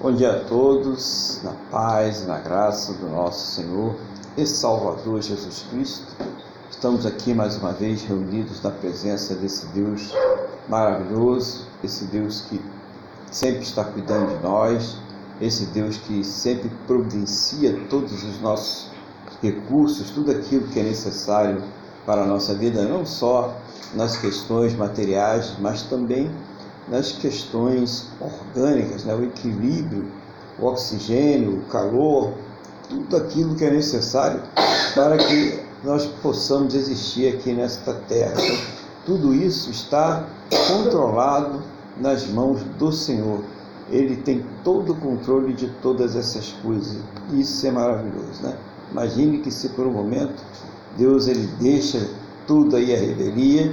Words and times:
Bom 0.00 0.12
dia 0.14 0.32
a 0.32 0.44
todos, 0.44 1.40
na 1.44 1.52
paz 1.70 2.22
e 2.22 2.26
na 2.26 2.38
graça 2.38 2.92
do 2.94 3.08
nosso 3.08 3.54
Senhor 3.54 3.94
e 4.36 4.44
Salvador 4.44 5.22
Jesus 5.22 5.64
Cristo. 5.70 6.06
Estamos 6.68 7.06
aqui 7.06 7.32
mais 7.32 7.56
uma 7.56 7.72
vez 7.72 8.02
reunidos 8.02 8.60
na 8.62 8.72
presença 8.72 9.34
desse 9.36 9.64
Deus 9.66 10.12
maravilhoso, 10.68 11.66
esse 11.84 12.04
Deus 12.06 12.40
que 12.42 12.60
sempre 13.30 13.62
está 13.62 13.84
cuidando 13.84 14.36
de 14.36 14.42
nós, 14.42 14.96
esse 15.40 15.66
Deus 15.66 15.96
que 15.96 16.22
sempre 16.24 16.70
providencia 16.86 17.78
todos 17.88 18.24
os 18.24 18.40
nossos 18.40 18.90
recursos, 19.42 20.10
tudo 20.10 20.30
aquilo 20.30 20.68
que 20.68 20.78
é 20.78 20.82
necessário 20.82 21.62
para 22.06 22.22
a 22.22 22.26
nossa 22.26 22.54
vida, 22.54 22.82
não 22.84 23.04
só 23.04 23.56
nas 23.94 24.16
questões 24.16 24.74
materiais, 24.74 25.54
mas 25.60 25.82
também 25.82 26.30
nas 26.88 27.12
questões 27.12 28.08
orgânicas, 28.20 29.04
né? 29.04 29.14
o 29.14 29.24
equilíbrio, 29.24 30.10
o 30.58 30.66
oxigênio, 30.66 31.58
o 31.58 31.62
calor, 31.66 32.32
tudo 32.88 33.16
aquilo 33.16 33.54
que 33.54 33.64
é 33.64 33.70
necessário 33.70 34.42
para 34.94 35.16
que 35.16 35.60
nós 35.84 36.06
possamos 36.22 36.74
existir 36.74 37.28
aqui 37.34 37.52
nesta 37.52 37.94
terra. 37.94 38.34
Então, 38.34 38.56
tudo 39.04 39.34
isso 39.34 39.70
está 39.70 40.24
controlado 40.68 41.62
nas 42.00 42.26
mãos 42.26 42.62
do 42.78 42.92
Senhor. 42.92 43.42
Ele 43.92 44.16
tem 44.16 44.44
todo 44.64 44.92
o 44.92 44.96
controle 44.96 45.52
de 45.52 45.68
todas 45.80 46.16
essas 46.16 46.50
coisas. 46.62 46.98
Isso 47.32 47.64
é 47.66 47.70
maravilhoso, 47.70 48.42
né? 48.42 48.56
Imagine 48.90 49.38
que 49.38 49.50
se 49.50 49.68
por 49.68 49.86
um 49.86 49.92
momento 49.92 50.42
Deus 50.96 51.28
ele 51.28 51.46
deixa 51.60 52.08
tudo 52.46 52.76
aí 52.76 52.94
a 52.94 52.98
revelia 52.98 53.72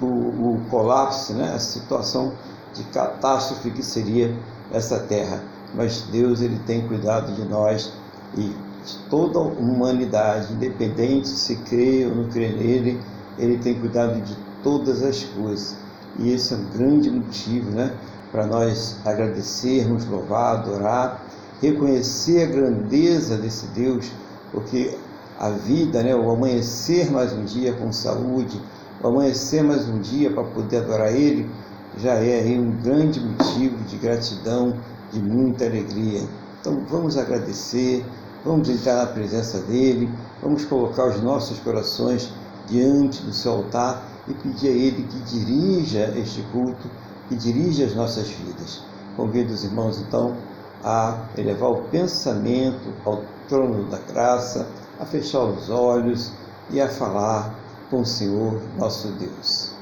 o, 0.00 0.06
o 0.06 0.60
colapso, 0.70 1.32
né? 1.34 1.52
a 1.54 1.58
situação 1.58 2.32
de 2.74 2.82
catástrofe 2.84 3.70
que 3.70 3.82
seria 3.82 4.34
essa 4.72 5.00
terra. 5.00 5.42
Mas 5.74 6.02
Deus 6.12 6.40
ele 6.40 6.58
tem 6.66 6.86
cuidado 6.86 7.32
de 7.34 7.44
nós 7.44 7.92
e 8.36 8.42
de 8.42 8.98
toda 9.10 9.38
a 9.38 9.42
humanidade, 9.42 10.52
independente 10.52 11.28
se 11.28 11.56
crê 11.56 12.06
ou 12.06 12.14
não 12.14 12.28
crê 12.28 12.48
nele, 12.48 13.00
ele 13.38 13.58
tem 13.58 13.74
cuidado 13.74 14.20
de 14.20 14.36
todas 14.62 15.02
as 15.02 15.24
coisas. 15.24 15.76
E 16.18 16.32
esse 16.32 16.54
é 16.54 16.56
um 16.56 16.64
grande 16.70 17.10
motivo 17.10 17.70
né, 17.70 17.92
para 18.36 18.46
nós 18.46 18.98
agradecermos, 19.02 20.04
louvar, 20.04 20.56
adorar, 20.56 21.24
reconhecer 21.62 22.42
a 22.42 22.46
grandeza 22.46 23.38
desse 23.38 23.66
Deus, 23.68 24.12
porque 24.52 24.94
a 25.40 25.48
vida, 25.48 26.02
né, 26.02 26.14
o 26.14 26.30
amanhecer 26.30 27.10
mais 27.10 27.32
um 27.32 27.46
dia 27.46 27.72
com 27.72 27.90
saúde, 27.90 28.60
o 29.02 29.08
amanhecer 29.08 29.64
mais 29.64 29.88
um 29.88 30.00
dia 30.00 30.30
para 30.30 30.44
poder 30.44 30.82
adorar 30.84 31.14
Ele, 31.14 31.48
já 31.96 32.12
é 32.12 32.42
um 32.60 32.72
grande 32.72 33.20
motivo 33.20 33.82
de 33.84 33.96
gratidão, 33.96 34.76
de 35.10 35.18
muita 35.18 35.64
alegria. 35.64 36.20
Então 36.60 36.84
vamos 36.90 37.16
agradecer, 37.16 38.04
vamos 38.44 38.68
entrar 38.68 38.96
na 38.96 39.06
presença 39.06 39.60
dEle, 39.60 40.10
vamos 40.42 40.66
colocar 40.66 41.06
os 41.06 41.22
nossos 41.22 41.58
corações 41.60 42.30
diante 42.66 43.22
do 43.22 43.32
seu 43.32 43.52
altar 43.52 44.06
e 44.28 44.34
pedir 44.34 44.68
a 44.68 44.72
Ele 44.72 45.04
que 45.04 45.20
dirija 45.20 46.12
este 46.18 46.42
culto, 46.52 46.86
que 47.28 47.36
dirija 47.36 47.86
as 47.86 47.94
nossas 47.94 48.28
vidas. 48.28 48.82
Convido 49.16 49.52
os 49.52 49.64
irmãos 49.64 49.98
então 50.00 50.36
a 50.84 51.18
elevar 51.36 51.70
o 51.70 51.82
pensamento 51.84 52.92
ao 53.04 53.22
trono 53.48 53.84
da 53.84 53.98
graça, 53.98 54.68
a 55.00 55.04
fechar 55.04 55.44
os 55.44 55.68
olhos 55.70 56.32
e 56.70 56.80
a 56.80 56.88
falar 56.88 57.54
com 57.90 58.00
o 58.00 58.06
Senhor 58.06 58.60
nosso 58.76 59.08
Deus. 59.12 59.72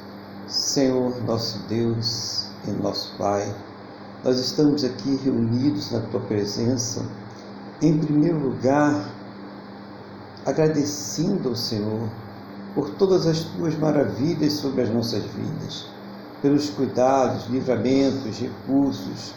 Senhor 0.46 1.22
nosso 1.24 1.58
Deus 1.68 2.46
e 2.66 2.70
nosso 2.70 3.16
Pai, 3.16 3.54
nós 4.22 4.38
estamos 4.38 4.84
aqui 4.84 5.16
reunidos 5.24 5.90
na 5.90 6.00
Tua 6.00 6.20
presença, 6.20 7.04
em 7.82 7.98
primeiro 7.98 8.38
lugar, 8.38 9.10
agradecendo 10.46 11.50
ao 11.50 11.56
Senhor 11.56 12.08
por 12.74 12.90
todas 12.90 13.26
as 13.26 13.40
Tuas 13.40 13.76
maravilhas 13.78 14.54
sobre 14.54 14.82
as 14.82 14.90
nossas 14.90 15.22
vidas, 15.24 15.86
pelos 16.44 16.68
cuidados, 16.68 17.46
livramentos, 17.48 18.38
recursos, 18.38 19.32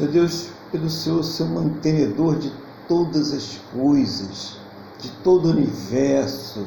meu 0.00 0.10
Deus, 0.10 0.48
pelo 0.72 0.90
Senhor 0.90 1.22
ser 1.22 1.44
mantenedor 1.44 2.40
de 2.40 2.52
todas 2.88 3.32
as 3.32 3.60
coisas, 3.72 4.56
de 4.98 5.12
todo 5.22 5.46
o 5.46 5.50
universo, 5.52 6.66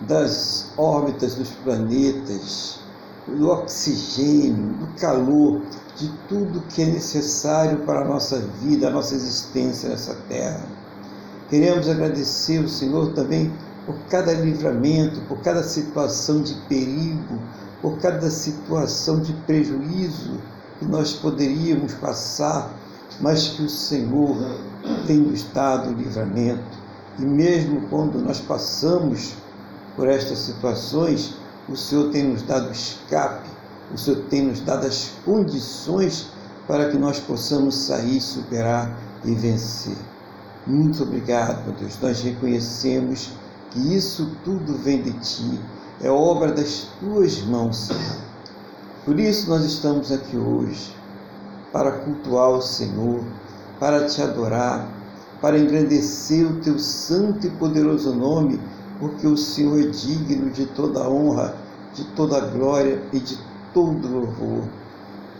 das 0.00 0.72
órbitas 0.78 1.34
dos 1.34 1.50
planetas, 1.50 2.80
do 3.26 3.50
oxigênio, 3.50 4.72
do 4.78 4.86
calor, 4.98 5.60
de 5.94 6.08
tudo 6.26 6.62
que 6.70 6.80
é 6.80 6.86
necessário 6.86 7.80
para 7.80 8.00
a 8.00 8.08
nossa 8.08 8.38
vida, 8.62 8.88
a 8.88 8.90
nossa 8.90 9.14
existência 9.14 9.90
nessa 9.90 10.14
terra. 10.26 10.64
Queremos 11.50 11.86
agradecer 11.86 12.60
o 12.60 12.68
Senhor 12.68 13.12
também 13.12 13.52
por 13.84 13.94
cada 14.08 14.32
livramento, 14.32 15.20
por 15.28 15.38
cada 15.40 15.62
situação 15.62 16.40
de 16.40 16.54
perigo, 16.66 17.38
por 17.80 17.98
cada 17.98 18.30
situação 18.30 19.20
de 19.20 19.32
prejuízo 19.32 20.38
que 20.78 20.84
nós 20.84 21.12
poderíamos 21.12 21.94
passar, 21.94 22.70
mas 23.20 23.48
que 23.48 23.62
o 23.62 23.68
Senhor 23.68 24.36
tem 25.06 25.18
nos 25.18 25.42
dado 25.52 25.92
livramento. 25.92 26.78
E 27.18 27.22
mesmo 27.22 27.88
quando 27.88 28.18
nós 28.20 28.40
passamos 28.40 29.34
por 29.96 30.08
estas 30.08 30.38
situações, 30.38 31.34
o 31.68 31.76
Senhor 31.76 32.10
tem 32.10 32.24
nos 32.24 32.42
dado 32.42 32.70
escape, 32.70 33.48
o 33.92 33.98
Senhor 33.98 34.22
tem 34.28 34.42
nos 34.42 34.60
dado 34.60 34.86
as 34.86 35.10
condições 35.24 36.28
para 36.66 36.90
que 36.90 36.98
nós 36.98 37.18
possamos 37.18 37.74
sair, 37.74 38.20
superar 38.20 38.96
e 39.24 39.34
vencer. 39.34 39.96
Muito 40.66 41.02
obrigado, 41.02 41.64
meu 41.64 41.74
Deus. 41.74 41.98
Nós 42.00 42.20
reconhecemos 42.22 43.30
que 43.70 43.94
isso 43.94 44.30
tudo 44.44 44.74
vem 44.74 45.02
de 45.02 45.12
Ti, 45.12 45.58
é 46.02 46.10
obra 46.10 46.52
das 46.52 46.88
Tuas 47.00 47.42
mãos, 47.42 47.86
Senhor. 47.86 48.18
Por 49.04 49.18
isso 49.18 49.48
nós 49.48 49.64
estamos 49.64 50.12
aqui 50.12 50.36
hoje, 50.36 50.94
para 51.72 51.92
cultuar 51.92 52.50
o 52.50 52.60
Senhor, 52.60 53.24
para 53.80 54.06
te 54.06 54.20
adorar, 54.22 54.88
para 55.40 55.58
engrandecer 55.58 56.46
o 56.46 56.60
Teu 56.60 56.78
santo 56.78 57.46
e 57.46 57.50
poderoso 57.50 58.14
nome 58.14 58.60
porque 58.98 59.26
o 59.26 59.36
Senhor 59.36 59.78
é 59.80 59.86
digno 59.86 60.50
de 60.50 60.66
toda 60.66 61.08
honra, 61.08 61.54
de 61.94 62.04
toda 62.04 62.40
glória 62.40 63.02
e 63.12 63.20
de 63.20 63.38
todo 63.72 64.08
louvor. 64.08 64.64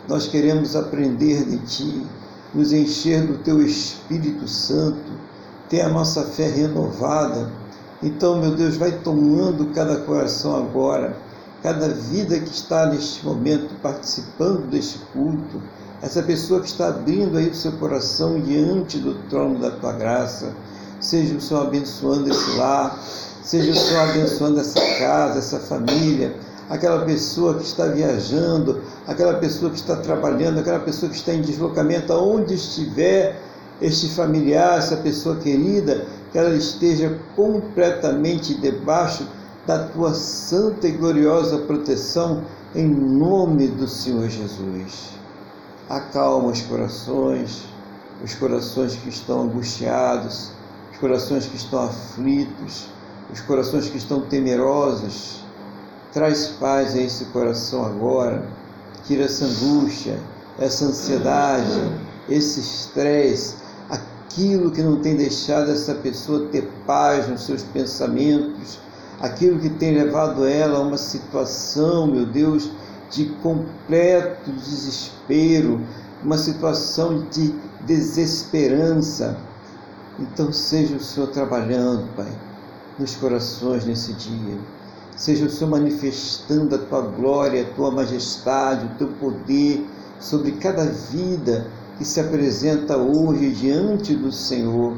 Nós 0.06 0.26
queremos 0.26 0.76
aprender 0.76 1.44
de 1.44 1.58
Ti, 1.58 2.06
nos 2.54 2.72
encher 2.72 3.26
do 3.26 3.38
Teu 3.38 3.60
Espírito 3.60 4.46
Santo, 4.48 5.12
ter 5.68 5.82
a 5.82 5.88
nossa 5.88 6.24
fé 6.24 6.48
renovada. 6.48 7.50
Então, 8.02 8.40
meu 8.40 8.54
Deus, 8.54 8.76
vai 8.76 8.92
tomando 8.92 9.72
cada 9.74 9.96
coração 9.96 10.56
agora, 10.56 11.16
cada 11.62 11.88
vida 11.88 12.38
que 12.38 12.50
está 12.50 12.86
neste 12.86 13.24
momento 13.26 13.74
participando 13.82 14.70
deste 14.70 14.98
culto, 15.12 15.60
essa 16.00 16.22
pessoa 16.22 16.60
que 16.60 16.68
está 16.68 16.88
abrindo 16.88 17.36
aí 17.36 17.48
o 17.48 17.54
seu 17.54 17.72
coração 17.72 18.40
diante 18.40 18.98
do 18.98 19.14
trono 19.28 19.58
da 19.58 19.70
Tua 19.70 19.92
graça. 19.92 20.52
Seja 21.00 21.34
o 21.34 21.40
Senhor 21.40 21.66
abençoando 21.66 22.30
esse 22.30 22.56
lar, 22.56 22.98
Seja 23.48 23.72
o 23.72 23.74
Senhor 23.74 24.10
abençoando 24.10 24.60
essa 24.60 24.78
casa, 24.98 25.38
essa 25.38 25.58
família, 25.58 26.34
aquela 26.68 27.02
pessoa 27.06 27.54
que 27.54 27.64
está 27.64 27.86
viajando, 27.86 28.82
aquela 29.06 29.32
pessoa 29.38 29.70
que 29.70 29.78
está 29.78 29.96
trabalhando, 29.96 30.58
aquela 30.58 30.80
pessoa 30.80 31.08
que 31.08 31.16
está 31.16 31.32
em 31.32 31.40
deslocamento, 31.40 32.12
aonde 32.12 32.52
estiver 32.52 33.40
este 33.80 34.10
familiar, 34.10 34.76
essa 34.76 34.98
pessoa 34.98 35.36
querida, 35.36 36.04
que 36.30 36.38
ela 36.38 36.54
esteja 36.54 37.18
completamente 37.34 38.54
debaixo 38.54 39.26
da 39.66 39.86
tua 39.88 40.14
santa 40.14 40.88
e 40.88 40.92
gloriosa 40.92 41.58
proteção, 41.58 42.44
em 42.74 42.86
nome 42.86 43.68
do 43.68 43.86
Senhor 43.86 44.28
Jesus. 44.28 45.10
Acalma 45.88 46.48
os 46.48 46.62
corações, 46.62 47.64
os 48.24 48.34
corações 48.34 48.94
que 48.96 49.08
estão 49.08 49.42
angustiados, 49.42 50.52
os 50.92 50.98
corações 50.98 51.46
que 51.46 51.56
estão 51.56 51.84
aflitos 51.84 52.88
os 53.32 53.40
corações 53.40 53.88
que 53.88 53.98
estão 53.98 54.22
temerosos. 54.22 55.44
Traz 56.12 56.48
paz 56.48 56.94
a 56.94 57.00
esse 57.00 57.26
coração 57.26 57.84
agora. 57.84 58.48
Tira 59.06 59.24
essa 59.24 59.44
angústia, 59.44 60.18
essa 60.58 60.86
ansiedade, 60.86 61.80
esse 62.28 62.60
estresse, 62.60 63.56
aquilo 64.28 64.70
que 64.70 64.82
não 64.82 65.00
tem 65.00 65.16
deixado 65.16 65.70
essa 65.70 65.94
pessoa 65.94 66.48
ter 66.48 66.70
paz 66.86 67.26
nos 67.28 67.46
seus 67.46 67.62
pensamentos, 67.62 68.78
aquilo 69.20 69.58
que 69.58 69.70
tem 69.70 69.94
levado 69.94 70.44
ela 70.44 70.78
a 70.78 70.82
uma 70.82 70.98
situação, 70.98 72.06
meu 72.06 72.26
Deus, 72.26 72.70
de 73.10 73.24
completo 73.42 74.52
desespero, 74.52 75.80
uma 76.22 76.36
situação 76.36 77.26
de 77.30 77.54
desesperança. 77.86 79.38
Então 80.18 80.52
seja 80.52 80.96
o 80.96 81.00
Senhor 81.00 81.28
trabalhando, 81.28 82.06
Pai, 82.14 82.30
nos 82.98 83.16
corações 83.16 83.86
nesse 83.86 84.12
dia. 84.12 84.58
Seja 85.16 85.46
o 85.46 85.50
Senhor 85.50 85.70
manifestando 85.70 86.74
a 86.74 86.78
tua 86.78 87.00
glória, 87.00 87.62
a 87.62 87.74
tua 87.74 87.90
majestade, 87.90 88.86
o 88.86 88.98
teu 88.98 89.08
poder 89.08 89.86
sobre 90.20 90.52
cada 90.52 90.84
vida 90.84 91.66
que 91.98 92.04
se 92.04 92.20
apresenta 92.20 92.96
hoje 92.96 93.50
diante 93.50 94.14
do 94.14 94.30
Senhor 94.30 94.96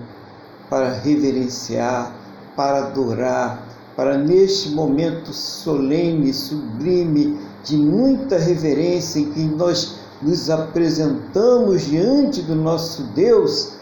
para 0.69 0.93
reverenciar, 0.93 2.15
para 2.55 2.87
adorar, 2.87 3.67
para 3.97 4.19
neste 4.19 4.71
momento 4.71 5.33
solene, 5.33 6.33
sublime, 6.33 7.41
de 7.65 7.77
muita 7.77 8.39
reverência 8.39 9.19
em 9.19 9.33
que 9.33 9.41
nós 9.41 9.99
nos 10.23 10.51
apresentamos 10.51 11.87
diante 11.87 12.43
do 12.43 12.55
nosso 12.55 13.03
Deus, 13.15 13.73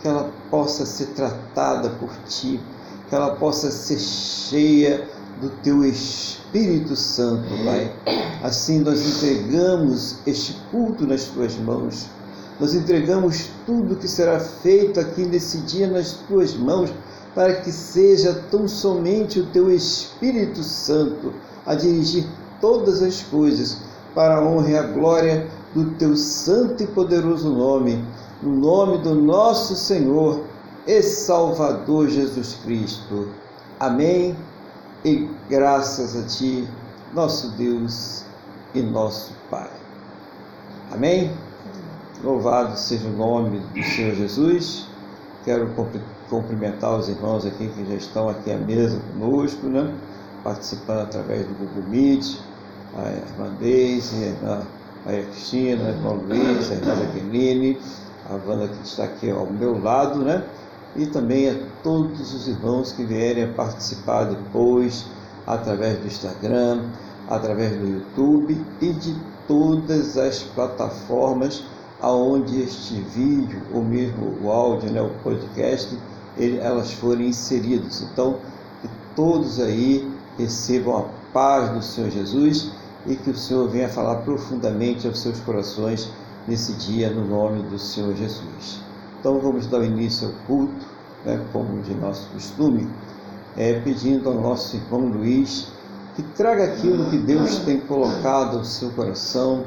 que 0.00 0.08
ela 0.08 0.30
possa 0.50 0.84
ser 0.84 1.06
tratada 1.06 1.90
por 1.90 2.10
ti, 2.28 2.60
que 3.08 3.14
ela 3.14 3.34
possa 3.36 3.70
ser 3.70 3.98
cheia 3.98 5.08
do 5.40 5.48
teu 5.62 5.84
Espírito 5.84 6.94
Santo, 6.94 7.48
Pai. 7.64 7.92
Assim 8.42 8.80
nós 8.80 9.00
entregamos 9.04 10.16
este 10.26 10.54
culto 10.70 11.06
nas 11.06 11.24
tuas 11.24 11.56
mãos. 11.56 12.06
Nós 12.58 12.74
entregamos 12.74 13.50
tudo 13.66 13.96
que 13.96 14.08
será 14.08 14.40
feito 14.40 14.98
aqui 14.98 15.24
nesse 15.24 15.58
dia 15.58 15.86
nas 15.86 16.12
tuas 16.12 16.54
mãos, 16.54 16.90
para 17.34 17.56
que 17.56 17.70
seja 17.70 18.44
tão 18.50 18.66
somente 18.66 19.40
o 19.40 19.46
teu 19.46 19.70
Espírito 19.70 20.62
Santo 20.62 21.34
a 21.66 21.74
dirigir 21.74 22.26
todas 22.60 23.02
as 23.02 23.22
coisas 23.22 23.78
para 24.14 24.36
a 24.36 24.42
honra 24.42 24.70
e 24.70 24.78
a 24.78 24.82
glória 24.82 25.46
do 25.74 25.90
teu 25.96 26.16
santo 26.16 26.82
e 26.82 26.86
poderoso 26.86 27.50
nome, 27.50 28.02
no 28.42 28.56
nome 28.56 28.98
do 28.98 29.14
nosso 29.14 29.74
Senhor 29.74 30.42
e 30.86 31.02
Salvador 31.02 32.08
Jesus 32.08 32.56
Cristo. 32.64 33.28
Amém 33.78 34.34
e 35.04 35.28
graças 35.50 36.16
a 36.16 36.22
Ti, 36.26 36.66
nosso 37.12 37.50
Deus 37.50 38.24
e 38.74 38.80
nosso 38.80 39.32
Pai. 39.50 39.70
Amém? 40.90 41.30
Louvado 42.24 42.78
seja 42.78 43.06
o 43.08 43.12
nome 43.12 43.58
do 43.60 43.82
Senhor 43.82 44.14
Jesus. 44.14 44.86
Quero 45.44 45.68
cumprimentar 46.30 46.98
os 46.98 47.08
irmãos 47.08 47.44
aqui 47.44 47.68
que 47.68 47.84
já 47.84 47.94
estão 47.94 48.28
aqui 48.28 48.50
à 48.50 48.56
mesa 48.56 48.98
conosco, 49.12 49.66
né? 49.66 49.94
participando 50.42 51.00
através 51.00 51.46
do 51.46 51.54
Google 51.54 51.90
Meet, 51.90 52.38
a 52.96 53.10
irmã 53.10 53.54
Deise, 53.60 54.24
a 54.24 54.28
irmã 54.28 54.62
Maria 55.04 55.22
Cristina, 55.24 55.84
a 55.84 55.90
irmã 55.90 56.12
Luiz, 56.12 56.70
a 56.70 56.74
irmã 56.74 56.96
Jaqueline, 56.96 57.78
a 58.30 58.34
Wanda 58.48 58.68
que 58.68 58.82
está 58.82 59.04
aqui 59.04 59.30
ao 59.30 59.46
meu 59.46 59.78
lado, 59.80 60.20
né? 60.20 60.42
e 60.96 61.06
também 61.06 61.50
a 61.50 61.54
todos 61.82 62.32
os 62.32 62.48
irmãos 62.48 62.92
que 62.92 63.04
vierem 63.04 63.44
a 63.44 63.52
participar 63.52 64.24
depois, 64.24 65.04
através 65.46 65.98
do 65.98 66.06
Instagram, 66.06 66.88
através 67.28 67.76
do 67.76 67.86
YouTube 67.86 68.64
e 68.80 68.92
de 68.94 69.14
todas 69.46 70.16
as 70.16 70.42
plataformas 70.42 71.62
aonde 72.00 72.60
este 72.60 72.94
vídeo, 72.94 73.60
ou 73.72 73.82
mesmo 73.82 74.36
o 74.42 74.50
áudio, 74.50 74.90
né, 74.90 75.00
o 75.00 75.10
podcast, 75.22 75.96
ele, 76.36 76.58
elas 76.58 76.92
forem 76.92 77.28
inseridas. 77.28 78.02
Então, 78.02 78.38
que 78.82 78.88
todos 79.14 79.60
aí 79.60 80.10
recebam 80.38 80.98
a 80.98 81.04
paz 81.32 81.70
do 81.70 81.82
Senhor 81.82 82.10
Jesus 82.10 82.70
e 83.06 83.16
que 83.16 83.30
o 83.30 83.36
Senhor 83.36 83.68
venha 83.68 83.88
falar 83.88 84.16
profundamente 84.16 85.06
aos 85.06 85.20
seus 85.20 85.40
corações 85.40 86.10
nesse 86.46 86.72
dia, 86.74 87.10
no 87.10 87.24
nome 87.24 87.62
do 87.64 87.78
Senhor 87.78 88.14
Jesus. 88.14 88.80
Então 89.18 89.38
vamos 89.38 89.66
dar 89.66 89.82
início 89.82 90.28
ao 90.28 90.34
culto, 90.46 90.86
né, 91.24 91.40
como 91.52 91.80
de 91.82 91.94
nosso 91.94 92.28
costume, 92.30 92.88
é, 93.56 93.80
pedindo 93.80 94.28
ao 94.28 94.34
nosso 94.40 94.76
irmão 94.76 95.08
Luiz 95.08 95.68
que 96.14 96.22
traga 96.22 96.64
aquilo 96.64 97.10
que 97.10 97.18
Deus 97.18 97.58
tem 97.58 97.78
colocado 97.78 98.56
ao 98.56 98.64
seu 98.64 98.90
coração, 98.90 99.64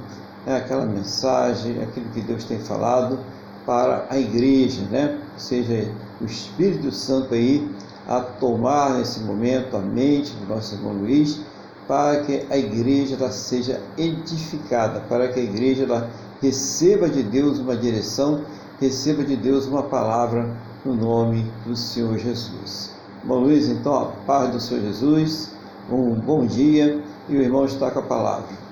né, 0.50 0.58
aquela 0.58 0.84
mensagem, 0.84 1.80
aquilo 1.84 2.10
que 2.10 2.22
Deus 2.22 2.44
tem 2.44 2.58
falado 2.58 3.20
para 3.68 4.08
a 4.10 4.18
igreja, 4.18 4.82
né? 4.90 5.20
seja 5.38 5.92
o 6.20 6.26
Espírito 6.26 6.92
Santo 6.92 7.36
aí 7.36 7.70
a 8.08 8.20
tomar 8.20 8.96
nesse 8.96 9.20
momento 9.20 9.78
a 9.78 9.80
mente 9.80 10.34
do 10.34 10.48
nosso 10.48 10.74
irmão 10.74 10.94
Luiz, 10.94 11.40
para 11.88 12.22
que 12.22 12.48
a 12.50 12.58
igreja 12.58 13.16
ela 13.16 13.32
seja 13.32 13.80
edificada, 13.96 15.02
para 15.02 15.28
que 15.28 15.40
a 15.40 15.44
igreja 15.44 15.84
ela 15.84 16.10
receba 16.42 17.08
de 17.08 17.22
Deus 17.22 17.60
uma 17.60 17.76
direção 17.76 18.42
receba 18.80 19.24
de 19.24 19.36
Deus 19.36 19.68
uma 19.68 19.84
palavra 19.84 20.56
no 20.86 20.96
nome 20.96 21.46
do 21.66 21.76
Senhor 21.76 22.18
Jesus. 22.18 22.92
Bom, 23.24 23.42
Luiz, 23.42 23.68
então, 23.68 23.94
a 23.94 24.06
paz 24.26 24.50
do 24.52 24.60
Senhor 24.60 24.82
Jesus, 24.82 25.52
um 25.92 26.16
bom 26.16 26.46
dia 26.46 27.04
e 27.28 27.36
o 27.36 27.42
irmão 27.42 27.66
está 27.66 27.92
com 27.92 28.00
a 28.00 28.04
palavra. 28.04 28.69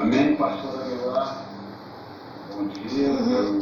Amém, 0.00 0.36
pastor 0.36 0.80
Aguilar. 0.80 1.44
Bom 2.54 2.68
dia, 2.68 3.08
eu 3.08 3.60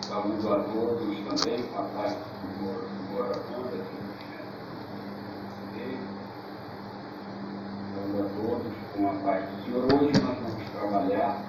saúdo 0.00 0.54
a 0.54 0.60
todos 0.60 1.18
também, 1.18 1.62
com 1.64 1.78
a 1.78 1.82
paz 1.82 2.16
do 2.40 3.12
morador 3.12 3.66
aqui 3.74 3.96
Saúdo 7.94 8.20
a 8.20 8.28
todos 8.40 8.72
com 8.96 9.06
a 9.06 9.12
paz 9.22 9.44
do 9.44 9.64
Senhor. 9.64 9.84
Hoje 9.84 10.12
nós 10.22 10.36
vamos 10.38 10.64
trabalhar 10.70 11.44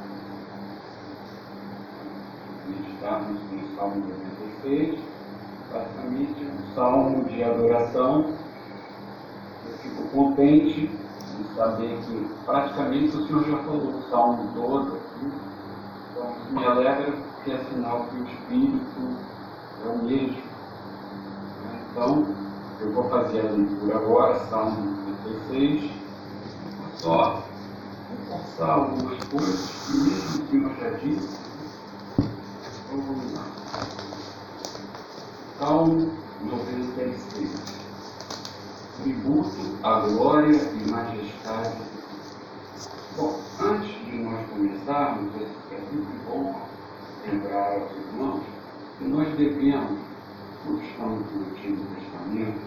meditarmos 2.68 3.42
no 3.50 3.76
Salmo 3.78 4.08
96, 4.62 5.00
basicamente 5.72 6.44
um 6.44 6.76
salmo 6.76 7.24
de 7.30 7.44
adoração. 7.46 8.34
Eu 9.66 9.78
fico 9.78 10.04
contente 10.10 11.07
de 11.38 11.56
saber 11.56 11.98
que 12.06 12.30
praticamente 12.46 13.16
o 13.16 13.28
Senhor 13.28 13.44
já 13.44 13.58
falou 13.64 13.90
o 13.90 14.10
salmo 14.10 14.50
todo 14.56 14.96
aqui. 14.96 15.32
Então 16.12 16.32
isso 16.32 16.54
me 16.54 16.66
alegra 16.66 17.12
porque 17.12 17.52
é 17.52 17.58
sinal 17.66 18.06
que 18.06 18.18
o 18.18 18.28
Espírito 18.28 19.18
é 19.86 19.90
o 19.90 20.04
mesmo. 20.04 20.44
Então, 21.92 22.26
eu 22.80 22.94
vou 22.94 23.04
fazer 23.10 23.40
a 23.40 23.52
leitura 23.52 23.98
agora, 23.98 24.40
Salmo 24.50 24.98
96, 25.08 25.92
só 27.02 27.44
reforçar 28.10 28.74
algumas 28.74 29.18
coisas 29.26 29.70
que 29.86 29.98
mesmo 29.98 30.44
o 30.44 30.48
Senhor 30.48 30.72
já 30.80 30.90
disse, 30.98 31.38
Salmo 35.58 36.12
96. 36.42 37.87
Tributo 39.04 39.78
à 39.84 40.00
glória 40.02 40.56
e 40.56 40.92
majestade. 40.92 41.78
Bom, 43.16 43.40
antes 43.62 44.06
de 44.06 44.18
nós 44.18 44.50
começarmos, 44.50 45.36
é 45.36 45.76
sempre 45.76 46.06
bom 46.28 46.56
lembrar 47.26 47.74
aos 47.74 47.92
irmãos 47.92 48.44
que 48.98 49.06
nós 49.06 49.28
devemos, 49.38 50.00
quando 50.64 50.84
estamos 50.84 51.32
no 51.32 51.46
Antigo 51.46 51.86
Testamento, 51.96 52.60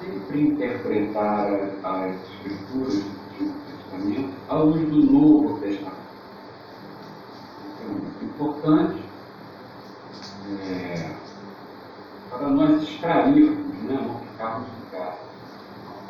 sempre 0.00 0.40
interpretar 0.48 1.48
as 1.84 2.16
Escrituras 2.16 2.94
do 2.94 3.10
Antigo 3.30 3.54
Testamento 3.66 4.34
à 4.48 4.56
luz 4.56 4.88
do 4.88 5.12
Novo 5.12 5.60
Testamento. 5.60 6.02
Isso 7.68 7.82
é 7.82 7.86
muito 7.86 8.24
importante 8.24 9.02
é, 10.60 11.14
para 12.30 12.48
nós 12.48 12.82
extrairmos, 12.82 13.58
né, 13.84 14.00
não 14.06 14.18
ficarmos 14.20 14.68
ligados 14.84 15.18
ao 15.20 15.21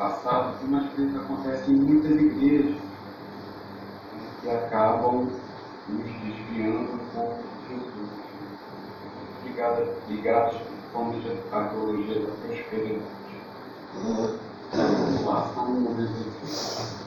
passado, 0.03 0.59
que 0.59 0.65
umas 0.67 0.93
vezes 0.95 1.15
acontece 1.15 1.71
em 1.71 1.77
muitas 1.77 2.11
igrejas 2.11 2.75
né, 2.75 2.81
que 4.41 4.51
acabam 4.51 5.29
nos 5.89 6.13
desviando 6.25 6.95
um 6.95 6.99
pouco 7.15 7.43
de 7.43 7.75
Jesus, 7.75 8.11
ligados, 9.45 9.89
ligados 10.09 10.57
principalmente 10.61 11.41
à 11.53 11.65
teologia 11.65 12.21
da 12.21 12.33
prosperidade. 12.33 13.03
Vamos 14.73 15.25
lá, 15.25 15.51
Salmo 15.55 15.95
16. 15.95 17.07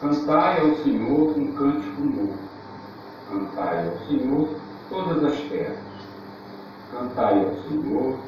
Cantai 0.00 0.60
ao 0.60 0.76
Senhor 0.76 1.38
um 1.38 1.52
cântico 1.52 2.02
novo. 2.02 2.38
Cantai 3.30 3.88
ao 3.88 4.06
Senhor 4.06 4.48
todas 4.90 5.24
as 5.24 5.40
terras 5.48 5.78
Cantai 6.90 7.44
ao 7.44 7.54
Senhor, 7.68 8.18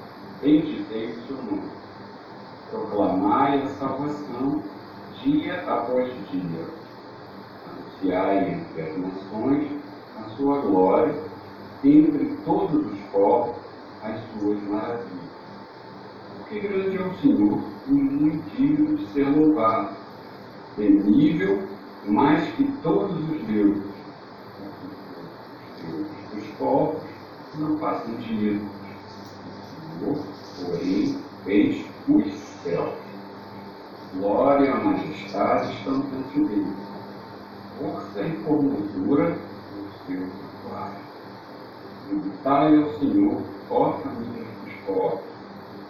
bendizei 0.40 1.12
o 1.12 1.26
seu 1.26 1.36
nome. 1.36 1.75
Proclamai 2.70 3.62
a 3.62 3.66
salvação 3.78 4.62
dia 5.22 5.62
após 5.68 6.12
dia. 6.30 6.66
Anunciai 7.70 8.54
entre 8.54 8.82
as 8.82 8.98
nações 8.98 9.70
a 10.18 10.28
sua 10.30 10.60
glória, 10.60 11.14
entre 11.84 12.36
todos 12.44 12.92
os 12.92 12.98
povos 13.12 13.56
as 14.02 14.20
suas 14.32 14.62
maravilhas. 14.64 15.26
Porque 16.38 16.60
grande 16.60 16.96
é 16.96 17.00
o 17.00 17.14
Senhor 17.18 17.58
e 17.88 17.92
muito 17.92 18.56
digno 18.56 18.96
de 18.96 19.06
ser 19.12 19.28
louvado, 19.28 19.96
temível 20.76 21.66
mais 22.06 22.48
que 22.54 22.64
todos 22.82 23.16
os 23.30 23.42
deuses. 23.44 23.82
Os 25.74 25.82
deuses 25.82 26.30
dos 26.34 26.46
povos 26.58 27.02
não 27.58 27.78
faz 27.78 28.04
sentido. 28.04 28.64
O 30.02 30.14
Senhor, 30.14 30.18
porém, 30.64 31.18
fez 31.44 31.86
os 32.08 32.45
céus. 32.66 32.94
Glória 34.14 34.74
majestade 34.74 35.72
estão 35.74 36.00
diante 36.00 36.40
dele. 36.40 36.76
Força 37.78 38.20
e 38.22 38.36
formosura 38.44 39.30
do 39.30 40.06
seu 40.06 40.20
santuário. 40.20 41.06
Tributai 42.08 42.76
ao 42.76 42.98
Senhor, 42.98 43.42
ó 43.70 43.92
família 43.92 44.44
dos 44.64 44.74
povos. 44.86 45.20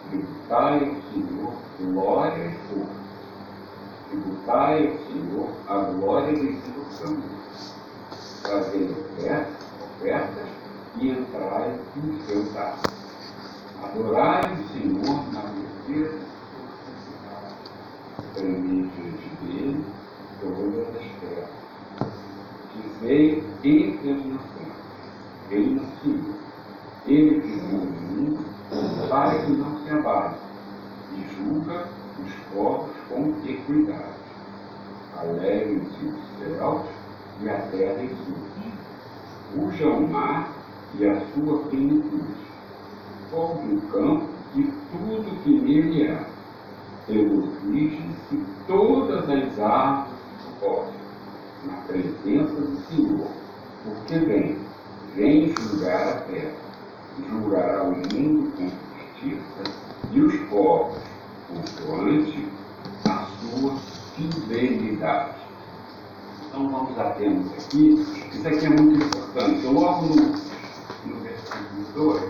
Tributai 0.09 0.79
ao 0.79 1.13
Senhor 1.13 1.53
glória 1.79 2.45
e 2.45 2.57
força. 2.67 3.07
Tributai 4.09 4.87
ao 4.87 4.97
Senhor 5.07 5.49
a 5.67 5.79
glória 5.91 6.33
de 6.33 6.61
seus 6.61 6.99
caminhos. 6.99 7.75
Fazei 8.43 8.83
ofertas, 8.91 9.65
ofertas 9.83 10.47
e 10.99 11.09
entrai 11.09 11.79
no 11.95 12.21
seu 12.21 12.43
braço. 12.51 12.83
Adorai 13.83 14.41
o 14.53 14.67
Senhor 14.69 15.33
na 15.33 15.41
beleza 15.87 16.36
Diante 18.37 19.29
dele 19.41 19.83
todas 20.39 20.89
as 20.89 21.19
terras. 21.19 21.49
Dizei 22.75 23.43
entre 23.63 24.11
as 24.11 24.25
nações, 24.27 24.73
reina 25.49 25.81
Senhor. 26.03 26.35
Ele 27.07 27.41
criou 27.41 27.81
o 27.81 27.85
mundo 27.85 28.45
para 29.09 29.43
que 29.43 29.51
não 29.53 29.79
se 29.79 29.89
abale 29.89 30.35
e 31.15 31.35
julga 31.35 31.87
os 32.23 32.33
povos 32.53 32.95
com 33.09 33.49
equidade. 33.49 34.17
Alegrem-se 35.17 36.05
os 36.05 36.37
céus 36.37 36.85
e 37.41 37.49
a 37.49 37.57
terra 37.71 38.07
suas. 38.23 38.57
Ruja 39.55 39.87
o 39.87 40.07
mar 40.07 40.51
e 40.99 41.07
a 41.07 41.19
sua 41.33 41.57
plenitude. 41.69 42.35
Fogo 43.31 43.63
o 43.63 43.81
campo 43.91 44.29
e 44.55 44.63
tudo 44.91 45.43
que 45.43 45.59
nele 45.59 46.07
há. 46.07 46.36
Regozijem-se 47.07 48.43
todas 48.67 49.29
as 49.29 49.59
árvores 49.59 50.17
bosque, 50.59 50.93
na 51.65 51.73
presença 51.87 52.53
do 52.53 52.77
Senhor, 52.87 53.27
porque 53.83 54.19
vem, 54.19 54.59
vem 55.15 55.53
julgar 55.55 56.07
a 56.07 56.21
terra, 56.21 56.53
julgará 57.29 57.83
o 57.83 57.91
mundo 57.91 58.51
com 58.57 58.69
justiça 58.97 59.63
e 60.11 60.21
os 60.21 60.35
povos 60.49 60.97
consoante 61.47 62.47
a 63.05 63.25
sua 63.25 63.75
fidelidade. 64.15 65.37
Então 66.47 66.69
vamos 66.69 66.97
atentos 66.97 67.51
aqui. 67.53 68.05
Isso 68.33 68.47
aqui 68.47 68.65
é 68.65 68.69
muito 68.69 69.05
importante. 69.05 69.65
Logo 69.65 70.05
no, 70.07 70.15
no 70.15 71.21
versículo 71.21 71.85
2, 71.93 72.23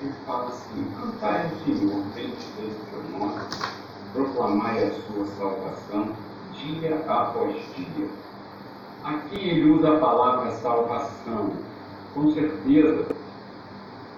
ele 0.00 0.12
fala 0.26 0.48
assim, 0.48 0.86
cantai 0.96 1.44
ao 1.44 1.64
Senhor, 1.64 2.02
bendizei 2.14 2.66
o 2.66 2.90
seu 2.90 3.18
nome, 3.18 3.40
proclamai 4.12 4.84
a 4.84 4.90
sua 4.90 5.26
salvação 5.38 6.08
dia 6.54 7.04
após 7.06 7.54
dia. 7.76 8.08
Aqui 9.04 9.36
ele 9.36 9.70
usa 9.70 9.96
a 9.96 10.00
palavra 10.00 10.50
salvação. 10.52 11.52
Com 12.14 12.32
certeza, 12.32 13.06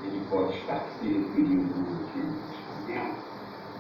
ele 0.03 0.23
pode 0.31 0.57
estar 0.57 0.83
se 0.99 1.07
referindo 1.07 1.75
ao 1.75 1.81
Antigo 1.81 2.35
Testamento 2.49 3.21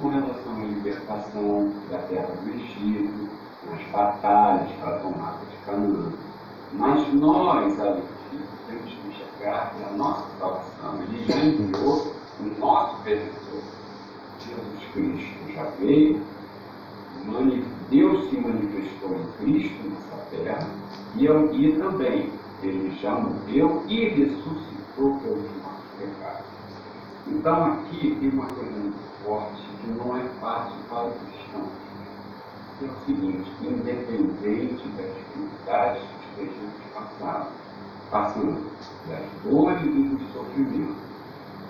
com 0.00 0.08
relação 0.08 0.56
à 0.56 0.64
libertação 0.64 1.72
da 1.90 1.98
terra 1.98 2.34
do 2.42 2.50
Egito, 2.50 3.28
nas 3.70 3.82
batalhas 3.90 4.70
para 4.80 4.96
a 4.96 4.98
tomada 4.98 5.38
de 5.50 5.56
Canaã. 5.64 6.12
Mas 6.72 7.14
nós, 7.14 7.72
disso, 7.76 8.44
temos 8.68 8.92
que 8.92 9.08
enxergar 9.08 9.74
que 9.74 9.84
a 9.84 9.96
nossa 9.96 10.24
salvação, 10.38 11.02
ele 11.02 11.24
já 11.24 11.36
enviou 11.36 12.12
o 12.40 12.60
nosso 12.60 13.02
redentor. 13.02 13.62
Jesus 14.38 14.92
Cristo 14.92 15.39
já 15.60 15.70
veio, 15.78 16.20
Deus 17.90 18.30
se 18.30 18.36
manifestou 18.36 19.16
em 19.16 19.26
Cristo 19.38 19.88
nessa 19.88 20.16
terra, 20.30 20.68
e, 21.16 21.26
e 21.26 21.72
também 21.76 22.30
ele 22.62 22.96
já 23.00 23.12
morreu 23.12 23.82
e 23.88 24.08
ressuscitou 24.08 25.18
pelos 25.20 25.50
nossos 25.62 25.84
pecados. 25.98 26.46
Então 27.26 27.64
aqui 27.72 28.16
tem 28.20 28.30
uma 28.30 28.46
coisa 28.46 28.70
muito 28.70 28.98
forte 29.24 29.62
que 29.80 29.90
não 29.90 30.16
é 30.16 30.24
fácil 30.40 30.76
para 30.88 31.08
o 31.08 31.12
cristão. 31.12 31.68
É 32.82 32.86
o 32.86 33.04
seguinte, 33.04 33.50
independente 33.60 34.88
das 34.88 35.14
dificuldades 35.14 36.02
que 36.02 36.42
estejamos 36.42 36.74
passando, 36.94 37.48
passando, 38.10 38.70
das 39.08 39.26
dores 39.44 39.82
e 39.82 40.16
dos 40.16 40.32
sofrimentos, 40.32 40.96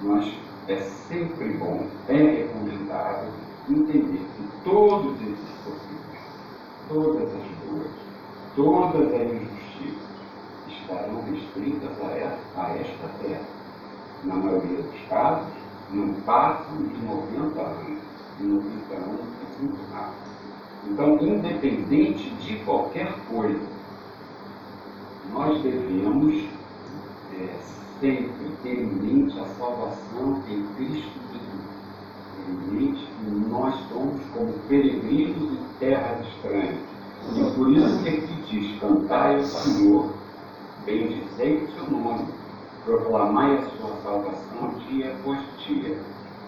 mas 0.03 0.35
é 0.69 0.77
sempre 0.77 1.55
bom, 1.55 1.87
é 2.09 2.17
recomendável 2.17 3.50
entender 3.73 4.27
que 4.37 4.49
todos 4.65 5.15
esses 5.23 5.49
sofrimentos, 5.65 6.21
todas 6.89 7.29
as 7.29 7.49
dores, 7.69 7.93
todas 8.57 9.15
as 9.15 9.33
injustiças 9.33 10.11
estarão 10.69 11.23
restritas 11.23 12.01
a 12.03 12.11
esta, 12.11 12.63
a 12.63 12.77
esta 12.77 13.09
terra. 13.23 13.61
Na 14.25 14.35
maioria 14.37 14.83
dos 14.83 15.01
casos, 15.09 15.49
não 15.93 16.15
passam 16.23 16.77
de 16.77 16.99
90 17.05 17.61
anos. 17.61 18.03
E 18.39 18.43
90 18.43 18.95
anos 18.95 19.21
é 19.21 19.63
muito 19.63 19.93
rápido. 19.93 20.31
Então, 20.89 21.19
independente 21.21 22.31
de 22.37 22.57
qualquer 22.65 23.13
coisa, 23.29 23.61
nós 25.33 25.63
devemos 25.63 26.45
é, 27.39 27.55
sempre 28.01 28.57
ter 28.63 28.81
em 28.81 28.87
mente 28.87 29.39
a 29.39 29.45
salvação 29.59 30.43
em 30.49 30.67
Cristo 30.75 31.30
Que 32.51 33.31
nós 33.31 33.75
somos 33.89 34.21
como 34.35 34.53
peregrinos 34.69 35.53
em 35.53 35.79
terras 35.79 36.27
estranhas. 36.27 36.79
E 37.37 37.55
por 37.55 37.71
isso 37.71 38.03
que 38.03 38.09
aqui 38.09 38.43
diz, 38.49 38.81
cantai 38.81 39.37
ao 39.37 39.45
Senhor, 39.45 40.11
bendizei 40.85 41.65
o 41.65 41.73
seu 41.73 41.91
nome, 41.91 42.27
proclamai 42.85 43.59
a 43.59 43.63
sua 43.63 43.97
salvação 44.03 44.75
dia 44.89 45.13
após 45.13 45.39
dia. 45.67 45.99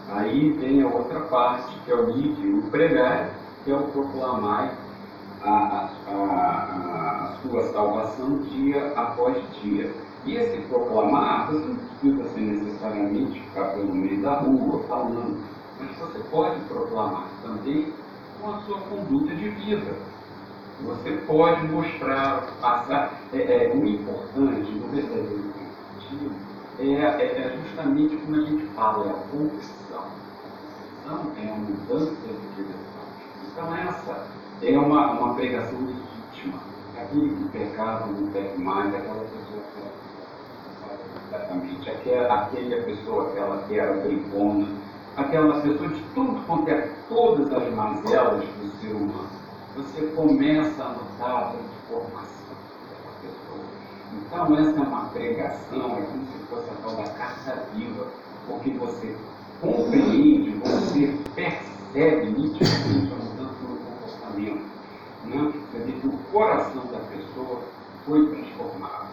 Aí 0.09 0.51
vem 0.53 0.83
a 0.83 0.89
outra 0.89 1.21
parte, 1.21 1.79
que 1.85 1.93
é 1.93 1.95
o 1.95 2.11
ir 2.17 2.55
o 2.55 2.63
pregar, 2.71 3.31
que 3.65 3.71
é 3.71 3.77
o 3.77 3.83
proclamar 3.85 4.75
a, 5.43 5.51
a, 5.51 5.91
a, 6.09 6.15
a, 6.15 7.37
sua 7.43 7.73
salvação 7.73 8.39
dia 8.39 8.93
após 8.97 9.37
dia. 9.63 9.93
E 10.25 10.37
esse 10.37 10.61
proclamar, 10.69 11.51
você 11.51 11.67
não 11.67 11.77
precisa 11.77 12.29
ser 12.31 12.41
necessariamente 12.41 13.41
ficar 13.41 13.71
pelo 13.71 13.95
meio 13.95 14.23
da 14.23 14.35
rua 14.35 14.83
falando, 14.89 15.43
mas 15.83 15.99
você 15.99 16.19
pode 16.31 16.61
proclamar 16.67 17.29
também 17.43 17.93
com 18.41 18.51
a 18.51 18.61
sua 18.61 18.79
conduta 18.81 19.35
de 19.35 19.49
vida. 19.51 19.95
Você 20.85 21.13
pode 21.27 21.67
mostrar, 21.69 22.47
passar. 22.61 23.21
É, 23.33 23.67
é, 23.67 23.73
o 23.75 23.87
importante 23.87 24.71
no 24.73 24.89
verdadeiro 24.89 25.53
convertido 26.13 26.35
é, 26.79 26.85
é, 26.85 27.25
é, 27.25 27.59
justamente 27.65 28.17
como 28.17 28.37
a 28.37 28.41
gente 28.41 28.67
fala, 28.75 29.07
é 29.07 29.11
a 29.11 29.15
confissão. 29.31 30.05
A 31.07 31.41
é 31.41 31.51
a 31.51 31.55
mudança 31.55 32.11
de 32.11 32.55
direção. 32.57 33.03
Então 33.47 33.75
essa 33.77 34.27
é 34.63 34.79
uma, 34.79 35.13
uma 35.13 35.35
pregação 35.35 35.79
legítima. 35.81 36.59
Aquele 37.01 37.31
que 37.37 37.49
pecava 37.51 38.07
não 38.07 38.31
peca 38.31 38.59
mais, 38.59 38.95
aquela 38.95 39.25
pessoa 39.25 39.63
que 39.75 39.83
exatamente, 41.29 41.91
aquela, 41.91 42.35
aquela 42.35 42.83
pessoa 42.83 43.29
aquela 43.29 43.59
que 43.63 43.79
era 43.79 43.93
brigona, 43.95 44.69
aquela 45.17 45.61
pessoa 45.61 45.89
de 45.89 46.03
tudo 46.15 46.47
quanto 46.47 46.69
é 46.71 46.91
todas 47.09 47.53
as 47.53 47.75
mazelas 47.75 48.45
do 48.45 48.81
ser 48.81 48.95
humano. 48.95 49.31
Você 49.77 50.07
começa 50.15 50.83
a 50.83 50.89
notar 50.89 51.37
a 51.37 51.53
transformação 51.53 52.57
daquela 52.89 53.15
pessoa. 53.21 53.65
Então 54.13 54.59
essa 54.59 54.79
é 54.79 54.83
uma 54.83 55.05
pregação, 55.07 55.99
é 55.99 56.03
como 56.03 56.27
se 56.27 56.39
fosse 56.49 56.71
a 56.71 56.75
tal 56.83 56.97
da 56.97 57.11
carta 57.11 57.67
viva, 57.75 58.07
porque 58.47 58.71
você 58.71 59.17
compreende, 59.61 60.51
você 60.59 61.19
percebe 61.35 62.31
nitidamente 62.31 63.13
a 63.13 63.17
mudança 63.17 63.63
no 63.69 63.77
comportamento. 63.77 64.73
Né? 65.25 65.53
Você 65.53 65.79
vê 65.79 65.93
que 65.93 66.07
o 66.09 66.19
coração 66.33 66.85
da 66.87 66.99
pessoa 66.99 67.61
foi 68.05 68.27
transformado. 68.27 69.09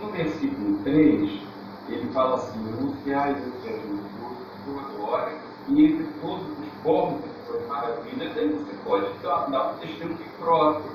No 0.00 0.10
versículo 0.10 0.78
3, 0.82 1.40
ele 1.88 2.12
fala 2.12 2.36
assim, 2.36 2.58
anunciai 2.72 3.32
o 3.32 3.62
Senhor, 3.62 4.00
sua 4.64 4.82
glória, 4.96 5.36
e 5.68 5.84
entre 5.86 6.06
todos 6.20 6.46
os 6.46 6.68
povos 6.82 7.22
de 7.22 7.46
suas 7.46 7.66
maravilhas, 7.68 8.36
aí 8.36 8.48
você 8.48 8.74
pode 8.84 9.06
dar, 9.22 9.74
um 9.74 9.78
testemunho 9.78 10.18
próprio. 10.38 10.90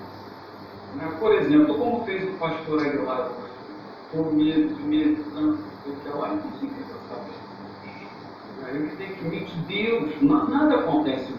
Né? 0.96 1.16
Por 1.20 1.34
exemplo, 1.34 1.78
como 1.78 2.06
fez 2.06 2.24
o 2.24 2.38
pastor 2.38 2.86
Aguilar 2.86 3.30
por 4.12 4.34
meses, 4.34 4.78
meses, 4.80 5.26
anos, 5.36 5.60
porque 5.84 6.10
lá 6.10 6.30
não 6.30 6.38
conseguia 6.40 6.86
saber. 7.08 8.76
Evidentemente, 8.76 9.56
Deus, 9.68 10.22
nada 10.22 10.76
acontece 10.76 11.34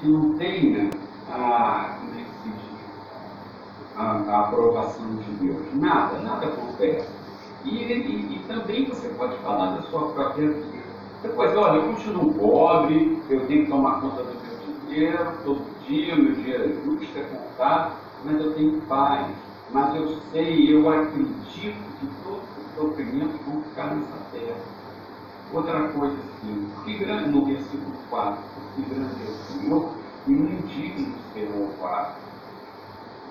que 0.00 0.08
não 0.08 0.36
tenha 0.38 0.90
a, 1.30 1.98
como 1.98 2.14
é 2.14 2.22
que 2.22 2.30
se 2.42 2.48
diz, 2.48 3.96
a, 3.96 4.02
a 4.02 4.40
aprovação 4.40 5.16
de 5.16 5.30
Deus. 5.32 5.74
Nada, 5.74 6.18
nada 6.18 6.46
acontece. 6.46 7.08
E, 7.64 7.70
e, 7.70 8.36
e, 8.36 8.44
também 8.46 8.86
você 8.86 9.08
pode 9.08 9.36
falar 9.38 9.76
da 9.76 9.82
sua 9.82 10.12
própria 10.12 10.50
vida. 10.50 10.83
Dizer, 11.24 11.56
olha, 11.56 11.78
eu 11.78 11.94
continuo 11.94 12.34
pobre, 12.34 13.18
eu 13.30 13.46
tenho 13.46 13.64
que 13.64 13.70
tomar 13.70 14.00
conta 14.02 14.24
do 14.24 14.34
meu 14.34 14.86
dinheiro, 14.86 15.32
todo 15.42 15.64
dia, 15.86 16.16
meu 16.16 16.34
dinheiro 16.34 16.64
é 16.64 16.68
justo, 16.84 17.18
é 17.18 17.22
contado, 17.22 17.96
mas 18.22 18.40
eu 18.44 18.54
tenho 18.54 18.82
paz. 18.82 19.34
Mas 19.72 19.94
eu 19.94 20.06
sei, 20.30 20.74
eu 20.74 20.86
acredito 20.86 21.82
que 21.98 22.06
todos 22.22 22.42
os 22.58 22.74
sofrimentos 22.74 23.40
vão 23.46 23.62
ficar 23.62 23.94
nessa 23.94 24.18
terra. 24.32 24.60
Outra 25.50 25.88
coisa 25.88 26.14
assim, 26.14 26.68
que 26.84 26.98
grande 26.98 27.30
no 27.30 27.46
versículo 27.46 27.96
4, 28.10 28.44
que 28.76 28.82
grande 28.82 29.22
é 29.22 29.30
o 29.30 29.34
Senhor, 29.34 29.90
e 30.26 30.34
um 30.34 30.44
indigno 30.44 31.14
será 31.32 31.56
o 31.56 31.68
quarto. 31.78 32.20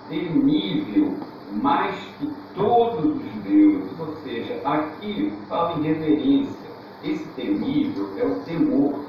Temível 0.10 1.14
mais 1.62 1.96
que 2.18 2.28
todos 2.56 3.06
os 3.06 3.44
deuses, 3.44 4.00
ou 4.00 4.16
seja, 4.24 4.62
aqui 4.66 5.32
fala 5.48 5.80
em 5.80 5.84
reverência. 5.84 6.63
Esse 7.04 7.26
temível 7.36 8.10
é 8.18 8.26
o 8.26 8.40
temor. 8.42 9.00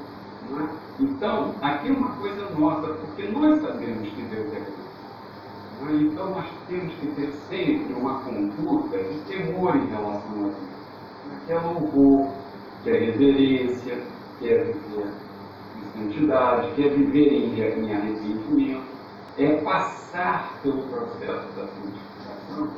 É? 0.58 0.68
Então, 1.00 1.54
aqui 1.62 1.88
é 1.88 1.92
uma 1.92 2.10
coisa 2.16 2.50
nossa, 2.50 2.94
porque 2.94 3.28
nós 3.28 3.60
sabemos 3.62 4.08
que 4.08 4.22
Deus 4.22 4.46
é 4.52 4.60
Deus. 4.60 5.90
É? 5.90 6.02
Então, 6.02 6.30
nós 6.30 6.46
temos 6.68 6.92
que 6.94 7.06
ter 7.08 7.32
sempre 7.48 7.92
uma 7.94 8.20
conduta 8.20 8.98
de 8.98 9.18
temor 9.28 9.76
em 9.76 9.86
relação 9.86 10.32
a 10.38 10.48
Deus. 10.48 10.54
Que 11.46 11.52
é 11.52 11.58
louvor, 11.60 12.30
que 12.82 12.90
é 12.90 12.98
reverência, 12.98 13.98
que 14.38 14.48
é 14.48 14.64
viver 14.64 15.12
em 15.76 16.02
santidade, 16.02 16.70
que 16.74 16.86
é 16.86 16.88
viver 16.88 17.32
em, 17.32 17.60
em 17.60 17.94
arrependimento, 17.94 18.84
é 19.38 19.56
passar 19.62 20.58
pelo 20.62 20.82
processo 20.82 21.48
da 21.56 21.66
santificação 21.66 22.70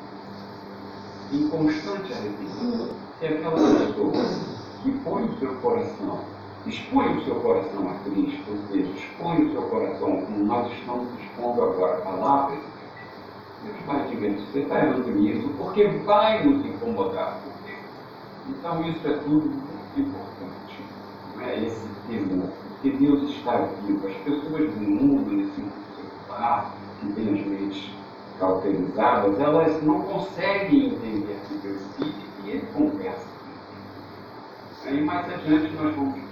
em 1.32 1.48
constante 1.48 2.12
arrependimento. 2.12 2.94
É 3.20 3.28
aquela 3.28 3.56
pessoa 3.56 4.12
que 4.86 4.98
põe 5.00 5.24
o 5.24 5.38
seu 5.38 5.54
coração, 5.56 6.20
expõe 6.64 7.18
o 7.18 7.24
seu 7.24 7.34
coração 7.36 7.90
a 7.90 7.94
Cristo, 8.08 8.50
ou 8.50 8.56
seja, 8.68 8.92
expõe 8.92 9.46
o 9.46 9.52
seu 9.52 9.62
coração, 9.62 10.22
como 10.22 10.44
nós 10.44 10.72
estamos 10.72 11.08
expondo 11.20 11.62
agora, 11.62 12.00
palavras 12.02 12.60
Deus 13.62 13.76
vai 13.84 14.06
dizer, 14.08 14.38
você 14.38 14.60
está 14.60 14.78
errando 14.78 15.10
nisso, 15.10 15.48
porque 15.58 15.88
vai 16.04 16.44
nos 16.44 16.64
incomodar 16.64 17.40
por 17.42 17.52
Deus. 17.66 17.78
Então 18.48 18.88
isso 18.88 19.08
é 19.08 19.12
tudo 19.18 19.48
muito 19.48 20.00
importante, 20.00 20.84
é 21.40 21.64
esse 21.64 21.88
temor, 22.08 22.48
porque 22.68 22.90
Deus 22.90 23.22
está 23.30 23.56
vivo. 23.82 24.06
As 24.06 24.14
pessoas 24.18 24.72
do 24.72 24.80
mundo, 24.80 25.30
nesse 25.32 25.60
mundo 25.60 25.72
secular, 25.96 26.72
que 27.00 27.12
têm 27.12 27.40
as 27.40 27.46
mentes 27.46 27.90
cauterizadas, 28.38 29.40
elas 29.40 29.82
não 29.82 30.02
conseguem 30.02 30.94
entender 30.94 31.40
que 31.48 31.54
Deus 31.58 31.82
vive 31.98 32.26
e 32.44 32.50
Ele 32.50 32.66
conversa. 32.72 33.25
Aí 34.86 35.02
mais 35.02 35.28
adiante 35.28 35.74
nós 35.74 35.96
vamos 35.96 36.14
ver 36.14 36.22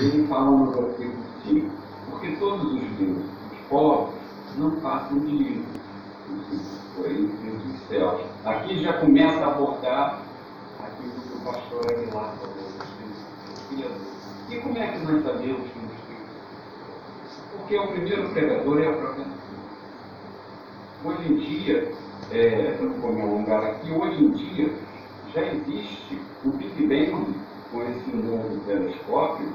Ele 0.00 0.26
fala 0.26 0.50
no 0.50 0.72
versículo 0.72 1.22
5, 1.46 1.70
porque 2.10 2.32
todos 2.36 2.64
os 2.64 2.80
deuses, 2.98 3.24
os 3.52 3.58
povos, 3.68 4.14
não 4.58 4.72
passam 4.80 5.20
de 5.20 5.30
livro. 5.30 5.64
Foi 6.96 7.14
dos 7.14 7.88
céus. 7.88 8.22
Aqui 8.44 8.82
já 8.82 8.94
começa 8.94 9.38
a 9.38 9.52
abordar 9.52 10.22
aquilo 10.80 11.12
que 11.12 11.36
o 11.36 11.40
pastor 11.44 11.86
Aguilar 11.88 12.34
falou, 12.40 12.56
E 14.48 14.56
como 14.58 14.78
é 14.78 14.86
que 14.88 14.98
nós 14.98 15.22
sabemos 15.22 15.70
que 15.70 15.78
nos 15.78 15.92
Porque 17.52 17.78
o 17.78 17.86
primeiro 17.86 18.30
pregador 18.30 18.82
é 18.82 18.88
a 18.88 18.92
própria 18.94 19.26
Hoje 21.04 21.32
em 21.32 21.36
dia, 21.36 21.94
é, 22.32 22.78
não 22.80 22.94
vou 22.94 23.12
me 23.12 23.22
alongar 23.22 23.62
aqui, 23.62 23.92
hoje 23.92 24.24
em 24.24 24.30
dia 24.32 24.89
já 25.34 25.46
existe 25.46 26.20
o 26.44 26.50
Big 26.50 26.86
Bang 26.86 27.34
com 27.70 27.82
esse 27.82 28.16
novo 28.16 28.60
telescópio, 28.66 29.48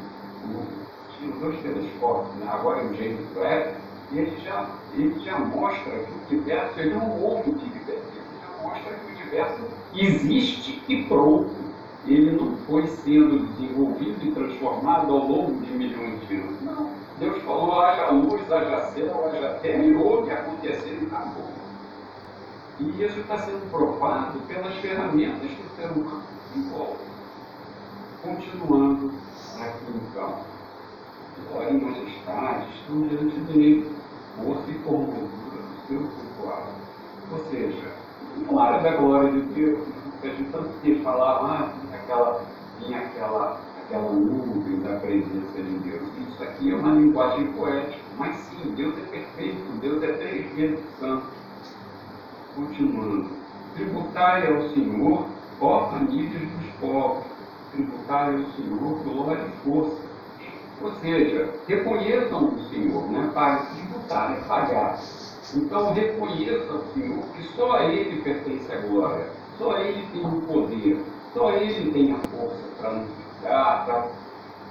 tinha 1.18 1.36
dois 1.36 1.60
telescópios, 1.62 2.36
né? 2.36 2.50
agora 2.52 2.82
é 2.82 2.86
o 2.86 2.94
James 2.94 3.36
Webb, 3.36 3.76
e 4.12 4.20
ele 4.20 4.38
já, 4.44 4.70
ele 4.94 5.20
já 5.20 5.40
mostra 5.40 5.92
que 5.92 6.12
o 6.12 6.38
universo 6.38 6.80
ele 6.80 6.94
não 6.94 7.22
houve 7.22 7.50
o 7.50 7.54
Big 7.54 7.80
Bang, 7.86 8.00
ele 8.00 8.40
já 8.42 8.64
mostra 8.64 8.94
que 8.94 9.06
o 9.06 9.16
universo 9.16 9.64
existe 9.96 10.82
e 10.88 11.04
pronto. 11.04 11.66
Ele 12.08 12.36
não 12.36 12.56
foi 12.68 12.86
sendo 12.86 13.48
desenvolvido 13.48 14.24
e 14.24 14.32
transformado 14.32 15.12
ao 15.12 15.28
longo 15.28 15.60
de 15.66 15.72
milhões 15.72 16.20
de 16.28 16.36
anos. 16.36 16.62
Não. 16.62 16.92
Deus 17.18 17.42
falou, 17.42 17.82
haja 17.82 18.12
luz, 18.12 18.52
haja 18.52 18.92
céu, 18.92 19.26
haja 19.26 19.58
terra, 19.62 19.84
e 19.84 19.96
houve 19.96 20.30
acontecer 20.30 21.00
e 21.02 21.06
acabou. 21.08 21.55
E 22.80 23.04
isso 23.04 23.20
está 23.22 23.38
sendo 23.38 23.70
provado 23.72 24.40
pelas 24.48 24.76
ferramentas 24.78 25.50
que 25.50 25.62
o 25.62 25.76
ser 25.78 25.92
humano 25.92 26.24
desenvolve. 26.54 27.00
Continuando 28.22 29.14
aqui 29.60 29.94
então. 29.96 30.40
Glória 31.50 31.72
e 31.72 31.82
majestade 31.82 32.68
estão 32.80 33.08
diante 33.08 33.40
dele, 33.42 33.96
força 34.36 34.72
e 34.72 34.80
formosura 34.80 35.62
do 35.62 35.88
seu. 35.88 36.26
Ou 37.32 37.46
seja, 37.50 37.92
não 38.38 38.60
área 38.60 38.82
da 38.82 38.98
glória 38.98 39.32
de 39.32 39.42
Deus, 39.54 39.88
a 40.22 40.28
gente 40.28 40.52
tanto 40.52 40.70
que 40.82 41.00
falava, 41.02 41.48
ah, 41.48 41.74
aquela, 41.94 42.42
tinha 42.80 43.00
aquela, 43.00 43.60
aquela 43.84 44.12
nuvem 44.12 44.80
da 44.82 45.00
presença 45.00 45.62
de 45.62 45.80
Deus. 45.80 46.04
Isso 46.30 46.44
aqui 46.44 46.72
é 46.72 46.76
uma 46.76 46.94
linguagem 46.94 47.52
poética, 47.54 48.04
mas 48.18 48.36
sim, 48.36 48.74
Deus 48.76 48.98
é 48.98 49.02
perfeito, 49.02 49.80
Deus 49.80 50.04
é 50.04 50.14
três 50.14 50.54
vezes 50.56 50.80
santo. 51.00 51.45
Continuando, 52.56 53.30
tributário 53.76 54.56
ao 54.56 54.70
Senhor, 54.70 55.26
ó 55.60 55.90
famílias 55.90 56.42
dos 56.42 56.72
povos, 56.80 57.26
tributário 57.74 58.46
ao 58.46 58.52
Senhor, 58.54 59.04
glória 59.04 59.46
e 59.46 59.68
força. 59.68 60.02
Ou 60.82 60.92
seja, 61.02 61.54
reconheçam 61.68 62.50
o 62.50 62.64
Senhor, 62.70 63.12
né? 63.12 63.30
Para 63.34 63.58
tributar 63.66 64.38
é 64.38 64.48
pagar. 64.48 65.00
Então 65.54 65.94
reconheça 65.94 66.74
o 66.74 66.84
Senhor 66.94 67.24
que 67.36 67.44
só 67.56 67.74
a 67.74 67.86
Ele 67.86 68.22
pertence 68.22 68.72
a 68.72 68.82
glória, 68.82 69.28
só 69.58 69.78
Ele 69.78 70.08
tem 70.14 70.26
o 70.26 70.42
poder, 70.42 71.04
só 71.34 71.52
Ele 71.52 71.92
tem 71.92 72.14
a 72.14 72.18
força 72.18 72.64
para 72.80 72.92
nos 72.92 73.10
criar, 73.42 74.10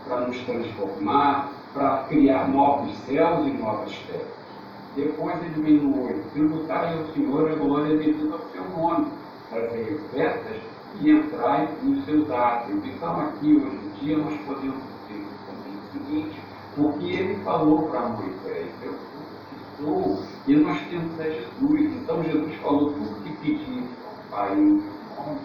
para 0.06 0.20
nos 0.20 0.38
transformar, 0.40 1.50
para 1.72 2.04
criar 2.08 2.48
novos 2.48 2.94
céus 3.06 3.46
e 3.46 3.50
novas 3.50 3.94
terras. 4.06 4.43
Depois 4.96 5.34
ele 5.42 5.86
8, 5.86 6.30
tributai 6.32 6.96
ao 6.96 7.06
Senhor 7.12 7.50
a 7.50 7.54
glória 7.56 7.96
devida 7.96 8.32
ao 8.32 8.40
seu 8.52 8.64
nome, 8.70 9.08
trazer 9.50 9.94
ofertas 9.94 10.62
e 11.00 11.10
entrar 11.10 11.68
nos 11.82 12.04
seus 12.04 12.30
atos. 12.30 12.76
Então 12.84 13.20
aqui 13.20 13.56
hoje 13.56 13.76
em 13.76 14.04
dia 14.04 14.18
nós 14.18 14.38
podemos 14.46 14.78
dizer 15.08 15.26
também 15.46 15.74
o 15.76 15.92
seguinte, 15.92 16.40
porque 16.76 17.06
ele 17.06 17.34
falou 17.42 17.88
para 17.88 18.08
Moisés, 18.08 18.68
eu 18.82 18.94
sou 19.78 20.14
o 20.14 20.22
que 20.44 20.52
e 20.52 20.56
nós 20.56 20.80
temos 20.88 21.20
a 21.20 21.24
Jesus. 21.24 21.92
Então 21.96 22.22
Jesus 22.22 22.54
falou 22.62 22.92
tudo 22.92 23.22
que 23.24 23.36
pedir 23.38 23.82
ao 24.06 24.30
Pai 24.30 24.54
em 24.54 24.74
nome, 24.74 25.38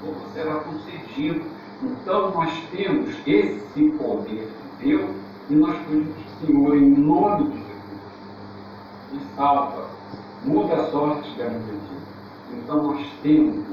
tudo 0.00 0.32
será 0.32 0.56
concedido. 0.60 1.42
Então 1.82 2.30
nós 2.30 2.52
temos 2.70 3.10
esse 3.26 3.90
poder 3.98 4.48
de 4.80 4.86
Deus 4.86 5.10
e 5.50 5.54
nós 5.54 5.76
pedimos, 5.88 6.14
Senhor, 6.40 6.76
em 6.76 6.90
nome 6.90 7.50
de 7.50 7.58
Jesus, 7.58 7.71
me 9.12 9.20
salva, 9.36 9.88
muda 10.44 10.74
a 10.74 10.90
sorte 10.90 11.38
da 11.38 11.48
vida. 11.48 12.02
Então 12.52 12.82
nós 12.82 13.06
temos 13.22 13.64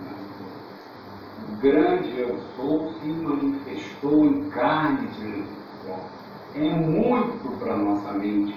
o 1.49 1.61
grande 1.61 2.19
eu 2.19 2.37
sou 2.55 2.93
se 2.93 3.07
manifestou 3.07 4.25
em 4.25 4.49
carne 4.49 5.07
de 5.07 5.19
Jesus. 5.19 5.59
É 6.55 6.69
muito 6.69 7.57
para 7.59 7.75
nossa 7.75 8.11
mente 8.13 8.55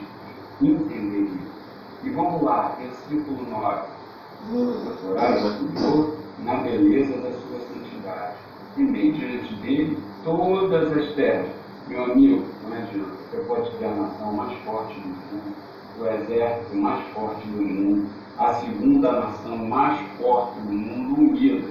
entender 0.60 1.22
isso. 1.22 1.52
E 2.04 2.10
vamos 2.10 2.42
lá, 2.42 2.76
versículo 2.78 3.48
9. 3.48 3.88
Orar 5.08 5.32
ao 5.32 5.38
Senhor 5.38 6.16
na 6.40 6.56
beleza 6.56 7.16
da 7.18 7.30
sua 7.32 7.60
santidade. 7.60 8.36
E 8.76 8.84
bem 8.84 9.12
diante 9.12 9.54
dele 9.56 9.98
todas 10.24 10.96
as 10.96 11.14
terras. 11.14 11.50
Meu 11.88 12.04
amigo, 12.04 12.44
não 12.68 12.76
adianta. 12.76 13.22
Você 13.30 13.36
pode 13.44 13.70
ter 13.78 13.86
a 13.86 13.94
nação 13.94 14.32
mais 14.32 14.52
forte 14.64 15.00
do 15.00 15.08
mundo, 15.08 15.56
o 15.98 16.06
exército 16.06 16.76
mais 16.76 17.06
forte 17.08 17.46
do 17.48 17.62
mundo, 17.62 18.08
a 18.38 18.54
segunda 18.54 19.12
nação 19.12 19.56
mais 19.56 20.00
forte 20.18 20.58
do 20.60 20.72
mundo 20.72 21.20
unida. 21.20 21.68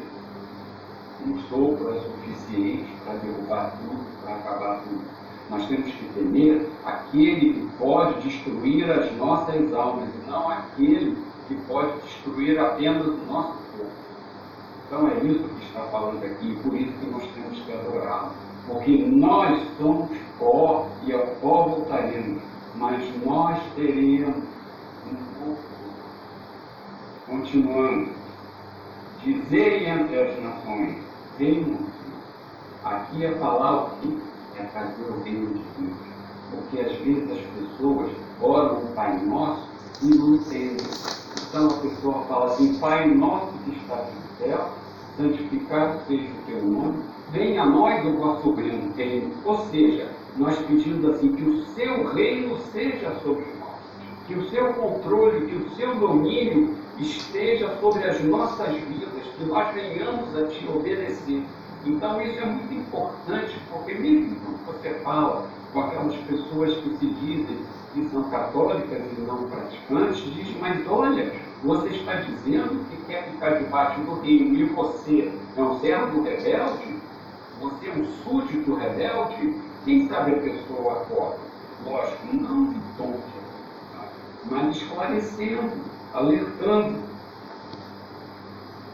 Um 1.25 1.39
sopro 1.41 1.95
é 1.95 1.99
suficiente 1.99 2.88
para 3.05 3.15
derrubar 3.15 3.73
tudo, 3.77 4.05
para 4.23 4.36
acabar 4.36 4.81
tudo. 4.84 5.01
Nós 5.49 5.65
temos 5.67 5.91
que 5.91 6.05
temer 6.13 6.69
aquele 6.86 7.53
que 7.53 7.69
pode 7.77 8.21
destruir 8.21 8.89
as 8.89 9.12
nossas 9.17 9.73
almas 9.73 10.10
e 10.15 10.29
não 10.29 10.49
aquele 10.49 11.17
que 11.47 11.55
pode 11.67 11.91
destruir 12.01 12.60
apenas 12.60 13.05
o 13.05 13.17
nosso 13.27 13.53
corpo. 13.77 13.91
Então 14.88 15.07
é 15.10 15.15
isso 15.25 15.43
que 15.43 15.65
está 15.65 15.81
falando 15.91 16.23
aqui, 16.23 16.57
por 16.63 16.73
isso 16.73 16.91
que 16.93 17.05
nós 17.10 17.23
temos 17.36 17.60
que 17.60 17.73
adorá-lo. 17.73 18.31
Porque 18.67 18.97
nós 19.05 19.62
somos 19.77 20.10
pó 20.39 20.88
e 21.05 21.13
ao 21.13 21.27
pó 21.41 21.63
voltaremos, 21.67 22.41
mas 22.82 23.02
nós 23.24 23.58
teremos 23.76 24.36
um 25.08 25.15
corpo. 25.39 25.62
Continuando, 27.28 28.22
Dizei 29.24 29.88
entre 29.88 30.20
as 30.20 30.44
nações, 30.44 30.98
venham. 31.38 31.78
Aqui 32.84 33.24
a 33.24 33.34
palavra 33.34 33.91
é 34.58 34.63
trazer 34.63 35.04
o 35.04 35.22
reino 35.22 35.54
de 35.54 35.63
Deus. 35.78 35.98
Porque 36.50 36.80
às 36.80 36.91
vezes 36.98 37.30
as 37.30 37.46
pessoas 37.56 38.12
oram 38.41 38.80
o 38.80 38.88
Pai 38.96 39.24
Nosso 39.24 39.67
e 40.02 40.08
não 40.08 40.36
entendem. 40.36 40.88
Então 41.48 41.67
a 41.67 41.74
pessoa 41.82 42.24
fala 42.24 42.46
assim, 42.48 42.80
Pai 42.80 43.13
Nosso 43.13 43.54
que 43.63 43.78
está 43.78 43.98
no 43.98 44.38
céu, 44.39 44.70
santificado 45.17 46.00
seja 46.08 46.24
o 46.24 46.46
teu 46.48 46.65
nome, 46.65 47.04
venha 47.32 47.62
a 47.62 47.65
nós 47.67 48.04
o 48.04 48.17
vosso 48.17 48.56
reino. 48.56 49.32
Ou 49.46 49.67
seja, 49.67 50.10
nós 50.38 50.58
pedimos 50.60 51.06
assim, 51.10 51.36
que 51.36 51.44
o 51.44 51.65
seu 51.74 52.13
reino 52.13 52.58
seja 52.72 53.13
sobre 53.24 53.46
nós, 53.60 53.80
que 54.28 54.36
o 54.36 54.50
seu 54.50 54.74
controle, 54.74 55.46
que 55.48 55.56
o 55.56 55.76
seu 55.76 55.96
domínio 55.96 56.76
esteja 56.98 57.78
sobre 57.80 58.04
as 58.04 58.24
nossas 58.24 58.76
vidas, 58.76 59.24
que 59.38 59.46
nós 59.46 59.74
venhamos 59.74 60.36
a 60.38 60.48
te 60.48 60.67
obedecer. 60.67 61.44
Então 61.86 62.22
isso 62.22 62.39
é 62.39 62.46
muito 62.46 62.74
importante, 62.74 63.60
porque 63.72 63.96
mesmo 63.96 64.36
quando 64.46 64.65
você 64.65 64.94
fala 65.04 65.48
com 65.74 65.82
aquelas 65.82 66.15
pessoas 66.15 66.76
que 66.78 66.98
se 66.98 67.06
dizem 67.08 67.58
que 67.94 68.08
são 68.10 68.24
católicas 68.30 69.02
e 69.17 69.22
não 69.22 69.50
praticantes, 69.50 70.24
diz, 70.34 70.56
mas 70.62 70.80
olha, 70.88 71.34
você 71.63 71.89
está 71.89 72.15
dizendo 72.15 72.86
que 72.89 72.98
quer 73.06 73.30
ficar 73.32 73.52
debaixo 73.60 74.00
do 74.02 74.22
reino 74.22 74.56
e 74.56 74.63
você 74.65 75.32
é 75.58 75.62
um 75.62 75.80
servo 75.80 76.22
rebelde? 76.22 76.96
Você 77.60 77.88
é 77.89 77.94
um 77.94 78.06
súdito 78.24 78.76
rebelde? 78.76 79.56
Quem 79.84 80.08
sabe 80.08 80.32
a 80.36 80.39
pessoa 80.39 81.02
acorda? 81.02 81.39
Lógico, 81.86 82.36
não 82.36 82.74
de 82.74 82.80
tom, 82.98 83.20
mas 84.50 84.76
esclarecendo, 84.76 85.72
alertando. 86.13 87.00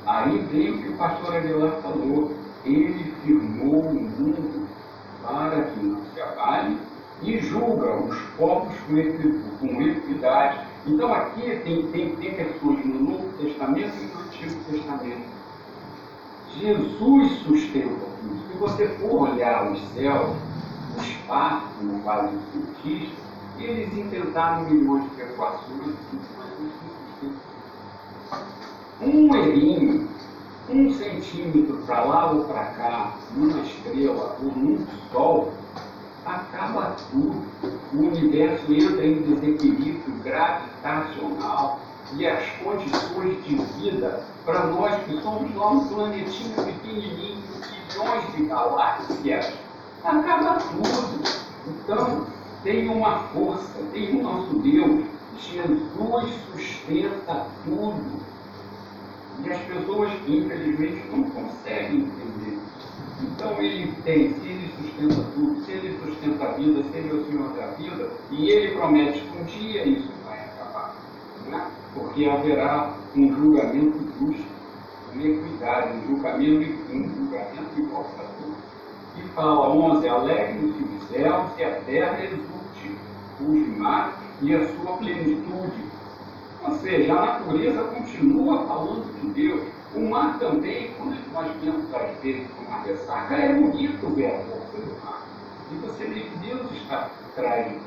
Aí 0.06 0.38
veio 0.52 0.76
o 0.76 0.82
que 0.82 0.90
o 0.90 0.98
pastor 0.98 1.36
Aguilar 1.36 1.82
falou. 1.82 2.32
Ele 2.64 3.14
firmou 3.24 3.82
o 3.82 3.94
mundo 3.94 4.68
para 5.22 5.64
que 5.64 5.86
não 5.86 6.02
se 6.14 6.22
abale 6.22 6.78
e 7.22 7.40
julga 7.40 7.96
os 7.96 8.18
povos 8.38 8.74
com 9.60 9.82
equidade. 9.82 10.66
Então 10.86 11.14
aqui 11.14 11.42
tem, 11.64 11.88
tem, 11.88 12.16
tem 12.16 12.36
questões 12.36 12.86
no 12.86 13.00
Novo 13.00 13.38
Testamento 13.38 13.94
e 13.98 14.06
no 14.06 14.22
Antigo 14.22 14.64
Testamento. 14.70 15.38
Jesus 16.58 17.32
sustenta 17.40 18.06
tudo. 18.22 18.48
Se 18.48 18.58
você 18.58 18.88
for 19.00 19.30
olhar 19.30 19.72
os 19.72 19.80
céus, 19.90 20.36
espaço, 21.02 21.68
como 21.78 22.02
fazem 22.04 22.38
os 22.38 22.52
cientistas, 22.52 23.28
eles 23.60 23.98
inventaram 23.98 24.70
milhões 24.70 25.04
de 25.16 25.22
equações, 25.22 25.96
um 29.02 29.36
errinho, 29.36 30.08
um 30.70 30.94
centímetro 30.94 31.78
para 31.86 32.04
lá 32.04 32.32
ou 32.32 32.44
para 32.46 32.66
cá, 32.66 33.14
numa 33.36 33.60
estrela 33.62 34.38
ou 34.42 34.52
num 34.52 34.86
sol, 35.12 35.54
acaba 36.26 36.96
tudo. 37.12 37.44
O 37.94 37.98
universo 37.98 38.72
entra 38.74 39.06
em 39.06 39.22
desequilíbrio 39.22 40.16
gravitacional 40.24 41.80
e 42.16 42.28
as 42.28 42.44
condições 42.64 43.44
de 43.44 43.56
vida 43.56 44.24
para 44.46 44.66
nós 44.68 45.04
que 45.04 45.22
somos 45.22 45.54
lá 45.56 45.72
um 45.72 45.88
planetinho 45.88 46.56
pequenininho, 46.56 47.44
milhões 47.90 48.36
de 48.36 48.46
galáxias, 48.46 49.54
acaba 50.04 50.56
tudo. 50.56 51.24
Então, 51.68 52.26
tem 52.64 52.88
uma 52.90 53.20
força, 53.30 53.80
tem 53.92 54.20
o 54.20 54.24
nosso 54.24 54.60
Deus. 54.60 55.06
Jesus 55.40 56.34
sustenta 56.52 57.46
tudo. 57.64 58.20
E 59.44 59.50
as 59.52 59.62
pessoas, 59.62 60.12
infelizmente, 60.28 61.04
não 61.12 61.24
conseguem 61.24 62.00
entender. 62.00 62.58
Então, 63.22 63.62
ele 63.62 63.92
tem, 64.04 64.34
se 64.34 64.48
ele 64.48 64.72
sustenta 64.78 65.24
tudo, 65.34 65.64
se 65.64 65.72
ele 65.72 66.00
sustenta 66.04 66.46
a 66.46 66.52
vida, 66.54 66.84
se 66.84 66.98
ele 66.98 67.10
é 67.10 67.14
o 67.14 67.26
Senhor 67.26 67.54
da 67.54 67.68
vida, 67.68 68.12
e 68.32 68.50
ele 68.50 68.76
promete 68.76 69.22
que 69.22 69.38
um 69.38 69.44
dia 69.44 69.88
isso 69.88 70.12
vai 70.26 70.40
acabar. 70.40 70.96
Né? 71.48 71.72
Porque 71.94 72.26
haverá 72.26 72.94
um 73.16 73.36
julgamento 73.36 73.98
justo, 74.20 74.46
uma 75.14 75.24
equidade, 75.24 75.98
um 75.98 76.08
julgamento, 76.08 76.94
um 76.94 77.10
julgamento 77.16 77.80
igual 77.80 78.04
para. 78.16 78.37
E 79.18 79.28
fala 79.30 79.70
11, 79.70 80.08
alegre-se 80.08 80.84
os 80.84 81.08
céus 81.10 81.52
e 81.58 81.64
a 81.64 81.72
terra 81.82 82.24
exulte, 82.24 82.98
os 83.42 83.78
mares 83.78 84.16
e 84.42 84.56
a 84.56 84.68
sua 84.68 84.98
plenitude. 84.98 85.86
Ou 86.64 86.76
seja, 86.80 87.14
a 87.14 87.26
natureza 87.26 87.84
continua 87.84 88.66
falando 88.66 89.22
de 89.22 89.28
Deus. 89.30 89.64
O 89.96 90.10
mar 90.10 90.38
também, 90.38 90.92
quando 90.98 91.18
nós 91.32 91.52
vemos 91.62 91.94
às 91.94 92.18
vezes 92.22 92.48
uma 92.68 92.80
ressaca, 92.80 93.36
é 93.36 93.54
bonito 93.54 94.14
ver 94.16 94.28
a 94.28 94.40
força 94.40 94.78
do 94.78 95.06
mar. 95.06 95.26
E 95.72 95.76
você 95.76 96.06
vê 96.06 96.22
que 96.22 96.38
Deus 96.40 96.72
está 96.72 97.10
traindo. 97.36 97.82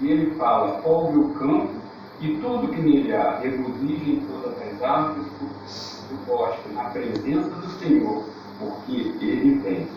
E 0.00 0.10
ele 0.10 0.34
fala, 0.34 0.80
ouve 0.84 1.18
o 1.18 1.28
campo 1.34 1.82
e 2.22 2.36
tudo 2.36 2.68
que 2.68 2.80
nele 2.80 3.12
há, 3.14 3.40
regozija 3.40 4.10
em 4.10 4.20
todas 4.20 4.56
as 4.62 4.80
árvores 4.80 5.26
do, 5.26 6.08
do 6.08 6.26
bosque, 6.26 6.68
na 6.72 6.84
presença 6.84 7.50
do 7.50 7.68
Senhor, 7.80 8.24
porque 8.60 8.92
ele 8.92 9.56
vem, 9.56 9.88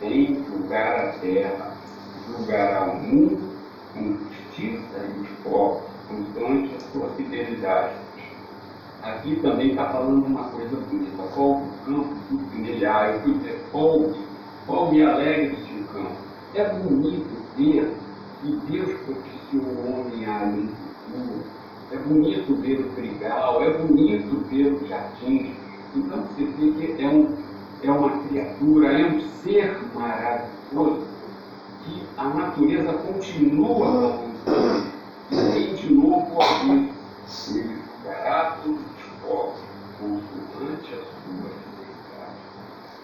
vem 0.00 0.44
julgar 0.44 0.96
a 0.96 1.12
terra, 1.20 1.76
julgará 2.26 2.90
o 2.90 3.02
mundo 3.02 3.56
com 3.94 4.16
justiça 4.16 4.98
e 4.98 5.20
os 5.20 5.28
povos, 5.42 5.82
constante 6.08 6.74
a 6.74 6.80
sua 6.92 7.08
fidelidade. 7.10 7.94
Aqui 9.02 9.36
também 9.36 9.70
está 9.70 9.86
falando 9.90 10.26
uma 10.26 10.44
coisa 10.50 10.76
bonita, 10.76 11.22
folgue 11.34 11.62
o 11.62 11.84
campo, 11.86 12.16
fui 12.28 12.62
dizer, 12.62 13.58
folgue, 13.72 14.20
folgue 14.66 14.98
e 14.98 15.02
alegre-se 15.04 15.72
o 15.72 15.84
campo. 15.92 16.16
É 16.54 16.64
bonito 16.64 17.30
ver 17.56 17.94
que 18.40 18.60
Deus 18.70 19.00
propiciou 19.00 19.64
o 19.64 20.00
homem 20.00 20.26
ali 20.26 20.68
futuro 21.10 21.44
é 21.92 21.96
bonito 21.96 22.54
ver 22.56 22.80
o 22.80 22.88
trigal, 22.90 23.62
é 23.64 23.78
bonito 23.78 24.44
ver 24.48 24.72
o 24.72 24.86
jardim. 24.86 25.54
Então 25.94 26.22
você 26.22 26.44
vê 26.44 26.70
que 26.72 27.02
é, 27.02 27.08
um, 27.08 27.36
é 27.82 27.90
uma 27.90 28.10
criatura, 28.24 28.92
é 28.92 29.06
um 29.06 29.20
ser 29.42 29.78
maravilhoso 29.94 31.06
que 31.84 32.02
a 32.16 32.24
natureza 32.24 32.92
continua 32.92 33.78
falando. 33.78 34.30
E 35.30 35.52
tem 35.52 35.74
de 35.74 35.94
novo 35.94 36.36
o 36.36 36.42
aviso. 36.42 36.90
Ele 37.56 37.80
os 38.66 38.78
povos, 39.22 39.60
consoante 39.98 40.94
a 40.94 40.96
sua 40.96 41.12
fidelidade. 41.24 42.36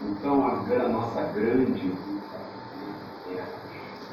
Então 0.03 0.45
a, 0.45 0.85
a 0.85 0.89
nossa 0.89 1.23
grande 1.33 1.93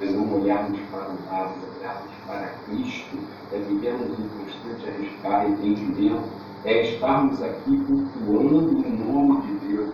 é 0.02 0.06
não 0.06 0.34
olharmos 0.34 0.80
para 0.92 1.10
o 1.10 1.32
lado, 1.32 1.54
olharmos 1.78 2.12
para 2.26 2.54
Cristo, 2.66 3.18
é 3.52 3.58
vivermos 3.58 4.20
em 4.20 4.28
constante 4.28 4.90
arrependimento, 5.24 6.30
é 6.66 6.94
estarmos 6.94 7.42
aqui 7.42 7.78
cultuando 7.86 8.70
o 8.70 8.90
nome 8.90 9.42
de 9.44 9.68
Deus. 9.68 9.90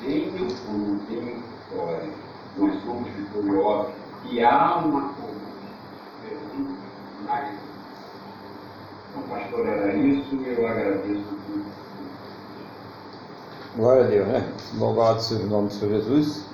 Tenho 0.00 0.48
ou 0.68 0.78
não 0.78 0.98
tenho 1.00 1.42
vitória, 1.70 2.08
nós 2.56 2.82
somos 2.82 3.08
vitoriosos 3.10 3.92
e 4.30 4.42
há 4.42 4.76
uma 4.78 5.12
coisa. 5.12 5.40
Então, 9.10 9.22
pastor, 9.28 9.66
era 9.66 9.94
isso 9.94 10.34
e 10.36 10.48
eu 10.48 10.66
agradeço 10.66 11.24
tudo. 11.46 11.64
Glória 13.76 14.04
a 14.04 14.06
Deus, 14.08 14.28
né? 14.28 14.52
Louvado 14.78 15.22
seja 15.22 15.44
o 15.44 15.46
nome 15.46 15.68
do 15.68 15.74
Senhor 15.74 16.00
Jesus. 16.00 16.44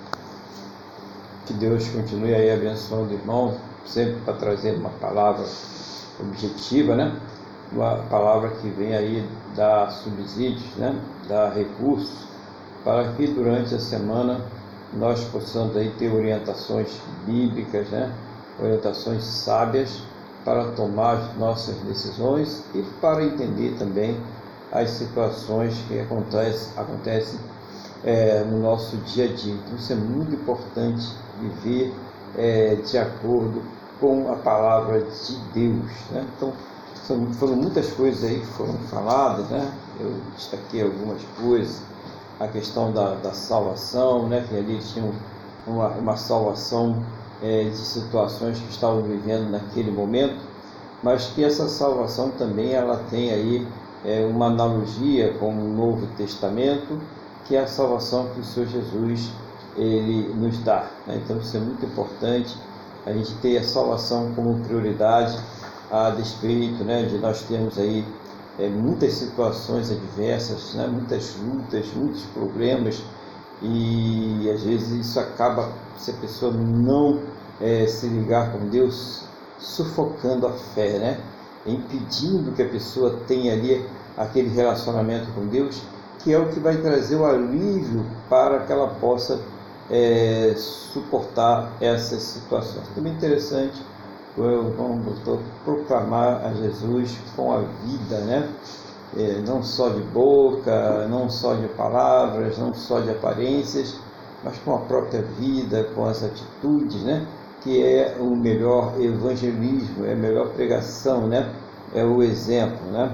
Que 1.47 1.55
Deus 1.55 1.89
continue 1.89 2.35
aí 2.35 2.51
abençoando 2.51 3.15
o 3.15 3.17
irmão, 3.17 3.57
sempre 3.85 4.21
para 4.23 4.35
trazer 4.35 4.77
uma 4.77 4.91
palavra 4.91 5.47
objetiva, 6.21 6.97
né? 6.97 7.17
Uma 7.73 7.99
palavra 8.11 8.51
que 8.51 8.69
vem 8.71 8.95
aí 8.95 9.29
dar 9.55 9.91
subsídios, 9.91 10.75
né? 10.77 11.01
Dar 11.29 11.53
recursos 11.53 12.27
para 12.87 13.13
que 13.15 13.27
durante 13.27 13.75
a 13.75 13.81
semana 13.81 14.41
nós 14.93 15.25
possamos 15.25 15.77
aí 15.77 15.91
ter 15.99 16.13
orientações 16.15 17.03
bíblicas, 17.27 17.89
né? 17.89 18.15
Orientações 18.63 19.25
sábias 19.25 20.05
para 20.45 20.69
tomar 20.69 21.37
nossas 21.37 21.75
decisões 21.79 22.63
e 22.73 22.83
para 23.01 23.25
entender 23.25 23.75
também 23.77 24.17
as 24.71 24.91
situações 24.91 25.75
que 25.89 25.99
acontecem, 25.99 26.73
acontecem 26.77 27.41
é, 28.05 28.45
no 28.45 28.61
nosso 28.61 28.97
dia 28.99 29.25
a 29.25 29.33
dia. 29.33 29.55
Então, 29.55 29.75
isso 29.77 29.93
é 29.93 29.97
muito 29.97 30.37
importante 30.37 31.11
viver 31.41 31.93
é, 32.39 32.77
de 32.77 32.97
acordo 32.97 33.63
com 34.01 34.33
a 34.33 34.37
palavra 34.37 35.01
de 35.01 35.37
Deus. 35.53 35.91
Né? 36.13 36.25
Então, 36.37 36.53
são, 36.95 37.33
foram 37.33 37.57
muitas 37.57 37.93
coisas 37.93 38.23
aí 38.23 38.39
que 38.39 38.47
foram 38.47 38.75
faladas, 38.91 39.49
né? 39.49 39.73
eu 39.99 40.15
destaquei 40.37 40.83
algumas 40.85 41.21
coisas, 41.41 41.83
a 42.39 42.47
questão 42.47 42.93
da, 42.93 43.15
da 43.15 43.33
salvação, 43.33 44.29
né? 44.29 44.45
que 44.49 44.57
ali 44.57 44.79
tinha 44.79 45.11
uma, 45.67 45.89
uma 45.89 46.17
salvação 46.17 47.03
é, 47.43 47.65
de 47.65 47.77
situações 47.77 48.59
que 48.59 48.71
estavam 48.71 49.03
vivendo 49.03 49.51
naquele 49.51 49.91
momento, 49.91 50.37
mas 51.03 51.27
que 51.27 51.45
essa 51.45 51.69
salvação 51.69 52.31
também 52.31 52.73
ela 52.73 53.05
tem 53.11 53.31
aí 53.31 53.67
é, 54.05 54.25
uma 54.25 54.47
analogia 54.47 55.35
com 55.35 55.51
o 55.51 55.69
Novo 55.69 56.07
Testamento, 56.17 57.01
que 57.45 57.57
é 57.57 57.61
a 57.61 57.67
salvação 57.67 58.29
que 58.35 58.41
o 58.41 58.45
Senhor 58.45 58.69
Jesus 58.69 59.31
ele 59.77 60.33
nos 60.35 60.59
dá. 60.59 60.87
Né? 61.07 61.21
Então 61.23 61.39
isso 61.39 61.57
é 61.57 61.61
muito 61.61 61.85
importante, 61.85 62.57
a 63.05 63.13
gente 63.13 63.35
ter 63.35 63.59
a 63.59 63.63
salvação 63.63 64.33
como 64.35 64.59
prioridade 64.65 65.39
a 65.91 66.11
despeito 66.11 66.83
né, 66.83 67.05
de 67.05 67.19
nós 67.19 67.43
termos 67.43 67.79
aí 67.79 68.05
é, 68.59 68.69
muitas 68.69 69.13
situações 69.15 69.91
adversas, 69.91 70.75
né, 70.75 70.87
muitas 70.87 71.37
lutas, 71.37 71.87
muitos 71.95 72.23
problemas 72.27 73.03
e 73.63 74.51
às 74.53 74.63
vezes 74.63 75.07
isso 75.07 75.21
acaba, 75.21 75.71
se 75.99 76.11
a 76.11 76.15
pessoa 76.15 76.53
não 76.53 77.21
é, 77.61 77.87
se 77.87 78.07
ligar 78.07 78.53
com 78.53 78.69
Deus, 78.69 79.25
sufocando 79.59 80.47
a 80.47 80.53
fé, 80.53 80.99
né? 80.99 81.21
impedindo 81.67 82.53
que 82.53 82.63
a 82.63 82.69
pessoa 82.69 83.19
tenha 83.27 83.53
ali 83.53 83.85
aquele 84.17 84.49
relacionamento 84.51 85.31
com 85.33 85.47
Deus, 85.47 85.83
que 86.21 86.33
é 86.33 86.39
o 86.39 86.49
que 86.49 86.61
vai 86.61 86.77
trazer 86.77 87.17
o 87.17 87.25
alívio 87.25 88.05
para 88.29 88.61
que 88.61 88.73
ela 88.73 88.89
possa 88.89 89.41
é, 89.91 90.55
suportar 90.57 91.73
essas 91.81 92.23
situações. 92.23 92.87
Também 92.95 93.13
interessante 93.13 93.83
doutor 94.37 95.41
proclamar 95.65 96.45
a 96.45 96.53
Jesus 96.53 97.17
com 97.35 97.53
a 97.53 97.59
vida, 97.85 98.19
né? 98.21 98.49
É, 99.17 99.43
não 99.47 99.63
só 99.63 99.89
de 99.89 100.03
boca, 100.03 101.07
não 101.09 101.31
só 101.31 101.55
de 101.55 101.69
palavras, 101.69 102.59
não 102.59 102.75
só 102.75 103.01
de 103.01 103.11
aparências, 103.11 103.99
mas 104.45 104.59
com 104.59 104.75
a 104.75 104.79
própria 104.81 105.23
vida, 105.23 105.85
com 105.95 106.05
as 106.05 106.23
atitudes, 106.23 107.03
né? 107.03 107.27
Que 107.63 107.83
é 107.83 108.17
o 108.21 108.37
melhor 108.37 109.01
evangelismo, 109.01 110.05
é 110.05 110.13
a 110.13 110.17
melhor 110.17 110.49
pregação, 110.49 111.27
né? 111.27 111.51
É 111.95 112.05
o 112.05 112.23
exemplo, 112.23 112.85
né? 112.93 113.11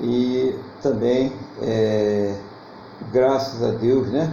E 0.00 0.54
também, 0.80 1.32
é, 1.60 2.34
graças 3.12 3.62
a 3.62 3.72
Deus, 3.72 4.08
né? 4.08 4.32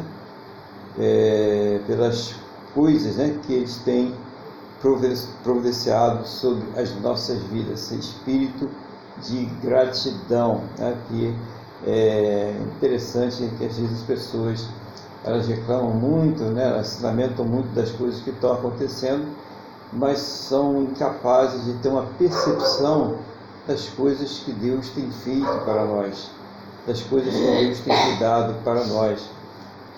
É, 0.98 1.80
pelas 1.86 2.34
coisas 2.74 3.18
né, 3.18 3.38
que 3.46 3.54
eles 3.54 3.78
têm 3.80 4.14
providenciado 5.44 6.28
sobre 6.28 6.64
as 6.80 6.94
nossas 7.02 7.42
vidas, 7.44 7.92
esse 7.92 8.00
espírito 8.00 8.70
de 9.22 9.46
gratidão, 9.62 10.62
né? 10.78 10.98
que 11.08 11.36
é 11.86 12.56
interessante 12.76 13.50
que 13.58 13.66
às 13.66 13.78
vezes 13.78 14.00
as 14.00 14.04
pessoas 14.04 14.68
elas 15.24 15.48
reclamam 15.48 15.92
muito, 15.92 16.44
né? 16.44 16.70
elas 16.70 16.88
se 16.88 17.04
lamentam 17.04 17.46
muito 17.46 17.74
das 17.74 17.92
coisas 17.92 18.22
que 18.22 18.30
estão 18.30 18.54
acontecendo, 18.54 19.28
mas 19.92 20.20
são 20.20 20.84
incapazes 20.84 21.66
de 21.66 21.74
ter 21.80 21.90
uma 21.90 22.06
percepção 22.18 23.18
das 23.68 23.90
coisas 23.90 24.40
que 24.40 24.54
Deus 24.54 24.90
tem 24.90 25.12
feito 25.12 25.66
para 25.66 25.86
nós, 25.86 26.30
das 26.86 27.02
coisas 27.02 27.34
que 27.34 27.40
Deus 27.40 27.80
tem 27.80 27.96
cuidado 27.96 28.56
para 28.64 28.86
nós. 28.86 29.30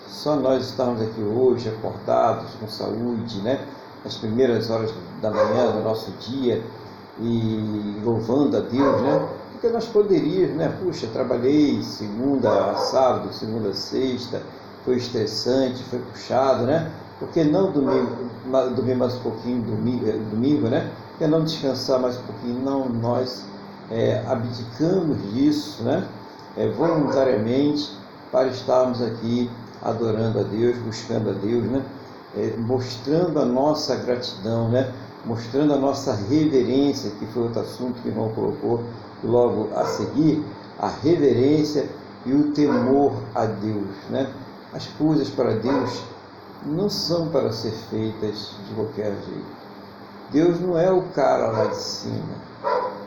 Só 0.08 0.34
nós 0.36 0.66
estamos 0.66 1.00
aqui 1.00 1.22
hoje 1.22 1.68
acordados, 1.68 2.50
com 2.58 2.66
saúde, 2.66 3.40
né? 3.42 3.64
Nas 4.04 4.16
primeiras 4.16 4.70
horas 4.70 4.92
da 5.20 5.30
manhã 5.30 5.72
do 5.72 5.82
nosso 5.82 6.10
dia, 6.12 6.62
e 7.20 8.00
louvando 8.02 8.56
a 8.56 8.60
Deus, 8.60 9.02
né? 9.02 9.28
Porque 9.52 9.68
nós 9.68 9.86
poderíamos, 9.86 10.56
né? 10.56 10.74
Puxa, 10.82 11.06
trabalhei 11.12 11.82
segunda 11.82 12.70
a 12.70 12.76
sábado, 12.76 13.32
segunda 13.32 13.70
a 13.70 13.74
sexta, 13.74 14.42
foi 14.84 14.96
estressante, 14.96 15.82
foi 15.84 15.98
puxado, 15.98 16.64
né? 16.64 16.90
Por 17.18 17.28
que 17.28 17.44
não 17.44 17.70
domingo, 17.70 18.30
dormir 18.74 18.94
mais 18.94 19.14
um 19.16 19.20
pouquinho 19.20 19.62
domingo, 19.62 20.08
eh, 20.08 20.18
domingo 20.30 20.68
né? 20.68 20.90
Por 21.10 21.18
que 21.18 21.26
não 21.26 21.44
descansar 21.44 22.00
mais 22.00 22.16
um 22.16 22.22
pouquinho? 22.22 22.60
Não, 22.64 22.88
nós 22.88 23.44
é, 23.90 24.24
abdicamos 24.26 25.18
disso, 25.34 25.82
né? 25.82 26.08
É, 26.56 26.68
voluntariamente 26.70 27.90
para 28.32 28.48
estarmos 28.48 29.02
aqui 29.02 29.50
adorando 29.82 30.40
a 30.40 30.42
Deus, 30.42 30.78
buscando 30.78 31.30
a 31.30 31.32
Deus, 31.34 31.64
né? 31.64 31.84
É, 32.36 32.54
mostrando 32.56 33.40
a 33.40 33.44
nossa 33.44 33.96
gratidão, 33.96 34.68
né? 34.68 34.92
mostrando 35.24 35.74
a 35.74 35.76
nossa 35.76 36.14
reverência, 36.14 37.10
que 37.18 37.26
foi 37.26 37.42
outro 37.44 37.60
assunto 37.60 38.00
que 38.00 38.08
o 38.08 38.10
irmão 38.10 38.30
colocou 38.30 38.84
logo 39.22 39.68
a 39.76 39.84
seguir, 39.84 40.44
a 40.78 40.88
reverência 40.88 41.88
e 42.24 42.32
o 42.32 42.52
temor 42.52 43.12
a 43.34 43.46
Deus. 43.46 43.96
Né? 44.08 44.32
As 44.72 44.86
coisas 44.86 45.28
para 45.28 45.54
Deus 45.54 46.02
não 46.64 46.88
são 46.88 47.28
para 47.28 47.52
ser 47.52 47.72
feitas 47.90 48.54
de 48.68 48.74
qualquer 48.74 49.12
jeito. 49.26 49.60
Deus 50.30 50.60
não 50.60 50.78
é 50.78 50.90
o 50.90 51.02
cara 51.14 51.50
lá 51.50 51.64
de 51.66 51.76
cima. 51.76 52.36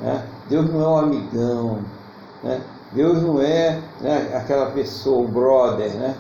Né? 0.01 0.27
Deus 0.49 0.69
não 0.69 0.81
é 0.81 0.87
o 0.87 0.97
amigão. 0.97 1.79
Né? 2.43 2.61
Deus 2.91 3.21
não 3.21 3.41
é 3.41 3.81
né, 4.01 4.35
aquela 4.35 4.71
pessoa, 4.71 5.23
o 5.23 5.27
brother. 5.27 5.91
Né? 5.93 6.15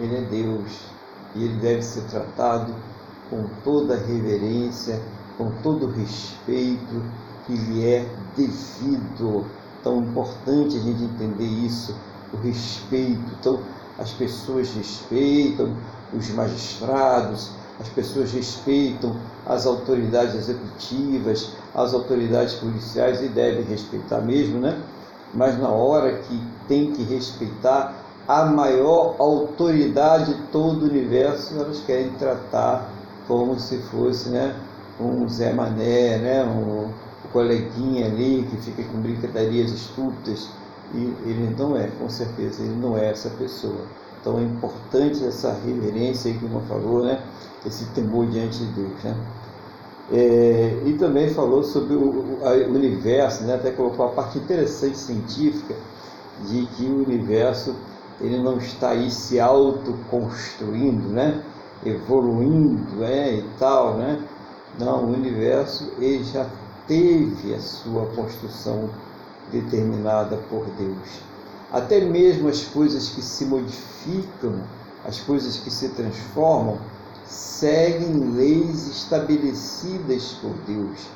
Ele 0.00 0.16
é 0.16 0.20
Deus. 0.22 0.97
E 1.34 1.44
ele 1.44 1.56
deve 1.56 1.82
ser 1.82 2.02
tratado 2.02 2.74
com 3.30 3.44
toda 3.62 3.96
reverência 3.96 5.00
com 5.38 5.52
todo 5.62 5.86
o 5.86 5.90
respeito 5.92 7.02
que 7.46 7.54
lhe 7.54 7.86
é 7.86 8.04
devido. 8.36 9.46
Tão 9.82 10.02
importante 10.02 10.76
a 10.76 10.80
gente 10.80 11.04
entender 11.04 11.46
isso, 11.46 11.94
o 12.34 12.36
respeito. 12.38 13.32
Então, 13.38 13.60
as 13.96 14.10
pessoas 14.10 14.74
respeitam 14.74 15.76
os 16.12 16.28
magistrados, 16.30 17.52
as 17.80 17.88
pessoas 17.88 18.32
respeitam 18.32 19.16
as 19.46 19.66
autoridades 19.66 20.34
executivas, 20.34 21.52
as 21.72 21.94
autoridades 21.94 22.54
policiais 22.54 23.22
e 23.22 23.28
devem 23.28 23.62
respeitar 23.64 24.20
mesmo, 24.20 24.58
né? 24.58 24.82
Mas 25.32 25.58
na 25.58 25.68
hora 25.68 26.18
que 26.18 26.42
tem 26.66 26.92
que 26.92 27.04
respeitar 27.04 27.97
a 28.28 28.44
maior 28.44 29.16
autoridade 29.18 30.34
de 30.34 30.42
todo 30.48 30.82
o 30.82 30.84
universo, 30.84 31.58
elas 31.58 31.80
querem 31.80 32.10
tratar 32.10 32.90
como 33.26 33.58
se 33.58 33.78
fosse, 33.84 34.28
né? 34.28 34.54
um 35.00 35.26
Zé 35.26 35.52
Mané, 35.54 36.18
né? 36.18 36.44
um, 36.44 36.92
coleguinha 37.32 38.06
ali 38.06 38.46
que 38.50 38.56
fica 38.58 38.82
com 38.84 39.00
brincadeiras 39.00 39.72
estúpidas. 39.72 40.50
E 40.94 40.98
ele 41.24 41.54
não 41.58 41.76
é, 41.76 41.88
com 41.98 42.08
certeza, 42.08 42.62
ele 42.62 42.74
não 42.74 42.96
é 42.96 43.10
essa 43.10 43.30
pessoa. 43.30 43.86
Então 44.20 44.38
é 44.38 44.42
importante 44.42 45.24
essa 45.24 45.52
reverência 45.64 46.32
que 46.32 46.44
o 46.44 46.48
irmão 46.48 46.62
falou, 46.68 47.04
né? 47.04 47.22
esse 47.64 47.86
temor 47.86 48.26
diante 48.26 48.58
de 48.58 48.72
Deus. 48.72 49.04
Né? 49.04 49.16
É, 50.12 50.82
e 50.84 50.94
também 50.94 51.28
falou 51.30 51.62
sobre 51.62 51.94
o, 51.94 52.00
o, 52.00 52.74
universo, 52.74 53.44
né? 53.44 53.54
até 53.54 53.70
colocou 53.70 54.06
a 54.06 54.10
parte 54.10 54.38
interessante 54.38 54.98
científica 54.98 55.74
de 56.46 56.66
que 56.66 56.84
o 56.84 57.04
universo 57.04 57.74
ele 58.20 58.42
não 58.42 58.58
está 58.58 58.90
aí 58.90 59.10
se 59.10 59.38
autoconstruindo, 59.38 61.08
né? 61.08 61.42
evoluindo 61.84 63.04
é, 63.04 63.36
e 63.36 63.42
tal, 63.58 63.96
né? 63.96 64.20
Não, 64.78 65.04
o 65.04 65.12
universo 65.12 65.92
ele 65.98 66.24
já 66.24 66.46
teve 66.86 67.54
a 67.54 67.60
sua 67.60 68.06
construção 68.06 68.90
determinada 69.50 70.36
por 70.48 70.66
Deus. 70.78 71.20
Até 71.72 72.00
mesmo 72.00 72.48
as 72.48 72.64
coisas 72.64 73.10
que 73.10 73.22
se 73.22 73.44
modificam, 73.44 74.62
as 75.04 75.20
coisas 75.20 75.56
que 75.58 75.70
se 75.70 75.90
transformam, 75.90 76.78
seguem 77.24 78.32
leis 78.32 78.88
estabelecidas 78.88 80.32
por 80.40 80.52
Deus. 80.66 81.06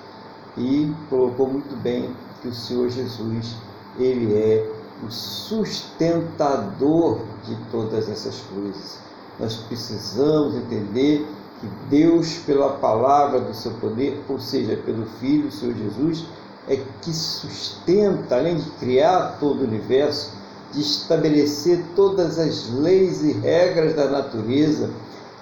E 0.56 0.92
colocou 1.08 1.48
muito 1.48 1.74
bem 1.76 2.14
que 2.40 2.48
o 2.48 2.54
Senhor 2.54 2.88
Jesus, 2.90 3.56
ele 3.98 4.34
é 4.34 4.70
o 5.02 5.10
sustentador 5.10 7.18
de 7.44 7.56
todas 7.70 8.08
essas 8.08 8.40
coisas. 8.54 8.98
Nós 9.38 9.56
precisamos 9.56 10.54
entender 10.54 11.26
que 11.60 11.66
Deus, 11.88 12.38
pela 12.46 12.74
palavra 12.74 13.40
do 13.40 13.54
seu 13.54 13.72
poder, 13.72 14.22
ou 14.28 14.38
seja, 14.38 14.76
pelo 14.76 15.06
Filho, 15.20 15.48
o 15.48 15.52
Senhor 15.52 15.74
Jesus, 15.74 16.24
é 16.68 16.80
que 17.00 17.12
sustenta, 17.12 18.36
além 18.36 18.56
de 18.56 18.70
criar 18.72 19.38
todo 19.40 19.62
o 19.62 19.64
universo, 19.64 20.32
de 20.72 20.80
estabelecer 20.80 21.84
todas 21.94 22.38
as 22.38 22.70
leis 22.70 23.22
e 23.22 23.32
regras 23.32 23.94
da 23.94 24.08
natureza, 24.08 24.90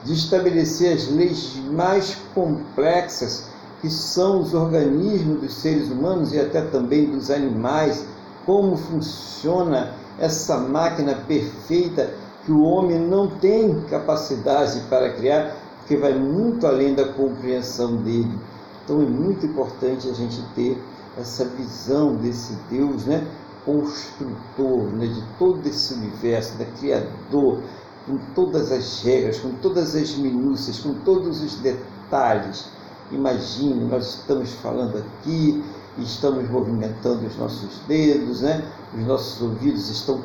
de 0.03 0.13
estabelecer 0.13 0.95
as 0.95 1.09
leis 1.09 1.57
mais 1.71 2.17
complexas, 2.35 3.45
que 3.81 3.91
são 3.91 4.41
os 4.41 4.55
organismos 4.55 5.41
dos 5.41 5.55
seres 5.55 5.91
humanos 5.91 6.33
e 6.33 6.41
até 6.41 6.63
também 6.63 7.07
dos 7.07 7.31
animais, 7.31 8.05
como 8.51 8.77
funciona 8.77 9.95
essa 10.19 10.59
máquina 10.59 11.15
perfeita 11.15 12.13
que 12.45 12.51
o 12.51 12.63
homem 12.63 12.99
não 12.99 13.29
tem 13.29 13.81
capacidade 13.83 14.81
para 14.89 15.13
criar, 15.13 15.55
que 15.87 15.97
vai 15.97 16.19
muito 16.19 16.67
além 16.67 16.93
da 16.93 17.13
compreensão 17.13 17.99
dele. 17.99 18.37
Então 18.83 19.01
é 19.03 19.05
muito 19.05 19.47
importante 19.47 20.09
a 20.09 20.13
gente 20.13 20.43
ter 20.57 20.83
essa 21.17 21.45
visão 21.45 22.17
desse 22.17 22.55
Deus, 22.69 23.07
né, 23.07 23.25
construtor, 23.65 24.83
né, 24.95 25.07
de 25.07 25.23
todo 25.39 25.65
esse 25.65 25.95
universo, 25.95 26.59
né, 26.59 26.67
criador, 26.77 27.63
com 28.05 28.19
todas 28.35 28.73
as 28.73 29.01
regras, 29.05 29.39
com 29.39 29.51
todas 29.63 29.95
as 29.95 30.17
minúcias, 30.17 30.81
com 30.81 30.95
todos 31.05 31.41
os 31.41 31.55
detalhes. 31.55 32.69
Imagine, 33.13 33.85
nós 33.85 34.17
estamos 34.17 34.53
falando 34.55 34.99
aqui 34.99 35.63
estamos 35.99 36.49
movimentando 36.49 37.27
os 37.27 37.37
nossos 37.37 37.81
dedos, 37.87 38.41
né? 38.41 38.65
os 38.95 39.05
nossos 39.07 39.43
ouvidos 39.43 39.89
estão 39.91 40.21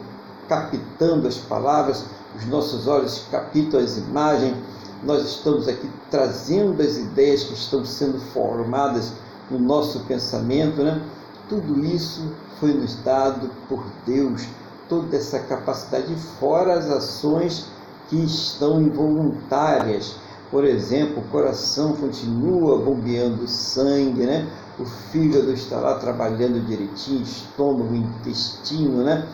captando 0.47 1.28
as 1.28 1.38
palavras, 1.38 2.06
os 2.36 2.45
nossos 2.45 2.88
olhos 2.88 3.25
captam 3.32 3.80
as 3.80 3.97
imagens, 3.97 4.56
nós 5.04 5.23
estamos 5.23 5.67
aqui 5.67 5.89
trazendo 6.10 6.82
as 6.82 6.97
ideias 6.97 7.43
que 7.43 7.54
estão 7.54 7.86
sendo 7.86 8.19
formadas 8.19 9.13
no 9.49 9.60
nosso 9.60 9.99
pensamento, 10.01 10.82
né? 10.82 11.01
Tudo 11.47 11.86
isso 11.86 12.32
foi 12.60 12.73
nos 12.73 12.95
dado 13.04 13.49
por 13.69 13.84
Deus, 14.06 14.47
toda 14.89 15.15
essa 15.15 15.39
capacidade, 15.39 16.13
fora 16.39 16.73
as 16.73 16.89
ações 16.89 17.67
que 18.10 18.17
estão 18.17 18.82
involuntárias. 18.82 20.15
Por 20.52 20.64
exemplo, 20.64 21.24
o 21.24 21.28
coração 21.30 21.94
continua 21.94 22.78
bombeando 22.80 23.48
sangue, 23.48 24.26
né? 24.26 24.48
O 24.80 24.86
fígado 24.86 25.52
está 25.52 25.78
lá 25.78 25.96
trabalhando 25.96 26.66
direitinho, 26.66 27.24
estômago, 27.24 27.96
intestino, 27.96 29.04
né? 29.04 29.28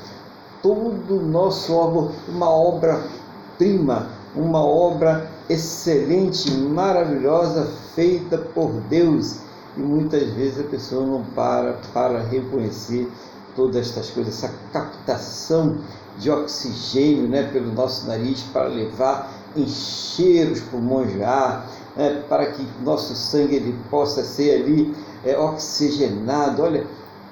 Todo 0.62 1.18
o 1.18 1.26
nosso 1.26 1.74
órgão, 1.74 2.12
uma 2.28 2.50
obra-prima, 2.50 4.08
uma 4.36 4.64
obra 4.64 5.30
excelente, 5.50 6.52
maravilhosa, 6.52 7.66
feita 7.96 8.38
por 8.38 8.72
Deus 8.90 9.40
e 9.76 9.80
muitas 9.80 10.30
vezes 10.34 10.60
a 10.60 10.64
pessoa 10.64 11.06
não 11.06 11.24
para 11.36 11.74
para 11.94 12.20
reconhecer 12.20 13.10
todas 13.56 13.88
estas 13.88 14.10
coisas, 14.10 14.44
essa 14.44 14.54
captação 14.72 15.78
de 16.18 16.30
oxigênio 16.30 17.28
né, 17.28 17.50
pelo 17.52 17.72
nosso 17.74 18.08
nariz 18.08 18.44
para 18.54 18.68
levar, 18.68 19.32
encher 19.56 20.52
os 20.52 20.60
pulmões 20.62 21.12
de 21.12 21.24
ar, 21.24 21.70
né, 21.96 22.24
para 22.28 22.48
que 22.48 22.66
nosso 22.84 23.16
sangue 23.16 23.56
ele 23.56 23.78
possa 23.90 24.24
ser 24.24 24.64
ali 24.64 24.96
é, 25.26 25.38
oxigenado. 25.38 26.64
Olha, 26.64 26.86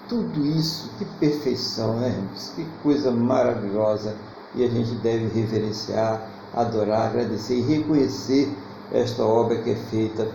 tudo 0.08 0.46
isso, 0.46 0.90
que 0.98 1.06
perfeição, 1.06 2.00
né? 2.00 2.20
Que 2.56 2.66
coisa 2.82 3.12
maravilhosa. 3.12 4.16
E 4.56 4.64
a 4.64 4.68
gente 4.68 4.96
deve 4.96 5.28
reverenciar, 5.28 6.28
adorar, 6.54 7.10
agradecer 7.10 7.56
e 7.56 7.62
reconhecer 7.62 8.52
esta 8.92 9.24
obra 9.24 9.62
que 9.62 9.70
é 9.70 9.76
feita 9.76 10.28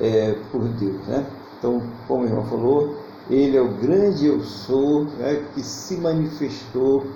é, 0.00 0.34
por 0.50 0.62
Deus. 0.62 1.06
Né? 1.06 1.24
Então, 1.58 1.80
como 2.08 2.24
o 2.24 2.26
irmão 2.26 2.44
falou, 2.46 2.96
ele 3.30 3.56
é 3.56 3.60
o 3.60 3.68
grande 3.68 4.26
eu 4.26 4.40
sou 4.40 5.04
né, 5.04 5.44
que 5.54 5.62
se 5.62 5.96
manifestou 5.96 7.06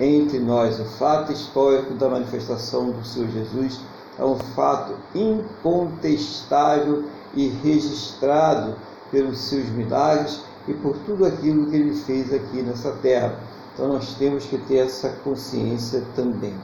entre 0.00 0.38
nós. 0.38 0.78
O 0.80 0.84
fato 0.84 1.32
histórico 1.32 1.94
da 1.94 2.08
manifestação 2.08 2.90
do 2.90 3.04
Senhor 3.04 3.28
Jesus 3.30 3.80
é 4.18 4.24
um 4.24 4.36
fato 4.36 4.94
incontestável 5.14 7.04
e 7.34 7.48
registrado 7.48 8.76
pelos 9.10 9.38
seus 9.38 9.68
milagres 9.70 10.42
e 10.66 10.74
por 10.74 10.96
tudo 10.98 11.26
aquilo 11.26 11.66
que 11.66 11.76
ele 11.76 11.94
fez 11.94 12.32
aqui 12.32 12.62
nessa 12.62 12.92
terra. 13.02 13.38
Então 13.72 13.88
nós 13.88 14.14
temos 14.14 14.44
que 14.46 14.56
ter 14.58 14.78
essa 14.78 15.08
consciência 15.24 16.02
também. 16.14 16.54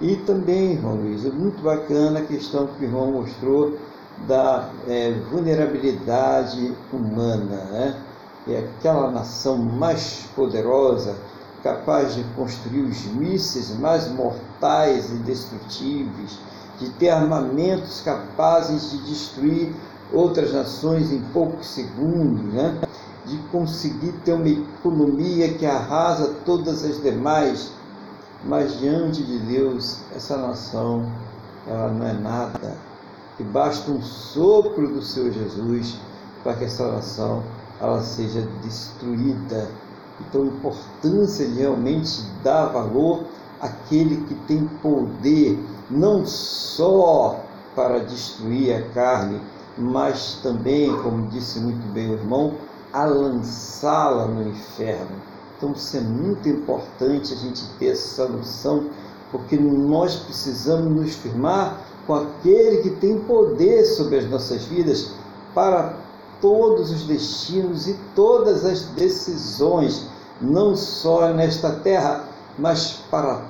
E 0.00 0.16
também, 0.16 0.72
irmão 0.72 0.96
Luiz, 0.96 1.24
é 1.24 1.30
muito 1.30 1.62
bacana 1.62 2.20
a 2.20 2.24
questão 2.24 2.66
que 2.66 2.84
o 2.84 2.88
irmão 2.88 3.12
mostrou 3.12 3.78
da 4.26 4.68
é, 4.86 5.12
vulnerabilidade 5.30 6.74
humana, 6.92 7.64
né? 7.70 8.00
É 8.46 8.58
aquela 8.58 9.10
nação 9.10 9.56
mais 9.56 10.28
poderosa, 10.36 11.16
capaz 11.64 12.14
de 12.14 12.22
construir 12.36 12.82
os 12.82 13.04
mísseis 13.06 13.76
mais 13.78 14.06
mortais 14.12 15.10
e 15.10 15.16
destrutíveis, 15.16 16.38
de 16.78 16.90
ter 16.90 17.10
armamentos 17.10 18.02
capazes 18.02 18.92
de 18.92 18.98
destruir 18.98 19.74
outras 20.12 20.52
nações 20.52 21.10
em 21.10 21.20
poucos 21.32 21.66
segundos, 21.66 22.52
né? 22.52 22.80
de 23.24 23.38
conseguir 23.50 24.12
ter 24.24 24.34
uma 24.34 24.48
economia 24.48 25.54
que 25.54 25.66
arrasa 25.66 26.34
todas 26.44 26.84
as 26.84 27.02
demais, 27.02 27.72
mas 28.44 28.78
diante 28.78 29.22
de 29.24 29.38
Deus, 29.38 30.00
essa 30.14 30.36
nação, 30.36 31.10
ela 31.66 31.90
não 31.90 32.06
é 32.06 32.12
nada 32.12 32.76
que 33.36 33.42
basta 33.42 33.90
um 33.90 34.02
sopro 34.02 34.86
do 34.86 35.02
Senhor 35.02 35.32
Jesus 35.32 35.98
para 36.42 36.54
que 36.54 36.64
essa 36.64 36.92
nação 36.92 37.42
ela 37.80 38.00
seja 38.02 38.42
destruída. 38.62 39.68
Então, 40.20 40.42
a 40.42 40.46
importância 40.46 41.46
de 41.46 41.58
realmente 41.58 42.22
dar 42.42 42.66
valor 42.66 43.24
àquele 43.60 44.24
que 44.26 44.34
tem 44.46 44.66
poder, 44.82 45.58
não 45.90 46.24
só 46.24 47.40
para 47.74 47.98
destruir 47.98 48.74
a 48.74 48.82
carne, 48.90 49.40
mas 49.76 50.38
também, 50.42 50.94
como 51.02 51.26
disse 51.28 51.58
muito 51.58 51.84
bem 51.92 52.10
o 52.10 52.14
irmão, 52.14 52.54
a 52.92 53.04
lançá-la 53.04 54.26
no 54.26 54.48
inferno. 54.48 55.16
Então, 55.56 55.72
isso 55.72 55.96
é 55.96 56.00
muito 56.00 56.48
importante 56.48 57.32
a 57.32 57.36
gente 57.36 57.64
ter 57.78 57.88
essa 57.88 58.28
noção, 58.28 58.86
porque 59.32 59.56
nós 59.56 60.14
precisamos 60.16 60.92
nos 60.92 61.14
firmar 61.16 61.80
com 62.06 62.14
aquele 62.14 62.82
que 62.82 62.90
tem 62.90 63.18
poder 63.20 63.84
sobre 63.84 64.18
as 64.18 64.30
nossas 64.30 64.64
vidas 64.64 65.12
para 65.54 66.03
todos 66.44 66.90
os 66.90 67.04
destinos 67.04 67.88
e 67.88 67.98
todas 68.14 68.66
as 68.66 68.82
decisões, 68.82 70.06
não 70.42 70.76
só 70.76 71.32
nesta 71.32 71.70
terra, 71.76 72.26
mas 72.58 73.02
para 73.10 73.40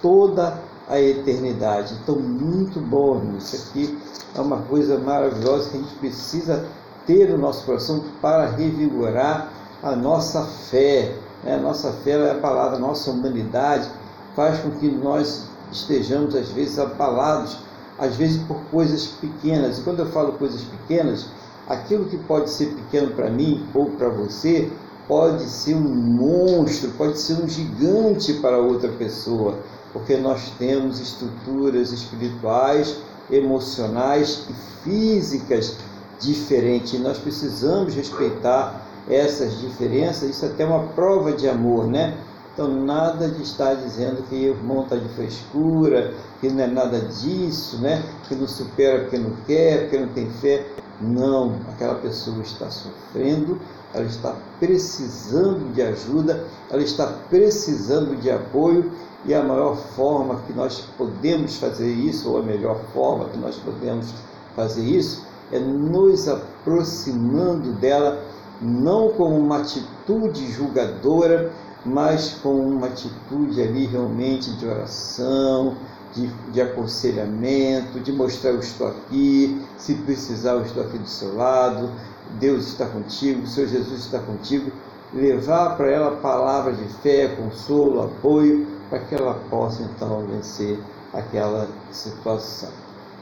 toda 0.00 0.58
a 0.88 0.98
eternidade. 0.98 1.94
Então, 2.02 2.16
muito 2.16 2.80
bom, 2.80 3.34
isso 3.36 3.54
aqui 3.54 3.98
é 4.34 4.40
uma 4.40 4.62
coisa 4.62 4.96
maravilhosa 4.96 5.68
que 5.68 5.76
a 5.76 5.80
gente 5.80 5.94
precisa 5.96 6.64
ter 7.06 7.28
no 7.28 7.36
nosso 7.36 7.66
coração 7.66 8.02
para 8.22 8.46
revigorar 8.46 9.52
a 9.82 9.94
nossa 9.94 10.42
fé. 10.42 11.14
A 11.46 11.58
nossa 11.58 11.92
fé 12.02 12.12
é 12.12 12.30
a 12.30 12.36
palavra, 12.36 12.78
a 12.78 12.80
nossa 12.80 13.10
humanidade 13.10 13.90
faz 14.34 14.58
com 14.60 14.70
que 14.70 14.90
nós 14.90 15.44
estejamos, 15.70 16.34
às 16.34 16.48
vezes, 16.48 16.78
abalados 16.78 17.58
às 17.98 18.16
vezes 18.16 18.40
por 18.44 18.58
coisas 18.70 19.06
pequenas. 19.06 19.78
E 19.78 19.82
quando 19.82 19.98
eu 19.98 20.06
falo 20.06 20.32
coisas 20.34 20.62
pequenas, 20.62 21.26
aquilo 21.68 22.06
que 22.06 22.16
pode 22.16 22.50
ser 22.50 22.74
pequeno 22.74 23.10
para 23.12 23.30
mim 23.30 23.66
ou 23.74 23.90
para 23.90 24.08
você 24.08 24.70
pode 25.06 25.44
ser 25.44 25.74
um 25.74 25.80
monstro, 25.80 26.90
pode 26.90 27.18
ser 27.18 27.34
um 27.34 27.48
gigante 27.48 28.34
para 28.34 28.58
outra 28.58 28.90
pessoa, 28.90 29.58
porque 29.92 30.16
nós 30.16 30.52
temos 30.58 31.00
estruturas 31.00 31.92
espirituais, 31.92 32.98
emocionais 33.30 34.46
e 34.48 34.84
físicas 34.84 35.76
diferentes. 36.20 36.92
E 36.92 36.98
nós 36.98 37.18
precisamos 37.18 37.94
respeitar 37.94 38.86
essas 39.08 39.58
diferenças. 39.60 40.28
Isso 40.28 40.44
é 40.44 40.48
até 40.48 40.66
uma 40.66 40.88
prova 40.88 41.32
de 41.32 41.48
amor, 41.48 41.86
né? 41.86 42.14
Então, 42.52 42.84
nada 42.84 43.28
de 43.28 43.40
estar 43.40 43.74
dizendo 43.74 44.22
que 44.28 44.34
irmão 44.34 44.82
está 44.82 44.96
de 44.96 45.08
frescura, 45.10 46.12
que 46.40 46.50
não 46.50 46.64
é 46.64 46.66
nada 46.66 46.98
disso, 46.98 47.78
né? 47.78 48.02
que 48.26 48.34
não 48.34 48.48
supera 48.48 49.02
porque 49.02 49.16
não 49.16 49.30
quer, 49.46 49.82
porque 49.82 49.98
não 49.98 50.08
tem 50.08 50.28
fé. 50.28 50.66
Não, 51.00 51.56
aquela 51.72 51.94
pessoa 51.96 52.42
está 52.42 52.68
sofrendo, 52.70 53.60
ela 53.94 54.04
está 54.04 54.34
precisando 54.58 55.72
de 55.72 55.80
ajuda, 55.80 56.44
ela 56.70 56.82
está 56.82 57.06
precisando 57.30 58.16
de 58.20 58.30
apoio 58.30 58.90
e 59.24 59.32
a 59.32 59.42
maior 59.42 59.76
forma 59.76 60.40
que 60.46 60.52
nós 60.52 60.84
podemos 60.96 61.56
fazer 61.56 61.92
isso, 61.92 62.30
ou 62.30 62.38
a 62.38 62.42
melhor 62.42 62.80
forma 62.92 63.26
que 63.26 63.38
nós 63.38 63.56
podemos 63.56 64.12
fazer 64.56 64.82
isso, 64.82 65.24
é 65.52 65.58
nos 65.58 66.28
aproximando 66.28 67.72
dela, 67.74 68.22
não 68.60 69.10
como 69.10 69.36
uma 69.36 69.58
atitude 69.58 70.50
julgadora, 70.50 71.52
mas 71.84 72.34
com 72.42 72.54
uma 72.54 72.88
atitude 72.88 73.62
ali 73.62 73.86
realmente 73.86 74.50
de 74.56 74.66
oração, 74.66 75.76
de, 76.14 76.26
de, 76.52 76.60
aconselhamento, 76.60 78.00
de 78.00 78.12
mostrar 78.12 78.50
eu 78.50 78.60
estou 78.60 78.88
aqui, 78.88 79.64
se 79.76 79.94
precisar 79.94 80.52
eu 80.52 80.62
estou 80.62 80.82
aqui 80.82 80.98
do 80.98 81.08
seu 81.08 81.36
lado, 81.36 81.90
Deus 82.38 82.68
está 82.68 82.86
contigo, 82.86 83.42
o 83.42 83.46
Senhor 83.46 83.68
Jesus 83.68 84.00
está 84.00 84.18
contigo, 84.18 84.70
levar 85.12 85.76
para 85.76 85.90
ela 85.90 86.16
palavras 86.16 86.76
de 86.76 86.88
fé, 87.02 87.28
consolo, 87.28 88.02
apoio, 88.02 88.66
para 88.90 89.00
que 89.00 89.14
ela 89.14 89.34
possa 89.50 89.82
então 89.82 90.26
vencer 90.26 90.78
aquela 91.12 91.68
situação. 91.90 92.70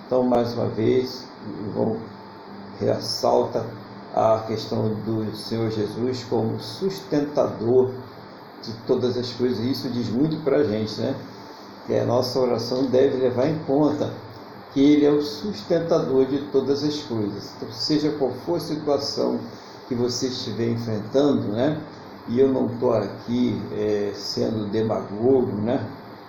Então, 0.06 0.22
mais 0.22 0.54
uma 0.54 0.66
vez, 0.66 1.26
vamos 1.74 1.98
ressalta 2.80 3.64
a 4.14 4.44
questão 4.46 4.94
do 5.04 5.34
Senhor 5.34 5.70
Jesus 5.70 6.24
como 6.24 6.60
sustentador 6.60 7.90
de 8.62 8.72
todas 8.86 9.16
as 9.16 9.32
coisas. 9.32 9.58
Isso 9.64 9.88
diz 9.90 10.08
muito 10.08 10.42
para 10.42 10.58
a 10.58 10.64
gente, 10.64 11.00
né? 11.00 11.14
Que 11.86 11.94
a 11.94 12.04
nossa 12.04 12.38
oração 12.40 12.86
deve 12.86 13.16
levar 13.18 13.48
em 13.48 13.58
conta 13.60 14.12
que 14.72 14.80
Ele 14.80 15.06
é 15.06 15.10
o 15.10 15.22
sustentador 15.22 16.26
de 16.26 16.38
todas 16.50 16.84
as 16.84 16.98
coisas. 16.98 17.52
Então, 17.56 17.72
seja 17.72 18.10
qual 18.12 18.30
for 18.44 18.56
a 18.56 18.60
situação 18.60 19.38
que 19.88 19.94
você 19.94 20.26
estiver 20.26 20.68
enfrentando, 20.68 21.48
né? 21.48 21.80
E 22.28 22.40
eu 22.40 22.48
não 22.48 22.66
estou 22.66 22.92
aqui 22.92 23.60
é, 23.72 24.12
sendo 24.14 24.70
demagogo, 24.70 25.52
né? 25.52 25.86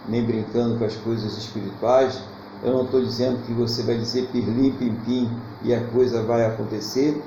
Nem 0.07 0.23
brincando 0.23 0.77
com 0.77 0.85
as 0.85 0.95
coisas 0.95 1.37
espirituais. 1.37 2.21
Eu 2.63 2.71
não 2.73 2.85
estou 2.85 3.01
dizendo 3.01 3.45
que 3.45 3.53
você 3.53 3.83
vai 3.83 3.97
dizer 3.97 4.29
pirlim, 4.31 4.71
pim, 4.71 4.95
pim 5.05 5.29
e 5.63 5.73
a 5.73 5.81
coisa 5.87 6.23
vai 6.23 6.45
acontecer, 6.45 7.21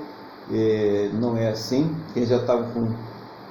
é, 0.51 1.09
não 1.13 1.37
é 1.37 1.49
assim. 1.49 1.95
Quem 2.13 2.25
já 2.25 2.37
estava 2.37 2.63
com 2.71 2.91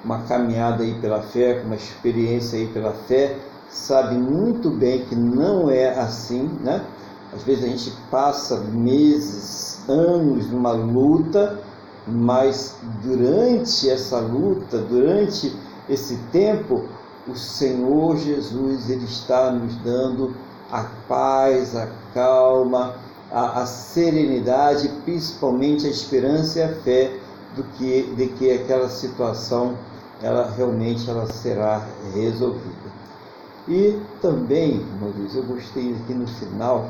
uma 0.05 0.22
caminhada 0.22 0.83
aí 0.83 0.95
pela 1.01 1.22
fé, 1.22 1.61
com 1.61 1.66
uma 1.66 1.76
experiência 1.76 2.59
aí 2.59 2.66
pela 2.66 2.93
fé, 2.93 3.37
sabe 3.70 4.16
muito 4.16 4.70
bem 4.70 5.04
que 5.04 5.14
não 5.14 5.70
é 5.70 5.98
assim, 5.98 6.50
né? 6.62 6.84
Às 7.32 7.44
vezes 7.44 7.64
a 7.64 7.68
gente 7.68 7.92
passa 8.10 8.56
meses, 8.58 9.88
anos 9.88 10.50
numa 10.50 10.72
luta, 10.72 11.60
mas 12.06 12.76
durante 13.02 13.88
essa 13.88 14.18
luta, 14.18 14.78
durante 14.78 15.54
esse 15.88 16.16
tempo, 16.32 16.84
o 17.28 17.36
Senhor 17.36 18.16
Jesus 18.16 18.90
ele 18.90 19.04
está 19.04 19.52
nos 19.52 19.76
dando 19.76 20.34
a 20.70 20.84
paz, 21.08 21.76
a 21.76 21.88
calma, 22.12 22.96
a, 23.30 23.62
a 23.62 23.66
serenidade, 23.66 24.88
principalmente 25.04 25.86
a 25.86 25.90
esperança 25.90 26.58
e 26.58 26.62
a 26.62 26.74
fé 26.80 27.16
do 27.54 27.62
que, 27.62 28.12
de 28.16 28.26
que 28.28 28.50
aquela 28.50 28.88
situação 28.88 29.76
ela 30.22 30.50
realmente 30.56 31.08
ela 31.08 31.26
será 31.26 31.86
resolvida. 32.14 32.99
E 33.68 34.00
também, 34.22 34.84
Maurício, 35.00 35.40
eu 35.40 35.44
gostei 35.44 35.94
aqui 35.94 36.14
no 36.14 36.26
final 36.26 36.88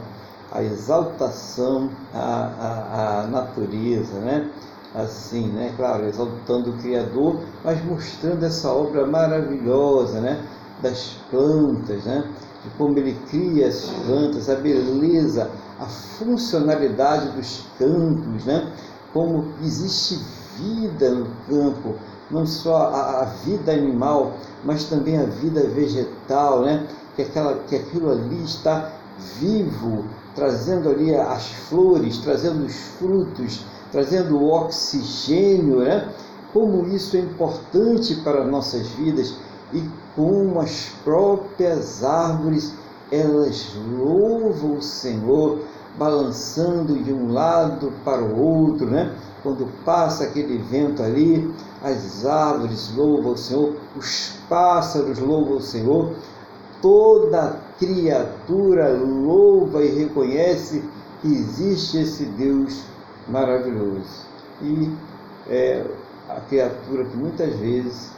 a 0.52 0.62
exaltação 0.62 1.90
à, 2.12 2.18
à, 2.18 3.20
à 3.20 3.26
natureza, 3.26 4.18
né? 4.20 4.50
Assim, 4.94 5.46
né? 5.48 5.72
Claro, 5.76 6.06
exaltando 6.06 6.70
o 6.70 6.78
Criador, 6.78 7.40
mas 7.64 7.84
mostrando 7.84 8.44
essa 8.44 8.72
obra 8.72 9.06
maravilhosa, 9.06 10.20
né? 10.20 10.44
Das 10.82 11.16
plantas, 11.30 12.04
né? 12.04 12.24
De 12.64 12.70
como 12.70 12.98
ele 12.98 13.16
cria 13.28 13.68
as 13.68 13.84
plantas, 13.84 14.50
a 14.50 14.56
beleza, 14.56 15.50
a 15.78 15.86
funcionalidade 15.86 17.28
dos 17.30 17.64
campos, 17.78 18.44
né? 18.44 18.72
Como 19.12 19.52
existe 19.62 20.18
vida 20.56 21.10
no 21.10 21.26
campo, 21.48 21.94
não 22.30 22.44
só 22.44 22.88
a, 22.88 23.22
a 23.22 23.24
vida 23.44 23.72
animal, 23.72 24.34
mas 24.64 24.84
também 24.84 25.18
a 25.18 25.24
vida 25.24 25.62
vegetal, 25.68 26.62
né? 26.62 26.86
Que, 27.16 27.22
aquela, 27.22 27.54
que 27.68 27.76
aquilo 27.76 28.10
ali 28.10 28.42
está 28.44 28.92
vivo, 29.38 30.04
trazendo 30.34 30.88
ali 30.88 31.14
as 31.14 31.46
flores, 31.68 32.18
trazendo 32.18 32.64
os 32.64 32.76
frutos, 32.98 33.64
trazendo 33.90 34.36
o 34.38 34.50
oxigênio, 34.50 35.80
né? 35.80 36.08
Como 36.52 36.86
isso 36.88 37.16
é 37.16 37.20
importante 37.20 38.14
para 38.16 38.44
nossas 38.44 38.88
vidas 38.88 39.34
e 39.72 39.82
como 40.16 40.60
as 40.60 40.90
próprias 41.04 42.02
árvores 42.02 42.74
elas 43.10 43.74
louvam 43.98 44.76
o 44.76 44.82
Senhor, 44.82 45.60
balançando 45.98 46.94
de 47.02 47.12
um 47.12 47.32
lado 47.32 47.92
para 48.04 48.22
o 48.22 48.40
outro, 48.40 48.86
né? 48.86 49.14
Quando 49.42 49.66
passa 49.84 50.24
aquele 50.24 50.58
vento 50.58 51.02
ali, 51.02 51.52
as 51.82 52.26
árvores 52.26 52.94
louvam 52.94 53.32
o 53.32 53.38
Senhor, 53.38 53.76
os 53.96 54.34
pássaros 54.48 55.18
louvam 55.18 55.56
o 55.56 55.62
Senhor, 55.62 56.12
toda 56.82 57.58
criatura 57.78 58.90
louva 58.90 59.82
e 59.82 59.88
reconhece 59.88 60.84
que 61.20 61.28
existe 61.28 61.98
esse 61.98 62.24
Deus 62.24 62.82
maravilhoso. 63.28 64.26
E 64.62 64.92
é, 65.48 65.84
a 66.28 66.40
criatura 66.40 67.04
que 67.04 67.16
muitas 67.16 67.54
vezes 67.56 68.10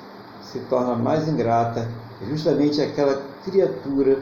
se 0.43 0.59
torna 0.69 0.97
mais 0.97 1.29
ingrata 1.29 1.89
é 2.21 2.27
justamente 2.27 2.81
aquela 2.81 3.23
criatura 3.45 4.19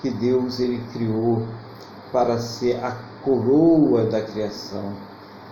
que 0.00 0.10
Deus 0.10 0.60
ele 0.60 0.82
criou 0.92 1.42
para 2.12 2.38
ser 2.38 2.76
a 2.84 2.96
coroa 3.22 4.04
da 4.04 4.20
criação, 4.20 4.92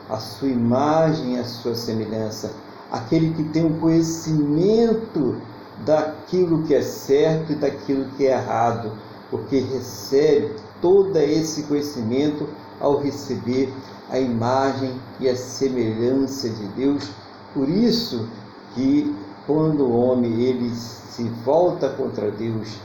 a 0.09 0.19
sua 0.19 0.49
imagem, 0.49 1.39
a 1.39 1.45
sua 1.45 1.75
semelhança, 1.75 2.53
aquele 2.93 3.33
que 3.33 3.43
tem 3.45 3.65
o 3.65 3.81
conhecimento 3.81 5.41
daquilo 5.83 6.63
que 6.65 6.75
é 6.75 6.83
certo 6.83 7.53
e 7.53 7.57
daquilo 7.57 8.05
que 8.17 8.27
é 8.27 8.33
errado, 8.33 8.93
porque 9.31 9.61
recebe 9.61 10.55
todo 10.83 11.17
esse 11.17 11.63
conhecimento 11.63 12.47
ao 12.79 12.99
receber 12.99 13.73
a 14.11 14.19
imagem 14.19 14.93
e 15.19 15.29
a 15.29 15.35
semelhança 15.35 16.51
de 16.51 16.67
Deus. 16.77 17.11
Por 17.55 17.67
isso 17.67 18.29
que 18.75 19.15
quando 19.47 19.85
o 19.85 19.97
homem 19.97 20.43
ele 20.43 20.71
se 20.75 21.23
volta 21.45 21.89
contra 21.89 22.31
Deus, 22.31 22.77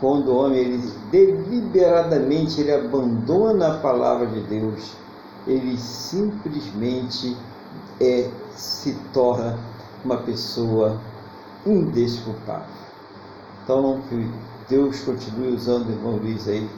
quando 0.00 0.28
o 0.28 0.36
homem 0.36 0.58
ele 0.58 0.92
deliberadamente 1.10 2.62
ele 2.62 2.72
abandona 2.72 3.74
a 3.74 3.78
palavra 3.78 4.26
de 4.26 4.40
Deus, 4.40 4.92
ele 5.46 5.76
simplesmente 5.76 7.36
é, 8.00 8.30
se 8.54 8.94
torna 9.12 9.58
uma 10.04 10.18
pessoa 10.18 10.98
indesculpável. 11.66 12.66
Então, 13.62 14.00
que 14.08 14.30
Deus 14.68 15.00
continue 15.00 15.54
usando 15.54 15.88
o 15.88 15.92
irmão 15.92 16.16
Luiz 16.16 16.48
aí 16.48 16.68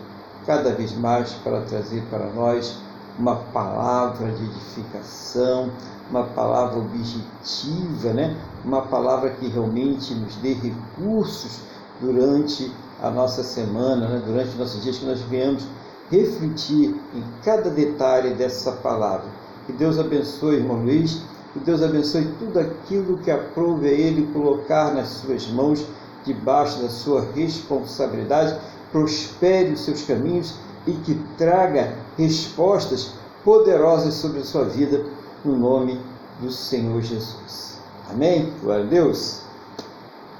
cada 0.46 0.72
vez 0.72 0.92
mais 0.96 1.32
para 1.44 1.60
trazer 1.62 2.02
para 2.10 2.26
nós 2.30 2.78
uma 3.18 3.36
palavra 3.36 4.30
de 4.32 4.44
edificação, 4.44 5.70
uma 6.10 6.24
palavra 6.24 6.78
objetiva, 6.78 8.12
né? 8.12 8.36
uma 8.64 8.82
palavra 8.82 9.30
que 9.30 9.46
realmente 9.48 10.14
nos 10.14 10.34
dê 10.36 10.54
recursos 10.54 11.60
durante 12.00 12.72
a 13.00 13.10
nossa 13.10 13.42
semana, 13.42 14.08
né? 14.08 14.22
durante 14.24 14.56
nossos 14.56 14.82
dias, 14.82 14.98
que 14.98 15.04
nós 15.04 15.20
venhamos 15.22 15.66
refletir 16.10 16.94
em 17.14 17.24
cada 17.44 17.70
detalhe 17.70 18.34
dessa 18.34 18.72
palavra. 18.72 19.26
Que 19.66 19.72
Deus 19.72 19.98
abençoe, 19.98 20.56
irmão 20.56 20.82
Luiz, 20.82 21.22
que 21.53 21.61
Deus 21.61 21.82
abençoe 21.82 22.32
tudo 22.38 22.59
aquilo 22.59 23.18
que 23.18 23.30
aprove 23.30 23.88
a 23.88 23.92
Ele 23.92 24.30
colocar 24.32 24.94
nas 24.94 25.09
suas 25.09 25.46
mãos, 25.48 25.84
debaixo 26.24 26.80
da 26.80 26.88
sua 26.88 27.26
responsabilidade, 27.34 28.59
prospere 28.90 29.72
os 29.72 29.84
seus 29.84 30.03
caminhos 30.03 30.55
e 30.86 30.92
que 30.92 31.14
traga 31.36 31.94
respostas 32.16 33.14
poderosas 33.44 34.14
sobre 34.14 34.40
a 34.40 34.44
sua 34.44 34.64
vida, 34.64 35.05
no 35.44 35.57
nome 35.57 36.00
do 36.40 36.50
Senhor 36.50 37.00
Jesus. 37.03 37.78
Amém? 38.11 38.53
Glória 38.62 38.84
a 38.84 38.88
Deus. 38.88 39.42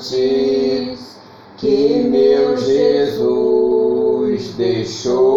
cintilantes 0.00 1.18
que 1.56 2.02
meu 2.08 2.56
Jesus 2.56 4.54
deixou 4.56 5.27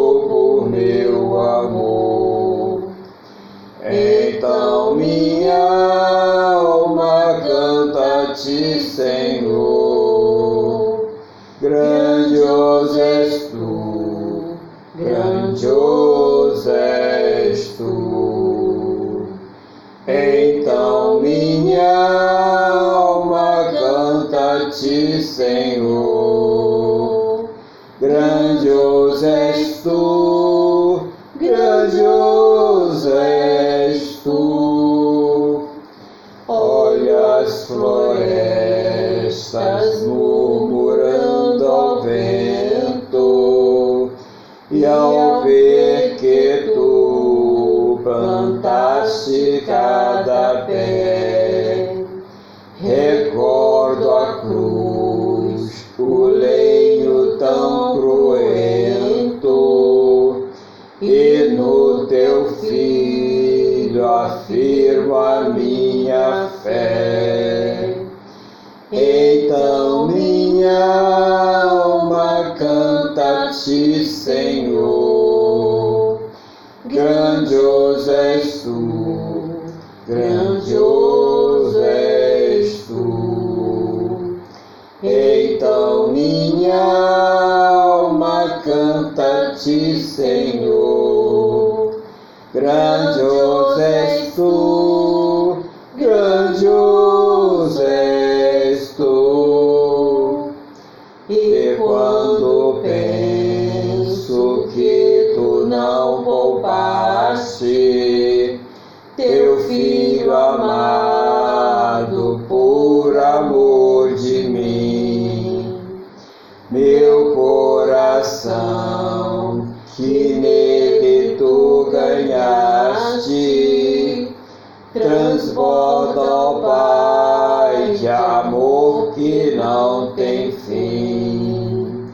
transborda, 125.02 126.22
ó 126.22 126.60
Pai, 126.62 127.96
de 127.96 128.08
amor 128.08 129.14
que 129.14 129.56
não 129.56 130.14
tem 130.14 130.52
fim. 130.52 132.12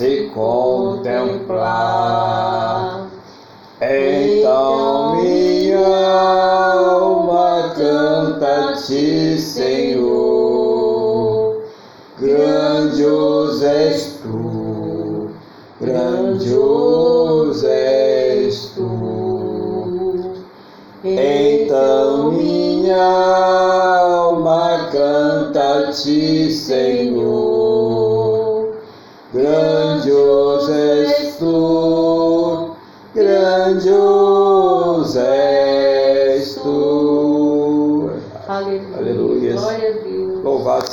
Face 0.00 0.30
contemplar. 0.34 1.76
Então 3.82 5.20
minha 5.20 5.78
alma 5.78 7.74
canta-te, 7.76 9.38
Senhor. 9.38 10.00
Grandioso 12.18 13.66
és 13.66 14.18
tu, 14.22 15.30
grandioso 15.80 17.66
és 17.66 18.72
tu. 18.74 18.88
Então 21.04 22.32
minha 22.32 22.96
alma 22.96 24.88
canta-te, 24.90 26.50
Senhor. 26.52 26.99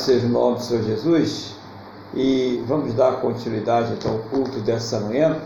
Seja 0.08 0.26
o 0.26 0.30
nome 0.30 0.56
do 0.56 0.62
Senhor 0.62 0.82
Jesus. 0.84 1.54
E 2.14 2.64
vamos 2.66 2.94
dar 2.94 3.20
continuidade 3.20 3.92
então 3.92 4.12
ao 4.12 4.18
culto 4.20 4.58
dessa 4.60 4.98
manhã. 5.00 5.38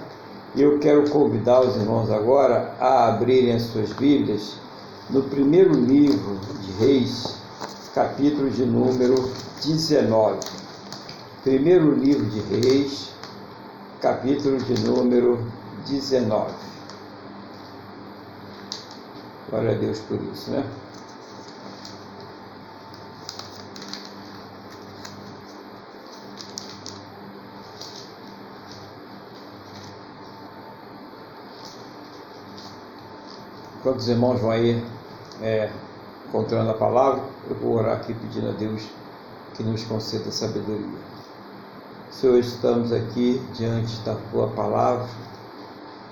E 0.54 0.62
eu 0.62 0.78
quero 0.78 1.10
convidar 1.10 1.62
os 1.62 1.74
irmãos 1.74 2.08
agora 2.12 2.72
a 2.78 3.08
abrirem 3.08 3.54
as 3.54 3.62
suas 3.62 3.92
Bíblias 3.92 4.54
no 5.10 5.22
primeiro 5.22 5.74
livro 5.74 6.38
de 6.60 6.70
Reis, 6.84 7.38
capítulo 7.92 8.50
de 8.50 8.64
número 8.64 9.32
19. 9.64 10.38
Primeiro 11.42 11.92
livro 11.96 12.26
de 12.26 12.40
Reis, 12.54 13.10
capítulo 14.00 14.58
de 14.58 14.80
número 14.84 15.44
19. 15.88 16.52
Glória 19.50 19.72
a 19.72 19.74
Deus 19.74 19.98
por 20.00 20.20
isso, 20.32 20.52
né? 20.52 20.64
Enquanto 33.92 34.00
os 34.00 34.08
irmãos 34.08 34.40
vão 34.40 34.50
aí 34.50 34.82
é, 35.42 35.70
encontrando 36.26 36.70
a 36.70 36.74
palavra, 36.74 37.22
eu 37.50 37.54
vou 37.56 37.74
orar 37.74 37.96
aqui 37.96 38.14
pedindo 38.14 38.48
a 38.48 38.52
Deus 38.52 38.88
que 39.52 39.62
nos 39.62 39.84
conceda 39.84 40.32
sabedoria. 40.32 40.98
Senhor, 42.10 42.38
estamos 42.38 42.90
aqui 42.90 43.42
diante 43.52 44.00
da 44.00 44.16
tua 44.30 44.48
palavra. 44.48 45.06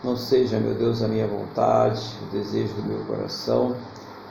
Não 0.04 0.14
seja, 0.14 0.60
meu 0.60 0.74
Deus, 0.74 1.00
a 1.00 1.08
minha 1.08 1.26
vontade, 1.26 2.02
o 2.22 2.36
desejo 2.36 2.74
do 2.74 2.82
meu 2.82 3.02
coração, 3.06 3.74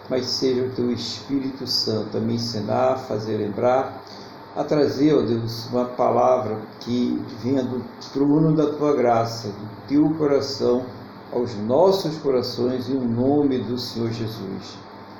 mas 0.08 0.28
seja 0.28 0.62
o 0.66 0.70
teu 0.70 0.92
Espírito 0.92 1.66
Santo 1.66 2.18
a 2.18 2.20
me 2.20 2.36
ensinar, 2.36 2.94
a 2.94 2.98
fazer 2.98 3.38
lembrar, 3.38 4.00
a 4.56 4.64
trazer, 4.64 5.16
ó 5.16 5.22
Deus, 5.24 5.68
uma 5.72 5.86
palavra 5.86 6.56
que 6.82 7.20
venha 7.42 7.64
do 7.64 7.84
trono 8.14 8.56
da 8.56 8.72
tua 8.74 8.96
graça, 8.96 9.48
do 9.48 9.88
teu 9.88 10.08
coração, 10.20 10.86
aos 11.32 11.56
nossos 11.56 12.18
corações, 12.18 12.90
em 12.90 13.00
nome 13.00 13.60
do 13.60 13.78
Senhor 13.78 14.12
Jesus. 14.12 14.78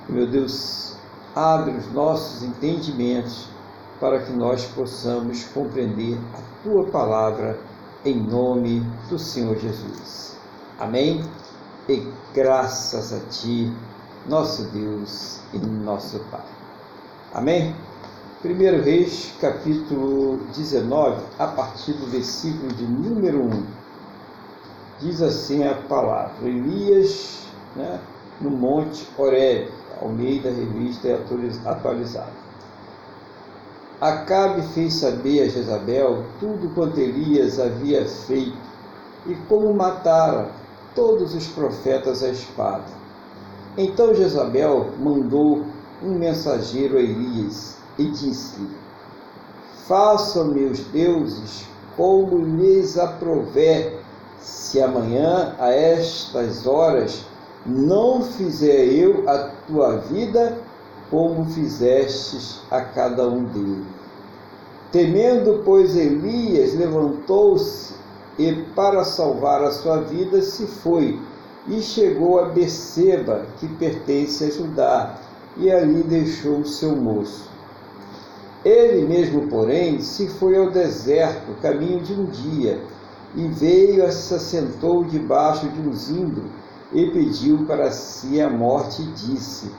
Meu 0.08 0.28
Deus, 0.28 0.96
abre 1.36 1.78
os 1.78 1.92
nossos 1.94 2.44
entendimentos 2.44 3.48
para 4.00 4.20
que 4.20 4.32
nós 4.32 4.66
possamos 4.66 5.44
compreender 5.46 6.18
a 6.34 6.64
tua 6.64 6.86
palavra 6.86 7.60
em 8.04 8.16
nome 8.16 8.80
do 9.10 9.20
Senhor 9.20 9.58
Jesus. 9.58 10.38
Amém? 10.80 11.24
E 11.88 12.08
graças 12.34 13.14
a 13.14 13.20
ti, 13.30 13.72
nosso 14.28 14.64
Deus 14.72 15.40
e 15.54 15.58
nosso 15.60 16.20
Pai. 16.32 16.46
Amém? 17.34 17.76
1 18.44 18.48
Reis, 18.84 19.34
capítulo 19.42 20.38
19, 20.56 21.22
a 21.38 21.48
partir 21.48 21.94
do 21.94 22.08
versículo 22.08 22.72
de 22.74 22.86
número 22.86 23.44
1. 23.44 23.79
Diz 25.02 25.22
assim 25.22 25.66
a 25.66 25.76
palavra: 25.76 26.48
Elias, 26.48 27.48
né, 27.76 28.00
no 28.42 28.50
Monte 28.50 29.08
Horeb, 29.18 29.70
Almeida, 30.02 30.50
revista 30.50 31.20
atualizada. 31.66 32.40
Acabe 34.02 34.62
fez 34.74 34.94
saber 34.94 35.42
a 35.42 35.50
Jezabel 35.50 36.24
tudo 36.40 36.74
quanto 36.74 37.00
Elias 37.00 37.60
havia 37.60 38.06
feito 38.06 38.56
e 39.28 39.36
como 39.50 39.74
matara 39.74 40.50
todos 40.96 41.36
os 41.36 41.48
profetas 41.48 42.24
à 42.24 42.30
espada. 42.30 42.86
Então 43.78 44.14
Jezabel 44.14 44.90
mandou 45.00 45.66
um 46.02 46.12
mensageiro 46.18 46.98
a 46.98 47.02
Elias 47.02 47.78
e 47.98 48.06
disse-lhe: 48.06 48.70
Façam 49.86 50.46
meus 50.46 50.80
deuses 50.80 51.66
como 51.98 52.38
lhes 52.38 52.98
aprover, 52.98 53.99
se 54.40 54.82
amanhã 54.82 55.56
a 55.60 55.70
estas 55.70 56.66
horas 56.66 57.26
não 57.66 58.22
fizer 58.22 58.86
eu 58.86 59.30
a 59.30 59.50
tua 59.68 59.98
vida 59.98 60.58
como 61.10 61.46
fizestes 61.46 62.62
a 62.72 62.82
cada 62.82 63.28
um 63.28 63.44
deles. 63.46 63.86
Temendo, 64.92 65.62
pois, 65.64 65.96
Elias 65.96 66.74
levantou-se 66.74 67.94
e, 68.38 68.54
para 68.76 69.04
salvar 69.04 69.62
a 69.64 69.72
sua 69.72 70.02
vida, 70.02 70.42
se 70.42 70.66
foi 70.66 71.20
e 71.68 71.82
chegou 71.82 72.40
a 72.40 72.46
Beceba, 72.46 73.46
que 73.60 73.68
pertence 73.68 74.46
a 74.46 74.50
Judá, 74.50 75.16
e 75.58 75.70
ali 75.70 76.02
deixou 76.04 76.60
o 76.60 76.66
seu 76.66 76.96
moço. 76.96 77.50
Ele 78.64 79.06
mesmo, 79.08 79.48
porém, 79.48 80.00
se 80.02 80.28
foi 80.28 80.58
ao 80.58 80.72
deserto, 80.72 81.54
caminho 81.62 82.02
de 82.02 82.14
um 82.14 82.26
dia, 82.26 82.82
e 83.36 83.48
veio 83.48 84.04
e 84.06 84.12
se 84.12 84.34
assentou 84.34 85.04
debaixo 85.04 85.68
de 85.70 85.88
um 85.88 85.94
zimbro, 85.94 86.44
e 86.92 87.12
pediu 87.12 87.66
para 87.66 87.92
si 87.92 88.42
a 88.42 88.50
morte, 88.50 89.04
e 89.04 89.12
disse: 89.12 89.72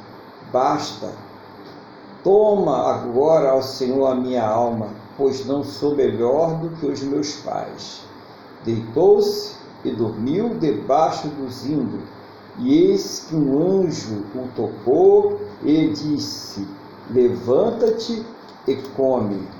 Basta, 0.53 1.13
toma 2.23 2.95
agora 2.95 3.51
ao 3.51 3.63
Senhor 3.63 4.07
a 4.07 4.15
minha 4.15 4.47
alma, 4.47 4.89
pois 5.17 5.45
não 5.47 5.65
sou 5.65 5.97
melhor 5.97 6.59
do 6.61 6.71
que 6.71 6.87
os 6.87 7.03
meus 7.03 7.35
pais. 7.37 8.03
Deitou-se 8.65 9.57
e 9.85 9.91
dormiu 9.91 10.51
debaixo 10.51 11.29
do 11.29 11.51
zimbro, 11.51 12.01
e 12.59 12.75
eis 12.75 13.27
que 13.29 13.35
um 13.35 13.83
anjo 13.83 14.25
o 14.35 14.49
tocou 14.55 15.41
e 15.63 15.89
disse: 15.89 16.67
Levanta-te 17.11 18.25
e 18.69 18.77
come. 18.97 19.60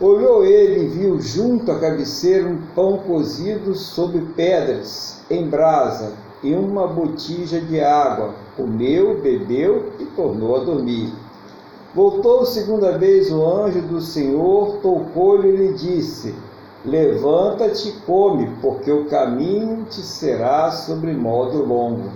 Olhou 0.00 0.44
ele 0.44 0.84
e 0.84 0.86
viu 0.86 1.20
junto 1.20 1.72
à 1.72 1.80
cabeceira 1.80 2.48
um 2.48 2.58
pão 2.72 2.98
cozido 2.98 3.74
sobre 3.74 4.20
pedras, 4.36 5.20
em 5.28 5.48
brasa, 5.48 6.12
e 6.40 6.54
uma 6.54 6.86
botija 6.86 7.60
de 7.60 7.80
água. 7.80 8.32
Comeu, 8.56 9.20
bebeu 9.20 9.90
e 9.98 10.04
tornou 10.04 10.54
a 10.54 10.60
dormir. 10.60 11.12
Voltou 11.92 12.46
segunda 12.46 12.96
vez 12.96 13.32
o 13.32 13.44
anjo 13.44 13.82
do 13.82 14.00
Senhor, 14.00 14.76
tocou-lhe 14.76 15.48
e 15.48 15.56
lhe 15.56 15.72
disse: 15.72 16.32
Levanta-te 16.84 17.88
e 17.88 17.92
come, 18.06 18.52
porque 18.62 18.92
o 18.92 19.06
caminho 19.06 19.84
te 19.90 20.00
será 20.00 20.70
sobre 20.70 21.12
modo 21.12 21.64
longo. 21.64 22.08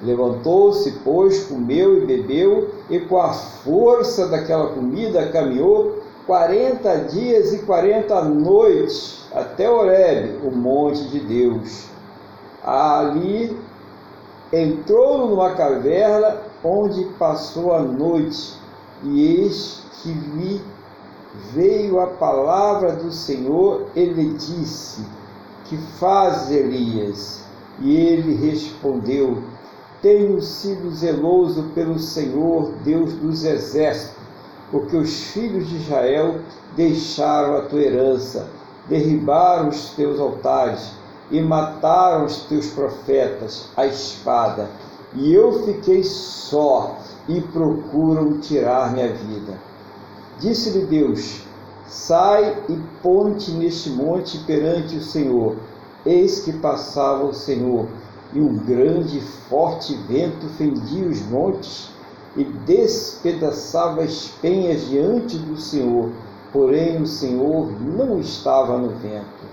Levantou-se, 0.00 0.92
pois, 1.04 1.44
comeu 1.44 2.02
e 2.02 2.06
bebeu, 2.06 2.70
e 2.88 2.98
com 2.98 3.20
a 3.20 3.34
força 3.34 4.26
daquela 4.26 4.68
comida 4.68 5.28
caminhou 5.28 5.99
quarenta 6.30 6.96
dias 6.96 7.52
e 7.52 7.58
quarenta 7.62 8.22
noites 8.22 9.24
até 9.34 9.68
Horebe, 9.68 10.46
o 10.46 10.52
monte 10.52 11.02
de 11.08 11.18
Deus. 11.18 11.86
Ali 12.62 13.58
entrou 14.52 15.26
numa 15.26 15.56
caverna 15.56 16.36
onde 16.62 17.04
passou 17.18 17.74
a 17.74 17.82
noite, 17.82 18.56
e 19.02 19.40
eis 19.40 19.82
que 20.00 20.12
lhe 20.12 20.60
veio 21.52 21.98
a 21.98 22.06
palavra 22.06 22.92
do 22.92 23.10
Senhor, 23.10 23.86
ele 23.96 24.34
disse: 24.34 25.04
Que 25.64 25.76
fazes, 25.98 26.52
Elias? 26.52 27.44
E 27.80 27.96
ele 27.96 28.36
respondeu: 28.36 29.42
Tenho 30.00 30.40
sido 30.40 30.92
zeloso 30.92 31.72
pelo 31.74 31.98
Senhor, 31.98 32.70
Deus 32.84 33.14
dos 33.14 33.44
exércitos 33.44 34.19
porque 34.70 34.96
os 34.96 35.24
filhos 35.24 35.68
de 35.68 35.76
Israel 35.76 36.40
deixaram 36.76 37.56
a 37.56 37.62
tua 37.62 37.80
herança, 37.80 38.48
derribaram 38.88 39.68
os 39.68 39.90
teus 39.90 40.20
altares 40.20 40.92
e 41.30 41.40
mataram 41.40 42.24
os 42.24 42.44
teus 42.44 42.68
profetas 42.68 43.68
à 43.76 43.86
espada. 43.86 44.68
E 45.14 45.32
eu 45.32 45.64
fiquei 45.64 46.04
só 46.04 46.96
e 47.28 47.40
procuram 47.40 48.38
tirar 48.40 48.92
minha 48.92 49.12
vida. 49.12 49.58
Disse-lhe 50.38 50.86
Deus: 50.86 51.42
Sai 51.86 52.56
e 52.68 52.78
ponte 53.02 53.50
neste 53.50 53.90
monte 53.90 54.38
perante 54.44 54.96
o 54.96 55.02
Senhor. 55.02 55.56
Eis 56.06 56.40
que 56.40 56.52
passava 56.52 57.24
o 57.24 57.34
Senhor, 57.34 57.86
e 58.32 58.40
um 58.40 58.56
grande 58.56 59.18
e 59.18 59.20
forte 59.20 59.94
vento 60.08 60.46
fendia 60.56 61.06
os 61.06 61.20
montes 61.26 61.90
e 62.36 62.44
despedaçava 62.44 64.02
as 64.02 64.28
penhas 64.40 64.88
diante 64.88 65.36
do 65.38 65.56
Senhor, 65.56 66.10
porém 66.52 67.00
o 67.02 67.06
Senhor 67.06 67.72
não 67.80 68.20
estava 68.20 68.78
no 68.78 68.90
vento. 68.90 69.50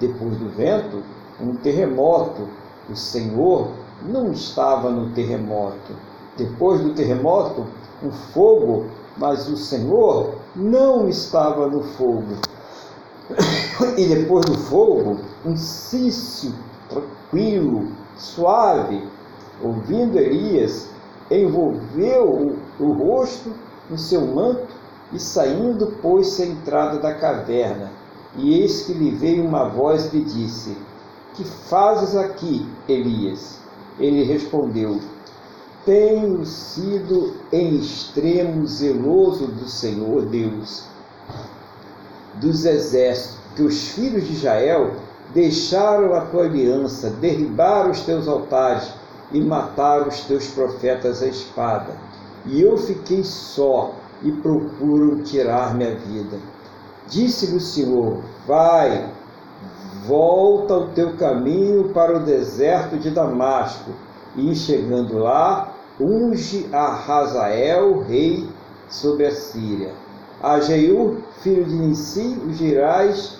Depois 0.00 0.36
do 0.36 0.48
vento, 0.50 1.02
um 1.40 1.56
terremoto, 1.56 2.48
o 2.88 2.96
Senhor 2.96 3.70
não 4.02 4.32
estava 4.32 4.90
no 4.90 5.10
terremoto. 5.10 5.92
Depois 6.36 6.80
do 6.80 6.94
terremoto, 6.94 7.66
um 8.02 8.10
fogo, 8.10 8.86
mas 9.16 9.48
o 9.48 9.56
Senhor 9.56 10.34
não 10.54 11.08
estava 11.08 11.66
no 11.66 11.82
fogo. 11.82 12.36
E 13.96 14.06
depois 14.06 14.44
do 14.44 14.56
fogo, 14.56 15.18
um 15.44 15.56
cício 15.56 16.52
tranquilo, 16.88 17.88
suave. 18.16 19.02
Ouvindo 19.62 20.16
Elias, 20.18 20.88
envolveu 21.30 22.58
o, 22.78 22.84
o 22.84 22.92
rosto 22.92 23.52
no 23.90 23.98
seu 23.98 24.26
manto 24.26 24.68
e 25.12 25.18
saindo 25.18 25.86
pôs-se 26.02 26.42
à 26.42 26.46
entrada 26.46 26.98
da 26.98 27.14
caverna. 27.14 27.90
E 28.36 28.60
eis 28.60 28.82
que 28.82 28.92
lhe 28.92 29.10
veio 29.10 29.44
uma 29.44 29.68
voz 29.68 30.12
e 30.12 30.20
disse: 30.20 30.76
Que 31.34 31.44
fazes 31.44 32.14
aqui, 32.14 32.66
Elias? 32.88 33.58
Ele 33.98 34.22
respondeu: 34.22 35.00
Tenho 35.84 36.44
sido 36.44 37.34
em 37.50 37.76
extremo 37.76 38.66
zeloso 38.66 39.46
do 39.46 39.68
Senhor 39.68 40.26
Deus 40.26 40.84
dos 42.34 42.64
exércitos, 42.64 43.38
que 43.56 43.62
os 43.62 43.88
filhos 43.88 44.26
de 44.26 44.34
Israel 44.34 44.92
deixaram 45.34 46.14
a 46.14 46.22
tua 46.22 46.44
aliança, 46.44 47.10
derribaram 47.10 47.90
os 47.90 48.00
teus 48.02 48.28
altares 48.28 48.90
e 49.32 49.40
mataram 49.40 50.08
os 50.08 50.20
teus 50.20 50.48
profetas 50.48 51.22
à 51.22 51.26
espada. 51.26 51.92
E 52.46 52.62
eu 52.62 52.78
fiquei 52.78 53.22
só 53.22 53.94
e 54.22 54.32
procuro 54.32 55.22
tirar 55.22 55.74
minha 55.74 55.94
vida. 55.96 56.38
Disse-lhe 57.08 57.56
o 57.56 57.60
Senhor: 57.60 58.22
Vai, 58.46 59.10
volta 60.06 60.74
o 60.74 60.88
teu 60.88 61.16
caminho 61.16 61.90
para 61.90 62.16
o 62.16 62.20
deserto 62.20 62.96
de 62.96 63.10
Damasco, 63.10 63.90
e 64.36 64.54
chegando 64.54 65.18
lá, 65.18 65.74
unge 66.00 66.68
a 66.72 66.92
Razael, 66.92 68.00
rei 68.00 68.48
sobre 68.88 69.26
a 69.26 69.32
Síria. 69.32 69.92
A 70.42 70.60
Jeú, 70.60 71.18
filho 71.40 71.64
de 71.64 71.74
Nissi, 71.74 72.40
o 72.46 72.52
Girais, 72.52 73.38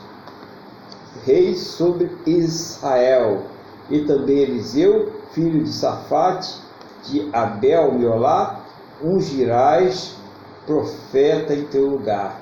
rei 1.24 1.54
sobre 1.54 2.10
Israel. 2.26 3.42
E 3.88 4.00
também 4.00 4.38
Eliseu, 4.38 5.12
filho 5.32 5.64
de 5.64 5.72
Safate, 5.72 6.60
de 7.04 7.28
Abel 7.32 7.92
Miolá, 7.92 8.60
ungirás 9.02 10.16
profeta 10.66 11.54
em 11.54 11.64
teu 11.64 11.88
lugar. 11.88 12.40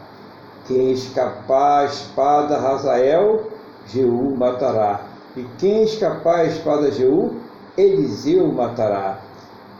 Quem 0.66 0.92
escapar 0.92 1.82
a 1.82 1.84
espada 1.84 2.58
Razael, 2.58 3.50
Jeú 3.86 4.34
matará. 4.36 5.02
E 5.36 5.44
quem 5.58 5.84
escapar 5.84 6.40
a 6.40 6.44
espada 6.46 6.90
Jeú, 6.90 7.36
Eliseu 7.76 8.50
matará. 8.52 9.20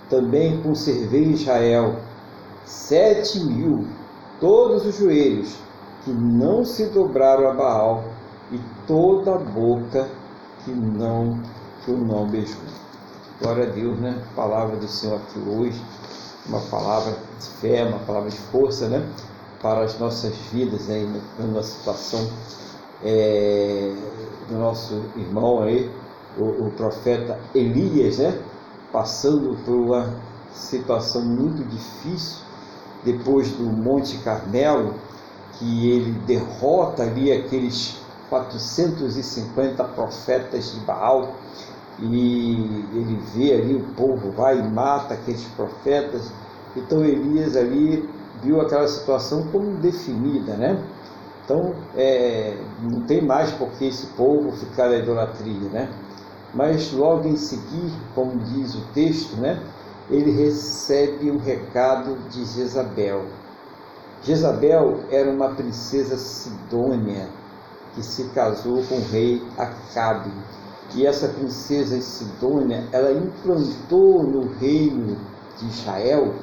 Também 0.09 0.61
conservei 0.63 1.25
Israel 1.33 1.97
sete 2.65 3.41
mil, 3.41 3.87
todos 4.41 4.87
os 4.87 4.97
joelhos, 4.97 5.57
que 6.05 6.11
não 6.11 6.65
se 6.65 6.87
dobraram 6.87 7.51
a 7.51 7.55
Baal, 7.55 8.05
e 8.53 8.61
toda 8.87 9.35
a 9.35 9.39
boca 9.39 10.07
que 10.65 10.71
não 10.71 11.41
que 11.85 11.91
o 11.91 11.97
não 11.97 12.29
beijou. 12.29 12.76
Glória 13.39 13.65
a 13.65 13.67
Deus, 13.67 13.99
né? 13.99 14.19
Palavra 14.35 14.77
do 14.77 14.89
Senhor 14.89 15.17
aqui 15.17 15.39
hoje, 15.47 15.79
uma 16.47 16.61
palavra 16.71 17.19
de 17.39 17.47
fé, 17.61 17.85
uma 17.85 17.99
palavra 17.99 18.31
de 18.31 18.39
força, 18.39 18.89
né? 18.89 19.07
Para 19.61 19.83
as 19.83 19.99
nossas 19.99 20.35
vidas, 20.51 20.87
né? 20.87 21.21
Numa 21.39 21.63
situação 21.63 22.31
é, 23.05 23.95
do 24.49 24.55
nosso 24.55 25.03
irmão 25.17 25.63
aí, 25.63 25.91
o, 26.39 26.67
o 26.67 26.71
profeta 26.79 27.39
Elias, 27.55 28.17
né? 28.17 28.41
Passando 28.91 29.55
por 29.67 29.75
uma 29.75 30.15
situação 30.55 31.21
muito 31.23 31.63
difícil 31.69 32.39
depois 33.05 33.51
do 33.51 33.65
Monte 33.65 34.17
Carmelo, 34.19 34.95
que 35.59 35.91
ele 35.91 36.13
derrota 36.27 37.03
ali 37.03 37.31
aqueles 37.31 37.99
450 38.31 39.85
profetas 39.85 40.73
de 40.73 40.81
Baal 40.81 41.35
e 41.99 42.85
ele 42.93 43.19
vê 43.35 43.55
ali 43.55 43.75
o 43.75 43.85
povo 43.95 44.31
vai 44.33 44.59
e 44.59 44.63
mata 44.63 45.15
aqueles 45.15 45.45
profetas. 45.57 46.31
Então 46.77 47.05
Elias 47.05 47.57
ali 47.57 48.09
viu 48.43 48.61
aquela 48.61 48.87
situação 48.87 49.47
como 49.49 49.77
definida, 49.79 50.55
né? 50.55 50.83
Então 51.45 51.75
é, 51.97 52.57
não 52.83 53.03
tem 53.03 53.23
mais 53.23 53.51
por 53.53 53.69
que 53.73 53.87
esse 53.87 54.07
povo 54.09 54.53
ficar 54.53 54.89
na 54.89 54.97
idolatria, 54.97 55.69
né? 55.71 55.89
Mas 56.55 56.93
logo 56.93 57.29
em 57.29 57.37
seguir, 57.37 57.93
como 58.15 58.39
diz 58.39 58.75
o 58.75 58.81
texto, 58.93 59.37
né? 59.37 59.61
Ele 60.11 60.31
recebe 60.31 61.31
o 61.31 61.39
recado 61.39 62.17
de 62.31 62.45
Jezabel. 62.45 63.25
Jezabel 64.23 65.01
era 65.11 65.31
uma 65.31 65.51
princesa 65.51 66.17
sidônia 66.17 67.29
que 67.95 68.03
se 68.03 68.25
casou 68.31 68.83
com 68.85 68.97
o 68.97 69.05
rei 69.11 69.43
Acabe. 69.57 70.31
E 70.97 71.07
essa 71.07 71.29
princesa 71.29 72.01
Sidônia, 72.01 72.89
ela 72.91 73.13
implantou 73.13 74.23
no 74.23 74.51
reino 74.59 75.19
de 75.59 75.69
Israel 75.69 76.35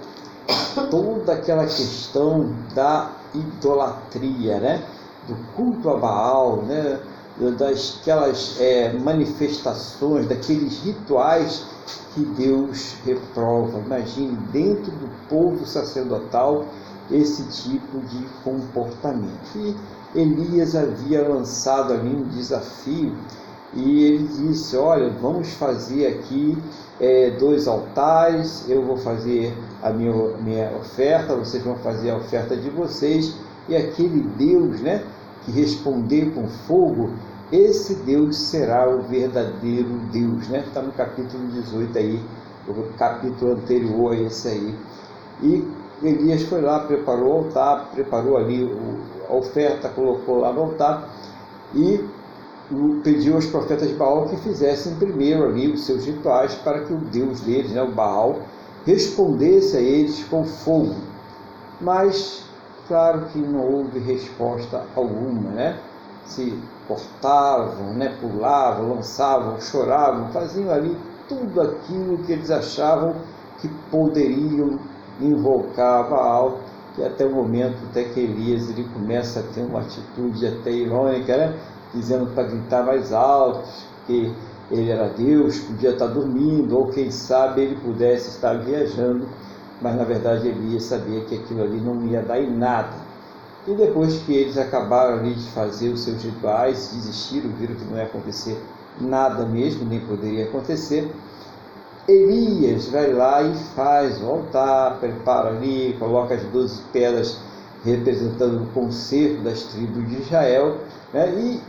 toda 0.91 1.33
aquela 1.33 1.63
questão 1.63 2.53
da 2.75 3.11
idolatria, 3.33 4.59
né? 4.59 4.85
do 5.27 5.35
culto 5.55 5.89
a 5.89 5.97
Baal, 5.97 6.57
né? 6.57 6.99
das 7.57 7.97
aquelas 7.99 8.57
é, 8.59 8.93
manifestações, 8.93 10.27
daqueles 10.27 10.83
rituais 10.83 11.65
que 12.13 12.23
Deus 12.23 12.93
reprova. 13.03 13.79
Imagine 13.79 14.37
dentro 14.51 14.91
do 14.91 15.09
povo 15.27 15.65
sacerdotal 15.65 16.65
esse 17.09 17.43
tipo 17.45 17.99
de 18.01 18.23
comportamento. 18.43 19.55
E 19.55 19.75
Elias 20.13 20.75
havia 20.75 21.27
lançado 21.27 21.93
ali 21.93 22.15
um 22.15 22.23
desafio 22.29 23.15
e 23.75 24.03
ele 24.03 24.27
disse: 24.27 24.77
Olha, 24.77 25.09
vamos 25.09 25.53
fazer 25.53 26.07
aqui 26.07 26.57
é, 26.99 27.31
dois 27.31 27.67
altares, 27.67 28.65
eu 28.69 28.83
vou 28.83 28.97
fazer 28.97 29.53
a 29.81 29.89
minha, 29.89 30.13
minha 30.37 30.71
oferta, 30.77 31.35
vocês 31.35 31.63
vão 31.63 31.75
fazer 31.77 32.11
a 32.11 32.17
oferta 32.17 32.55
de 32.55 32.69
vocês, 32.69 33.35
e 33.67 33.75
aquele 33.75 34.21
Deus 34.37 34.81
né, 34.81 35.03
que 35.43 35.51
responder 35.51 36.31
com 36.33 36.47
fogo, 36.47 37.11
esse 37.51 37.95
Deus 37.95 38.37
será 38.37 38.89
o 38.89 39.01
verdadeiro 39.03 39.89
Deus. 40.11 40.47
Né? 40.49 40.63
Está 40.65 40.81
no 40.81 40.91
capítulo 40.91 41.47
18 41.47 41.97
aí, 41.97 42.19
o 42.67 42.73
capítulo 42.97 43.53
anterior 43.53 44.13
a 44.13 44.21
esse 44.21 44.47
aí. 44.47 44.75
E 45.41 45.67
Elias 46.01 46.43
foi 46.43 46.61
lá, 46.61 46.79
preparou 46.81 47.29
o 47.29 47.37
altar, 47.45 47.89
preparou 47.93 48.37
ali 48.37 48.69
a 49.29 49.33
oferta, 49.33 49.89
colocou 49.89 50.39
lá 50.39 50.51
no 50.51 50.61
altar 50.61 51.09
e 51.73 52.03
pediu 53.03 53.35
aos 53.35 53.45
profetas 53.45 53.89
de 53.89 53.95
Baal 53.95 54.27
que 54.27 54.37
fizessem 54.37 54.95
primeiro 54.95 55.45
ali 55.45 55.71
os 55.71 55.85
seus 55.85 56.05
rituais 56.05 56.55
para 56.55 56.81
que 56.81 56.93
o 56.93 56.97
Deus 56.97 57.41
deles, 57.41 57.71
né, 57.71 57.81
o 57.81 57.91
Baal, 57.91 58.39
respondesse 58.85 59.77
a 59.77 59.81
eles 59.81 60.23
com 60.25 60.43
fogo. 60.43 60.95
Mas, 61.79 62.45
claro 62.87 63.25
que 63.31 63.39
não 63.39 63.59
houve 63.59 63.99
resposta 63.99 64.83
alguma, 64.95 65.51
né? 65.51 65.79
Se 66.25 66.57
cortavam, 66.87 67.93
né, 67.93 68.15
pulavam, 68.21 68.95
lançavam, 68.95 69.59
choravam, 69.59 70.29
faziam 70.31 70.71
ali 70.71 70.97
tudo 71.27 71.61
aquilo 71.61 72.17
que 72.19 72.33
eles 72.33 72.49
achavam 72.49 73.15
que 73.59 73.67
poderiam 73.89 74.79
invocar 75.19 76.09
Baal, 76.09 76.59
e 76.97 77.03
até 77.03 77.25
o 77.25 77.31
momento 77.31 77.77
até 77.89 78.03
que 78.03 78.19
Elias 78.19 78.69
ele 78.69 78.87
começa 78.93 79.39
a 79.39 79.43
ter 79.43 79.61
uma 79.61 79.79
atitude 79.79 80.45
até 80.45 80.71
irônica, 80.71 81.35
né? 81.35 81.59
Dizendo 81.93 82.33
para 82.33 82.43
gritar 82.43 82.83
mais 82.83 83.13
alto, 83.13 83.67
que 84.05 84.33
ele 84.71 84.89
era 84.89 85.09
Deus, 85.09 85.59
podia 85.59 85.91
estar 85.91 86.07
dormindo, 86.07 86.77
ou 86.77 86.87
quem 86.87 87.11
sabe 87.11 87.61
ele 87.61 87.75
pudesse 87.75 88.29
estar 88.29 88.53
viajando, 88.53 89.27
mas 89.81 89.95
na 89.95 90.03
verdade 90.03 90.47
Elias 90.47 90.83
sabia 90.83 91.21
que 91.21 91.35
aquilo 91.35 91.63
ali 91.63 91.79
não 91.79 92.05
ia 92.07 92.21
dar 92.21 92.39
em 92.39 92.49
nada. 92.49 92.95
E 93.67 93.73
depois 93.73 94.19
que 94.23 94.33
eles 94.33 94.57
acabaram 94.57 95.19
ali 95.19 95.35
de 95.35 95.49
fazer 95.51 95.89
os 95.89 96.01
seus 96.01 96.23
rituais, 96.23 96.91
desistiram, 96.93 97.49
viram 97.51 97.75
que 97.75 97.85
não 97.85 97.97
ia 97.97 98.03
acontecer 98.03 98.57
nada 98.99 99.45
mesmo, 99.45 99.85
nem 99.85 99.99
poderia 100.01 100.45
acontecer, 100.45 101.09
Elias 102.07 102.87
vai 102.87 103.13
lá 103.13 103.41
e 103.43 103.55
faz 103.75 104.21
o 104.21 104.25
altar, 104.25 104.99
prepara 104.99 105.49
ali, 105.49 105.95
coloca 105.97 106.35
as 106.35 106.43
doze 106.43 106.81
pedras 106.91 107.39
representando 107.85 108.63
o 108.63 108.65
concerto 108.67 109.41
das 109.41 109.63
tribos 109.63 110.07
de 110.09 110.21
Israel, 110.21 110.79
né? 111.13 111.29
e 111.29 111.61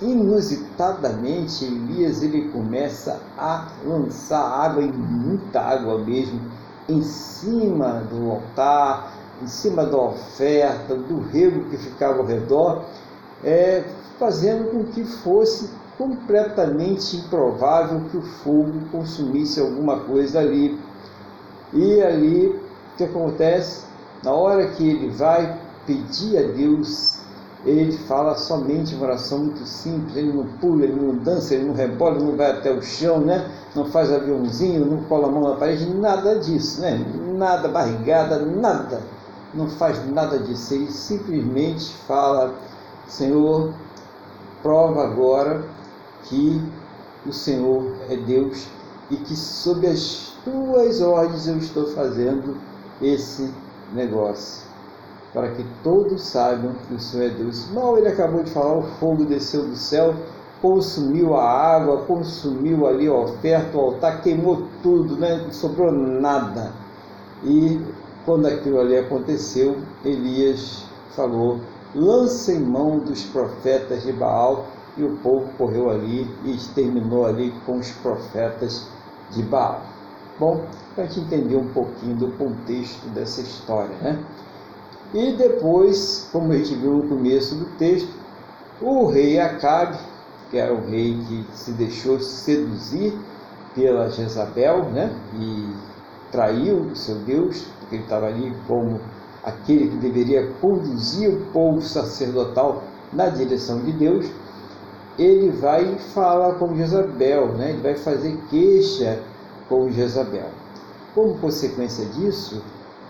inusitadamente 0.00 1.64
Elias 1.64 2.22
ele 2.22 2.48
começa 2.50 3.20
a 3.36 3.68
lançar 3.84 4.40
água 4.40 4.82
e 4.82 4.92
muita 4.92 5.60
água 5.60 5.98
mesmo 5.98 6.40
em 6.88 7.02
cima 7.02 8.02
do 8.10 8.30
altar, 8.30 9.12
em 9.42 9.46
cima 9.46 9.84
da 9.84 9.96
oferta, 9.96 10.94
do 10.94 11.20
rego 11.20 11.68
que 11.68 11.76
ficava 11.76 12.18
ao 12.18 12.26
redor, 12.26 12.84
é, 13.44 13.84
fazendo 14.18 14.70
com 14.70 14.84
que 14.84 15.04
fosse 15.04 15.70
completamente 15.96 17.16
improvável 17.16 18.02
que 18.10 18.16
o 18.16 18.22
fogo 18.22 18.80
consumisse 18.90 19.60
alguma 19.60 20.00
coisa 20.00 20.40
ali. 20.40 20.78
E 21.72 22.02
ali, 22.02 22.46
o 22.46 22.96
que 22.96 23.04
acontece? 23.04 23.84
Na 24.22 24.32
hora 24.32 24.68
que 24.68 24.88
ele 24.88 25.10
vai 25.10 25.60
pedir 25.86 26.38
a 26.38 26.42
Deus, 26.42 27.17
ele 27.64 27.92
fala 27.92 28.36
somente 28.36 28.94
uma 28.94 29.06
oração 29.06 29.38
muito 29.38 29.66
simples, 29.66 30.16
ele 30.16 30.32
não 30.32 30.46
pula, 30.60 30.84
ele 30.84 30.94
não 30.94 31.16
dança, 31.16 31.54
ele 31.54 31.64
não 31.64 31.74
rebola, 31.74 32.16
ele 32.16 32.24
não 32.24 32.36
vai 32.36 32.52
até 32.52 32.72
o 32.72 32.80
chão, 32.80 33.20
né? 33.20 33.50
não 33.74 33.84
faz 33.86 34.12
aviãozinho, 34.12 34.86
não 34.86 35.02
cola 35.04 35.28
a 35.28 35.30
mão 35.30 35.42
na 35.42 35.56
parede, 35.56 35.86
nada 35.86 36.38
disso, 36.38 36.80
né? 36.80 37.04
nada 37.34 37.68
barrigada, 37.68 38.38
nada, 38.38 39.00
não 39.52 39.68
faz 39.68 39.98
nada 40.10 40.38
disso, 40.38 40.74
ele 40.74 40.90
simplesmente 40.90 41.92
fala, 42.06 42.54
Senhor, 43.06 43.72
prova 44.62 45.04
agora 45.04 45.64
que 46.24 46.62
o 47.26 47.32
Senhor 47.32 47.92
é 48.08 48.16
Deus 48.16 48.66
e 49.10 49.16
que 49.16 49.34
sob 49.34 49.86
as 49.86 50.32
tuas 50.44 51.00
ordens 51.00 51.46
eu 51.48 51.58
estou 51.58 51.86
fazendo 51.88 52.56
esse 53.00 53.52
negócio, 53.92 54.67
para 55.32 55.48
que 55.50 55.64
todos 55.82 56.22
saibam 56.22 56.72
que 56.86 56.94
o 56.94 57.00
Senhor 57.00 57.26
é 57.26 57.28
Deus. 57.30 57.70
Mal 57.72 57.98
ele 57.98 58.08
acabou 58.08 58.42
de 58.42 58.50
falar, 58.50 58.78
o 58.78 58.82
fogo 58.82 59.24
desceu 59.24 59.64
do 59.64 59.76
céu, 59.76 60.14
consumiu 60.60 61.36
a 61.36 61.44
água, 61.44 62.02
consumiu 62.04 62.86
ali 62.86 63.06
a 63.06 63.14
oferta, 63.14 63.76
o 63.76 63.80
altar, 63.80 64.22
queimou 64.22 64.64
tudo, 64.82 65.16
né? 65.16 65.42
não 65.44 65.52
sobrou 65.52 65.92
nada. 65.92 66.72
E 67.44 67.80
quando 68.24 68.46
aquilo 68.46 68.80
ali 68.80 68.96
aconteceu, 68.96 69.76
Elias 70.04 70.84
falou: 71.14 71.60
lancem 71.94 72.58
mão 72.60 72.98
dos 72.98 73.24
profetas 73.24 74.02
de 74.02 74.12
Baal 74.12 74.66
e 74.96 75.04
o 75.04 75.16
povo 75.18 75.48
correu 75.56 75.90
ali 75.90 76.28
e 76.44 76.54
exterminou 76.54 77.26
ali 77.26 77.52
com 77.64 77.78
os 77.78 77.90
profetas 77.90 78.88
de 79.30 79.42
Baal. 79.42 79.82
Bom, 80.38 80.64
para 80.94 81.04
a 81.04 81.06
gente 81.06 81.20
entender 81.20 81.56
um 81.56 81.68
pouquinho 81.68 82.16
do 82.16 82.28
contexto 82.32 83.08
dessa 83.10 83.40
história, 83.40 83.94
né? 84.02 84.18
E 85.14 85.32
depois, 85.32 86.28
como 86.32 86.52
a 86.52 86.56
gente 86.56 86.74
viu 86.74 86.92
no 86.92 87.08
começo 87.08 87.54
do 87.54 87.64
texto, 87.76 88.12
o 88.80 89.06
rei 89.06 89.40
Acabe, 89.40 89.98
que 90.50 90.58
era 90.58 90.72
o 90.72 90.86
rei 90.86 91.18
que 91.26 91.46
se 91.56 91.72
deixou 91.72 92.20
seduzir 92.20 93.12
pela 93.74 94.10
Jezabel, 94.10 94.84
né? 94.90 95.14
E 95.34 95.72
traiu 96.30 96.80
o 96.80 96.96
seu 96.96 97.16
Deus, 97.16 97.66
porque 97.80 97.96
ele 97.96 98.04
estava 98.04 98.26
ali 98.26 98.54
como 98.66 99.00
aquele 99.42 99.88
que 99.88 99.96
deveria 99.96 100.50
conduzir 100.60 101.30
o 101.30 101.40
povo 101.52 101.80
sacerdotal 101.80 102.82
na 103.12 103.28
direção 103.28 103.80
de 103.80 103.92
Deus, 103.92 104.26
ele 105.18 105.50
vai 105.50 105.96
falar 106.14 106.54
com 106.54 106.76
Jezabel, 106.76 107.48
né? 107.54 107.70
ele 107.70 107.82
vai 107.82 107.96
fazer 107.96 108.36
queixa 108.50 109.20
com 109.68 109.90
Jezabel. 109.90 110.50
Como 111.14 111.38
consequência 111.38 112.04
disso, 112.06 112.62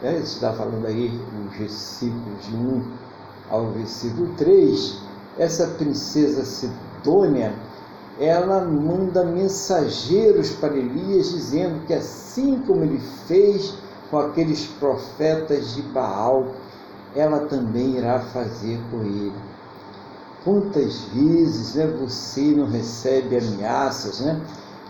né, 0.03 0.19
está 0.19 0.53
falando 0.53 0.87
aí 0.87 1.21
os 1.51 1.57
versículos 1.57 2.47
de 2.47 2.55
1 2.55 2.83
ao 3.51 3.71
versículo 3.71 4.29
3, 4.37 4.99
essa 5.39 5.67
princesa 5.69 6.45
Sidônia, 6.45 7.55
ela 8.21 8.61
manda 8.65 9.25
mensageiros 9.25 10.51
para 10.51 10.77
Elias 10.77 11.31
dizendo 11.31 11.87
que 11.87 11.95
assim 11.95 12.63
como 12.67 12.83
ele 12.83 13.01
fez 13.27 13.75
com 14.11 14.19
aqueles 14.19 14.67
profetas 14.67 15.75
de 15.75 15.83
Baal, 15.83 16.49
ela 17.15 17.41
também 17.47 17.97
irá 17.97 18.21
fazer 18.21 18.81
com 18.91 19.01
ele. 19.03 19.33
Quantas 20.45 21.03
vezes 21.13 21.75
né, 21.75 21.87
você 21.87 22.43
não 22.43 22.67
recebe 22.67 23.39
ameaças, 23.39 24.21
né? 24.21 24.41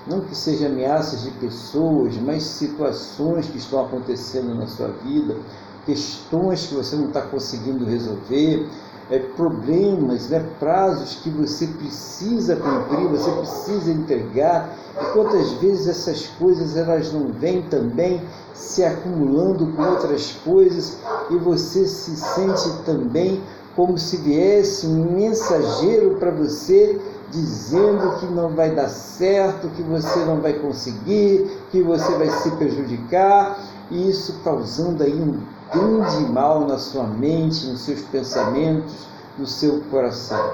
Não 0.08 0.20
que 0.20 0.36
sejam 0.36 0.68
ameaças 0.68 1.22
de 1.22 1.30
pessoas, 1.32 2.16
mas 2.16 2.42
situações 2.42 3.46
que 3.46 3.58
estão 3.58 3.84
acontecendo 3.84 4.54
na 4.54 4.66
sua 4.66 4.88
vida, 4.88 5.36
questões 5.84 6.66
que 6.66 6.74
você 6.74 6.96
não 6.96 7.08
está 7.08 7.22
conseguindo 7.22 7.84
resolver, 7.84 8.68
é, 9.10 9.18
problemas, 9.18 10.28
né, 10.28 10.44
prazos 10.58 11.14
que 11.22 11.30
você 11.30 11.66
precisa 11.66 12.56
cumprir, 12.56 13.08
você 13.08 13.30
precisa 13.30 13.90
entregar. 13.90 14.76
E 15.00 15.04
quantas 15.12 15.52
vezes 15.52 15.88
essas 15.88 16.26
coisas 16.38 16.76
elas 16.76 17.12
não 17.12 17.28
vêm 17.28 17.62
também 17.62 18.20
se 18.52 18.84
acumulando 18.84 19.66
com 19.72 19.82
outras 19.82 20.32
coisas 20.44 20.98
e 21.30 21.36
você 21.36 21.86
se 21.86 22.16
sente 22.16 22.70
também 22.84 23.42
como 23.74 23.96
se 23.96 24.16
viesse 24.16 24.86
um 24.86 25.12
mensageiro 25.12 26.16
para 26.16 26.32
você 26.32 27.00
dizendo 27.30 28.18
que 28.18 28.26
não 28.26 28.50
vai 28.50 28.74
dar 28.74 28.88
certo, 28.88 29.68
que 29.70 29.82
você 29.82 30.20
não 30.20 30.40
vai 30.40 30.54
conseguir, 30.54 31.50
que 31.70 31.82
você 31.82 32.12
vai 32.16 32.30
se 32.30 32.50
prejudicar, 32.52 33.58
e 33.90 34.08
isso 34.08 34.40
causando 34.42 35.02
aí 35.02 35.14
um 35.14 35.40
grande 35.72 36.32
mal 36.32 36.66
na 36.66 36.78
sua 36.78 37.04
mente, 37.04 37.66
nos 37.66 37.82
seus 37.82 38.00
pensamentos, 38.02 39.06
no 39.38 39.46
seu 39.46 39.80
coração. 39.90 40.52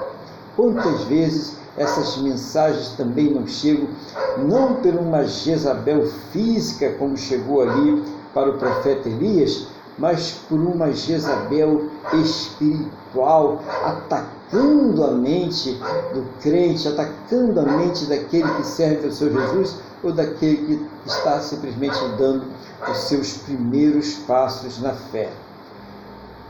Quantas 0.55 1.03
vezes 1.03 1.57
essas 1.77 2.17
mensagens 2.17 2.89
também 2.97 3.33
não 3.33 3.45
chegam, 3.45 3.89
não 4.37 4.75
por 4.75 4.93
uma 4.95 5.23
Jezabel 5.25 6.05
física, 6.31 6.93
como 6.97 7.17
chegou 7.17 7.61
ali 7.61 8.03
para 8.33 8.49
o 8.49 8.57
profeta 8.57 9.09
Elias, 9.09 9.67
mas 9.97 10.31
por 10.49 10.59
uma 10.59 10.91
Jezabel 10.91 11.89
espiritual, 12.13 13.61
atacando 13.83 14.34
a 14.51 15.11
mente 15.11 15.73
do 16.13 16.23
crente, 16.41 16.87
atacando 16.87 17.59
a 17.59 17.63
mente 17.63 18.05
daquele 18.05 18.47
que 18.55 18.67
serve 18.67 19.05
ao 19.05 19.11
seu 19.11 19.31
Jesus 19.31 19.77
ou 20.03 20.11
daquele 20.11 20.57
que 20.57 20.87
está 21.05 21.39
simplesmente 21.39 21.97
dando 22.17 22.45
os 22.89 22.97
seus 22.99 23.37
primeiros 23.37 24.13
passos 24.27 24.81
na 24.81 24.93
fé. 24.93 25.31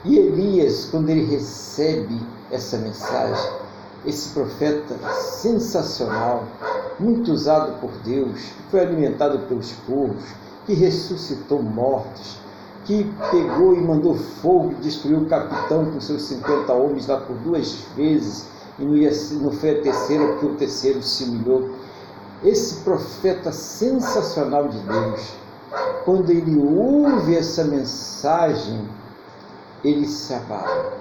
E 0.04 0.18
Elias, 0.18 0.88
quando 0.92 1.10
ele 1.10 1.26
recebe 1.26 2.22
essa 2.52 2.78
mensagem, 2.78 3.52
esse 4.06 4.30
profeta 4.30 4.96
sensacional, 5.14 6.46
muito 7.00 7.32
usado 7.32 7.80
por 7.80 7.92
Deus, 8.04 8.40
que 8.40 8.64
foi 8.70 8.82
alimentado 8.82 9.40
pelos 9.48 9.72
povos, 9.88 10.24
que 10.66 10.74
ressuscitou 10.74 11.62
mortos, 11.62 12.38
que 12.86 13.12
pegou 13.32 13.76
e 13.76 13.82
mandou 13.82 14.16
fogo 14.16 14.72
e 14.72 14.76
destruiu 14.76 15.20
o 15.20 15.26
capitão 15.26 15.92
com 15.92 16.00
seus 16.00 16.22
50 16.24 16.72
homens 16.72 17.08
lá 17.08 17.18
por 17.18 17.36
duas 17.38 17.74
vezes, 17.96 18.48
e 18.78 18.86
não, 18.86 18.96
ia, 18.96 19.12
não 19.42 19.52
foi 19.52 19.80
a 19.80 19.82
terceira, 19.82 20.28
porque 20.28 20.46
o 20.46 20.56
terceiro 20.56 21.02
se 21.02 21.24
humilhou. 21.24 21.72
Esse 22.44 22.84
profeta 22.84 23.52
sensacional 23.52 24.68
de 24.68 24.78
Deus, 24.80 25.34
quando 26.04 26.30
ele 26.30 26.58
ouve 26.58 27.36
essa 27.36 27.64
mensagem, 27.64 28.88
ele 29.84 30.08
se 30.08 30.34
abala. 30.34 30.94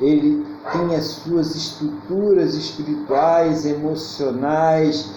Ele 0.00 0.46
tem 0.72 0.94
as 0.94 1.04
suas 1.04 1.54
estruturas 1.54 2.54
espirituais, 2.54 3.66
emocionais, 3.66 5.10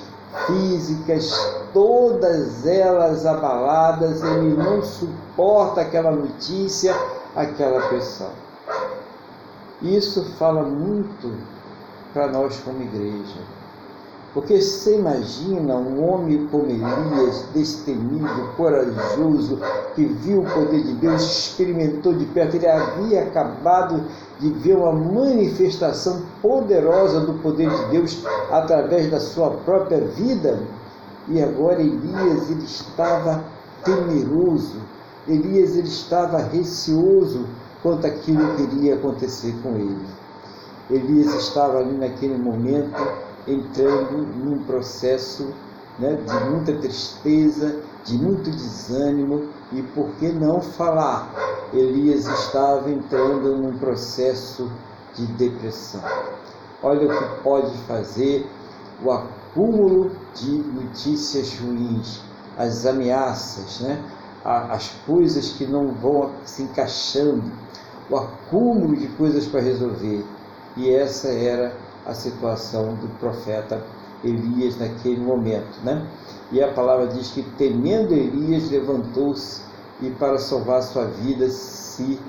físicas, 0.45 1.31
todas 1.73 2.65
elas 2.65 3.25
abaladas, 3.25 4.23
ele 4.23 4.55
não 4.55 4.81
suporta 4.81 5.81
aquela 5.81 6.11
notícia, 6.11 6.95
aquela 7.35 7.81
pressão. 7.87 8.31
Isso 9.81 10.23
fala 10.37 10.63
muito 10.63 11.33
para 12.13 12.27
nós 12.27 12.59
como 12.59 12.81
igreja. 12.81 13.39
Porque 14.33 14.61
você 14.61 14.97
imagina 14.97 15.75
um 15.75 16.07
homem 16.07 16.47
como 16.51 16.65
Elias, 16.65 17.45
destemido, 17.53 18.49
corajoso, 18.55 19.59
que 19.95 20.05
viu 20.05 20.41
o 20.41 20.45
poder 20.45 20.83
de 20.83 20.93
Deus, 20.93 21.23
experimentou 21.23 22.13
de 22.13 22.25
perto, 22.25 22.55
ele 22.55 22.67
havia 22.67 23.23
acabado 23.23 24.03
de 24.39 24.49
ver 24.49 24.75
uma 24.75 24.93
manifestação 24.93 26.23
poderosa 26.41 27.21
do 27.21 27.33
poder 27.35 27.69
de 27.69 27.91
Deus 27.91 28.23
através 28.51 29.11
da 29.11 29.19
sua 29.19 29.51
própria 29.51 29.99
vida. 29.99 30.59
E 31.27 31.41
agora 31.41 31.81
Elias 31.81 32.49
ele 32.49 32.63
estava 32.63 33.43
temeroso, 33.83 34.77
Elias 35.27 35.75
ele 35.75 35.87
estava 35.87 36.37
receoso 36.39 37.45
quanto 37.83 38.07
aquilo 38.07 38.55
que 38.55 38.63
iria 38.63 38.95
acontecer 38.95 39.53
com 39.61 39.75
ele. 39.75 40.07
Elias 40.89 41.33
estava 41.35 41.79
ali 41.79 41.95
naquele 41.97 42.37
momento 42.37 42.99
entrando 43.47 44.25
num 44.43 44.63
processo 44.63 45.53
né, 45.99 46.15
de 46.15 46.49
muita 46.49 46.73
tristeza, 46.73 47.79
de 48.09 48.17
muito 48.17 48.49
desânimo 48.49 49.49
e 49.71 49.83
por 49.83 50.09
que 50.15 50.29
não 50.29 50.59
falar? 50.59 51.31
Elias 51.71 52.25
estava 52.25 52.89
entrando 52.89 53.55
num 53.55 53.77
processo 53.77 54.69
de 55.13 55.27
depressão. 55.27 56.01
Olha 56.81 57.07
o 57.07 57.09
que 57.09 57.43
pode 57.43 57.77
fazer 57.79 58.49
o 59.03 59.11
acúmulo 59.11 60.11
de 60.33 60.51
notícias 60.51 61.59
ruins, 61.59 62.21
as 62.57 62.85
ameaças, 62.87 63.81
né? 63.81 64.03
as 64.43 64.89
coisas 65.05 65.51
que 65.51 65.67
não 65.67 65.93
vão 65.93 66.31
se 66.45 66.63
encaixando, 66.63 67.51
o 68.09 68.15
acúmulo 68.15 68.95
de 68.95 69.07
coisas 69.09 69.45
para 69.45 69.61
resolver. 69.61 70.25
E 70.75 70.89
essa 70.89 71.27
era 71.27 71.75
a 72.05 72.13
situação 72.13 72.95
do 72.95 73.07
profeta 73.19 73.83
Elias 74.23 74.77
naquele 74.77 75.21
momento. 75.21 75.79
Né? 75.83 76.07
E 76.51 76.61
a 76.63 76.71
palavra 76.71 77.07
diz 77.07 77.31
que, 77.31 77.43
temendo 77.57 78.13
Elias, 78.13 78.71
levantou-se 78.71 79.61
e, 80.01 80.09
para 80.11 80.37
salvar 80.37 80.81
sua 80.81 81.05
vida, 81.05 81.49
se 81.49 82.19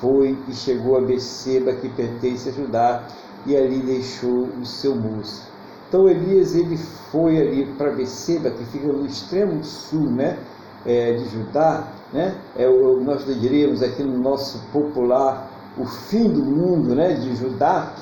foi 0.00 0.36
e 0.48 0.54
chegou 0.54 0.96
a 0.96 1.00
Beceba, 1.00 1.72
que 1.74 1.88
pertence 1.88 2.48
a 2.48 2.52
Judá, 2.52 3.04
e 3.46 3.56
ali 3.56 3.78
deixou 3.78 4.48
o 4.60 4.66
seu 4.66 4.94
moço. 4.94 5.48
Então 5.88 6.08
Elias 6.08 6.54
ele 6.54 6.76
foi 6.76 7.38
ali 7.40 7.66
para 7.76 7.90
Beceba, 7.90 8.50
que 8.50 8.64
fica 8.66 8.86
no 8.86 9.06
extremo 9.06 9.62
sul 9.64 10.10
né, 10.10 10.38
é, 10.86 11.14
de 11.14 11.28
Judá, 11.28 11.88
né, 12.12 12.36
é 12.56 12.68
o, 12.68 13.00
nós 13.00 13.24
diríamos 13.40 13.82
aqui 13.82 14.02
no 14.02 14.18
nosso 14.18 14.58
popular 14.72 15.50
o 15.76 15.84
fim 15.84 16.28
do 16.28 16.42
mundo 16.42 16.94
né, 16.94 17.14
de 17.14 17.34
Judá, 17.36 17.92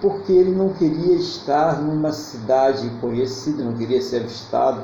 porque 0.00 0.32
ele 0.32 0.52
não 0.52 0.70
queria 0.70 1.14
estar 1.14 1.80
numa 1.80 2.12
cidade 2.12 2.88
conhecida, 3.00 3.62
não 3.62 3.74
queria 3.74 4.00
ser 4.00 4.20
avistado 4.20 4.82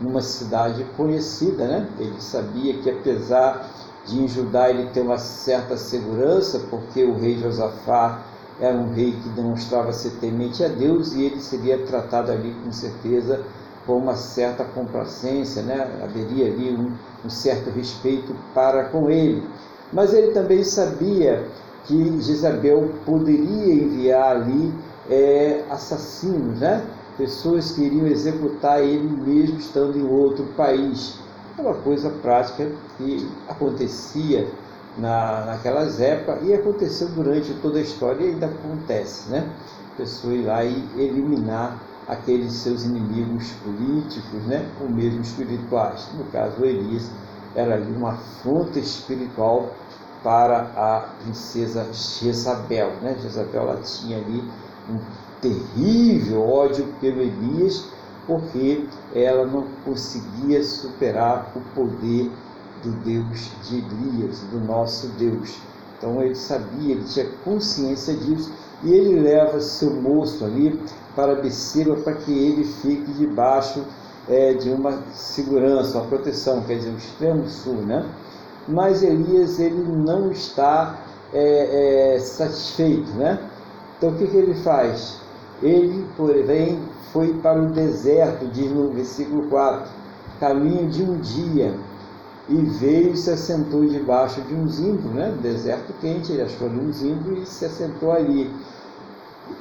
numa 0.00 0.22
cidade 0.22 0.84
conhecida, 0.96 1.66
né? 1.66 1.88
Ele 1.98 2.20
sabia 2.20 2.74
que 2.74 2.90
apesar 2.90 3.68
de 4.06 4.20
em 4.20 4.26
Judá 4.26 4.68
ele 4.70 4.88
ter 4.90 5.00
uma 5.00 5.18
certa 5.18 5.76
segurança, 5.76 6.60
porque 6.70 7.04
o 7.04 7.16
rei 7.16 7.38
Josafá 7.38 8.22
era 8.60 8.76
um 8.76 8.92
rei 8.92 9.12
que 9.12 9.28
demonstrava 9.30 9.92
ser 9.92 10.10
temente 10.20 10.62
a 10.64 10.68
Deus 10.68 11.12
e 11.12 11.22
ele 11.22 11.40
seria 11.40 11.78
tratado 11.86 12.30
ali 12.30 12.54
com 12.64 12.70
certeza 12.72 13.44
com 13.86 13.96
uma 13.96 14.14
certa 14.14 14.64
complacência, 14.64 15.62
né? 15.62 15.88
haveria 16.02 16.46
ali 16.46 16.70
um, 16.70 16.92
um 17.24 17.30
certo 17.30 17.70
respeito 17.70 18.34
para 18.54 18.84
com 18.84 19.10
ele. 19.10 19.42
Mas 19.92 20.14
ele 20.14 20.32
também 20.32 20.62
sabia 20.62 21.44
que 21.84 22.20
Jezabel 22.20 22.90
poderia 23.04 23.74
enviar 23.74 24.36
ali 24.36 24.72
é, 25.10 25.64
assassinos, 25.70 26.60
né? 26.60 26.84
pessoas 27.16 27.72
queriam 27.72 28.06
executar 28.06 28.80
ele 28.82 29.08
mesmo 29.08 29.58
estando 29.58 29.98
em 29.98 30.02
outro 30.02 30.44
país. 30.56 31.18
É 31.58 31.62
uma 31.62 31.74
coisa 31.74 32.10
prática 32.10 32.70
que 32.96 33.28
acontecia 33.48 34.48
na, 34.96 35.44
naquelas 35.46 36.00
épocas 36.00 36.46
e 36.46 36.54
aconteceu 36.54 37.08
durante 37.08 37.52
toda 37.54 37.78
a 37.78 37.82
história 37.82 38.24
e 38.24 38.30
ainda 38.30 38.46
acontece, 38.46 39.30
né? 39.30 39.48
Pessoa 39.96 40.32
ir 40.32 40.42
lá 40.44 40.64
e 40.64 40.88
eliminar 40.96 41.78
aqueles 42.08 42.52
seus 42.54 42.84
inimigos 42.84 43.52
políticos, 43.62 44.42
né? 44.46 44.66
ou 44.80 44.88
mesmo 44.88 45.20
espirituais. 45.20 46.08
No 46.16 46.24
caso, 46.24 46.64
Elias 46.64 47.10
era 47.54 47.74
ali 47.74 47.92
uma 47.92 48.12
afronta 48.12 48.78
espiritual 48.78 49.70
para 50.22 50.72
a 50.76 51.00
princesa 51.22 51.86
Jezabel. 51.92 52.92
Né? 53.02 53.16
Jezabel 53.22 53.62
ela 53.62 53.80
tinha 53.82 54.18
ali 54.18 54.42
um 54.90 54.98
terrível 55.40 56.48
ódio 56.48 56.86
pelo 57.00 57.20
Elias, 57.20 57.88
porque 58.26 58.86
ela 59.14 59.44
não 59.44 59.66
conseguia 59.84 60.62
superar 60.62 61.52
o 61.56 61.60
poder 61.74 62.30
do 62.82 62.92
Deus 63.04 63.50
de 63.68 63.78
Elias, 63.78 64.40
do 64.50 64.60
nosso 64.60 65.08
Deus. 65.18 65.58
Então 65.98 66.20
ele 66.22 66.34
sabia, 66.34 66.94
ele 66.94 67.04
tinha 67.04 67.26
consciência 67.44 68.14
disso, 68.14 68.52
e 68.82 68.92
ele 68.92 69.20
leva 69.20 69.60
seu 69.60 69.90
moço 69.90 70.44
ali 70.44 70.80
para 71.14 71.36
Beceba 71.36 71.96
para 71.96 72.14
que 72.14 72.32
ele 72.32 72.64
fique 72.64 73.12
debaixo 73.12 73.84
é, 74.28 74.54
de 74.54 74.70
uma 74.70 75.02
segurança, 75.12 75.98
uma 75.98 76.06
proteção, 76.06 76.60
quer 76.62 76.78
dizer, 76.78 76.90
o 76.90 76.96
extremo 76.96 77.48
sul, 77.48 77.76
né? 77.76 78.04
Mas 78.68 79.02
Elias 79.02 79.58
ele 79.58 79.82
não 79.82 80.30
está 80.30 80.98
é, 81.32 82.14
é, 82.14 82.18
satisfeito, 82.20 83.10
né? 83.12 83.38
Então 83.96 84.10
o 84.10 84.14
que, 84.14 84.26
que 84.26 84.36
ele 84.36 84.54
faz? 84.54 85.20
Ele, 85.62 86.06
porém, 86.16 86.80
foi 87.12 87.34
para 87.34 87.60
o 87.60 87.66
deserto, 87.66 88.46
diz 88.46 88.70
no 88.70 88.90
versículo 88.90 89.48
4, 89.48 89.88
caminho 90.40 90.88
de 90.88 91.02
um 91.02 91.18
dia, 91.18 91.78
e 92.48 92.56
veio 92.56 93.12
e 93.12 93.16
se 93.16 93.30
assentou 93.30 93.86
debaixo 93.86 94.40
de 94.42 94.54
um 94.54 94.68
zimbro, 94.68 95.08
né? 95.10 95.32
deserto 95.40 95.92
quente, 96.00 96.32
ele 96.32 96.42
achou 96.42 96.68
um 96.68 96.92
zimbro 96.92 97.34
e 97.34 97.46
se 97.46 97.64
assentou 97.64 98.10
ali. 98.10 98.52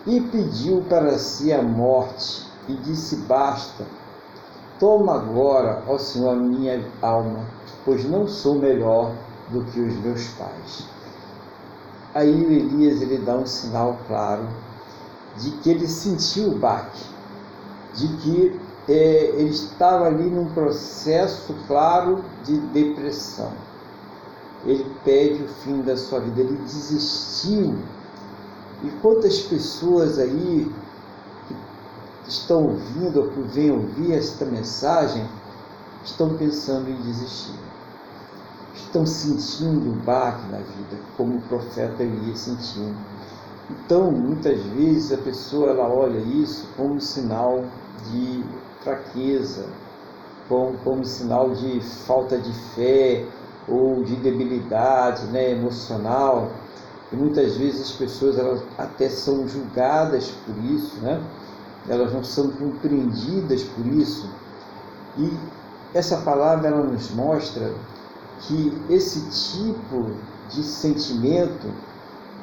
E 0.08 0.20
pediu 0.22 0.84
para 0.90 1.18
si 1.18 1.54
a 1.54 1.62
morte, 1.62 2.48
e 2.68 2.74
disse: 2.74 3.18
Basta, 3.28 3.86
toma 4.80 5.16
agora, 5.16 5.84
ó 5.88 5.98
Senhor, 5.98 6.36
minha 6.36 6.84
alma, 7.02 7.46
pois 7.86 8.06
não 8.06 8.28
sou 8.28 8.56
melhor 8.56 9.14
do 9.50 9.64
que 9.66 9.80
os 9.80 9.94
meus 9.98 10.28
pais. 10.30 10.86
Aí 12.14 12.46
o 12.46 12.52
Elias 12.52 13.02
ele 13.02 13.18
dá 13.20 13.36
um 13.36 13.46
sinal 13.46 13.98
claro 14.08 14.48
de 15.38 15.52
que 15.52 15.70
ele 15.70 15.88
sentiu 15.88 16.50
o 16.50 16.60
baque, 16.60 17.06
de 17.96 18.08
que 18.18 18.60
é, 18.90 19.34
ele 19.38 19.52
estava 19.52 20.08
ali 20.08 20.30
num 20.30 20.54
processo 20.54 21.56
claro 21.68 22.24
de 22.44 22.58
depressão. 22.58 23.52
Ele 24.66 24.86
pede 25.04 25.44
o 25.44 25.48
fim 25.48 25.82
da 25.82 25.96
sua 25.96 26.20
vida, 26.20 26.42
ele 26.42 26.58
desistiu. 26.58 27.78
E 28.84 28.90
quantas 29.02 29.40
pessoas 29.40 30.20
aí 30.20 30.72
que 31.48 32.30
estão 32.30 32.66
ouvindo 32.66 33.22
ou 33.22 33.30
que 33.30 33.42
vêm 33.42 33.72
ouvir 33.72 34.14
esta 34.14 34.46
mensagem 34.46 35.26
estão 36.04 36.36
pensando 36.36 36.90
em 36.90 36.96
desistir? 37.02 37.71
Estão 38.86 39.06
sentindo 39.06 39.90
um 39.90 39.98
baque 40.00 40.46
na 40.52 40.58
vida, 40.58 40.98
como 41.16 41.38
o 41.38 41.42
profeta 41.42 42.04
Elias 42.04 42.40
sentiu 42.40 42.94
então, 43.72 44.12
muitas 44.12 44.62
vezes 44.64 45.14
a 45.14 45.18
pessoa 45.18 45.70
ela 45.70 45.88
olha 45.88 46.20
isso 46.20 46.68
como 46.76 47.00
sinal 47.00 47.64
de 48.12 48.44
fraqueza, 48.82 49.66
como, 50.50 50.78
como 50.80 51.06
sinal 51.06 51.52
de 51.52 51.80
falta 51.80 52.38
de 52.38 52.52
fé 52.76 53.26
ou 53.68 54.04
de 54.04 54.16
debilidade 54.18 55.26
né, 55.28 55.52
emocional. 55.52 56.52
E 57.14 57.16
muitas 57.16 57.56
vezes 57.56 57.82
as 57.82 57.92
pessoas 57.92 58.38
elas 58.38 58.62
até 58.78 59.08
são 59.08 59.48
julgadas 59.48 60.32
por 60.46 60.58
isso, 60.66 61.00
né? 61.02 61.22
elas 61.88 62.14
não 62.14 62.24
são 62.24 62.50
compreendidas 62.52 63.64
por 63.64 63.86
isso. 63.86 64.30
E 65.18 65.32
essa 65.94 66.18
palavra 66.18 66.68
ela 66.68 66.84
nos 66.84 67.10
mostra 67.12 67.74
que 68.42 68.74
esse 68.90 69.22
tipo 69.30 70.12
de 70.50 70.64
sentimento 70.64 71.68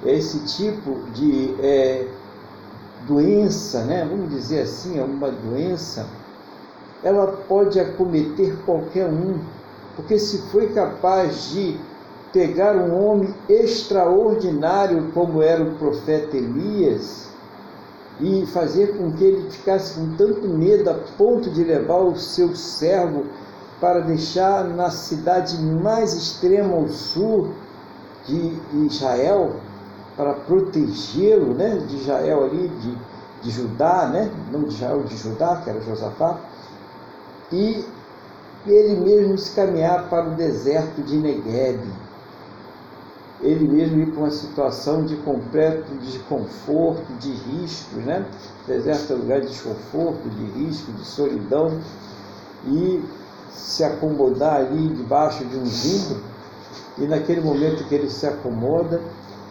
esse 0.04 0.38
tipo 0.40 1.10
de 1.12 1.54
é, 1.60 2.06
doença, 3.06 3.84
né, 3.84 4.06
vamos 4.08 4.30
dizer 4.30 4.62
assim, 4.62 4.98
é 4.98 5.02
uma 5.02 5.30
doença, 5.30 6.06
ela 7.02 7.26
pode 7.48 7.80
acometer 7.80 8.56
qualquer 8.64 9.06
um, 9.06 9.38
porque 9.96 10.18
se 10.18 10.38
foi 10.50 10.68
capaz 10.68 11.50
de 11.50 11.78
pegar 12.32 12.76
um 12.76 13.04
homem 13.04 13.34
extraordinário 13.48 15.10
como 15.12 15.42
era 15.42 15.62
o 15.62 15.74
profeta 15.76 16.36
Elias 16.36 17.28
e 18.20 18.44
fazer 18.46 18.98
com 18.98 19.12
que 19.12 19.24
ele 19.24 19.50
ficasse 19.50 19.98
com 19.98 20.14
tanto 20.16 20.46
medo 20.48 20.90
a 20.90 20.94
ponto 21.16 21.50
de 21.50 21.64
levar 21.64 22.00
o 22.00 22.16
seu 22.16 22.54
servo 22.54 23.24
para 23.80 24.00
deixar 24.00 24.64
na 24.64 24.90
cidade 24.90 25.56
mais 25.62 26.12
extrema 26.14 26.74
ao 26.74 26.88
sul 26.88 27.54
de 28.26 28.58
Israel, 28.86 29.56
para 30.16 30.34
protegê-lo 30.34 31.54
né, 31.54 31.76
de 31.86 31.96
Israel 31.96 32.44
ali, 32.44 32.68
de, 32.68 32.98
de 33.42 33.50
Judá, 33.50 34.08
né, 34.08 34.30
não 34.50 34.64
de 34.64 34.74
Israel, 34.74 35.02
de 35.04 35.16
Judá, 35.16 35.60
que 35.62 35.70
era 35.70 35.80
Josafá, 35.80 36.38
e 37.52 37.84
ele 38.66 39.00
mesmo 39.00 39.38
se 39.38 39.54
caminhar 39.54 40.08
para 40.08 40.28
o 40.28 40.34
deserto 40.34 41.00
de 41.02 41.16
Negueb. 41.16 41.80
Ele 43.40 43.68
mesmo 43.68 44.00
ir 44.00 44.10
para 44.10 44.18
uma 44.18 44.30
situação 44.32 45.04
de 45.04 45.14
completo 45.18 45.94
desconforto, 46.02 47.06
de 47.20 47.30
riscos, 47.30 48.04
né? 48.04 48.26
O 48.64 48.66
deserto 48.66 49.12
é 49.12 49.16
lugar 49.16 49.40
de 49.40 49.46
desconforto, 49.46 50.28
de 50.28 50.44
risco, 50.58 50.90
de 50.90 51.04
solidão, 51.04 51.78
e 52.66 53.00
se 53.58 53.84
acomodar 53.84 54.56
ali 54.56 54.88
debaixo 54.88 55.44
de 55.44 55.56
um 55.56 55.66
zimbro, 55.66 56.22
e 56.96 57.06
naquele 57.06 57.40
momento 57.40 57.84
que 57.84 57.94
ele 57.94 58.08
se 58.08 58.26
acomoda, 58.26 59.00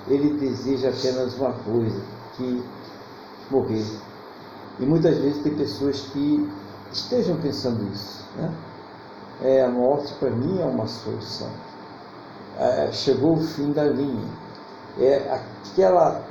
ele 0.08 0.34
deseja 0.38 0.90
apenas 0.90 1.38
uma 1.38 1.52
coisa, 1.52 2.02
que 2.36 2.64
morrer. 3.52 3.86
E 4.80 4.86
muitas 4.86 5.18
vezes 5.18 5.42
tem 5.44 5.54
pessoas 5.56 6.02
que 6.12 6.50
estejam 6.92 7.38
pensando 7.38 7.84
isso. 7.92 8.26
Né? 8.36 8.52
É, 9.42 9.64
a 9.64 9.70
morte 9.70 10.14
para 10.16 10.30
mim 10.30 10.60
é 10.62 10.66
uma 10.66 10.88
solução. 10.88 11.50
É, 12.60 12.92
chegou 12.92 13.34
o 13.34 13.42
fim 13.42 13.72
da 13.72 13.84
linha. 13.84 14.28
É 15.00 15.42
aquela, 15.66 16.24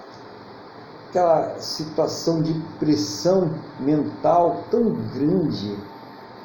aquela 1.08 1.58
situação 1.60 2.42
de 2.42 2.52
pressão 2.78 3.52
mental 3.78 4.64
tão 4.70 4.92
grande, 5.14 5.78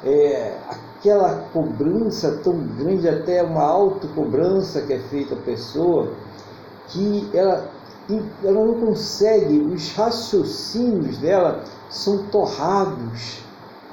é, 0.03 0.57
aquela 1.01 1.45
cobrança 1.51 2.39
tão 2.43 2.59
grande, 2.77 3.09
até 3.09 3.41
uma 3.41 3.63
autocobrança 3.63 4.81
que 4.81 4.93
é 4.93 4.99
feita 4.99 5.33
à 5.33 5.37
pessoa, 5.37 6.13
que 6.89 7.27
ela, 7.33 7.71
ela 8.43 8.65
não 8.65 8.75
consegue, 8.75 9.61
os 9.61 9.91
raciocínios 9.95 11.17
dela 11.17 11.63
são 11.89 12.27
torrados. 12.27 13.39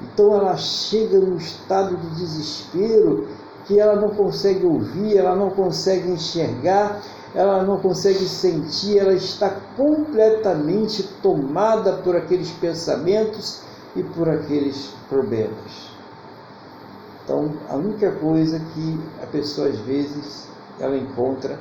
Então 0.01 0.35
ela 0.35 0.55
chega 0.55 1.17
num 1.17 1.37
estado 1.37 1.97
de 1.97 2.09
desespero 2.15 3.27
que 3.65 3.79
ela 3.79 3.95
não 3.95 4.09
consegue 4.09 4.65
ouvir, 4.65 5.17
ela 5.17 5.35
não 5.35 5.49
consegue 5.49 6.11
enxergar, 6.11 7.01
ela 7.33 7.63
não 7.63 7.79
consegue 7.79 8.23
sentir, 8.25 8.99
ela 8.99 9.13
está 9.13 9.49
completamente 9.75 11.03
tomada 11.23 11.93
por 11.93 12.15
aqueles 12.15 12.51
pensamentos 12.51 13.61
e 13.95 14.03
por 14.03 14.29
aqueles 14.29 14.91
problemas. 15.09 15.88
Então, 17.29 17.53
a 17.69 17.75
única 17.75 18.11
coisa 18.13 18.59
que 18.59 18.99
a 19.21 19.27
pessoa 19.27 19.67
às 19.67 19.77
vezes 19.81 20.47
ela 20.79 20.97
encontra 20.97 21.59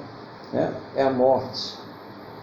né? 0.51 0.75
é 0.97 1.03
a 1.03 1.11
morte. 1.11 1.79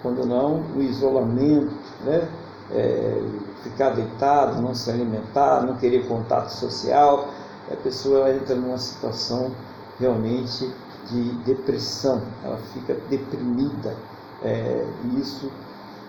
Quando 0.03 0.27
não, 0.27 0.61
o 0.75 0.79
isolamento, 0.83 1.73
né? 2.03 2.29
É, 2.71 3.23
ficar 3.63 3.95
deitado, 3.95 4.61
não 4.61 4.75
se 4.75 4.91
alimentar, 4.91 5.65
não 5.65 5.75
querer 5.75 6.07
contato 6.07 6.49
social, 6.49 7.29
a 7.71 7.75
pessoa 7.77 8.31
entra 8.31 8.55
numa 8.55 8.77
situação 8.77 9.51
realmente 9.99 10.71
de 11.09 11.31
depressão, 11.45 12.21
ela 12.43 12.57
fica 12.73 12.95
deprimida. 13.09 13.95
É, 14.43 14.87
e 15.03 15.19
isso 15.19 15.51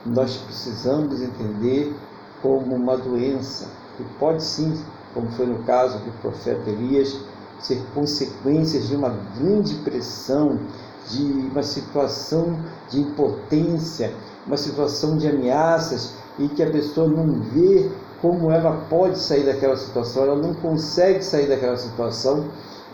nós 0.04 0.36
precisamos 0.36 1.22
entender 1.22 1.96
como 2.42 2.74
uma 2.74 2.98
doença, 2.98 3.70
que 3.96 4.04
pode 4.18 4.42
sim, 4.42 4.84
como 5.16 5.30
foi 5.30 5.46
no 5.46 5.60
caso 5.60 5.98
do 6.00 6.12
profeta 6.20 6.68
Elias, 6.68 7.18
ser 7.58 7.82
consequências 7.94 8.86
de 8.86 8.94
uma 8.94 9.16
grande 9.38 9.74
pressão, 9.76 10.60
de 11.08 11.22
uma 11.50 11.62
situação 11.62 12.60
de 12.90 13.00
impotência, 13.00 14.12
uma 14.46 14.58
situação 14.58 15.16
de 15.16 15.26
ameaças 15.26 16.12
e 16.38 16.48
que 16.48 16.62
a 16.62 16.70
pessoa 16.70 17.08
não 17.08 17.40
vê 17.40 17.90
como 18.20 18.50
ela 18.50 18.84
pode 18.90 19.18
sair 19.18 19.44
daquela 19.44 19.76
situação, 19.76 20.24
ela 20.24 20.36
não 20.36 20.52
consegue 20.52 21.24
sair 21.24 21.46
daquela 21.46 21.78
situação 21.78 22.48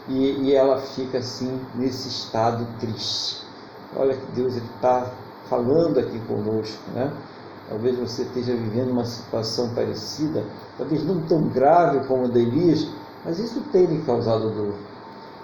e, 0.08 0.42
e 0.42 0.54
ela 0.54 0.78
fica 0.78 1.18
assim 1.18 1.60
nesse 1.74 2.08
estado 2.08 2.64
triste. 2.78 3.42
Olha 3.96 4.16
que 4.16 4.26
Deus 4.32 4.54
está 4.54 5.10
falando 5.48 5.98
aqui 5.98 6.20
conosco, 6.20 6.78
né? 6.94 7.12
Talvez 7.72 7.96
você 7.96 8.20
esteja 8.20 8.54
vivendo 8.54 8.90
uma 8.90 9.06
situação 9.06 9.70
parecida, 9.70 10.44
talvez 10.76 11.02
não 11.06 11.22
tão 11.22 11.48
grave 11.48 12.06
como 12.06 12.26
a 12.26 12.28
de 12.28 12.40
Elias, 12.40 12.86
mas 13.24 13.38
isso 13.38 13.62
tem 13.72 13.86
lhe 13.86 14.02
causado 14.02 14.50
dor. 14.50 14.74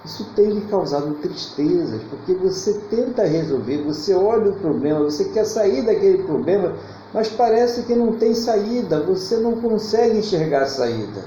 Isso 0.05 0.27
tem 0.37 0.51
lhe 0.51 0.61
causado 0.67 1.15
tristezas, 1.23 2.03
porque 2.11 2.35
você 2.35 2.75
tenta 2.91 3.25
resolver, 3.25 3.83
você 3.83 4.15
olha 4.15 4.51
o 4.51 4.57
problema, 4.57 5.05
você 5.05 5.25
quer 5.31 5.47
sair 5.47 5.87
daquele 5.87 6.23
problema, 6.25 6.75
mas 7.15 7.29
parece 7.31 7.85
que 7.85 7.95
não 7.95 8.13
tem 8.13 8.35
saída, 8.35 9.01
você 9.01 9.39
não 9.39 9.53
consegue 9.63 10.19
enxergar 10.19 10.65
a 10.65 10.67
saída. 10.67 11.25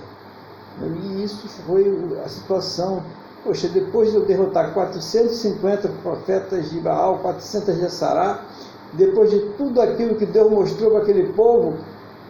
E 0.84 1.24
isso 1.24 1.48
foi 1.66 2.16
a 2.24 2.30
situação. 2.30 3.02
Poxa, 3.44 3.68
depois 3.68 4.12
de 4.12 4.18
eu 4.18 4.26
derrotar 4.26 4.72
450 4.72 5.90
profetas 6.04 6.70
de 6.70 6.80
Baal, 6.80 7.18
400 7.18 7.80
de 7.80 7.90
Sará, 7.90 8.46
depois 8.94 9.32
de 9.32 9.40
tudo 9.58 9.82
aquilo 9.82 10.16
que 10.16 10.26
Deus 10.26 10.52
mostrou 10.52 10.92
para 10.92 11.02
aquele 11.02 11.34
povo, 11.34 11.76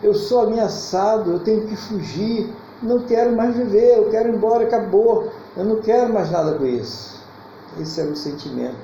eu 0.03 0.13
sou 0.13 0.41
ameaçado, 0.41 1.31
eu 1.31 1.39
tenho 1.39 1.67
que 1.67 1.75
fugir, 1.75 2.51
não 2.81 2.99
quero 2.99 3.35
mais 3.35 3.55
viver, 3.55 3.97
eu 3.97 4.09
quero 4.09 4.29
ir 4.29 4.35
embora, 4.35 4.63
acabou, 4.63 5.29
eu 5.55 5.63
não 5.63 5.77
quero 5.77 6.13
mais 6.13 6.31
nada 6.31 6.53
com 6.53 6.65
isso. 6.65 7.21
Esse 7.79 8.01
era 8.01 8.09
o 8.09 8.15
sentimento 8.15 8.77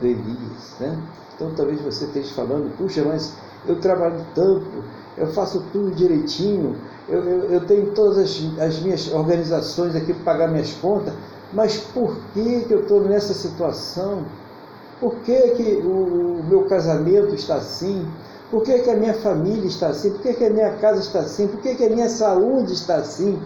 do 0.00 0.06
Elias. 0.06 0.76
Né? 0.78 0.98
Então 1.34 1.52
talvez 1.54 1.80
você 1.80 2.04
esteja 2.04 2.34
falando, 2.34 2.70
puxa, 2.76 3.02
mas 3.02 3.34
eu 3.66 3.76
trabalho 3.80 4.24
tanto, 4.34 4.66
eu 5.16 5.26
faço 5.28 5.64
tudo 5.72 5.90
direitinho, 5.94 6.76
eu, 7.08 7.22
eu, 7.22 7.50
eu 7.50 7.66
tenho 7.66 7.92
todas 7.92 8.18
as, 8.18 8.58
as, 8.60 8.80
minhas 8.80 9.12
organizações 9.12 9.96
aqui 9.96 10.12
para 10.14 10.24
pagar 10.24 10.48
minhas 10.48 10.72
contas, 10.74 11.12
mas 11.52 11.76
por 11.76 12.16
que, 12.32 12.60
que 12.60 12.72
eu 12.72 12.82
estou 12.82 13.02
nessa 13.02 13.34
situação? 13.34 14.24
Por 15.00 15.14
que, 15.24 15.40
que 15.52 15.76
o, 15.84 16.44
meu 16.48 16.64
casamento 16.66 17.34
está 17.34 17.56
assim? 17.56 18.06
Por 18.50 18.62
que, 18.62 18.80
que 18.80 18.90
a 18.90 18.96
minha 18.96 19.14
família 19.14 19.66
está 19.66 19.88
assim? 19.88 20.10
Por 20.10 20.20
que, 20.20 20.34
que 20.34 20.44
a 20.44 20.50
minha 20.50 20.72
casa 20.76 21.00
está 21.00 21.20
assim? 21.20 21.46
Por 21.46 21.60
que, 21.60 21.74
que 21.74 21.84
a 21.84 21.90
minha 21.90 22.08
saúde 22.08 22.74
está 22.74 22.96
assim? 22.96 23.40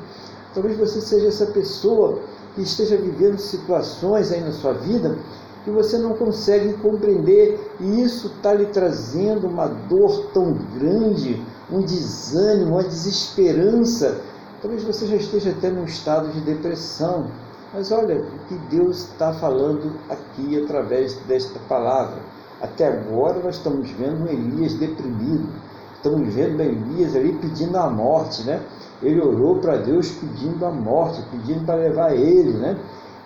Talvez 0.53 0.77
você 0.77 1.01
seja 1.01 1.29
essa 1.29 1.47
pessoa 1.47 2.21
que 2.55 2.63
esteja 2.63 2.97
vivendo 2.97 3.39
situações 3.39 4.33
aí 4.33 4.41
na 4.41 4.53
sua 4.53 4.73
vida 4.73 5.17
que 5.65 5.71
você 5.71 5.97
não 5.97 6.13
consegue 6.13 6.75
compreender 6.75 7.73
e 7.81 8.03
isso 8.03 8.27
está 8.27 8.53
lhe 8.53 8.67
trazendo 8.67 9.47
uma 9.47 9.67
dor 9.67 10.27
tão 10.35 10.53
grande, 10.79 11.43
um 11.71 11.81
desânimo, 11.81 12.73
uma 12.73 12.85
desesperança. 12.85 14.21
Talvez 14.61 14.85
você 14.85 15.07
já 15.07 15.17
esteja 15.17 15.51
até 15.51 15.71
num 15.71 15.85
estado 15.85 16.31
de 16.33 16.41
depressão. 16.41 17.31
Mas 17.75 17.91
olha 17.91 18.18
o 18.18 18.47
que 18.47 18.55
Deus 18.70 18.99
está 18.99 19.33
falando 19.33 19.95
aqui 20.09 20.62
através 20.62 21.14
desta 21.27 21.59
palavra. 21.68 22.18
Até 22.62 22.87
agora 22.87 23.41
nós 23.41 23.57
estamos 23.57 23.91
vendo 23.91 24.29
Elias 24.29 24.75
deprimido, 24.75 25.49
estamos 25.97 26.33
vendo 26.33 26.61
Elias 26.62 27.16
ali 27.16 27.33
pedindo 27.33 27.77
a 27.77 27.91
morte, 27.91 28.45
né? 28.45 28.62
Ele 29.03 29.20
orou 29.20 29.59
para 29.59 29.77
Deus 29.79 30.09
pedindo 30.09 30.64
a 30.64 30.70
morte, 30.70 31.20
pedindo 31.33 31.66
para 31.66 31.75
levar 31.75 32.14
ele, 32.14 32.53
né? 32.53 32.79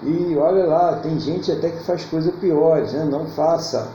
E 0.02 0.34
olha 0.38 0.64
lá, 0.64 0.96
tem 0.96 1.20
gente 1.20 1.52
até 1.52 1.68
que 1.68 1.82
faz 1.82 2.06
coisas 2.06 2.34
piores, 2.36 2.94
né? 2.94 3.04
Não 3.04 3.26
faça, 3.26 3.90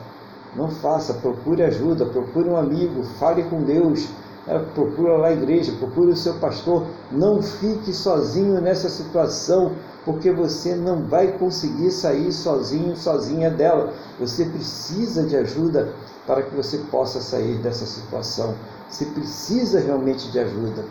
não 0.54 0.68
faça, 0.68 1.14
procure 1.14 1.64
ajuda, 1.64 2.06
procure 2.06 2.48
um 2.48 2.56
amigo, 2.56 3.02
fale 3.18 3.42
com 3.42 3.60
Deus, 3.64 4.08
né? 4.46 4.64
procura 4.72 5.16
lá 5.16 5.28
a 5.28 5.32
igreja, 5.32 5.72
procure 5.80 6.12
o 6.12 6.16
seu 6.16 6.34
pastor. 6.34 6.84
Não 7.10 7.42
fique 7.42 7.92
sozinho 7.92 8.60
nessa 8.60 8.88
situação, 8.88 9.72
porque 10.04 10.30
você 10.30 10.74
não 10.74 11.04
vai 11.04 11.32
conseguir 11.38 11.90
sair 11.90 12.32
sozinho, 12.32 12.96
sozinha 12.96 13.50
dela. 13.50 13.92
Você 14.20 14.44
precisa 14.44 15.24
de 15.24 15.36
ajuda 15.36 15.94
para 16.26 16.42
que 16.42 16.54
você 16.54 16.78
possa 16.90 17.20
sair 17.20 17.58
dessa 17.58 17.86
situação. 17.86 18.54
Você 18.88 19.06
precisa 19.06 19.80
realmente 19.80 20.30
de 20.30 20.38
ajuda 20.38 20.84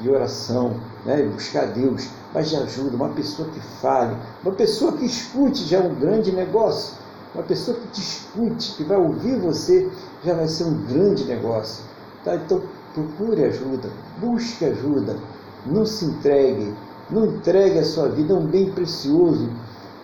de 0.00 0.10
oração, 0.10 0.80
né? 1.04 1.22
buscar 1.22 1.66
Deus, 1.66 2.08
mas 2.32 2.48
de 2.48 2.56
ajuda, 2.56 2.96
uma 2.96 3.10
pessoa 3.10 3.48
que 3.48 3.60
fale, 3.60 4.16
uma 4.42 4.54
pessoa 4.54 4.92
que 4.92 5.04
escute 5.04 5.64
já 5.64 5.78
é 5.78 5.80
um 5.80 5.94
grande 5.94 6.32
negócio, 6.32 6.94
uma 7.34 7.44
pessoa 7.44 7.76
que 7.76 7.86
te 7.88 8.00
escute, 8.00 8.74
que 8.76 8.84
vai 8.84 8.96
ouvir 8.96 9.38
você, 9.38 9.90
já 10.24 10.34
vai 10.34 10.48
ser 10.48 10.64
um 10.64 10.82
grande 10.86 11.24
negócio. 11.24 11.84
Tá? 12.24 12.36
Então 12.36 12.62
procure 12.94 13.44
ajuda, 13.44 13.90
busque 14.18 14.64
ajuda, 14.64 15.16
não 15.66 15.86
se 15.86 16.04
entregue, 16.04 16.74
não 17.12 17.26
entregue 17.26 17.78
a 17.78 17.84
sua 17.84 18.08
vida, 18.08 18.32
é 18.32 18.36
um 18.36 18.46
bem 18.46 18.70
precioso. 18.72 19.48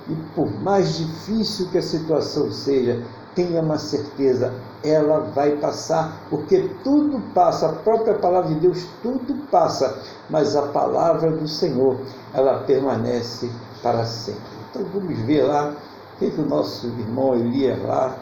E 0.09 0.15
por 0.35 0.51
mais 0.63 0.97
difícil 0.97 1.69
que 1.69 1.79
a 1.79 1.83
situação 1.83 2.51
seja, 2.51 3.03
tenha 3.35 3.61
uma 3.61 3.79
certeza, 3.79 4.53
ela 4.83 5.21
vai 5.21 5.57
passar, 5.57 6.27
porque 6.31 6.71
tudo 6.83 7.21
passa, 7.35 7.69
a 7.69 7.73
própria 7.73 8.15
palavra 8.15 8.55
de 8.55 8.61
Deus, 8.61 8.87
tudo 9.03 9.35
passa, 9.51 9.99
mas 10.31 10.57
a 10.57 10.63
palavra 10.63 11.31
do 11.31 11.47
Senhor, 11.47 11.99
ela 12.35 12.61
permanece 12.61 13.51
para 13.83 14.05
sempre. 14.05 14.41
Então 14.71 14.85
vamos 14.93 15.19
ver 15.21 15.43
lá 15.43 15.75
o 16.15 16.19
que, 16.19 16.31
que 16.31 16.41
o 16.41 16.47
nosso 16.47 16.87
irmão 16.87 17.35
Elias 17.35 17.81
lá 17.83 18.17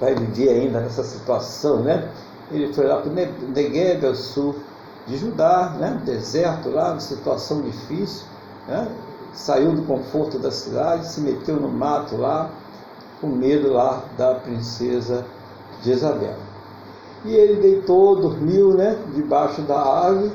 vai 0.00 0.14
viver 0.14 0.48
ainda 0.50 0.80
nessa 0.80 1.04
situação, 1.04 1.82
né? 1.82 2.08
Ele 2.50 2.72
foi 2.72 2.86
lá 2.86 3.00
para 3.00 3.10
o 3.10 3.14
Negev, 3.14 4.06
ao 4.06 4.14
sul 4.14 4.54
de 5.06 5.16
Judá, 5.16 5.76
né? 5.78 6.00
deserto 6.04 6.70
lá, 6.70 6.98
situação 6.98 7.60
difícil, 7.62 8.26
né? 8.66 8.88
saiu 9.34 9.72
do 9.72 9.82
conforto 9.82 10.38
da 10.38 10.50
cidade, 10.50 11.08
se 11.08 11.20
meteu 11.20 11.56
no 11.56 11.68
mato 11.68 12.16
lá, 12.16 12.50
com 13.20 13.26
medo 13.26 13.72
lá 13.72 14.04
da 14.16 14.36
princesa 14.36 15.24
Jezabel. 15.82 16.36
E 17.24 17.34
ele 17.34 17.60
deitou, 17.60 18.20
dormiu, 18.20 18.74
né, 18.74 18.98
debaixo 19.14 19.62
da 19.62 19.80
árvore, 19.80 20.32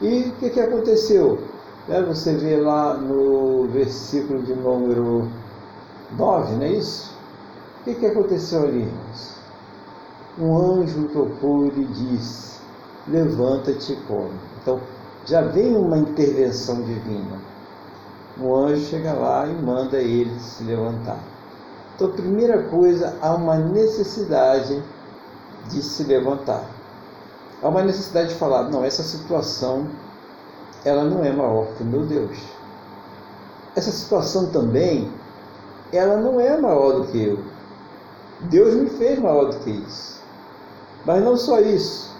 e 0.00 0.28
o 0.28 0.32
que, 0.32 0.50
que 0.50 0.60
aconteceu? 0.60 1.38
Né, 1.88 2.02
você 2.02 2.34
vê 2.34 2.56
lá 2.56 2.94
no 2.94 3.66
versículo 3.68 4.42
de 4.42 4.54
número 4.54 5.28
9, 6.16 6.54
não 6.56 6.62
é 6.62 6.72
isso? 6.72 7.16
O 7.80 7.84
que, 7.84 7.94
que 7.94 8.06
aconteceu 8.06 8.64
ali, 8.64 8.80
irmãos? 8.80 9.36
Um 10.38 10.56
anjo 10.56 11.08
tocou 11.08 11.66
e 11.66 11.70
lhe 11.70 11.84
disse: 11.86 12.55
Levanta-te 13.08 13.92
e 13.92 13.96
come. 14.02 14.38
Então, 14.60 14.80
já 15.24 15.42
vem 15.42 15.76
uma 15.76 15.98
intervenção 15.98 16.82
divina. 16.82 17.40
O 18.40 18.54
anjo 18.54 18.84
chega 18.86 19.12
lá 19.12 19.46
e 19.46 19.54
manda 19.54 19.98
ele 19.98 20.38
se 20.40 20.64
levantar. 20.64 21.18
Então, 21.94 22.10
primeira 22.10 22.64
coisa, 22.64 23.16
há 23.22 23.34
uma 23.34 23.56
necessidade 23.56 24.82
de 25.68 25.82
se 25.82 26.04
levantar. 26.04 26.64
Há 27.62 27.68
uma 27.68 27.82
necessidade 27.82 28.28
de 28.28 28.34
falar, 28.34 28.64
não, 28.64 28.84
essa 28.84 29.02
situação 29.02 29.86
ela 30.84 31.04
não 31.04 31.24
é 31.24 31.32
maior 31.32 31.66
que 31.76 31.82
o 31.82 31.86
meu 31.86 32.06
Deus. 32.06 32.38
Essa 33.74 33.90
situação 33.90 34.50
também, 34.50 35.10
ela 35.92 36.16
não 36.16 36.40
é 36.40 36.56
maior 36.56 37.00
do 37.00 37.08
que 37.08 37.24
eu. 37.24 37.38
Deus 38.42 38.74
me 38.74 38.88
fez 38.90 39.18
maior 39.18 39.46
do 39.46 39.58
que 39.60 39.70
isso. 39.70 40.22
Mas 41.04 41.22
não 41.24 41.36
só 41.36 41.60
isso. 41.60 42.15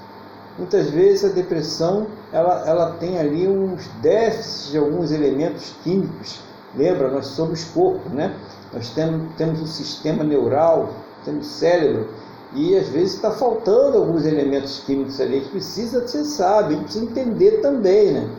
Muitas 0.58 0.88
vezes 0.88 1.30
a 1.30 1.34
depressão, 1.34 2.06
ela, 2.32 2.66
ela 2.66 2.92
tem 2.92 3.18
ali 3.18 3.46
uns 3.46 3.86
déficits 4.00 4.70
de 4.70 4.78
alguns 4.78 5.12
elementos 5.12 5.74
químicos. 5.82 6.40
Lembra, 6.74 7.10
nós 7.10 7.26
somos 7.26 7.64
corpo, 7.64 8.08
né? 8.08 8.34
Nós 8.72 8.90
temos, 8.90 9.34
temos 9.36 9.60
um 9.60 9.66
sistema 9.66 10.24
neural, 10.24 10.90
temos 11.24 11.46
cérebro, 11.46 12.08
e 12.54 12.74
às 12.74 12.88
vezes 12.88 13.14
está 13.14 13.30
faltando 13.30 13.98
alguns 13.98 14.24
elementos 14.24 14.82
químicos 14.86 15.20
ali. 15.20 15.40
Gente 15.40 15.50
precisa, 15.50 16.06
você 16.06 16.24
sabe, 16.24 16.74
a 16.74 16.76
gente 16.76 16.84
precisa 16.84 17.04
entender 17.04 17.60
também, 17.60 18.12
né? 18.12 18.30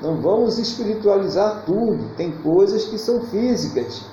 Não 0.00 0.20
vamos 0.20 0.58
espiritualizar 0.58 1.62
tudo, 1.64 2.10
tem 2.16 2.32
coisas 2.42 2.86
que 2.86 2.98
são 2.98 3.20
físicas. 3.22 4.04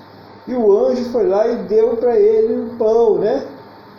E 0.47 0.53
o 0.53 0.77
anjo 0.77 1.05
foi 1.05 1.27
lá 1.27 1.47
e 1.47 1.63
deu 1.63 1.97
para 1.97 2.19
ele 2.19 2.61
um 2.61 2.77
pão, 2.77 3.17
né? 3.17 3.45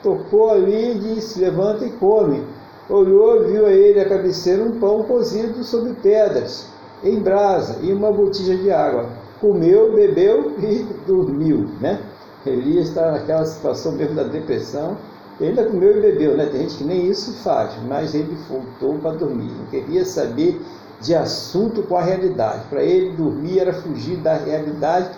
Tocou 0.02 0.50
ali 0.50 0.92
e 0.92 0.98
disse: 0.98 1.40
Levanta 1.40 1.84
e 1.84 1.90
come. 1.90 2.44
Olhou, 2.90 3.44
viu 3.44 3.66
a 3.66 3.70
ele 3.70 4.00
a 4.00 4.08
cabeceira 4.08 4.62
um 4.62 4.80
pão 4.80 5.04
cozido 5.04 5.62
sobre 5.62 5.92
pedras, 5.94 6.66
em 7.04 7.20
brasa, 7.20 7.78
e 7.82 7.92
uma 7.92 8.10
botija 8.10 8.56
de 8.56 8.70
água 8.70 9.08
comeu, 9.40 9.92
bebeu 9.94 10.52
e 10.60 10.86
dormiu, 11.06 11.68
né? 11.80 12.00
Elias 12.44 12.88
está 12.88 13.12
naquela 13.12 13.44
situação 13.44 13.92
mesmo 13.92 14.14
da 14.14 14.24
depressão, 14.24 14.96
ele 15.38 15.50
ainda 15.50 15.64
comeu 15.64 15.98
e 15.98 16.00
bebeu, 16.00 16.36
né? 16.36 16.46
Tem 16.46 16.62
gente 16.62 16.76
que 16.76 16.84
nem 16.84 17.06
isso 17.06 17.32
faz, 17.42 17.72
mas 17.86 18.14
ele 18.14 18.36
voltou 18.48 18.98
para 18.98 19.16
dormir, 19.16 19.50
não 19.52 19.66
queria 19.66 20.04
saber 20.04 20.60
de 21.00 21.14
assunto 21.14 21.82
com 21.82 21.96
a 21.96 22.02
realidade. 22.02 22.64
Para 22.68 22.82
ele, 22.82 23.16
dormir 23.16 23.58
era 23.58 23.72
fugir 23.72 24.16
da 24.18 24.34
realidade, 24.34 25.10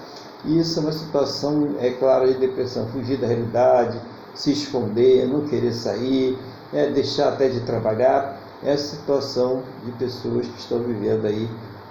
e 0.44 0.60
isso 0.60 0.78
é 0.78 0.82
uma 0.82 0.92
situação, 0.92 1.74
é 1.80 1.90
claro, 1.90 2.26
de 2.26 2.34
depressão, 2.34 2.86
fugir 2.88 3.18
da 3.18 3.26
realidade, 3.26 3.98
se 4.34 4.52
esconder, 4.52 5.26
não 5.26 5.42
querer 5.42 5.72
sair, 5.72 6.38
né? 6.72 6.90
deixar 6.90 7.28
até 7.28 7.48
de 7.48 7.60
trabalhar. 7.60 8.40
essa 8.64 8.96
situação 8.96 9.62
de 9.84 9.92
pessoas 9.92 10.46
que 10.46 10.58
estão 10.58 10.78
vivendo 10.80 11.26
aí 11.26 11.48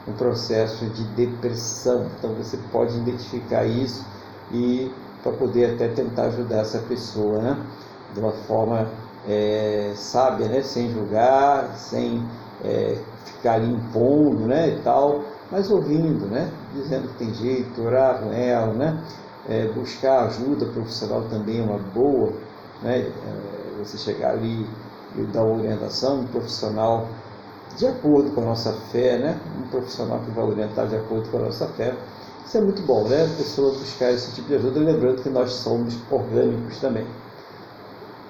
um 0.07 0.13
processo 0.13 0.85
de 0.85 1.03
depressão. 1.15 2.07
Então 2.17 2.33
você 2.33 2.57
pode 2.71 2.97
identificar 2.97 3.65
isso 3.65 4.05
e 4.51 4.91
para 5.21 5.31
poder 5.33 5.75
até 5.75 5.87
tentar 5.89 6.23
ajudar 6.23 6.61
essa 6.61 6.79
pessoa, 6.79 7.39
né? 7.39 7.57
De 8.13 8.19
uma 8.19 8.31
forma 8.31 8.87
é, 9.27 9.91
sábia, 9.95 10.47
né? 10.47 10.61
Sem 10.61 10.91
julgar, 10.91 11.75
sem 11.75 12.25
é, 12.63 12.97
ficar 13.25 13.53
ali 13.53 13.71
impondo, 13.71 14.47
né? 14.47 14.69
E 14.69 14.81
tal, 14.81 15.23
mas 15.51 15.69
ouvindo, 15.69 16.25
né? 16.25 16.51
Dizendo 16.73 17.07
que 17.09 17.25
tem 17.25 17.33
jeito, 17.33 17.81
orar 17.83 18.19
com 18.19 18.31
ela, 18.31 18.73
né? 18.73 19.03
É, 19.49 19.67
buscar 19.67 20.25
ajuda 20.25 20.65
profissional 20.67 21.23
também 21.29 21.59
é 21.59 21.63
uma 21.63 21.77
boa, 21.77 22.33
né? 22.81 23.11
Você 23.83 23.97
chegar 23.97 24.31
ali 24.31 24.67
e 25.17 25.21
dar 25.23 25.43
uma 25.43 25.57
orientação, 25.57 26.21
um 26.21 26.27
profissional 26.27 27.07
de 27.77 27.87
acordo 27.87 28.31
com 28.31 28.41
a 28.41 28.45
nossa 28.45 28.73
fé, 28.91 29.17
né? 29.17 29.39
Um 29.59 29.67
profissional 29.69 30.19
que 30.19 30.31
vai 30.31 30.45
orientar 30.45 30.87
de 30.87 30.95
acordo 30.95 31.29
com 31.29 31.37
a 31.37 31.41
nossa 31.41 31.67
fé. 31.67 31.95
Isso 32.45 32.57
é 32.57 32.61
muito 32.61 32.81
bom, 32.83 33.07
né? 33.07 33.25
A 33.25 33.37
pessoa 33.37 33.71
buscar 33.73 34.11
esse 34.11 34.33
tipo 34.33 34.47
de 34.47 34.55
ajuda, 34.55 34.79
lembrando 34.79 35.21
que 35.21 35.29
nós 35.29 35.51
somos 35.53 35.97
orgânicos 36.09 36.79
também. 36.79 37.05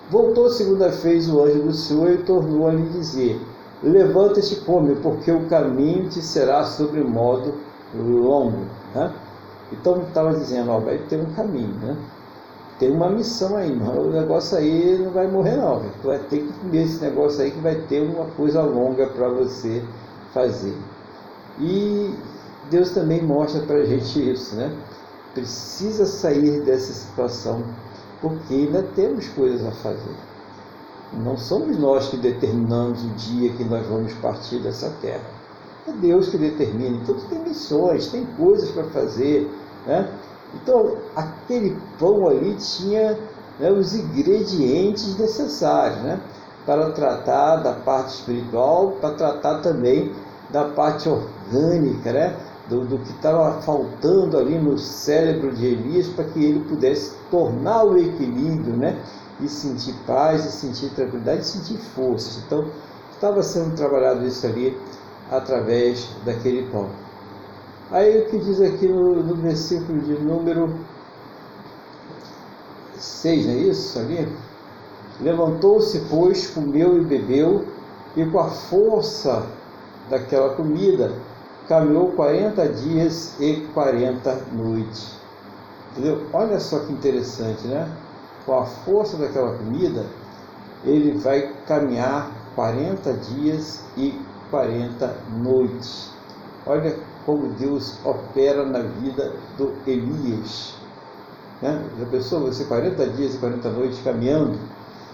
Voltou 0.10 0.50
segunda 0.50 0.90
vez 0.90 1.30
o 1.30 1.42
anjo 1.44 1.64
do 1.64 1.74
Senhor 1.74 2.12
e 2.12 2.18
tornou 2.20 2.68
a 2.68 2.74
lhe 2.74 2.88
dizer: 2.90 3.42
Levanta-te 3.84 4.54
e 4.54 4.58
come, 4.62 4.96
porque 4.96 5.32
o 5.32 5.48
caminho 5.48 6.08
te 6.10 6.22
será 6.22 6.64
sobre 6.64 7.02
modo 7.02 7.56
longo. 7.96 8.66
Né? 8.94 9.12
Então 9.72 10.02
estava 10.02 10.34
dizendo, 10.34 10.72
ó, 10.72 10.80
vai 10.80 10.98
ter 10.98 11.20
um 11.20 11.34
caminho, 11.34 11.74
né? 11.76 11.98
Tem 12.82 12.90
uma 12.90 13.12
missão 13.12 13.58
aí, 13.58 13.76
mas 13.76 13.96
o 13.96 14.10
negócio 14.10 14.58
aí 14.58 14.98
não 14.98 15.12
vai 15.12 15.28
morrer 15.28 15.56
não. 15.56 15.84
Tu 16.02 16.08
vai 16.08 16.18
ter 16.18 16.40
que 16.40 16.52
comer 16.52 16.82
esse 16.82 17.00
negócio 17.00 17.44
aí 17.44 17.52
que 17.52 17.60
vai 17.60 17.76
ter 17.76 18.02
uma 18.02 18.26
coisa 18.32 18.64
longa 18.64 19.06
para 19.06 19.30
você 19.30 19.84
fazer. 20.34 20.76
E 21.60 22.12
Deus 22.72 22.90
também 22.90 23.22
mostra 23.22 23.62
para 23.62 23.76
a 23.76 23.86
gente 23.86 24.32
isso, 24.32 24.56
né? 24.56 24.76
Precisa 25.36 26.08
sair 26.08 26.62
dessa 26.62 26.92
situação, 26.92 27.64
porque 28.20 28.52
ainda 28.52 28.82
temos 28.96 29.28
coisas 29.28 29.64
a 29.64 29.70
fazer. 29.70 30.16
Não 31.14 31.38
somos 31.38 31.78
nós 31.78 32.08
que 32.08 32.18
determinamos 32.18 33.04
o 33.04 33.10
dia 33.10 33.54
que 33.54 33.64
nós 33.64 33.86
vamos 33.86 34.12
partir 34.14 34.58
dessa 34.58 34.90
terra. 35.00 35.30
É 35.88 35.92
Deus 35.92 36.30
que 36.30 36.38
determina. 36.40 36.98
Então 36.98 37.14
tem 37.30 37.44
missões, 37.44 38.08
tem 38.08 38.26
coisas 38.36 38.72
para 38.72 38.86
fazer. 38.86 39.48
Né? 39.86 40.10
Então 40.54 40.98
aquele 41.16 41.78
pão 42.00 42.28
ali 42.28 42.56
tinha 42.56 43.18
né, 43.60 43.72
os 43.72 43.94
ingredientes 43.94 45.18
necessários 45.18 46.02
né? 46.02 46.20
para 46.66 46.92
tratar 46.92 47.58
da 47.58 47.74
parte 47.74 48.16
espiritual, 48.16 48.92
para 49.00 49.12
tratar 49.12 49.62
também 49.62 50.14
da 50.50 50.66
parte 50.66 51.10
orgânica, 51.10 52.12
né? 52.12 52.36
do, 52.70 52.86
do 52.86 52.98
que 53.00 53.12
estava 53.12 53.62
faltando 53.62 54.38
ali 54.38 54.58
no 54.58 54.78
cérebro 54.78 55.52
de 55.54 55.66
Elias 55.66 56.08
para 56.08 56.26
que 56.26 56.44
ele 56.44 56.60
pudesse 56.62 57.16
tornar 57.30 57.84
o 57.84 57.98
equilíbrio, 57.98 58.76
né? 58.78 58.98
e 59.40 59.48
sentir 59.48 59.94
paz, 60.06 60.46
e 60.46 60.52
sentir 60.52 60.94
tranquilidade, 60.94 61.42
e 61.42 61.46
sentir 61.46 61.78
forças. 61.78 62.44
Então, 62.46 62.66
estava 63.12 63.42
sendo 63.44 63.76
trabalhado 63.76 64.26
isso 64.26 64.46
ali 64.46 64.78
através 65.32 66.10
daquele 66.24 66.70
pão. 66.72 66.90
Aí 67.92 68.22
o 68.22 68.30
que 68.30 68.38
diz 68.38 68.62
aqui 68.62 68.88
no, 68.88 69.22
no 69.24 69.36
versículo 69.36 70.00
de 70.00 70.14
número 70.14 70.74
6, 72.96 73.46
não 73.46 73.54
é 73.54 73.58
isso 73.58 74.00
ali? 74.00 74.28
Levantou-se, 75.20 76.00
pois, 76.10 76.48
comeu 76.48 76.98
e 76.98 77.06
bebeu, 77.06 77.66
e 78.16 78.26
com 78.26 78.40
a 78.40 78.50
força 78.50 79.46
daquela 80.10 80.56
comida, 80.56 81.12
caminhou 81.68 82.12
40 82.12 82.68
dias 82.70 83.40
e 83.40 83.68
40 83.74 84.42
noites. 84.54 85.20
Entendeu? 85.92 86.26
Olha 86.34 86.60
só 86.60 86.80
que 86.80 86.94
interessante, 86.94 87.68
né? 87.68 87.88
com 88.46 88.60
a 88.60 88.66
força 88.66 89.18
daquela 89.18 89.58
comida, 89.58 90.06
ele 90.84 91.18
vai 91.18 91.54
caminhar 91.68 92.32
40 92.56 93.14
dias 93.14 93.84
e 93.96 94.20
40 94.50 95.16
noites. 95.38 96.12
Olha 96.66 96.98
como 97.26 97.50
Deus 97.54 97.98
opera 98.06 98.66
na 98.66 98.80
vida 98.80 99.34
do 99.58 99.74
Elias. 99.86 100.76
Né? 101.62 101.84
Já 102.00 102.06
pensou 102.08 102.42
você 102.42 102.66
40 102.66 103.08
dias 103.10 103.36
e 103.36 103.38
40 103.38 103.70
noites 103.70 104.02
caminhando, 104.04 104.58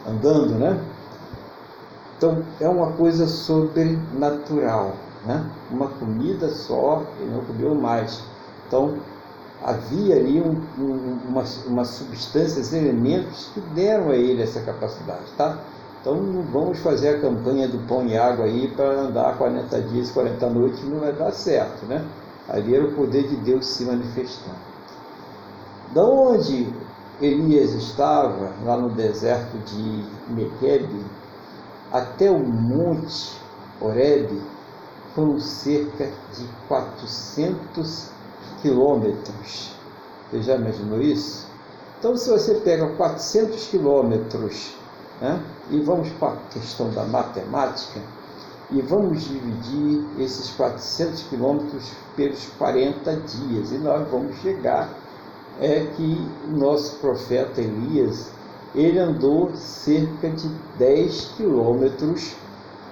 andando, 0.08 0.56
né? 0.56 0.80
Então 2.18 2.44
é 2.60 2.68
uma 2.68 2.94
coisa 2.94 3.28
sobrenatural, 3.28 4.94
né? 5.26 5.46
Uma 5.70 5.90
comida 5.90 6.50
só, 6.50 7.04
ele 7.20 7.32
não 7.32 7.44
comeu 7.44 7.76
mais. 7.76 8.24
Então 8.68 8.98
havia 9.64 10.16
ali 10.16 10.42
um, 10.42 10.62
um, 10.80 11.20
uma, 11.28 11.44
uma 11.68 11.84
substâncias, 11.84 12.74
elementos 12.74 13.50
que 13.54 13.60
deram 13.60 14.10
a 14.10 14.16
ele 14.16 14.42
essa 14.42 14.62
capacidade, 14.62 15.26
tá? 15.38 15.58
Então 16.02 16.16
não 16.16 16.44
vamos 16.44 16.80
fazer 16.80 17.10
a 17.10 17.20
campanha 17.20 17.68
do 17.68 17.80
pão 17.88 18.06
e 18.06 18.18
água 18.18 18.46
aí 18.46 18.68
para 18.70 19.02
andar 19.02 19.38
40 19.38 19.82
dias, 19.82 20.12
40 20.12 20.50
noites, 20.50 20.84
não 20.84 21.00
vai 21.00 21.12
dar 21.12 21.32
certo, 21.32 21.86
né? 21.86 22.06
Ali 22.48 22.76
era 22.76 22.86
o 22.86 22.94
poder 22.94 23.28
de 23.28 23.36
Deus 23.38 23.66
se 23.66 23.84
manifestando. 23.84 24.56
Da 25.94 26.04
onde 26.04 26.68
Elias 27.20 27.74
estava, 27.74 28.52
lá 28.64 28.78
no 28.78 28.90
deserto 28.90 29.58
de 29.66 30.06
Mequebe, 30.30 31.04
até 31.92 32.30
o 32.30 32.40
monte 32.40 33.32
Horebe, 33.82 34.42
foram 35.16 35.40
cerca 35.40 36.06
de 36.36 36.46
400 36.68 38.12
quilômetros. 38.62 39.76
Você 40.30 40.42
já 40.44 40.56
imaginou 40.56 41.02
isso? 41.02 41.48
Então, 41.98 42.16
se 42.16 42.30
você 42.30 42.56
pega 42.56 42.88
400 42.96 43.68
quilômetros 43.68 44.77
né, 45.22 45.42
e 45.70 45.80
vamos 45.80 46.10
para 46.20 46.34
a 46.34 46.38
questão 46.52 46.90
da 46.92 47.04
matemática, 47.04 48.00
e 48.70 48.82
vamos 48.82 49.24
dividir 49.24 50.06
esses 50.20 50.50
400 50.52 51.24
quilômetros 51.24 51.92
pelos 52.16 52.46
40 52.58 53.16
dias, 53.16 53.72
e 53.72 53.78
nós 53.78 54.08
vamos 54.10 54.36
chegar 54.38 54.90
é 55.60 55.88
que 55.96 56.28
nosso 56.50 56.98
profeta 56.98 57.62
Elias 57.62 58.30
ele 58.76 59.00
andou 59.00 59.56
cerca 59.56 60.30
de 60.30 60.48
10 60.78 61.34
quilômetros 61.38 62.36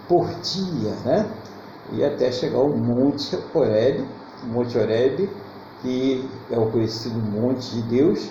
por 0.07 0.27
dia, 0.27 0.91
né? 1.03 1.29
E 1.91 2.03
até 2.03 2.31
chegar 2.31 2.57
ao 2.57 2.69
Monte 2.69 3.37
Horebe, 3.53 4.05
Monte 4.45 4.77
Horebe, 4.77 5.29
que 5.81 6.27
é 6.49 6.57
o 6.57 6.71
conhecido 6.71 7.19
Monte 7.19 7.75
de 7.75 7.81
Deus, 7.83 8.29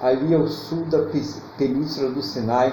ali 0.00 0.32
ao 0.32 0.46
sul 0.46 0.84
da 0.84 1.00
península 1.56 2.10
do 2.10 2.22
Sinai, 2.22 2.72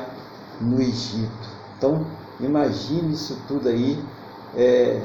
no 0.62 0.80
Egito. 0.80 1.50
Então, 1.76 2.06
imagine 2.40 3.14
isso 3.14 3.36
tudo 3.48 3.68
aí, 3.68 3.98
é, 4.56 5.02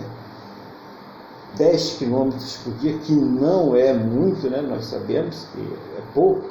10 1.57 1.95
quilômetros 1.95 2.59
por 2.59 2.75
dia, 2.75 2.99
que 2.99 3.15
não 3.15 3.75
é 3.75 3.95
muito, 3.95 4.51
né? 4.51 4.61
nós 4.61 4.85
sabemos 4.85 5.47
que 5.53 5.61
é 5.97 6.03
pouco, 6.15 6.45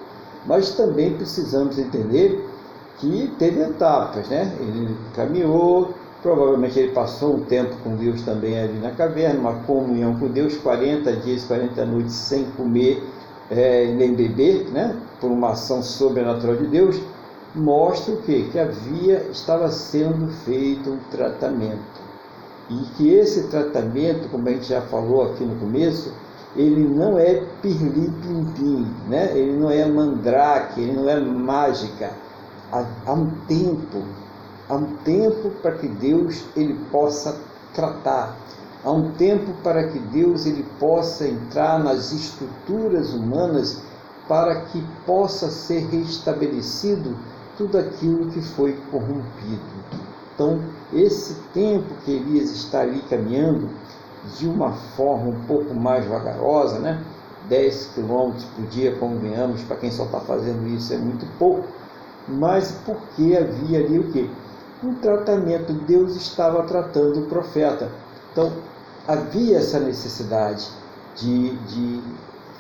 mas 0.48 0.72
também 0.72 1.14
precisamos 1.14 1.78
entender 1.78 2.50
que 3.00 3.34
teve 3.40 3.62
etapas, 3.62 4.28
né? 4.28 4.54
Ele 4.60 4.96
caminhou, 5.16 5.94
provavelmente 6.22 6.78
ele 6.80 6.92
passou 6.92 7.36
um 7.36 7.46
tempo 7.46 7.76
com 7.84 7.96
Deus 7.96 8.22
também 8.24 8.60
ali 8.60 8.80
na 8.80 8.92
caverna, 8.92 9.40
uma 9.40 9.54
comunhão 9.64 10.18
com 10.20 10.28
Deus, 10.28 10.58
40 10.58 11.12
dias, 11.18 11.46
40 11.46 11.86
noites 11.86 12.14
sem 12.14 12.46
comer 12.52 13.04
é, 13.50 13.88
nem 13.88 14.14
beber, 14.14 14.70
né? 14.72 14.96
Por 15.20 15.32
uma 15.32 15.52
ação 15.52 15.82
sobrenatural 15.82 16.56
de 16.56 16.68
Deus, 16.68 17.02
mostra 17.56 18.14
o 18.14 18.22
quê? 18.22 18.48
Que 18.52 18.60
havia, 18.60 19.28
estava 19.32 19.70
sendo 19.70 20.32
feito 20.46 20.92
um 20.92 20.98
tratamento. 21.12 22.10
E 22.70 22.84
que 22.96 23.10
esse 23.10 23.48
tratamento, 23.48 24.30
como 24.30 24.48
a 24.48 24.52
gente 24.52 24.68
já 24.68 24.82
falou 24.82 25.24
aqui 25.24 25.44
no 25.44 25.56
começo, 25.56 26.14
ele 26.56 26.88
não 26.88 27.18
é 27.18 27.44
pirlim-pim-pim, 27.62 28.88
né? 29.08 29.32
ele 29.36 29.54
não 29.54 29.70
é 29.70 29.86
mandrake, 29.86 30.82
ele 30.82 30.94
não 30.94 31.10
é 31.10 31.20
mágica 31.20 32.12
há, 32.72 32.86
há 33.06 33.14
um 33.14 33.32
tempo, 33.48 34.04
há 34.70 34.76
um 34.76 34.96
tempo 34.98 35.50
para 35.62 35.74
que 35.74 35.88
Deus 35.88 36.46
ele 36.56 36.76
possa 36.92 37.36
tratar, 37.74 38.38
há 38.84 38.92
um 38.92 39.12
tempo 39.12 39.52
para 39.64 39.90
que 39.90 40.00
Deus 40.00 40.46
ele 40.46 40.64
possa 40.80 41.28
entrar 41.28 41.84
nas 41.84 42.12
estruturas 42.12 43.14
humanas 43.14 43.82
para 44.28 44.62
que 44.66 44.82
possa 45.06 45.50
ser 45.50 45.88
restabelecido 45.88 47.18
tudo 47.58 47.80
aquilo 47.80 48.30
que 48.30 48.42
foi 48.42 48.80
corrompido. 48.92 49.60
Então, 50.34 50.62
esse 50.94 51.34
tempo 51.54 51.94
que 52.06 52.12
Elias 52.12 52.52
está 52.52 52.82
ali 52.82 53.02
caminhando 53.10 53.70
de 54.38 54.48
uma 54.48 54.72
forma 54.72 55.32
um 55.32 55.42
pouco 55.46 55.74
mais 55.74 56.06
vagarosa, 56.06 56.80
né? 56.80 57.04
10 57.50 57.94
quilômetros 57.96 58.46
por 58.46 58.66
dia, 58.68 58.96
convenhamos, 58.98 59.62
para 59.64 59.78
quem 59.78 59.92
só 59.92 60.06
está 60.06 60.20
fazendo 60.20 60.68
isso 60.68 60.94
é 60.94 60.98
muito 60.98 61.26
pouco, 61.38 61.68
mas 62.28 62.72
porque 62.86 63.36
havia 63.36 63.80
ali 63.80 64.00
o 64.00 64.12
quê? 64.12 64.30
Um 64.82 64.94
tratamento, 64.96 65.74
Deus 65.74 66.16
estava 66.16 66.64
tratando 66.64 67.20
o 67.20 67.26
profeta. 67.26 67.92
Então, 68.32 68.54
havia 69.06 69.58
essa 69.58 69.78
necessidade 69.78 70.70
de, 71.18 71.50
de 71.66 72.02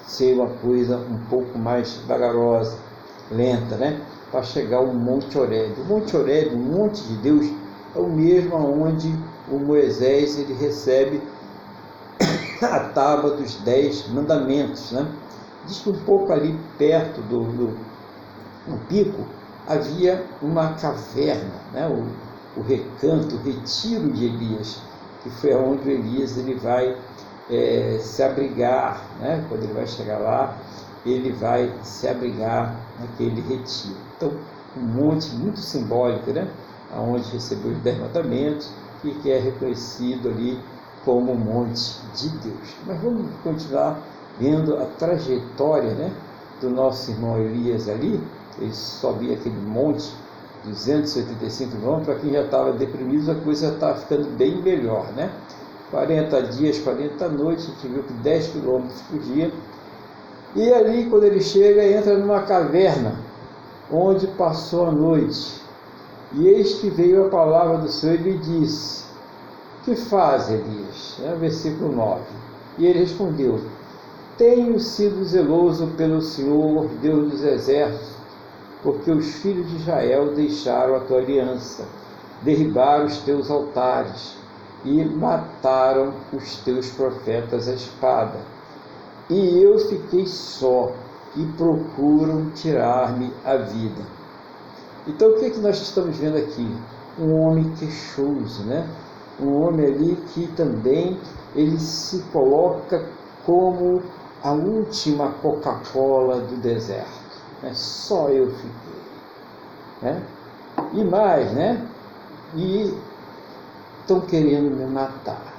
ser 0.05 0.33
uma 0.33 0.49
coisa 0.49 0.97
um 0.97 1.17
pouco 1.29 1.57
mais 1.57 1.95
vagarosa, 2.07 2.77
lenta, 3.31 3.77
né? 3.77 4.01
Para 4.31 4.43
chegar 4.43 4.77
ao 4.77 4.87
Monte 4.87 5.37
Horeb. 5.37 5.79
O 5.79 5.85
Monte 5.85 6.17
Horeb, 6.17 6.53
o 6.53 6.57
Monte 6.57 7.01
de 7.03 7.15
Deus, 7.17 7.45
é 7.95 7.99
o 7.99 8.07
mesmo 8.07 8.55
onde 8.57 9.15
o 9.49 9.57
Moisés 9.57 10.37
ele 10.37 10.53
recebe 10.53 11.21
a 12.61 12.79
tábua 12.79 13.31
dos 13.31 13.55
dez 13.61 14.09
mandamentos. 14.09 14.91
Né? 14.91 15.09
Diz 15.65 15.79
que 15.79 15.89
um 15.89 15.99
pouco 15.99 16.33
ali 16.33 16.59
perto 16.77 17.21
do, 17.21 17.43
do 17.43 17.77
no 18.67 18.77
pico 18.89 19.25
havia 19.69 20.25
uma 20.41 20.73
caverna, 20.73 21.53
né? 21.71 21.87
o, 21.87 22.59
o 22.59 22.63
recanto, 22.63 23.35
o 23.35 23.43
retiro 23.43 24.11
de 24.11 24.25
Elias, 24.25 24.81
que 25.23 25.29
foi 25.29 25.53
onde 25.53 25.89
Elias 25.89 26.37
ele 26.37 26.55
vai 26.55 26.97
é, 27.49 27.99
se 28.01 28.23
abrigar, 28.23 29.01
né? 29.19 29.45
quando 29.47 29.63
ele 29.63 29.73
vai 29.73 29.85
chegar 29.85 30.17
lá, 30.17 30.57
ele 31.05 31.31
vai 31.31 31.71
se 31.83 32.07
abrigar 32.07 32.75
naquele 32.99 33.41
retiro. 33.41 33.95
Então, 34.17 34.33
um 34.75 34.81
monte 34.81 35.29
muito 35.35 35.59
simbólico, 35.59 36.31
né? 36.31 36.49
onde 36.97 37.31
recebeu 37.31 37.71
os 37.71 37.77
dez 37.79 37.97
e 39.03 39.11
que 39.11 39.31
é 39.31 39.39
reconhecido 39.39 40.29
ali 40.29 40.59
como 41.05 41.31
o 41.31 41.37
monte 41.37 42.01
de 42.15 42.29
Deus. 42.39 42.75
Mas 42.85 43.01
vamos 43.01 43.27
continuar 43.43 43.99
vendo 44.39 44.77
a 44.77 44.85
trajetória 44.85 45.93
né, 45.93 46.11
do 46.61 46.69
nosso 46.69 47.11
irmão 47.11 47.37
Elias 47.37 47.87
ali. 47.87 48.21
Ele 48.59 48.73
subia 48.73 49.35
aquele 49.35 49.55
monte, 49.55 50.13
285 50.65 51.71
quilômetros. 51.71 52.05
Para 52.05 52.15
quem 52.15 52.33
já 52.33 52.43
estava 52.43 52.73
deprimido, 52.73 53.31
a 53.31 53.35
coisa 53.35 53.69
estava 53.69 53.97
ficando 53.99 54.29
bem 54.37 54.61
melhor. 54.61 55.11
Né? 55.13 55.31
40 55.91 56.43
dias, 56.43 56.79
40 56.79 57.29
noites, 57.29 57.65
a 57.65 57.67
gente 57.69 57.87
viu 57.87 58.03
que 58.03 58.13
10 58.13 58.47
quilômetros 58.49 59.01
por 59.03 59.19
dia. 59.19 59.51
E 60.55 60.73
ali, 60.73 61.09
quando 61.09 61.23
ele 61.23 61.41
chega, 61.41 61.83
entra 61.83 62.17
numa 62.17 62.41
caverna, 62.41 63.15
onde 63.91 64.27
passou 64.27 64.87
a 64.87 64.91
noite. 64.91 65.61
E 66.33 66.47
eis 66.47 66.75
que 66.75 66.89
veio 66.89 67.25
a 67.25 67.29
palavra 67.29 67.77
do 67.77 67.89
Senhor 67.89 68.15
e 68.15 68.23
lhe 68.23 68.37
disse: 68.37 69.05
Que 69.83 69.95
faz, 69.95 70.49
Elias? 70.49 71.19
É 71.23 71.33
o 71.33 71.37
versículo 71.37 71.91
9. 71.91 72.21
E 72.77 72.85
ele 72.85 72.99
respondeu: 72.99 73.59
Tenho 74.37 74.79
sido 74.79 75.23
zeloso 75.23 75.87
pelo 75.97 76.21
Senhor, 76.21 76.87
Deus 77.01 77.31
dos 77.31 77.43
exércitos, 77.43 78.18
porque 78.81 79.11
os 79.11 79.35
filhos 79.35 79.69
de 79.69 79.77
Israel 79.77 80.33
deixaram 80.33 80.95
a 80.95 80.99
tua 81.01 81.17
aliança, 81.17 81.85
derribaram 82.41 83.05
os 83.05 83.17
teus 83.19 83.49
altares 83.49 84.37
e 84.85 85.03
mataram 85.03 86.13
os 86.31 86.55
teus 86.57 86.89
profetas 86.89 87.67
à 87.67 87.73
espada. 87.73 88.39
E 89.29 89.61
eu 89.61 89.77
fiquei 89.79 90.25
só 90.25 90.91
e 91.35 91.45
procuram 91.57 92.49
tirar-me 92.51 93.31
a 93.45 93.55
vida. 93.57 94.01
Então, 95.07 95.29
o 95.29 95.39
que, 95.39 95.45
é 95.45 95.49
que 95.49 95.59
nós 95.59 95.81
estamos 95.81 96.17
vendo 96.17 96.37
aqui? 96.37 96.67
Um 97.19 97.41
homem 97.41 97.71
queixoso, 97.77 98.63
né? 98.63 98.87
Um 99.39 99.61
homem 99.61 99.85
ali 99.85 100.15
que 100.33 100.47
também 100.55 101.17
ele 101.55 101.79
se 101.79 102.19
coloca 102.31 103.05
como 103.45 104.01
a 104.43 104.51
última 104.51 105.31
Coca-Cola 105.41 106.41
do 106.41 106.57
deserto. 106.57 107.18
Né? 107.61 107.71
Só 107.73 108.29
eu 108.29 108.51
fiquei. 108.51 109.01
Né? 110.01 110.23
E 110.93 111.03
mais, 111.03 111.51
né? 111.53 111.85
E 112.55 112.93
estão 114.01 114.21
querendo 114.21 114.75
me 114.75 114.85
matar. 114.85 115.53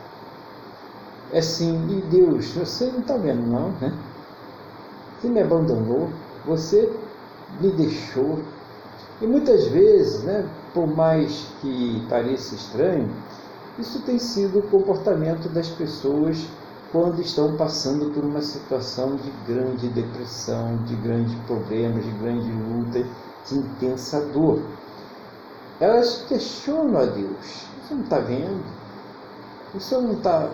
É 1.32 1.38
assim, 1.38 1.86
e 1.88 2.00
Deus, 2.10 2.50
você 2.52 2.86
não 2.86 3.00
está 3.00 3.16
vendo 3.16 3.46
não, 3.46 3.70
né? 3.80 3.96
Você 5.20 5.28
me 5.28 5.40
abandonou, 5.40 6.08
você 6.44 6.90
me 7.60 7.70
deixou, 7.70 8.40
e 9.20 9.26
muitas 9.26 9.66
vezes, 9.66 10.22
né, 10.22 10.48
por 10.72 10.86
mais 10.86 11.46
que 11.60 12.04
pareça 12.08 12.54
estranho, 12.54 13.08
isso 13.78 14.00
tem 14.02 14.18
sido 14.18 14.60
o 14.60 14.62
comportamento 14.62 15.48
das 15.50 15.68
pessoas 15.68 16.46
quando 16.92 17.20
estão 17.20 17.56
passando 17.56 18.12
por 18.12 18.24
uma 18.24 18.42
situação 18.42 19.16
de 19.16 19.30
grande 19.46 19.88
depressão, 19.88 20.76
de 20.84 20.96
grandes 20.96 21.34
problemas, 21.46 22.04
de 22.04 22.10
grande 22.12 22.50
luta, 22.50 23.06
de 23.46 23.58
intensa 23.58 24.20
dor. 24.26 24.60
Elas 25.78 26.24
questionam 26.28 27.00
a 27.00 27.04
Deus. 27.04 27.66
Você 27.82 27.94
não 27.94 28.02
está 28.02 28.18
vendo? 28.18 28.64
O 29.72 29.80
Senhor 29.80 30.02
não 30.02 30.14
está 30.14 30.48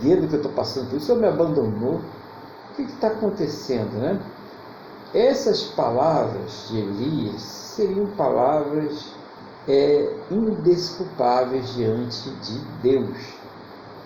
vendo 0.00 0.28
que 0.28 0.34
eu 0.34 0.40
estou 0.40 0.52
passando 0.52 0.90
por 0.90 0.96
isso? 0.96 1.04
O 1.04 1.06
Senhor 1.06 1.20
me 1.20 1.28
abandonou? 1.28 2.00
O 2.70 2.74
que 2.76 2.82
está 2.82 3.08
acontecendo, 3.08 3.92
né? 3.98 4.20
Essas 5.14 5.62
palavras 5.62 6.68
de 6.68 6.78
Elias 6.78 7.40
seriam 7.40 8.06
palavras 8.08 9.14
é, 9.66 10.12
indesculpáveis 10.30 11.72
diante 11.74 12.30
de 12.30 12.58
Deus. 12.82 13.16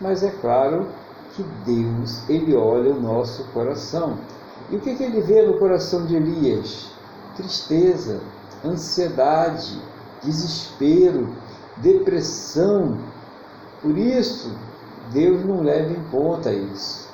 Mas 0.00 0.22
é 0.22 0.30
claro 0.30 0.86
que 1.38 1.44
Deus, 1.64 2.28
ele 2.28 2.56
olha 2.56 2.92
o 2.92 3.00
nosso 3.00 3.44
coração. 3.52 4.18
E 4.70 4.76
o 4.76 4.80
que, 4.80 4.96
que 4.96 5.04
ele 5.04 5.20
vê 5.20 5.46
no 5.46 5.58
coração 5.58 6.04
de 6.04 6.16
Elias? 6.16 6.90
Tristeza, 7.36 8.20
ansiedade, 8.64 9.80
desespero, 10.22 11.28
depressão. 11.76 12.98
Por 13.80 13.96
isso, 13.96 14.52
Deus 15.12 15.44
não 15.44 15.62
leva 15.62 15.92
em 15.92 16.02
conta 16.10 16.52
isso. 16.52 17.08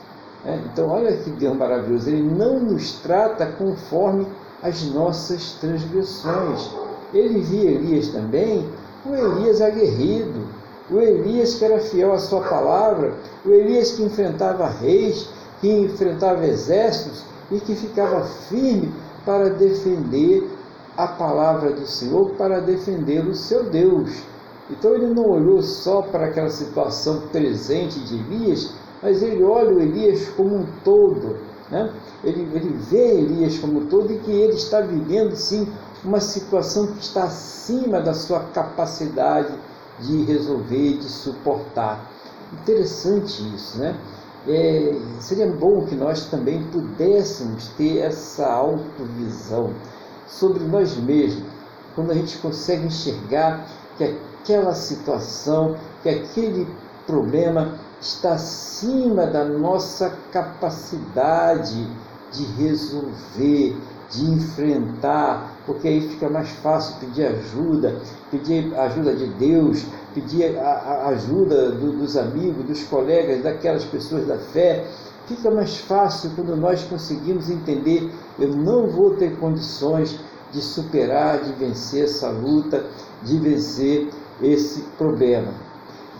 É, 0.46 0.56
então, 0.56 0.88
olha 0.88 1.16
que 1.18 1.30
Deus 1.30 1.56
maravilhoso, 1.56 2.08
Ele 2.08 2.22
não 2.22 2.60
nos 2.60 2.92
trata 3.00 3.46
conforme 3.46 4.26
as 4.62 4.82
nossas 4.90 5.52
transgressões. 5.60 6.70
Ele 7.12 7.40
via 7.40 7.70
Elias 7.70 8.08
também, 8.08 8.68
o 9.04 9.14
Elias 9.14 9.60
aguerrido, 9.60 10.43
o 10.90 10.98
Elias 10.98 11.54
que 11.54 11.64
era 11.64 11.80
fiel 11.80 12.12
à 12.12 12.18
sua 12.18 12.40
palavra, 12.42 13.14
o 13.44 13.50
Elias 13.50 13.92
que 13.92 14.02
enfrentava 14.02 14.66
reis, 14.66 15.28
que 15.60 15.68
enfrentava 15.68 16.46
exércitos 16.46 17.24
e 17.50 17.58
que 17.60 17.74
ficava 17.74 18.22
firme 18.24 18.92
para 19.24 19.50
defender 19.50 20.46
a 20.96 21.06
palavra 21.06 21.72
do 21.72 21.86
Senhor, 21.86 22.30
para 22.32 22.60
defender 22.60 23.26
o 23.26 23.34
seu 23.34 23.64
Deus. 23.64 24.10
Então 24.70 24.94
ele 24.94 25.06
não 25.06 25.28
olhou 25.28 25.62
só 25.62 26.02
para 26.02 26.26
aquela 26.26 26.50
situação 26.50 27.22
presente 27.32 28.00
de 28.00 28.16
Elias, 28.16 28.74
mas 29.02 29.22
ele 29.22 29.42
olha 29.42 29.74
o 29.74 29.80
Elias 29.80 30.28
como 30.36 30.56
um 30.56 30.66
todo, 30.82 31.38
né? 31.70 31.92
ele, 32.22 32.48
ele 32.52 32.76
vê 32.90 33.18
Elias 33.18 33.58
como 33.58 33.80
um 33.80 33.86
todo 33.86 34.12
e 34.12 34.18
que 34.18 34.30
ele 34.30 34.54
está 34.54 34.80
vivendo 34.80 35.34
sim 35.34 35.68
uma 36.04 36.20
situação 36.20 36.86
que 36.88 37.02
está 37.02 37.24
acima 37.24 38.00
da 38.00 38.14
sua 38.14 38.40
capacidade 38.54 39.52
de 40.00 40.24
resolver, 40.24 40.98
de 40.98 41.04
suportar. 41.04 42.10
Interessante 42.52 43.42
isso, 43.54 43.78
né? 43.78 43.98
É, 44.46 44.94
seria 45.20 45.46
bom 45.46 45.86
que 45.86 45.94
nós 45.94 46.26
também 46.26 46.62
pudéssemos 46.64 47.68
ter 47.78 47.98
essa 47.98 48.46
autovisão 48.46 49.72
sobre 50.26 50.64
nós 50.64 50.96
mesmos, 50.96 51.44
quando 51.94 52.10
a 52.10 52.14
gente 52.14 52.36
consegue 52.38 52.86
enxergar 52.86 53.66
que 53.96 54.04
aquela 54.04 54.74
situação, 54.74 55.76
que 56.02 56.08
aquele 56.08 56.68
problema 57.06 57.78
está 58.00 58.34
acima 58.34 59.26
da 59.26 59.44
nossa 59.44 60.14
capacidade 60.30 61.88
de 62.30 62.44
resolver, 62.62 63.76
de 64.10 64.24
enfrentar, 64.30 65.53
porque 65.66 65.88
aí 65.88 66.00
fica 66.08 66.28
mais 66.28 66.50
fácil 66.50 66.96
pedir 67.00 67.26
ajuda, 67.26 67.96
pedir 68.30 68.74
ajuda 68.78 69.14
de 69.14 69.26
Deus, 69.28 69.84
pedir 70.14 70.58
a, 70.58 71.08
ajuda 71.08 71.70
do, 71.72 71.92
dos 71.92 72.16
amigos, 72.16 72.64
dos 72.64 72.84
colegas, 72.84 73.42
daquelas 73.42 73.84
pessoas 73.84 74.26
da 74.26 74.36
fé. 74.36 74.84
Fica 75.26 75.50
mais 75.50 75.78
fácil 75.78 76.30
quando 76.36 76.54
nós 76.56 76.82
conseguimos 76.84 77.48
entender: 77.48 78.10
eu 78.38 78.48
não 78.48 78.88
vou 78.88 79.14
ter 79.14 79.36
condições 79.38 80.20
de 80.52 80.60
superar, 80.60 81.42
de 81.42 81.52
vencer 81.52 82.04
essa 82.04 82.28
luta, 82.28 82.84
de 83.22 83.38
vencer 83.38 84.10
esse 84.42 84.82
problema. 84.98 85.52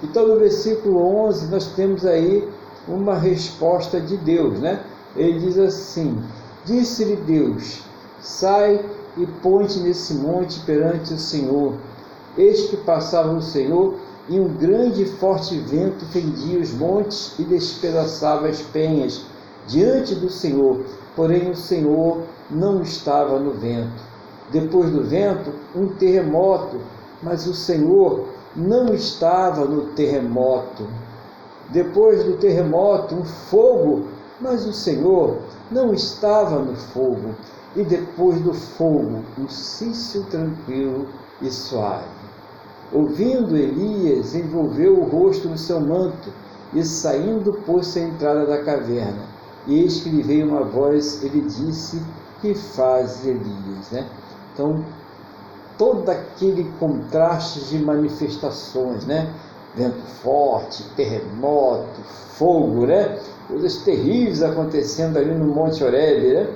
Então, 0.03 0.27
no 0.27 0.39
versículo 0.39 0.99
11, 1.27 1.47
nós 1.49 1.67
temos 1.69 2.05
aí 2.05 2.49
uma 2.89 3.15
resposta 3.15 4.01
de 4.01 4.17
Deus, 4.17 4.59
né? 4.59 4.81
Ele 5.15 5.39
diz 5.39 5.59
assim: 5.59 6.23
Disse-lhe 6.65 7.17
Deus: 7.17 7.83
Sai 8.21 8.85
e 9.17 9.27
põe-te 9.27 9.79
nesse 9.81 10.15
monte 10.15 10.61
perante 10.61 11.15
o 11.15 11.19
Senhor. 11.19 11.75
Eis 12.37 12.69
que 12.69 12.77
passava 12.79 13.33
o 13.33 13.43
Senhor, 13.43 13.95
e 14.29 14.41
um 14.41 14.49
grande 14.49 15.03
e 15.03 15.07
forte 15.07 15.59
vento 15.59 16.05
fendia 16.07 16.59
os 16.59 16.73
montes 16.73 17.39
e 17.39 17.45
despedaçava 17.45 18.49
as 18.49 18.61
penhas, 18.61 19.27
diante 19.67 20.15
do 20.15 20.31
Senhor, 20.31 20.81
porém 21.15 21.51
o 21.51 21.57
Senhor 21.57 22.23
não 22.51 22.81
estava 22.81 23.39
no 23.39 23.53
vento. 23.53 24.03
Depois 24.51 24.91
do 24.91 25.03
vento, 25.03 25.53
um 25.75 25.89
terremoto, 25.89 26.81
mas 27.23 27.47
o 27.47 27.55
Senhor 27.55 28.27
não 28.57 28.95
estava 28.95 29.65
no 29.65 29.89
terremoto. 29.89 30.87
Depois 31.71 32.25
do 32.25 32.35
terremoto, 32.35 33.15
um 33.15 33.25
fogo, 33.25 34.05
mas 34.41 34.67
o 34.67 34.73
Senhor 34.73 35.39
não 35.71 35.93
estava 35.93 36.59
no 36.59 36.77
fogo. 36.77 37.35
E 37.77 37.83
depois 37.83 38.41
do 38.41 38.55
fogo, 38.55 39.25
um 39.39 39.49
cício 39.49 40.25
tranquilo 40.25 41.09
e 41.43 41.51
suave. 41.51 42.07
Ouvindo 42.93 43.57
Elias, 43.57 44.35
envolveu 44.35 45.01
o 45.01 45.05
rosto 45.05 45.49
no 45.49 45.59
seu 45.59 45.81
manto 45.81 46.31
e 46.73 46.85
saindo 46.85 47.53
pôs-se 47.67 47.99
à 47.99 48.03
entrada 48.03 48.47
da 48.47 48.63
caverna. 48.63 49.23
E 49.67 49.81
eis 49.81 50.01
que 50.01 50.11
lhe 50.11 50.23
veio 50.23 50.49
uma 50.49 50.63
voz, 50.63 51.23
ele 51.25 51.41
disse: 51.41 52.01
Que 52.41 52.55
faz 52.55 53.27
Elias? 53.27 53.91
Né? 53.91 54.07
Então, 54.53 54.85
todo 55.79 56.09
aquele 56.11 56.71
contraste 56.79 57.61
de 57.65 57.79
manifestações, 57.79 59.05
né? 59.07 59.33
Vento 59.75 60.03
forte, 60.23 60.85
terremoto, 60.95 62.01
fogo, 62.37 62.87
né? 62.87 63.19
Coisas 63.49 63.79
terríveis 63.79 64.43
acontecendo 64.43 65.17
ali 65.17 65.35
no 65.35 65.47
Monte 65.47 65.83
Oreb, 65.83 66.35
né? 66.35 66.49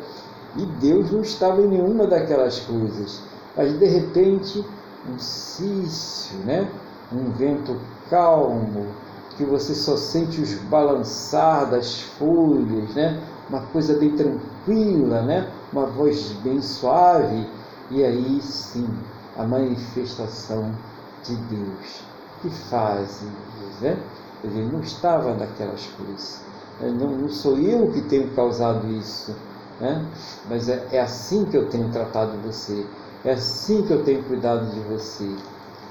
E 0.59 0.67
Deus 0.81 1.11
não 1.11 1.21
estava 1.21 1.63
em 1.63 1.69
nenhuma 1.69 2.07
daquelas 2.07 2.61
coisas. 2.61 3.23
Mas 3.57 3.79
de 3.79 3.87
repente, 3.87 4.65
um 5.09 5.19
cício, 5.19 6.37
né? 6.45 6.69
Um 7.13 7.31
vento 7.33 7.77
calmo, 8.11 8.87
que 9.37 9.45
você 9.45 9.75
só 9.75 9.97
sente 9.97 10.41
os 10.41 10.55
balançar 10.65 11.71
das 11.71 12.01
folhas, 12.01 12.95
né? 12.95 13.19
Uma 13.49 13.63
coisa 13.63 13.95
bem 13.95 14.15
tranquila, 14.17 15.23
né? 15.23 15.49
Uma 15.73 15.87
voz 15.87 16.33
bem 16.43 16.61
suave 16.61 17.47
e 17.91 18.05
aí 18.05 18.41
sim 18.43 18.87
a 19.37 19.45
manifestação 19.45 20.75
de 21.25 21.37
Deus 21.37 22.03
que 22.43 22.51
faz 22.51 23.23
né? 23.81 23.97
Ele 24.43 24.71
não 24.73 24.81
estava 24.81 25.35
naquelas 25.35 25.87
coisas. 25.87 26.41
Não, 26.81 27.11
não, 27.11 27.29
sou 27.29 27.59
eu 27.59 27.91
que 27.91 28.03
tenho 28.03 28.31
causado 28.35 28.87
isso, 28.93 29.35
né? 29.81 30.05
mas 30.49 30.69
é, 30.69 30.87
é 30.93 31.01
assim 31.01 31.45
que 31.45 31.57
eu 31.57 31.69
tenho 31.69 31.91
tratado 31.91 32.37
você, 32.39 32.87
é 33.25 33.33
assim 33.33 33.83
que 33.83 33.93
eu 33.93 34.05
tenho 34.05 34.23
cuidado 34.25 34.67
de 34.71 34.81
você, 34.81 35.29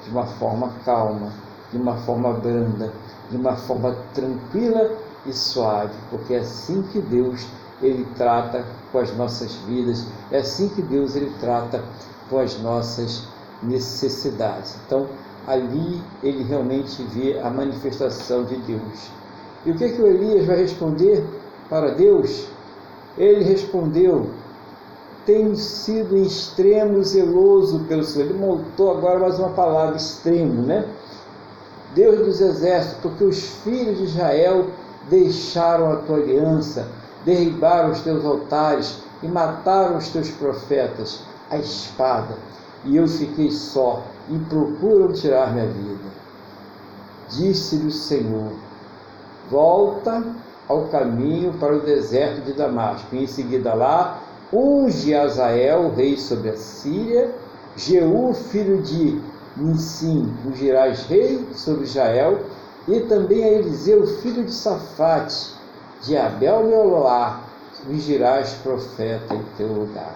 de 0.04 0.10
uma 0.10 0.26
forma 0.26 0.72
calma, 0.86 1.32
de 1.72 1.78
uma 1.78 1.98
forma 1.98 2.34
branda, 2.34 2.94
de 3.30 3.38
uma 3.38 3.56
forma 3.56 3.96
tranquila 4.14 4.98
e 5.26 5.34
suave, 5.34 5.94
porque 6.10 6.34
é 6.34 6.40
assim 6.40 6.82
que 6.84 7.02
Deus 7.02 7.48
ele 7.82 8.06
trata 8.16 8.66
com 8.92 9.00
as 9.00 9.16
nossas 9.16 9.54
vidas, 9.68 10.06
é 10.32 10.40
assim 10.40 10.70
que 10.70 10.82
Deus 10.82 11.16
ele 11.16 11.32
trata 11.40 11.84
com 12.30 12.40
as 12.40 12.60
nossas 12.60 13.24
necessidades. 13.62 14.78
Então, 14.86 15.08
ali 15.46 16.02
ele 16.24 16.44
realmente 16.44 17.02
vê 17.04 17.40
a 17.40 17.50
manifestação 17.50 18.44
de 18.44 18.58
Deus. 18.58 19.12
E 19.66 19.72
o 19.72 19.76
que, 19.76 19.90
que 19.90 20.02
o 20.02 20.08
Elias 20.08 20.46
vai 20.46 20.58
responder 20.58 21.26
para 21.70 21.94
Deus? 21.94 22.48
Ele 23.18 23.44
respondeu: 23.44 24.30
Tenho 25.26 25.56
sido 25.56 26.16
em 26.16 26.24
extremo 26.24 27.04
zeloso 27.04 27.80
pelo 27.88 28.04
Senhor. 28.04 28.30
Ele 28.30 28.40
montou 28.40 28.92
agora 28.92 29.20
mais 29.20 29.40
uma 29.40 29.50
palavra, 29.50 29.98
extremo, 29.98 30.62
né? 30.62 30.88
Deus 31.96 32.20
dos 32.20 32.42
exércitos, 32.42 33.00
porque 33.02 33.24
os 33.24 33.40
filhos 33.64 33.98
de 33.98 34.04
Israel 34.04 34.68
deixaram 35.10 35.92
a 35.92 35.96
tua 35.98 36.18
aliança, 36.18 36.88
derribaram 37.26 37.92
os 37.92 38.02
teus 38.02 38.24
altares 38.24 39.00
e 39.24 39.28
mataram 39.28 39.98
os 39.98 40.10
teus 40.10 40.30
profetas, 40.30 41.24
a 41.50 41.58
espada, 41.58 42.36
e 42.86 42.98
eu 42.98 43.08
fiquei 43.08 43.50
só, 43.50 44.04
e 44.30 44.38
procuram 44.38 45.14
tirar 45.14 45.54
minha 45.54 45.68
vida. 45.68 46.08
Disse-lhe 47.30 47.88
o 47.88 47.92
Senhor: 47.92 48.52
Volta 49.50 50.24
ao 50.68 50.88
caminho 50.88 51.54
para 51.54 51.76
o 51.76 51.82
deserto 51.82 52.42
de 52.42 52.54
Damasco, 52.54 53.16
e 53.16 53.24
em 53.24 53.28
seguida 53.28 53.74
lá 53.74 54.20
unge 54.52 55.14
Azael, 55.14 55.94
rei 55.94 56.18
sobre 56.18 56.50
a 56.50 56.58
Síria, 56.58 57.32
Jeú, 57.76 58.34
filho 58.34 58.82
de 58.82 59.22
Nissim, 59.56 60.34
ungirás 60.46 61.06
rei 61.08 61.46
sobre 61.54 61.84
Israel, 61.84 62.40
e 62.88 63.02
também 63.02 63.44
a 63.44 63.52
Eliseu, 63.52 64.06
filho 64.08 64.44
de 64.44 64.54
Safate, 64.54 65.54
de 66.02 66.16
Abel 66.16 66.64
Meoloá, 66.64 67.42
ungirás 67.90 68.54
profeta 68.64 69.36
em 69.36 69.44
teu 69.58 69.68
lugar. 69.68 70.16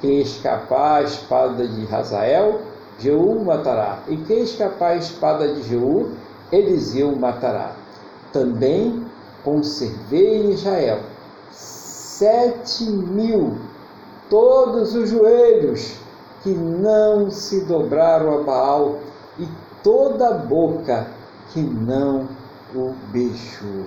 Quem 0.00 0.20
escapar 0.20 1.00
a 1.00 1.02
espada 1.02 1.66
de 1.66 1.84
Razael, 1.86 2.60
Jeú 2.98 3.44
matará. 3.44 4.00
E 4.08 4.16
quem 4.16 4.42
escapar 4.42 4.92
a 4.92 4.96
espada 4.96 5.52
de 5.54 5.62
Jeú, 5.62 6.10
Eliseu 6.50 7.14
matará. 7.16 7.72
Também 8.32 9.04
conservei 9.44 10.46
em 10.46 10.50
Israel 10.50 11.00
sete 11.50 12.84
mil, 12.84 13.56
todos 14.30 14.94
os 14.94 15.10
joelhos 15.10 15.96
que 16.42 16.50
não 16.50 17.30
se 17.30 17.64
dobraram 17.64 18.40
a 18.40 18.42
Baal 18.42 18.98
e 19.38 19.48
toda 19.82 20.28
a 20.28 20.34
boca 20.34 21.06
que 21.52 21.60
não 21.60 22.28
o 22.74 22.94
beijou. 23.12 23.84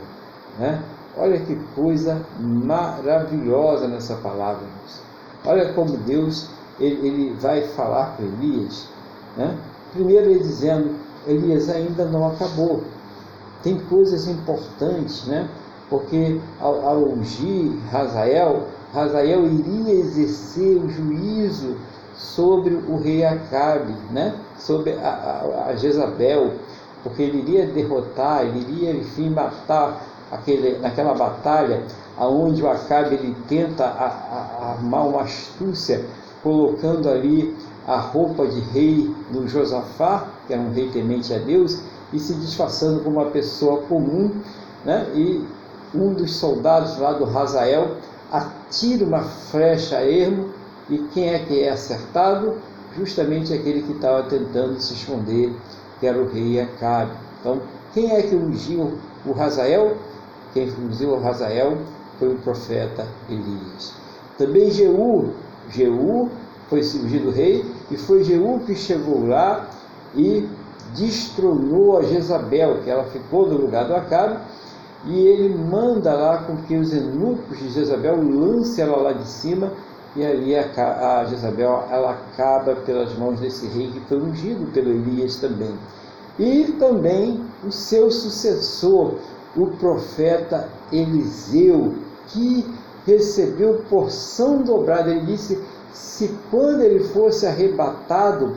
Né? 0.59 0.81
Olha 1.17 1.39
que 1.39 1.55
coisa 1.73 2.21
maravilhosa 2.39 3.87
nessa 3.87 4.15
palavra. 4.15 4.63
Irmãos. 4.63 5.01
Olha 5.45 5.73
como 5.73 5.97
Deus 5.97 6.49
ele, 6.79 7.07
ele 7.07 7.33
vai 7.39 7.61
falar 7.69 8.17
com 8.17 8.23
Elias. 8.23 8.87
Né? 9.37 9.57
Primeiro 9.93 10.29
ele 10.29 10.39
dizendo, 10.39 10.95
Elias 11.25 11.69
ainda 11.69 12.05
não 12.05 12.27
acabou. 12.27 12.83
Tem 13.63 13.79
coisas 13.79 14.27
importantes, 14.27 15.25
né? 15.25 15.49
porque 15.89 16.39
ao, 16.59 16.87
ao 16.87 16.97
ungir 17.03 17.73
Razael, 17.91 18.63
Razael 18.93 19.45
iria 19.45 19.93
exercer 19.93 20.77
o 20.77 20.89
juízo 20.89 21.75
sobre 22.15 22.73
o 22.73 22.97
rei 22.97 23.25
Acabe, 23.25 23.93
né? 24.11 24.35
sobre 24.57 24.93
a, 24.93 25.09
a, 25.09 25.69
a 25.69 25.75
Jezabel, 25.75 26.53
porque 27.03 27.21
ele 27.21 27.39
iria 27.39 27.67
derrotar, 27.67 28.45
ele 28.45 28.59
iria, 28.59 28.91
enfim, 28.91 29.29
matar 29.29 30.01
aquele, 30.31 30.79
naquela 30.79 31.13
batalha 31.13 31.83
aonde 32.17 32.63
o 32.63 32.69
Acabe 32.69 33.15
ele 33.15 33.35
tenta 33.47 33.85
armar 33.85 35.07
uma 35.07 35.21
astúcia, 35.21 36.05
colocando 36.41 37.09
ali 37.09 37.55
a 37.87 37.97
roupa 37.97 38.47
de 38.47 38.59
rei 38.59 39.13
no 39.31 39.47
Josafá, 39.47 40.27
que 40.47 40.53
era 40.53 40.61
um 40.61 40.71
rei 40.71 40.89
temente 40.89 41.33
a 41.33 41.37
Deus, 41.37 41.79
e 42.15 42.19
se 42.19 42.33
disfarçando 42.35 43.01
como 43.01 43.19
uma 43.19 43.29
pessoa 43.29 43.81
comum, 43.83 44.31
né? 44.85 45.05
e 45.13 45.45
um 45.93 46.13
dos 46.13 46.35
soldados 46.35 46.97
lá 46.97 47.13
do 47.13 47.25
Razael 47.25 47.97
atira 48.31 49.05
uma 49.05 49.21
flecha 49.21 49.97
a 49.97 50.09
ermo 50.09 50.49
e 50.89 50.97
quem 51.13 51.29
é 51.29 51.39
que 51.39 51.61
é 51.61 51.69
acertado? 51.69 52.55
Justamente 52.97 53.53
aquele 53.53 53.81
que 53.81 53.91
estava 53.91 54.23
tentando 54.23 54.79
se 54.79 54.93
esconder, 54.93 55.53
que 55.99 56.07
era 56.07 56.21
o 56.21 56.27
rei 56.27 56.61
Acabe. 56.61 57.11
Então, 57.39 57.61
quem 57.93 58.11
é 58.11 58.21
que 58.21 58.35
ungiu 58.35 58.93
o 59.25 59.31
Razael? 59.33 59.97
Quem 60.53 60.71
ungiu 60.79 61.09
o 61.09 61.19
Razael 61.19 61.77
foi 62.17 62.29
o 62.29 62.35
profeta 62.35 63.05
Elias. 63.29 63.93
Também 64.37 64.71
Jeú, 64.71 65.33
Jeú 65.69 66.29
foi 66.69 66.79
ungido 66.79 67.31
rei, 67.31 67.65
e 67.91 67.97
foi 67.97 68.23
Jeú 68.23 68.61
que 68.65 68.75
chegou 68.75 69.27
lá 69.27 69.67
e 70.15 70.47
destronou 70.95 71.97
a 71.97 72.03
Jezabel, 72.03 72.79
que 72.83 72.89
ela 72.89 73.03
ficou 73.05 73.47
no 73.47 73.57
lugar 73.57 73.85
do 73.85 73.95
Acabe, 73.95 74.39
e 75.05 75.19
ele 75.19 75.55
manda 75.55 76.13
lá 76.13 76.39
com 76.39 76.57
que 76.57 76.75
os 76.75 76.93
eunucos 76.93 77.59
de 77.59 77.69
Jezabel 77.69 78.17
lancem 78.21 78.83
ela 78.83 78.97
lá 78.97 79.11
de 79.11 79.27
cima 79.27 79.71
e 80.15 80.25
ali 80.25 80.55
a, 80.55 81.19
a 81.19 81.25
Jezabel 81.25 81.83
ela 81.91 82.11
acaba 82.11 82.75
pelas 82.77 83.15
mãos 83.17 83.39
desse 83.39 83.67
rei 83.67 83.91
que 83.91 83.99
foi 84.01 84.19
ungido 84.19 84.71
pelo 84.71 84.89
Elias 84.89 85.35
também. 85.35 85.75
E 86.39 86.73
também 86.79 87.43
o 87.65 87.71
seu 87.71 88.09
sucessor, 88.09 89.15
o 89.55 89.67
profeta 89.67 90.69
Eliseu, 90.91 91.93
que 92.27 92.65
recebeu 93.05 93.83
porção 93.89 94.61
dobrada. 94.63 95.11
Ele 95.11 95.25
disse: 95.25 95.61
se 95.93 96.33
quando 96.49 96.81
ele 96.81 97.03
fosse 97.05 97.45
arrebatado 97.45 98.55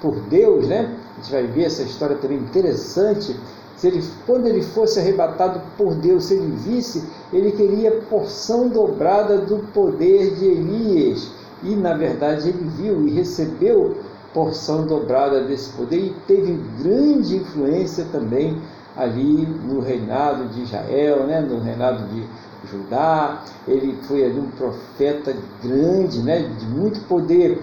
por 0.00 0.14
Deus, 0.22 0.66
né? 0.66 0.96
A 1.20 1.22
gente 1.22 1.32
vai 1.32 1.46
ver 1.46 1.64
essa 1.64 1.82
história 1.82 2.16
também 2.16 2.38
interessante. 2.38 3.36
Se 3.76 3.88
ele, 3.88 4.02
quando 4.26 4.46
ele 4.46 4.62
fosse 4.62 4.98
arrebatado 4.98 5.60
por 5.76 5.94
Deus, 5.94 6.24
se 6.24 6.34
ele 6.34 6.56
visse, 6.56 7.04
ele 7.30 7.52
queria 7.52 8.00
porção 8.08 8.68
dobrada 8.68 9.38
do 9.38 9.58
poder 9.74 10.34
de 10.36 10.46
Elias. 10.46 11.30
E 11.62 11.76
na 11.76 11.94
verdade 11.94 12.48
ele 12.48 12.70
viu 12.76 13.06
e 13.06 13.10
recebeu 13.10 13.98
porção 14.32 14.86
dobrada 14.86 15.44
desse 15.44 15.70
poder 15.72 15.98
e 15.98 16.16
teve 16.26 16.58
grande 16.82 17.36
influência 17.36 18.06
também 18.10 18.56
ali 18.96 19.46
no 19.66 19.80
reinado 19.80 20.48
de 20.48 20.62
Israel, 20.62 21.26
né? 21.26 21.40
no 21.40 21.60
reinado 21.60 22.06
de, 22.08 22.24
Judá, 22.68 23.42
ele 23.66 23.96
foi 24.02 24.24
ali 24.24 24.38
um 24.38 24.50
profeta 24.50 25.34
grande, 25.62 26.20
né, 26.20 26.42
de 26.58 26.66
muito 26.66 27.00
poder, 27.08 27.58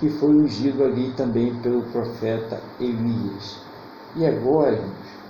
que 0.00 0.08
foi 0.08 0.30
ungido 0.30 0.84
ali 0.84 1.12
também 1.16 1.54
pelo 1.56 1.82
profeta 1.82 2.60
Elias. 2.80 3.58
E 4.16 4.26
agora, 4.26 4.80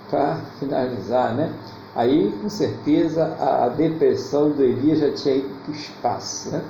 para 0.09 0.37
finalizar, 0.59 1.35
né, 1.35 1.51
aí 1.95 2.33
com 2.41 2.49
certeza 2.49 3.35
a, 3.39 3.69
depressão 3.69 4.51
do 4.51 4.63
Elias 4.63 4.99
já 4.99 5.11
tinha 5.11 5.35
ido 5.37 5.49
para 5.63 5.71
o 5.71 5.75
espaço, 5.75 6.51
né? 6.51 6.61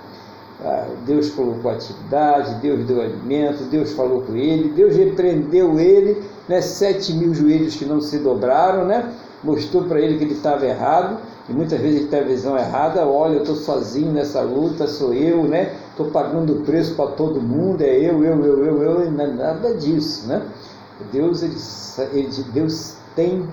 Ah, 0.64 0.88
Deus 1.06 1.30
colocou 1.32 1.70
atividade, 1.70 2.62
Deus 2.62 2.86
deu 2.86 3.02
alimento, 3.02 3.66
Deus 3.66 3.92
falou 3.92 4.22
com 4.22 4.36
ele, 4.38 4.70
Deus 4.70 4.96
repreendeu 4.96 5.78
ele, 5.78 6.24
né? 6.48 6.62
sete 6.62 7.14
mil 7.14 7.34
joelhos 7.34 7.76
que 7.76 7.84
não 7.84 8.00
se 8.00 8.20
dobraram, 8.20 8.86
né? 8.86 9.14
mostrou 9.46 9.84
para 9.84 10.00
ele 10.00 10.18
que 10.18 10.24
ele 10.24 10.34
estava 10.34 10.66
errado, 10.66 11.20
e 11.48 11.54
muitas 11.54 11.80
vezes 11.80 12.02
ele 12.02 12.10
tem 12.10 12.20
a 12.20 12.24
visão 12.24 12.58
errada, 12.58 13.06
olha, 13.06 13.36
eu 13.36 13.42
estou 13.42 13.56
sozinho 13.56 14.12
nessa 14.12 14.42
luta, 14.42 14.88
sou 14.88 15.14
eu, 15.14 15.44
né? 15.44 15.74
Estou 15.96 16.12
pagando 16.12 16.52
o 16.52 16.62
preço 16.64 16.94
para 16.96 17.12
todo 17.12 17.40
mundo, 17.42 17.82
é 17.82 17.98
eu, 17.98 18.22
eu, 18.22 18.44
eu, 18.44 18.66
eu, 18.66 18.84
eu, 18.84 19.12
não 19.12 19.24
é 19.24 19.28
nada 19.28 19.74
disso, 19.76 20.28
né? 20.28 20.46
Deus, 21.10 21.42
ele, 21.42 21.56
ele, 22.12 22.44
Deus 22.52 22.96
tem 23.16 23.48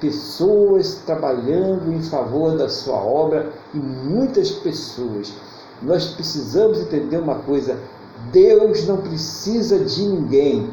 pessoas 0.00 1.02
trabalhando 1.04 1.92
em 1.92 2.00
favor 2.00 2.56
da 2.56 2.68
sua 2.68 2.94
obra 2.94 3.50
e 3.74 3.78
muitas 3.78 4.52
pessoas 4.52 5.34
nós 5.82 6.06
precisamos 6.06 6.80
entender 6.80 7.16
uma 7.16 7.36
coisa: 7.36 7.76
Deus 8.30 8.86
não 8.86 8.98
precisa 8.98 9.80
de 9.80 10.06
ninguém, 10.06 10.70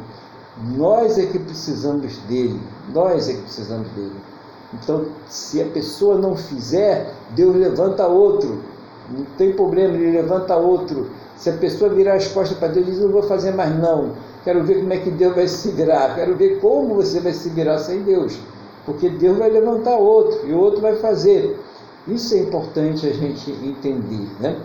nós 0.78 1.18
é 1.18 1.26
que 1.26 1.40
precisamos 1.40 2.18
dele, 2.28 2.62
nós 2.94 3.30
é 3.30 3.34
que 3.34 3.42
precisamos 3.42 3.88
dele. 3.90 4.16
Então, 4.74 5.06
se 5.28 5.60
a 5.60 5.66
pessoa 5.66 6.20
não 6.20 6.36
fizer, 6.36 7.14
Deus 7.32 7.56
levanta 7.56 8.06
outro, 8.08 8.62
não 9.10 9.26
tem 9.38 9.53
problema, 9.53 9.95
ele 9.95 10.11
levanta 10.11 10.56
outro. 10.56 11.10
Se 11.36 11.49
a 11.49 11.53
pessoa 11.53 11.90
virar 11.90 12.14
as 12.15 12.27
costas 12.27 12.57
para 12.57 12.69
Deus 12.69 12.86
diz: 12.86 12.99
Não 12.99 13.10
vou 13.10 13.23
fazer 13.23 13.52
mais, 13.52 13.77
não, 13.77 14.14
quero 14.44 14.64
ver 14.64 14.80
como 14.80 14.94
é 14.94 14.98
que 14.98 15.11
Deus 15.11 15.36
vai 15.36 15.48
se 15.48 15.72
virar, 15.72 16.15
quero 16.15 16.36
ver 16.36 16.60
como 16.60 16.95
você 16.95 17.19
vai 17.19 17.34
se 17.34 17.49
virar 17.49 17.80
sem 17.80 18.02
Deus, 18.03 18.40
porque 18.86 19.10
Deus 19.10 19.38
vai 19.38 19.49
levantar 19.49 19.95
outro 19.95 20.48
e 20.48 20.53
outro 20.53 20.82
vai 20.82 20.95
fazer. 20.95 21.60
Isso 22.07 22.36
é 22.36 22.40
importante 22.40 23.07
a 23.07 23.14
gente 23.14 23.52
entender, 23.52 24.27
né? 24.40 24.61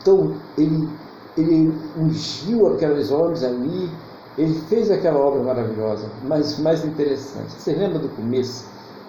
Então, 0.00 0.34
ele, 0.56 0.88
ele 1.36 1.74
ungiu 1.96 2.74
aqueles 2.74 3.10
homens 3.10 3.42
ali, 3.42 3.90
ele 4.36 4.54
fez 4.68 4.90
aquela 4.90 5.18
obra 5.18 5.42
maravilhosa, 5.42 6.06
mas 6.24 6.58
mais 6.58 6.84
interessante. 6.84 7.52
Você 7.52 7.72
lembra 7.72 7.98
do 7.98 8.08
começo? 8.10 8.66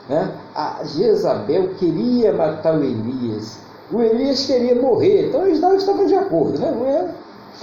Né? 0.07 0.33
A 0.55 0.83
Jezabel 0.83 1.69
queria 1.75 2.33
matar 2.33 2.79
o 2.79 2.83
Elias. 2.83 3.59
O 3.91 4.01
Elias 4.01 4.45
queria 4.45 4.75
morrer, 4.75 5.27
então 5.27 5.47
eles 5.47 5.59
não 5.59 5.75
estavam 5.75 6.05
de 6.05 6.15
acordo, 6.15 6.59
né? 6.59 6.71
Não 6.71 6.85
é? 6.85 7.09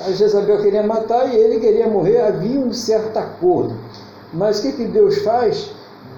A 0.06 0.10
Jezabel 0.10 0.60
queria 0.60 0.82
matar 0.82 1.32
e 1.32 1.36
ele 1.36 1.60
queria 1.60 1.86
morrer, 1.86 2.20
havia 2.20 2.58
um 2.58 2.72
certo 2.72 3.16
acordo. 3.16 3.74
Mas 4.32 4.58
o 4.58 4.62
que, 4.62 4.72
que 4.72 4.84
Deus 4.86 5.18
faz? 5.18 5.70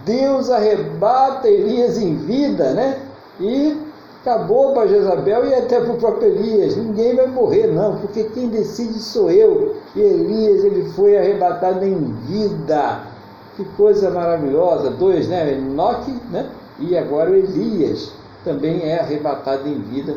Deus 0.06 0.51
arrebata 0.51 1.47
Elias 1.47 1.98
em 1.98 2.16
vida, 2.16 2.72
né? 2.72 2.98
E 3.39 3.76
acabou 4.22 4.72
para 4.72 4.89
Jezabel 4.89 5.47
e 5.47 5.55
até 5.55 5.78
para 5.80 5.93
o 5.93 5.98
próprio 5.98 6.28
Elias. 6.28 6.74
Ninguém 6.74 7.14
vai 7.14 7.26
morrer, 7.26 7.66
não, 7.66 7.98
porque 7.98 8.24
quem 8.24 8.48
decide 8.48 8.98
sou 8.98 9.30
eu. 9.30 9.76
E 9.94 10.01
Elias 10.01 10.64
ele 10.64 10.89
foi 10.90 11.18
arrebatado 11.18 11.85
em 11.85 12.14
vida. 12.26 13.02
Que 13.56 13.64
coisa 13.76 14.10
maravilhosa. 14.10 14.90
Dois, 14.90 15.28
né? 15.28 15.52
Enoque, 15.52 16.12
né? 16.30 16.48
E 16.80 16.97
agora 16.97 17.30
o 17.30 17.35
Elias 17.35 18.12
também 18.49 18.81
é 18.83 18.99
arrebatado 18.99 19.69
em 19.69 19.83
vida 19.83 20.16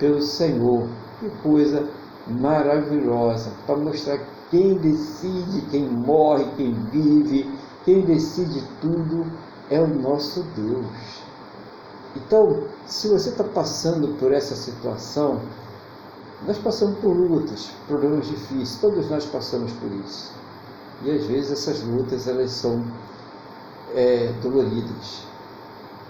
pelo 0.00 0.20
Senhor. 0.20 0.88
Que 1.20 1.30
coisa 1.42 1.88
maravilhosa. 2.26 3.52
Para 3.66 3.76
mostrar 3.76 4.18
quem 4.50 4.74
decide, 4.78 5.60
quem 5.70 5.84
morre, 5.84 6.44
quem 6.56 6.74
vive, 6.90 7.48
quem 7.84 8.00
decide 8.00 8.64
tudo 8.80 9.24
é 9.70 9.80
o 9.80 9.86
nosso 9.86 10.42
Deus. 10.56 11.22
Então, 12.16 12.64
se 12.84 13.06
você 13.08 13.28
está 13.28 13.44
passando 13.44 14.08
por 14.18 14.32
essa 14.32 14.56
situação, 14.56 15.40
nós 16.46 16.58
passamos 16.58 16.98
por 16.98 17.14
lutas, 17.14 17.70
problemas 17.86 18.26
difíceis, 18.26 18.78
todos 18.80 19.08
nós 19.08 19.24
passamos 19.24 19.70
por 19.72 19.92
isso. 20.04 20.32
E 21.04 21.12
às 21.12 21.24
vezes 21.26 21.52
essas 21.52 21.82
lutas 21.82 22.26
elas 22.26 22.50
são 22.50 22.84
é, 23.94 24.32
doloridas. 24.42 25.27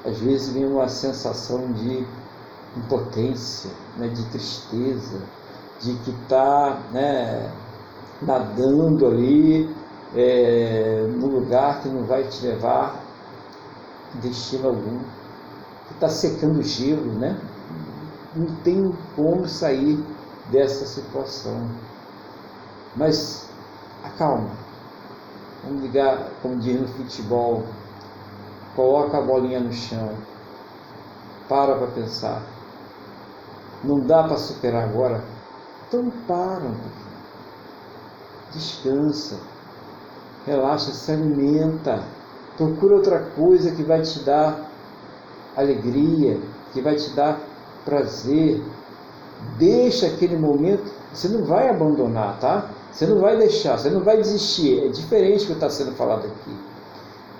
Às 0.05 0.19
vezes 0.19 0.51
vem 0.51 0.67
uma 0.67 0.89
sensação 0.89 1.73
de 1.73 2.07
impotência, 2.77 3.71
né, 3.97 4.09
de 4.09 4.25
tristeza, 4.31 5.21
de 5.81 5.95
que 5.99 6.11
está 6.11 6.81
né, 6.93 7.53
nadando 8.23 9.07
ali 9.07 9.75
é, 10.15 11.07
num 11.17 11.29
lugar 11.29 11.83
que 11.83 11.89
não 11.89 12.05
vai 12.05 12.25
te 12.25 12.47
levar 12.47 13.05
destino 14.21 14.69
algum 14.69 15.01
está 15.99 16.09
secando 16.09 16.63
gelo, 16.63 17.13
né? 17.15 17.39
Não 18.35 18.47
tem 18.57 18.97
como 19.17 19.47
sair 19.49 19.99
dessa 20.51 20.87
situação. 20.87 21.69
Mas 22.95 23.49
acalma. 24.05 24.51
Vamos 25.65 25.83
ligar, 25.83 26.31
como 26.41 26.57
diz 26.57 26.81
no 26.81 26.89
futebol, 26.89 27.65
coloca 28.79 29.19
a 29.19 29.21
bolinha 29.21 29.59
no 29.59 29.73
chão, 29.73 30.11
para 31.49 31.75
para 31.75 31.89
pensar. 31.89 32.41
Não 33.83 33.99
dá 33.99 34.23
para 34.23 34.37
superar 34.37 34.85
agora? 34.85 35.21
Então 35.89 36.13
para. 36.29 36.71
Descansa. 38.53 39.41
Relaxa, 40.47 40.93
se 40.93 41.11
alimenta. 41.11 42.05
Procura 42.57 42.95
outra 42.95 43.19
coisa 43.35 43.73
que 43.73 43.83
vai 43.83 44.03
te 44.03 44.21
dar 44.21 44.71
alegria, 45.57 46.41
que 46.73 46.81
vai 46.81 46.95
te 46.95 47.11
dar 47.11 47.41
prazer. 47.85 48.63
Deixa 49.59 50.07
aquele 50.07 50.37
momento, 50.37 50.89
você 51.13 51.27
não 51.27 51.45
vai 51.45 51.69
abandonar, 51.69 52.39
tá? 52.39 52.71
Você 52.93 53.07
não 53.07 53.21
vai 53.21 53.37
deixar, 53.37 53.77
você 53.77 53.91
não 53.91 54.03
vai 54.03 54.19
desistir. 54.19 54.85
É 54.85 54.89
diferente 54.89 55.43
do 55.43 55.47
que 55.49 55.53
está 55.55 55.69
sendo 55.69 55.93
falado 55.97 56.27
aqui. 56.27 56.57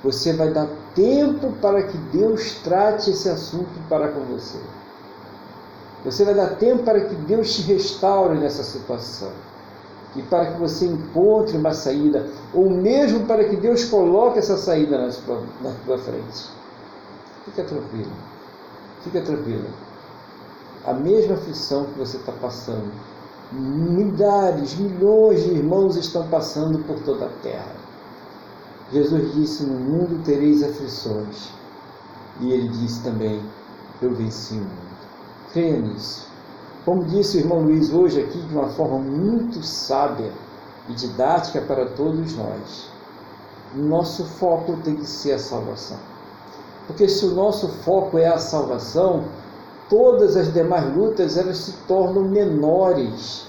Você 0.03 0.33
vai 0.33 0.53
dar 0.53 0.69
tempo 0.95 1.53
para 1.61 1.83
que 1.83 1.97
Deus 1.97 2.55
trate 2.63 3.11
esse 3.11 3.29
assunto 3.29 3.71
para 3.89 4.09
com 4.09 4.21
você. 4.21 4.59
Você 6.05 6.25
vai 6.25 6.35
dar 6.35 6.57
tempo 6.57 6.85
para 6.85 7.01
que 7.01 7.15
Deus 7.15 7.55
te 7.55 7.63
restaure 7.63 8.39
nessa 8.39 8.63
situação. 8.63 9.31
E 10.17 10.23
para 10.23 10.53
que 10.53 10.59
você 10.59 10.87
encontre 10.87 11.57
uma 11.57 11.75
saída, 11.75 12.27
ou 12.55 12.71
mesmo 12.71 13.27
para 13.27 13.45
que 13.45 13.57
Deus 13.57 13.85
coloque 13.85 14.39
essa 14.39 14.57
saída 14.57 14.97
na 14.97 15.11
sua, 15.11 15.43
na 15.63 15.73
sua 15.85 15.99
frente. 15.99 16.49
Fica 17.45 17.65
tranquilo. 17.65 18.13
Fica 19.03 19.21
tranquilo. 19.21 19.69
A 20.87 20.93
mesma 20.95 21.35
aflição 21.35 21.85
que 21.85 21.99
você 21.99 22.17
está 22.17 22.33
passando, 22.33 22.91
milhares, 23.53 24.77
milhões 24.77 25.45
de 25.45 25.51
irmãos 25.51 25.97
estão 25.97 26.27
passando 26.29 26.79
por 26.85 26.99
toda 27.01 27.27
a 27.27 27.31
terra. 27.43 27.78
Jesus 28.93 29.35
disse: 29.35 29.65
No 29.65 29.79
mundo 29.79 30.23
tereis 30.25 30.63
aflições. 30.63 31.51
E 32.41 32.53
ele 32.53 32.69
disse 32.69 33.03
também: 33.03 33.43
Eu 34.01 34.15
venci 34.15 34.55
o 34.55 34.59
mundo. 34.59 34.99
Creia 35.53 35.79
nisso. 35.79 36.29
Como 36.85 37.05
disse 37.05 37.37
o 37.37 37.41
irmão 37.41 37.61
Luiz 37.61 37.93
hoje 37.93 38.21
aqui, 38.21 38.41
de 38.41 38.55
uma 38.55 38.69
forma 38.69 38.99
muito 38.99 39.63
sábia 39.63 40.33
e 40.89 40.95
didática 40.95 41.61
para 41.61 41.87
todos 41.91 42.35
nós, 42.35 42.91
nosso 43.75 44.25
foco 44.25 44.79
tem 44.83 44.97
que 44.97 45.07
ser 45.07 45.33
a 45.33 45.39
salvação. 45.39 45.99
Porque 46.87 47.07
se 47.07 47.27
o 47.27 47.35
nosso 47.35 47.69
foco 47.69 48.17
é 48.17 48.27
a 48.27 48.39
salvação, 48.39 49.25
todas 49.91 50.37
as 50.37 50.53
demais 50.53 50.97
lutas 50.97 51.37
elas 51.37 51.59
se 51.59 51.73
tornam 51.87 52.25
menores, 52.25 53.47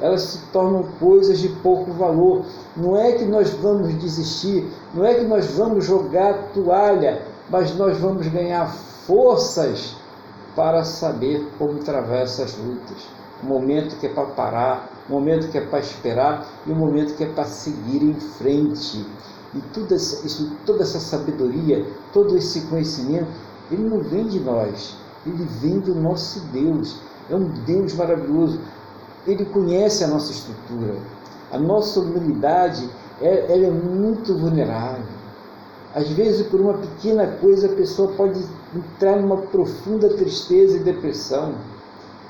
elas 0.00 0.22
se 0.22 0.38
tornam 0.46 0.84
coisas 0.98 1.38
de 1.38 1.50
pouco 1.50 1.92
valor. 1.92 2.44
Não 2.76 2.96
é 2.96 3.12
que 3.12 3.24
nós 3.24 3.50
vamos 3.50 3.92
desistir, 3.98 4.70
não 4.94 5.04
é 5.04 5.14
que 5.14 5.24
nós 5.24 5.46
vamos 5.46 5.84
jogar 5.84 6.50
toalha, 6.54 7.22
mas 7.48 7.74
nós 7.76 7.98
vamos 7.98 8.26
ganhar 8.28 8.72
forças 9.06 9.96
para 10.54 10.84
saber 10.84 11.48
como 11.58 11.78
travar 11.78 12.22
essas 12.22 12.56
lutas. 12.56 13.08
Um 13.42 13.48
momento 13.48 13.96
que 13.96 14.06
é 14.06 14.10
para 14.10 14.26
parar, 14.26 14.90
um 15.08 15.14
momento 15.14 15.48
que 15.48 15.58
é 15.58 15.60
para 15.62 15.80
esperar 15.80 16.46
e 16.66 16.70
um 16.70 16.76
momento 16.76 17.14
que 17.16 17.24
é 17.24 17.28
para 17.28 17.44
seguir 17.44 18.02
em 18.02 18.14
frente. 18.14 19.04
E 19.54 19.60
tudo 19.72 19.94
isso, 19.94 20.56
toda 20.64 20.82
essa 20.82 21.00
sabedoria, 21.00 21.84
todo 22.12 22.36
esse 22.36 22.60
conhecimento, 22.62 23.28
ele 23.70 23.82
não 23.82 24.00
vem 24.00 24.26
de 24.26 24.38
nós, 24.38 24.96
ele 25.26 25.44
vem 25.60 25.80
do 25.80 25.94
nosso 25.94 26.40
Deus. 26.52 27.00
É 27.28 27.34
um 27.34 27.48
Deus 27.64 27.94
maravilhoso. 27.94 28.60
Ele 29.26 29.44
conhece 29.44 30.04
a 30.04 30.08
nossa 30.08 30.32
estrutura. 30.32 30.96
A 31.50 31.58
nossa 31.58 32.00
humanidade 32.00 32.88
é, 33.20 33.52
ela 33.52 33.66
é 33.66 33.70
muito 33.70 34.34
vulnerável. 34.34 35.20
Às 35.94 36.08
vezes, 36.10 36.46
por 36.46 36.60
uma 36.60 36.74
pequena 36.74 37.26
coisa, 37.26 37.66
a 37.66 37.74
pessoa 37.74 38.12
pode 38.12 38.40
entrar 38.74 39.16
numa 39.16 39.38
profunda 39.38 40.08
tristeza 40.10 40.76
e 40.76 40.80
depressão. 40.80 41.54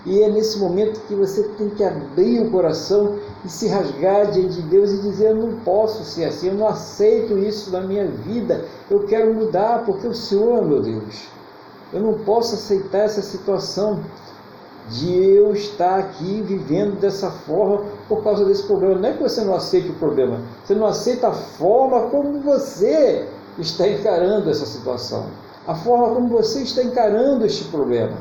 E 0.06 0.22
é 0.22 0.30
nesse 0.30 0.58
momento 0.58 1.00
que 1.06 1.14
você 1.14 1.42
tem 1.58 1.68
que 1.68 1.84
abrir 1.84 2.40
o 2.40 2.50
coração 2.50 3.18
e 3.44 3.50
se 3.50 3.68
rasgar 3.68 4.30
diante 4.30 4.54
de 4.54 4.62
Deus 4.62 4.92
e 4.92 5.02
dizer: 5.02 5.30
Eu 5.30 5.36
não 5.36 5.58
posso 5.60 6.02
ser 6.04 6.24
assim, 6.24 6.48
eu 6.48 6.54
não 6.54 6.66
aceito 6.66 7.36
isso 7.36 7.70
na 7.70 7.82
minha 7.82 8.06
vida, 8.06 8.64
eu 8.90 9.00
quero 9.00 9.34
mudar, 9.34 9.84
porque 9.84 10.06
o 10.06 10.14
Senhor 10.14 10.62
é 10.62 10.64
meu 10.64 10.80
Deus. 10.80 11.28
Eu 11.92 12.00
não 12.00 12.14
posso 12.14 12.54
aceitar 12.54 13.00
essa 13.00 13.20
situação 13.20 14.00
de 14.88 15.22
eu 15.22 15.52
estar 15.52 15.98
aqui 15.98 16.42
vivendo 16.42 16.98
dessa 16.98 17.30
forma 17.30 17.84
por 18.08 18.22
causa 18.24 18.44
desse 18.44 18.64
problema. 18.64 18.96
Não 18.96 19.08
é 19.08 19.12
que 19.12 19.22
você 19.22 19.42
não 19.42 19.54
aceite 19.54 19.90
o 19.90 19.94
problema, 19.94 20.40
você 20.64 20.74
não 20.74 20.86
aceita 20.86 21.28
a 21.28 21.32
forma 21.32 22.08
como 22.10 22.40
você 22.40 23.28
está 23.58 23.86
encarando 23.86 24.50
essa 24.50 24.66
situação, 24.66 25.26
a 25.66 25.74
forma 25.74 26.14
como 26.14 26.28
você 26.28 26.62
está 26.62 26.82
encarando 26.82 27.44
este 27.44 27.64
problema 27.64 28.16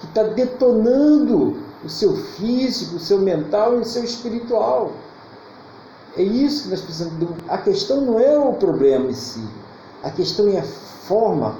que 0.00 0.06
está 0.06 0.24
detonando 0.24 1.56
o 1.84 1.88
seu 1.88 2.14
físico, 2.16 2.96
o 2.96 3.00
seu 3.00 3.18
mental 3.18 3.76
e 3.76 3.80
o 3.80 3.84
seu 3.84 4.04
espiritual. 4.04 4.92
É 6.16 6.22
isso 6.22 6.64
que 6.64 6.70
nós 6.70 6.80
precisamos. 6.80 7.28
A 7.48 7.58
questão 7.58 8.00
não 8.00 8.18
é 8.18 8.38
o 8.38 8.52
problema 8.54 9.06
em 9.06 9.14
si, 9.14 9.44
a 10.02 10.10
questão 10.10 10.48
é 10.48 10.58
a 10.58 10.64
forma 10.64 11.56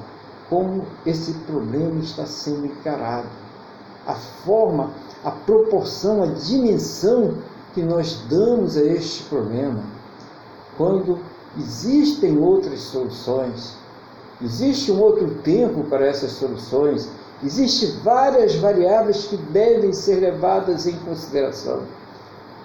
como 0.49 0.85
esse 1.05 1.33
problema 1.47 2.01
está 2.01 2.27
sendo 2.27 2.67
encarado. 2.67 3.29
A 4.07 4.15
forma, 4.15 4.91
a 5.25 5.31
proporção, 5.31 6.23
a 6.23 6.27
dimensão 6.27 7.35
que 7.75 7.83
nós 7.83 8.23
damos 8.29 8.77
a 8.77 8.83
este 8.83 9.25
problema. 9.25 9.83
Quando 10.77 11.19
existem 11.59 12.39
outras 12.39 12.81
soluções, 12.81 13.75
existe 14.43 14.93
um 14.93 15.01
outro 15.01 15.35
tempo 15.43 15.85
para 15.85 16.07
essas 16.07 16.33
soluções, 16.33 17.09
Existem 17.45 17.91
várias 18.03 18.55
variáveis 18.55 19.25
que 19.27 19.37
devem 19.37 19.93
ser 19.93 20.21
levadas 20.21 20.87
em 20.87 20.97
consideração, 21.01 21.83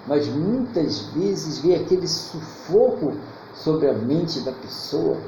mas 0.06 0.26
muitas 0.28 1.00
vezes 1.14 1.58
vem 1.58 1.76
aquele 1.76 2.08
sufoco 2.08 3.12
sobre 3.54 3.90
a 3.90 3.92
mente 3.92 4.40
da 4.40 4.52
pessoa, 4.52 5.18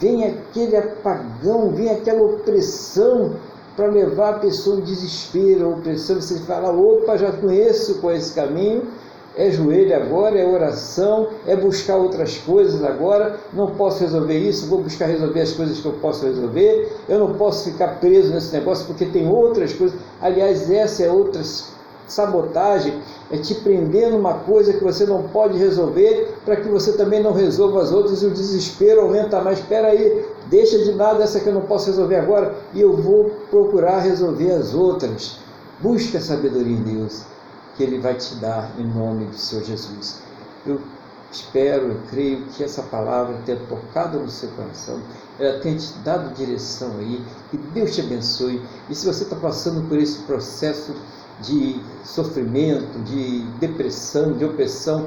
vem 0.00 0.24
aquele 0.24 0.76
apagão, 0.76 1.70
vem 1.70 1.88
aquela 1.88 2.22
opressão 2.22 3.36
para 3.76 3.86
levar 3.86 4.30
a 4.30 4.38
pessoa 4.38 4.76
ao 4.76 4.82
desespero, 4.82 5.72
opressão, 5.72 6.20
você 6.20 6.38
fala, 6.40 6.70
opa, 6.70 7.16
já 7.16 7.32
conheço 7.32 7.96
com 8.00 8.10
esse 8.10 8.32
caminho, 8.32 8.82
é 9.36 9.50
joelho 9.50 9.96
agora, 9.96 10.38
é 10.38 10.46
oração, 10.46 11.28
é 11.46 11.56
buscar 11.56 11.96
outras 11.96 12.38
coisas 12.38 12.84
agora. 12.84 13.40
Não 13.52 13.74
posso 13.74 14.00
resolver 14.00 14.38
isso, 14.38 14.68
vou 14.68 14.80
buscar 14.80 15.06
resolver 15.06 15.40
as 15.40 15.52
coisas 15.52 15.80
que 15.80 15.86
eu 15.86 15.94
posso 15.94 16.24
resolver. 16.24 16.92
Eu 17.08 17.18
não 17.18 17.34
posso 17.34 17.70
ficar 17.70 17.98
preso 17.98 18.32
nesse 18.32 18.52
negócio 18.52 18.86
porque 18.86 19.06
tem 19.06 19.28
outras 19.28 19.72
coisas. 19.72 19.98
Aliás, 20.20 20.70
essa 20.70 21.02
é 21.02 21.10
outra 21.10 21.42
sabotagem, 22.06 23.00
é 23.30 23.38
te 23.38 23.54
prender 23.56 24.10
numa 24.10 24.34
coisa 24.34 24.72
que 24.72 24.84
você 24.84 25.06
não 25.06 25.24
pode 25.24 25.58
resolver 25.58 26.34
para 26.44 26.56
que 26.56 26.68
você 26.68 26.92
também 26.92 27.22
não 27.22 27.32
resolva 27.32 27.82
as 27.82 27.92
outras 27.92 28.22
e 28.22 28.26
o 28.26 28.30
desespero 28.30 29.02
aumenta 29.02 29.40
mais. 29.40 29.58
Espera 29.58 29.88
aí, 29.88 30.24
deixa 30.46 30.78
de 30.78 30.92
lado 30.92 31.22
essa 31.22 31.40
que 31.40 31.48
eu 31.48 31.54
não 31.54 31.62
posso 31.62 31.86
resolver 31.86 32.16
agora 32.16 32.54
e 32.72 32.80
eu 32.80 32.96
vou 32.96 33.30
procurar 33.50 34.00
resolver 34.00 34.52
as 34.52 34.74
outras. 34.74 35.38
Busque 35.80 36.16
a 36.16 36.20
sabedoria 36.20 36.76
em 36.76 36.82
Deus 36.82 37.24
que 37.76 37.82
Ele 37.82 37.98
vai 37.98 38.14
te 38.14 38.34
dar 38.36 38.70
em 38.78 38.86
nome 38.86 39.26
do 39.26 39.36
Senhor 39.36 39.64
Jesus. 39.64 40.22
Eu 40.66 40.80
espero, 41.30 41.88
eu 41.88 42.00
creio 42.08 42.44
que 42.46 42.62
essa 42.62 42.82
palavra 42.82 43.36
tenha 43.44 43.58
tocado 43.68 44.20
no 44.20 44.28
seu 44.28 44.48
coração, 44.50 45.00
ela 45.38 45.58
tenha 45.58 45.76
te 45.76 45.92
dado 46.04 46.32
direção 46.34 46.92
aí, 46.98 47.20
que 47.50 47.56
Deus 47.56 47.94
te 47.94 48.00
abençoe. 48.00 48.62
E 48.88 48.94
se 48.94 49.04
você 49.04 49.24
está 49.24 49.36
passando 49.36 49.88
por 49.88 49.98
esse 49.98 50.20
processo 50.20 50.94
de 51.40 51.80
sofrimento, 52.04 52.98
de 53.04 53.40
depressão, 53.58 54.32
de 54.32 54.44
opressão, 54.44 55.06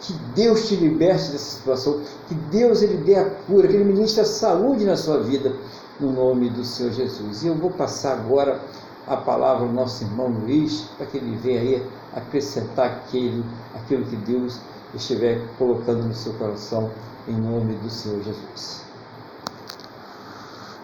que 0.00 0.12
Deus 0.34 0.68
te 0.68 0.76
liberte 0.76 1.30
dessa 1.32 1.56
situação, 1.56 2.00
que 2.28 2.34
Deus 2.34 2.82
ele 2.82 2.98
dê 2.98 3.16
a 3.16 3.30
cura, 3.30 3.66
que 3.66 3.74
Ele 3.74 3.84
ministre 3.84 4.20
a 4.20 4.26
saúde 4.26 4.84
na 4.84 4.96
sua 4.96 5.20
vida, 5.20 5.52
no 5.98 6.12
nome 6.12 6.50
do 6.50 6.64
Senhor 6.64 6.92
Jesus. 6.92 7.42
E 7.42 7.48
eu 7.48 7.54
vou 7.54 7.70
passar 7.70 8.12
agora 8.12 8.60
a 9.06 9.16
palavra 9.16 9.66
ao 9.66 9.72
nosso 9.72 10.04
irmão 10.04 10.28
Luiz, 10.28 10.82
para 10.96 11.06
que 11.06 11.16
ele 11.16 11.36
venha 11.36 11.60
aí 11.60 11.86
acrescentar 12.14 12.86
aquilo, 12.86 13.44
aquilo 13.74 14.04
que 14.04 14.16
Deus 14.16 14.58
estiver 14.94 15.40
colocando 15.58 16.02
no 16.04 16.14
seu 16.14 16.32
coração, 16.34 16.90
em 17.28 17.36
nome 17.36 17.74
do 17.74 17.88
Senhor 17.88 18.22
Jesus. 18.22 18.84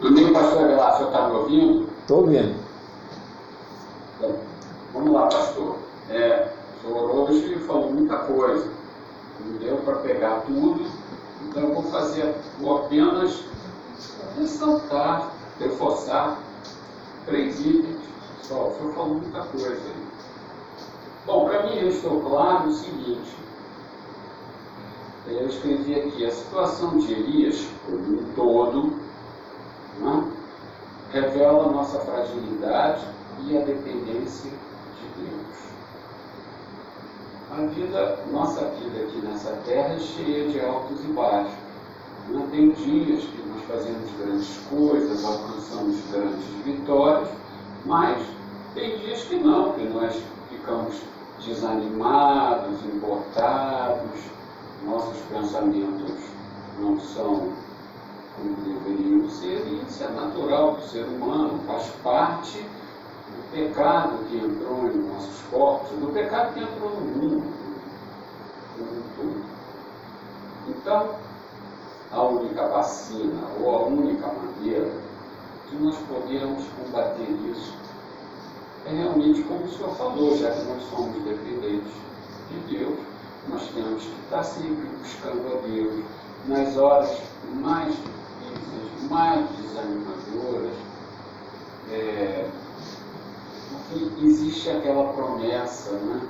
Amém, 0.01 0.33
pastor 0.33 0.69
senhor 0.69 1.07
está 1.07 1.29
me 1.29 1.35
ouvindo? 1.37 1.89
Estou 2.01 2.21
ouvindo. 2.23 2.62
Vamos 5.03 5.21
lá, 5.21 5.27
pastor. 5.27 5.79
É, 6.11 6.49
o 6.77 6.81
senhor 6.81 7.11
hoje 7.11 7.59
falou 7.67 7.91
muita 7.91 8.19
coisa, 8.19 8.71
não 9.45 9.59
deu 9.59 9.79
para 9.79 9.97
pegar 9.97 10.43
tudo, 10.47 10.87
então 11.45 11.65
eu 11.65 11.75
vou 11.75 11.83
fazer, 11.91 12.33
vou 12.61 12.85
apenas 12.85 13.43
ressaltar, 14.39 15.33
reforçar 15.59 16.39
três 17.27 17.59
itens 17.59 18.01
só. 18.43 18.69
O 18.69 18.75
senhor 18.77 18.95
falou 18.95 19.15
muita 19.15 19.41
coisa 19.41 19.73
aí. 19.73 20.07
Bom, 21.27 21.47
para 21.47 21.65
mim, 21.65 21.79
eu 21.79 21.89
estou 21.89 22.21
claro 22.21 22.69
o 22.69 22.73
seguinte. 22.73 23.37
Eu 25.27 25.49
escrevi 25.49 25.97
aqui, 25.97 26.25
a 26.25 26.31
situação 26.31 26.99
de 26.99 27.13
Elias, 27.13 27.67
como 27.87 28.21
um 28.21 28.25
todo, 28.37 28.93
né, 29.99 30.33
revela 31.11 31.73
nossa 31.73 31.99
fragilidade 31.99 33.05
e 33.41 33.59
a 33.59 33.63
dependência. 33.63 34.53
A 37.53 37.67
vida, 37.67 38.19
nossa 38.33 38.65
vida 38.65 39.05
aqui 39.05 39.19
nessa 39.19 39.51
terra 39.67 39.93
é 39.93 39.99
cheia 39.99 40.49
de 40.49 40.59
altos 40.59 41.05
e 41.05 41.09
baixos. 41.09 41.53
Não 42.31 42.47
tem 42.47 42.71
dias 42.71 43.25
que 43.25 43.43
nós 43.47 43.63
fazemos 43.69 44.11
grandes 44.19 44.59
coisas, 44.71 45.23
alcançamos 45.23 46.01
grandes 46.11 46.47
vitórias, 46.65 47.29
mas 47.85 48.27
tem 48.75 48.97
dias 49.01 49.25
que 49.25 49.37
não, 49.37 49.73
que 49.73 49.85
nós 49.85 50.19
ficamos 50.49 51.03
desanimados, 51.45 52.83
importados, 52.87 54.21
nossos 54.87 55.19
pensamentos 55.31 56.11
não 56.81 56.99
são 56.99 57.53
como 58.35 58.57
deveriam 58.65 59.29
ser, 59.29 59.63
e 59.67 59.83
isso 59.87 60.03
é 60.03 60.09
natural 60.09 60.77
do 60.77 60.89
ser 60.89 61.05
humano, 61.05 61.61
faz 61.67 61.87
parte 62.03 62.65
pecado 63.53 64.25
que 64.29 64.37
entrou 64.37 64.87
em 64.87 64.97
nossos 64.97 65.43
corpos, 65.51 65.91
do 65.99 66.13
pecado 66.13 66.55
que 66.55 66.61
entrou 66.61 66.91
no 66.91 67.01
mundo, 67.01 67.45
no 68.79 69.03
tudo. 69.17 69.45
Então, 70.69 71.15
a 72.11 72.23
única 72.23 72.67
vacina 72.69 73.47
ou 73.61 73.77
a 73.77 73.83
única 73.87 74.27
maneira 74.27 74.91
de 75.71 75.77
nós 75.77 75.97
podermos 76.09 76.65
combater 76.79 77.31
isso 77.51 77.75
é 78.87 78.91
realmente 78.91 79.43
como 79.45 79.65
o 79.65 79.69
senhor 79.71 79.95
falou, 79.97 80.37
já 80.37 80.51
que 80.51 80.65
nós 80.65 80.83
somos 80.91 81.23
dependentes 81.23 81.93
de 82.51 82.77
Deus, 82.77 82.99
nós 83.49 83.63
temos 83.69 84.03
que 84.03 84.21
estar 84.25 84.43
sempre 84.43 84.87
buscando 84.99 85.53
a 85.53 85.67
Deus 85.67 86.05
nas 86.49 86.77
horas 86.77 87.19
mais 87.55 87.95
difíceis, 87.95 89.11
mais 89.11 89.49
desanimadoras, 89.51 90.75
é, 91.91 92.49
porque 93.93 94.25
existe 94.25 94.71
aquela 94.71 95.13
promessa, 95.13 95.93
né, 95.93 96.21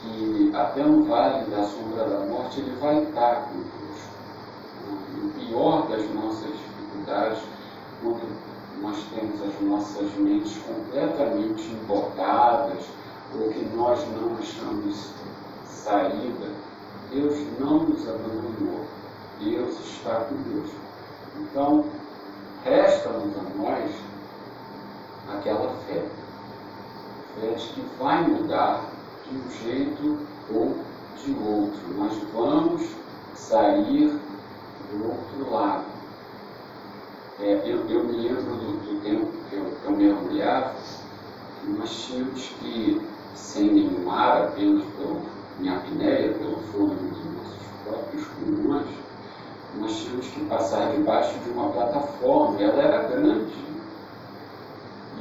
que 0.00 0.50
até 0.54 0.82
no 0.82 1.04
vale 1.04 1.48
da 1.50 1.62
sombra 1.64 2.04
da 2.04 2.26
morte 2.26 2.60
ele 2.60 2.76
vai 2.80 3.02
estar 3.02 3.48
conosco. 3.48 4.16
No 5.16 5.30
pior 5.30 5.88
das 5.88 6.08
nossas 6.14 6.50
dificuldades, 6.50 7.38
quando 8.02 8.36
nós 8.80 8.98
temos 9.14 9.42
as 9.42 9.60
nossas 9.60 10.12
mentes 10.16 10.58
completamente 10.58 11.62
embotadas, 11.70 12.84
ou 13.34 13.48
que 13.48 13.64
nós 13.74 14.00
não 14.12 14.36
achamos 14.38 15.10
saída, 15.64 16.50
Deus 17.10 17.34
não 17.58 17.84
nos 17.84 18.06
abandonou. 18.08 18.84
Deus 19.40 19.78
está 19.80 20.26
conosco. 20.26 20.76
Então, 21.40 21.84
resta-nos 22.64 23.36
a 23.36 23.58
nós 23.58 23.90
aquela 25.28 25.70
fé. 25.86 26.04
Que 27.38 27.82
vai 27.98 28.26
mudar 28.26 28.84
de 29.28 29.36
um 29.36 29.50
jeito 29.50 30.18
ou 30.50 30.74
de 31.22 31.32
outro. 31.32 31.94
Nós 31.96 32.14
vamos 32.32 32.88
sair 33.34 34.18
do 34.90 35.04
outro 35.04 35.52
lado. 35.52 35.84
É, 37.40 37.60
eu, 37.66 37.86
eu, 37.88 38.04
me 38.04 38.12
lembro 38.12 38.42
do, 38.42 38.72
do 38.78 39.02
tempo 39.02 39.30
que 39.50 39.56
eu, 39.56 39.70
eu 39.84 39.90
mergulhava, 39.90 40.74
nós 41.66 42.06
tínhamos 42.06 42.48
que, 42.58 43.02
sem 43.34 43.70
nenhum 43.70 44.10
ar, 44.10 44.44
apenas 44.44 44.84
pela 44.96 45.20
minha 45.58 45.76
apneia, 45.76 46.32
pelo 46.32 46.56
fôlego 46.72 46.94
dos 46.94 47.24
nossos 47.34 47.58
próprios 47.84 48.24
pulmões, 48.28 48.88
nós 49.78 49.94
tínhamos 49.94 50.26
que 50.28 50.44
passar 50.46 50.92
debaixo 50.92 51.38
de 51.40 51.50
uma 51.50 51.68
plataforma, 51.68 52.62
ela 52.62 52.82
era 52.82 53.08
grande. 53.08 53.66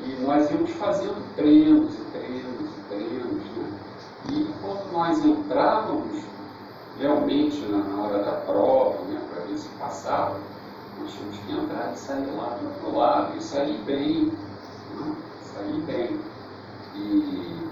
E 0.06 0.22
nós 0.22 0.50
íamos 0.50 0.72
fazendo 0.72 1.36
treinos? 1.36 2.05
E 4.30 4.52
quando 4.62 4.92
nós 4.92 5.24
entrávamos 5.24 6.24
realmente 7.00 7.60
na, 7.68 8.02
hora 8.02 8.24
da 8.24 8.32
prova, 8.32 9.04
né, 9.06 9.22
para 9.30 9.44
ver 9.44 9.58
se 9.58 9.68
passava, 9.78 10.40
nós 11.00 11.12
tínhamos 11.14 11.38
que 11.40 11.52
entrar 11.52 11.94
e 11.94 11.98
sair 11.98 12.26
lá 12.36 12.58
do 12.60 12.68
outro 12.68 12.98
lado, 12.98 13.38
e 13.38 13.44
sair 13.44 13.78
bem. 13.86 14.32
Né? 14.96 15.16
Sair 15.54 15.82
bem. 15.82 16.20
E, 16.96 17.70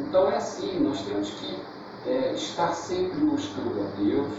então 0.00 0.30
é 0.30 0.36
assim, 0.36 0.80
nós 0.80 1.02
temos 1.02 1.30
que 1.30 1.58
é, 2.06 2.32
estar 2.34 2.72
sempre 2.72 3.18
buscando 3.20 3.80
a 3.80 4.00
Deus, 4.00 4.32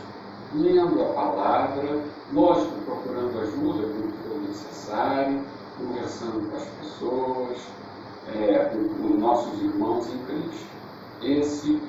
lendo 0.56 1.02
a 1.02 1.14
palavra, 1.14 2.03
lógico, 2.31 2.76
procurando 2.85 3.40
ajuda 3.40 3.88
quando 3.88 4.14
for 4.27 4.41
necessário, 4.48 5.44
conversando 5.77 6.49
com 6.49 6.57
as 6.57 6.68
pessoas, 6.80 7.57
é, 8.35 8.65
com, 8.65 8.88
com 8.90 9.18
nossos 9.18 9.61
irmãos 9.61 10.07
em 10.07 10.18
Cristo. 10.26 10.82
Esse 11.24 11.80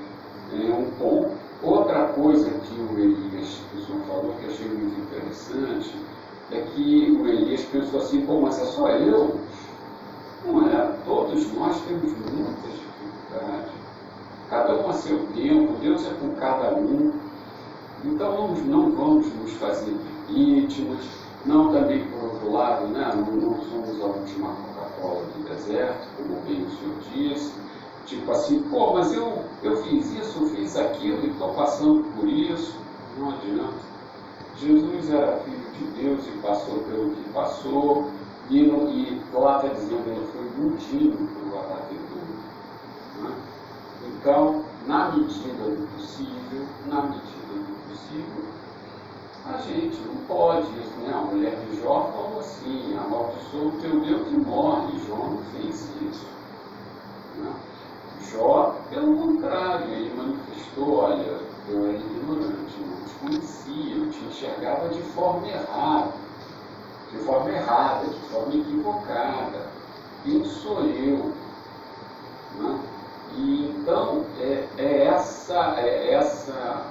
é 0.53 0.73
um 0.73 0.91
ponto. 0.99 1.33
Outra 1.63 2.09
coisa 2.09 2.51
que 2.51 2.81
o 2.81 2.99
Elias, 2.99 3.61
senhor 3.87 4.01
falou, 4.07 4.35
que 4.39 4.47
achei 4.47 4.69
muito 4.69 5.01
interessante, 5.01 5.97
é 6.53 6.61
que 6.61 7.19
o 7.19 7.27
Elias 7.27 7.63
pensou 7.63 8.01
assim, 8.01 8.25
pô, 8.27 8.41
mas 8.41 8.61
é 8.61 8.65
só 8.65 8.89
eu? 8.91 9.41
Não 10.47 10.69
é, 10.69 10.95
todos 11.07 11.53
nós 11.55 11.81
temos 11.83 12.13
muitas 12.13 12.73
dificuldades. 12.73 13.73
Cada 14.51 14.75
um 14.75 14.91
a 14.91 14.93
seu 14.93 15.27
tempo, 15.35 15.73
Deus 15.81 16.07
é 16.07 16.11
com 16.21 16.35
cada 16.37 16.75
um. 16.75 17.13
Então 18.05 18.55
não 18.67 18.91
vamos 18.91 19.35
nos 19.35 19.53
fazer 19.55 19.97
vítimas, 20.29 21.05
não 21.47 21.73
também 21.73 22.07
por 22.09 22.25
outro 22.25 22.53
lado, 22.53 22.87
né? 22.89 23.11
não, 23.15 23.37
não 23.37 23.59
somos 23.63 24.01
a 24.03 24.05
última 24.05 24.49
Coca-Cola 24.49 25.23
do 25.35 25.49
deserto, 25.49 26.07
como 26.17 26.41
bem 26.43 26.63
o 26.63 26.71
senhor 26.71 26.97
disse. 27.13 27.53
Tipo 28.07 28.33
assim, 28.33 28.63
pô, 28.71 28.93
mas 28.93 29.13
eu, 29.13 29.45
eu 29.63 29.83
fiz 29.83 30.13
isso, 30.13 30.43
eu 30.43 30.49
fiz 30.49 30.77
aquilo 30.77 31.25
e 31.25 31.31
estou 31.31 31.55
passando 31.55 32.05
por 32.15 32.29
isso. 32.29 32.77
Não 33.19 33.31
adianta. 33.31 33.95
Jesus 34.57 35.11
era 35.11 35.39
filho 35.39 35.71
de 35.73 36.03
Deus 36.03 36.27
e 36.27 36.39
passou 36.39 36.79
pelo 36.81 37.11
que 37.11 37.29
passou, 37.31 38.11
e, 38.51 38.61
e 38.61 39.23
lá 39.33 39.57
está 39.57 39.69
dizendo, 39.75 40.07
ele 40.07 40.27
foi 40.33 40.43
iludido 40.43 41.17
pelo 41.17 41.59
abatedor. 41.59 42.25
Né? 43.23 43.35
Então, 44.07 44.65
na 44.87 45.13
medida 45.13 45.65
do 45.65 45.89
possível, 45.95 46.67
na 46.87 47.03
medida 47.03 47.55
do 47.55 47.89
possível, 47.89 48.45
a 49.47 49.59
gente 49.59 49.99
não 50.07 50.17
pode, 50.27 50.71
né? 50.71 51.13
a 51.13 51.23
mulher 51.23 51.57
de 51.57 51.81
Jó 51.81 52.11
falou 52.15 52.41
assim, 52.41 52.97
amaldiçoa 52.97 53.69
o 53.69 53.73
teu 53.81 54.01
Deus 54.01 54.29
que 54.29 54.37
morre, 54.37 54.99
Jó 55.07 55.17
não 55.17 55.39
fez 55.53 55.91
isso. 56.03 56.27
Né? 57.39 57.53
Jó, 58.31 58.77
pelo 58.91 59.17
contrário, 59.17 59.91
ele 59.91 60.15
manifestou, 60.15 60.99
olha, 60.99 61.39
eu 61.69 61.87
era 61.87 61.99
ignorante, 61.99 62.75
eu 62.81 62.87
não 62.87 63.05
te 63.05 63.15
conhecia, 63.21 63.97
eu 63.97 64.11
te 64.11 64.25
enxergava 64.25 64.89
de 64.89 65.03
forma 65.03 65.47
errada, 65.47 66.13
de 67.11 67.19
forma 67.19 67.51
errada, 67.51 68.07
de 68.07 68.21
forma 68.31 68.55
equivocada. 68.55 69.67
Quem 70.25 70.45
sou 70.45 70.81
eu? 70.81 71.33
Né? 72.59 72.81
E 73.37 73.67
então 73.67 74.25
é, 74.41 74.67
é 74.79 75.07
essa, 75.07 75.75
é 75.79 76.15
essa 76.15 76.87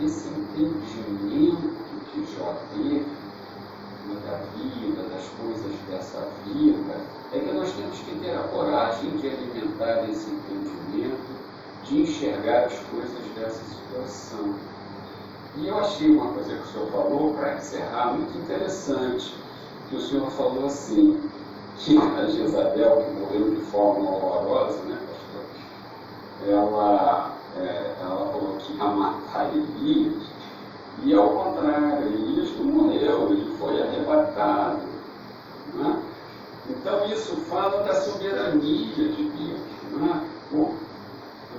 esse 0.00 0.28
entendimento 0.28 1.76
que 2.12 2.24
Jó 2.36 2.54
teve 2.72 3.18
da 4.24 4.36
vida, 4.56 5.02
das 5.08 5.26
coisas 5.40 5.72
dessa 5.88 6.28
vida, 6.44 6.94
é 7.32 7.38
que 7.38 7.52
nós 7.52 7.70
temos 7.72 7.98
que 7.98 8.18
ter 8.20 8.34
a 8.34 8.42
coragem 8.44 9.10
de 9.18 9.28
alimentar 9.28 10.08
esse 10.08 10.30
entendimento, 10.30 11.28
de 11.84 12.02
enxergar 12.02 12.64
as 12.64 12.78
coisas 12.90 13.18
dessa 13.36 13.62
situação. 13.64 14.54
E 15.56 15.68
eu 15.68 15.78
achei 15.78 16.10
uma 16.10 16.32
coisa 16.32 16.54
que 16.54 16.62
o 16.62 16.66
senhor 16.66 16.90
falou, 16.90 17.34
para 17.34 17.56
encerrar, 17.56 18.14
muito 18.14 18.38
interessante, 18.38 19.34
que 19.88 19.96
o 19.96 20.00
senhor 20.00 20.30
falou 20.30 20.66
assim, 20.66 21.20
que 21.78 21.98
a 21.98 22.26
Jezabel, 22.26 23.04
que 23.04 23.20
morreu 23.20 23.50
de 23.50 23.60
forma 23.66 24.10
horrorosa, 24.10 24.78
né, 24.84 24.98
pastor? 25.06 25.44
Ela 26.48 27.32
é, 27.56 27.94
ela 28.00 28.30
falou 28.32 28.56
que 28.58 28.72
ia 28.72 28.84
matar 28.84 29.50
Elias, 29.54 30.22
e 31.04 31.14
ao 31.14 31.28
contrário, 31.28 32.06
Elias 32.06 32.50
não 32.58 32.64
morreu, 32.66 33.32
ele 33.32 33.56
foi 33.58 33.82
arrebatado. 33.82 34.80
Né? 35.74 36.02
Então 36.68 37.06
isso 37.06 37.36
fala 37.48 37.82
da 37.82 37.94
soberania 37.94 39.08
de 39.08 39.30
Deus. 39.30 39.60
Né? 39.92 40.28
O, 40.52 40.74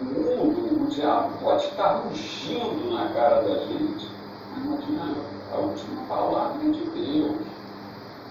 mundo, 0.03 0.83
o 0.83 0.87
diabo 0.87 1.37
pode 1.41 1.65
estar 1.65 1.97
rugindo 1.97 2.91
na 2.91 3.09
cara 3.09 3.41
da 3.41 3.55
gente, 3.65 4.09
mas 4.57 5.17
a 5.51 5.57
última 5.57 6.03
palavra 6.07 6.57
é 6.65 6.71
de 6.71 6.85
Deus. 6.89 7.37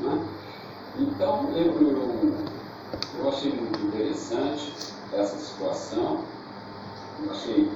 Né? 0.00 0.26
Então 0.98 1.48
eu, 1.54 1.72
eu, 1.80 2.34
eu 3.18 3.28
achei 3.28 3.52
muito 3.52 3.80
interessante 3.86 4.72
essa 5.12 5.36
situação 5.36 6.20
eu 7.24 7.32
achei 7.32 7.70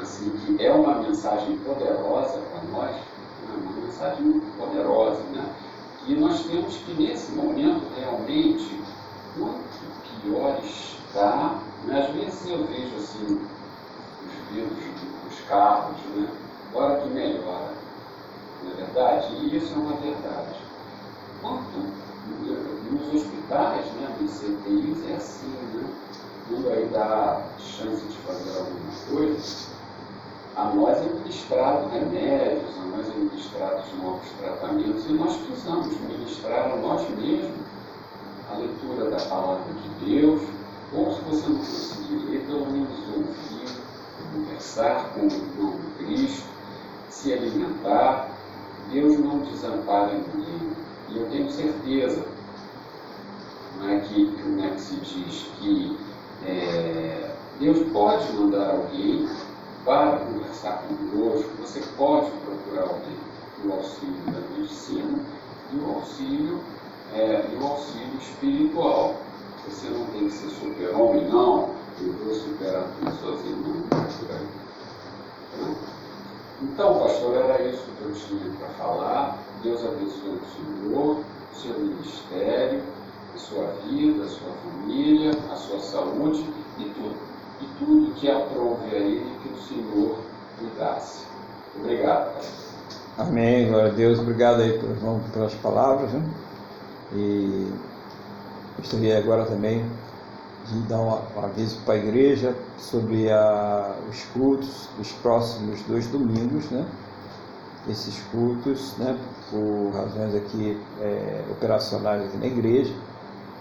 assim, 0.00 0.30
que 0.30 0.64
é 0.64 0.72
uma 0.72 1.02
mensagem 1.02 1.58
poderosa 1.58 2.38
para 2.38 2.62
nós, 2.70 2.96
né? 2.96 3.54
uma 3.62 3.86
mensagem 3.86 4.40
poderosa, 4.58 5.20
né? 5.34 5.44
E 6.06 6.14
nós 6.14 6.42
temos 6.44 6.76
que, 6.78 6.94
nesse 6.94 7.30
momento, 7.32 7.82
realmente, 7.96 8.82
quanto 9.38 9.62
pior 10.22 10.58
está, 10.64 11.58
né? 11.84 12.00
às 12.00 12.14
vezes 12.14 12.48
eu 12.48 12.64
vejo 12.64 12.96
assim, 12.96 13.40
os 14.26 14.50
vidros 14.50 15.00
dos 15.24 15.40
carros, 15.48 15.96
né? 16.16 16.28
Agora 16.70 17.00
que 17.00 17.08
melhora, 17.08 17.74
não 18.62 18.72
é 18.72 18.74
verdade? 18.74 19.34
E 19.34 19.56
isso 19.56 19.74
é 19.74 19.76
uma 19.76 19.96
verdade. 19.96 20.58
Quanto 21.40 22.02
nos 22.90 23.14
hospitais, 23.14 23.86
né, 23.92 24.16
nos 24.20 24.30
CTIs, 24.30 25.10
é 25.10 25.16
assim, 25.16 25.48
né? 25.74 25.84
Quando 26.48 26.68
aí 26.70 26.88
dá 26.92 27.42
chance 27.58 28.04
de 28.04 28.16
fazer 28.18 28.58
alguma 28.58 28.92
coisa, 29.10 29.68
a 30.56 30.64
nós 30.74 30.98
é 30.98 31.08
ministrado 31.08 31.88
remédios, 31.88 32.70
a 32.78 32.96
nós 32.96 33.08
é 33.08 33.18
ministrados 33.18 33.84
novos 34.02 34.28
tratamentos 34.38 35.06
e 35.06 35.12
nós 35.12 35.36
precisamos 35.36 36.00
ministrar 36.00 36.72
a 36.72 36.76
nós 36.76 37.08
mesmos 37.10 37.66
a 38.52 38.58
leitura 38.58 39.10
da 39.10 39.24
palavra 39.28 39.72
de 39.72 40.04
Deus, 40.04 40.42
ou 40.92 41.12
se 41.12 41.20
você 41.22 41.48
não 41.48 41.56
conseguir 41.56 42.16
ler, 42.26 42.44
pelo 42.46 42.66
menos 42.70 42.90
ouvir, 43.16 43.82
conversar 44.34 45.10
com 45.14 45.26
o 45.26 45.28
de 45.28 46.04
Cristo, 46.04 46.48
se 47.08 47.32
alimentar. 47.32 48.28
Deus 48.90 49.18
não 49.18 49.38
desampara 49.38 50.12
ninguém. 50.12 50.72
E 51.08 51.18
eu 51.18 51.30
tenho 51.30 51.50
certeza 51.50 52.22
não 53.82 53.88
é 53.88 54.00
que, 54.00 54.34
é 54.64 54.70
que 54.70 54.80
se 54.80 54.96
diz 54.96 55.50
que 55.58 55.98
é, 56.46 57.34
Deus 57.58 57.88
pode 57.92 58.32
mandar 58.32 58.70
alguém 58.70 59.28
para 59.84 60.18
conversar 60.18 60.82
conosco, 60.82 61.50
você 61.60 61.80
pode 61.96 62.30
procurar 62.30 62.86
o 63.64 63.72
auxílio 63.72 64.20
da 64.26 64.40
medicina 64.56 65.18
e 65.72 65.76
o 65.76 65.94
auxílio, 65.94 66.60
é, 67.14 67.44
e 67.52 67.56
o 67.56 67.66
auxílio 67.66 68.18
espiritual. 68.20 69.16
Você 69.68 69.88
não 69.88 70.06
tem 70.06 70.28
que 70.28 70.32
ser 70.32 70.48
super-homem, 70.50 71.28
não, 71.28 71.70
eu 72.00 72.12
vou 72.24 72.34
superar 72.34 72.84
tudo 72.98 73.12
sozinho, 73.20 73.56
não. 73.56 73.98
Né? 73.98 75.76
Então, 76.62 76.98
pastor, 76.98 77.36
era 77.36 77.62
isso 77.62 77.84
que 77.98 78.02
eu 78.02 78.12
tinha 78.12 78.56
para 78.58 78.68
falar. 78.70 79.38
Deus 79.62 79.84
abençoe 79.84 80.38
o 80.38 80.90
senhor, 80.90 81.18
o 81.52 81.56
seu 81.56 81.78
ministério 81.78 82.82
a 83.34 83.38
sua 83.38 83.66
vida, 83.88 84.24
a 84.24 84.28
sua 84.28 84.52
família, 84.52 85.30
a 85.50 85.56
sua 85.56 85.80
saúde 85.80 86.46
e 86.78 86.84
tudo. 86.84 87.31
E 87.62 87.66
tudo 87.78 88.12
que 88.14 88.28
aprouve 88.28 88.90
a 88.90 88.98
Ele 88.98 89.24
que 89.40 89.48
o 89.48 89.56
Senhor 89.56 90.18
cuidasse. 90.58 91.24
Obrigado, 91.78 92.34
Pai. 92.34 92.42
Amém, 93.18 93.68
glória 93.68 93.92
a 93.92 93.94
Deus. 93.94 94.18
Obrigado 94.18 94.62
aí 94.62 94.80
pelas 95.32 95.54
palavras. 95.54 96.10
Né? 96.12 96.22
E 97.14 97.72
gostaria 98.78 99.16
agora 99.16 99.44
também 99.44 99.84
de 100.66 100.80
dar 100.88 101.00
um 101.00 101.44
aviso 101.44 101.78
para 101.84 101.94
a 101.94 101.98
igreja 101.98 102.54
sobre 102.78 103.30
a, 103.30 103.94
os 104.10 104.24
cultos 104.32 104.88
dos 104.96 105.12
próximos 105.12 105.80
dois 105.82 106.06
domingos, 106.08 106.68
né? 106.70 106.86
Esses 107.88 108.20
cultos, 108.30 108.96
né, 108.96 109.18
por 109.50 109.92
razões 109.92 110.36
aqui 110.36 110.80
é, 111.00 111.42
operacionais 111.50 112.24
aqui 112.26 112.36
na 112.36 112.46
igreja, 112.46 112.94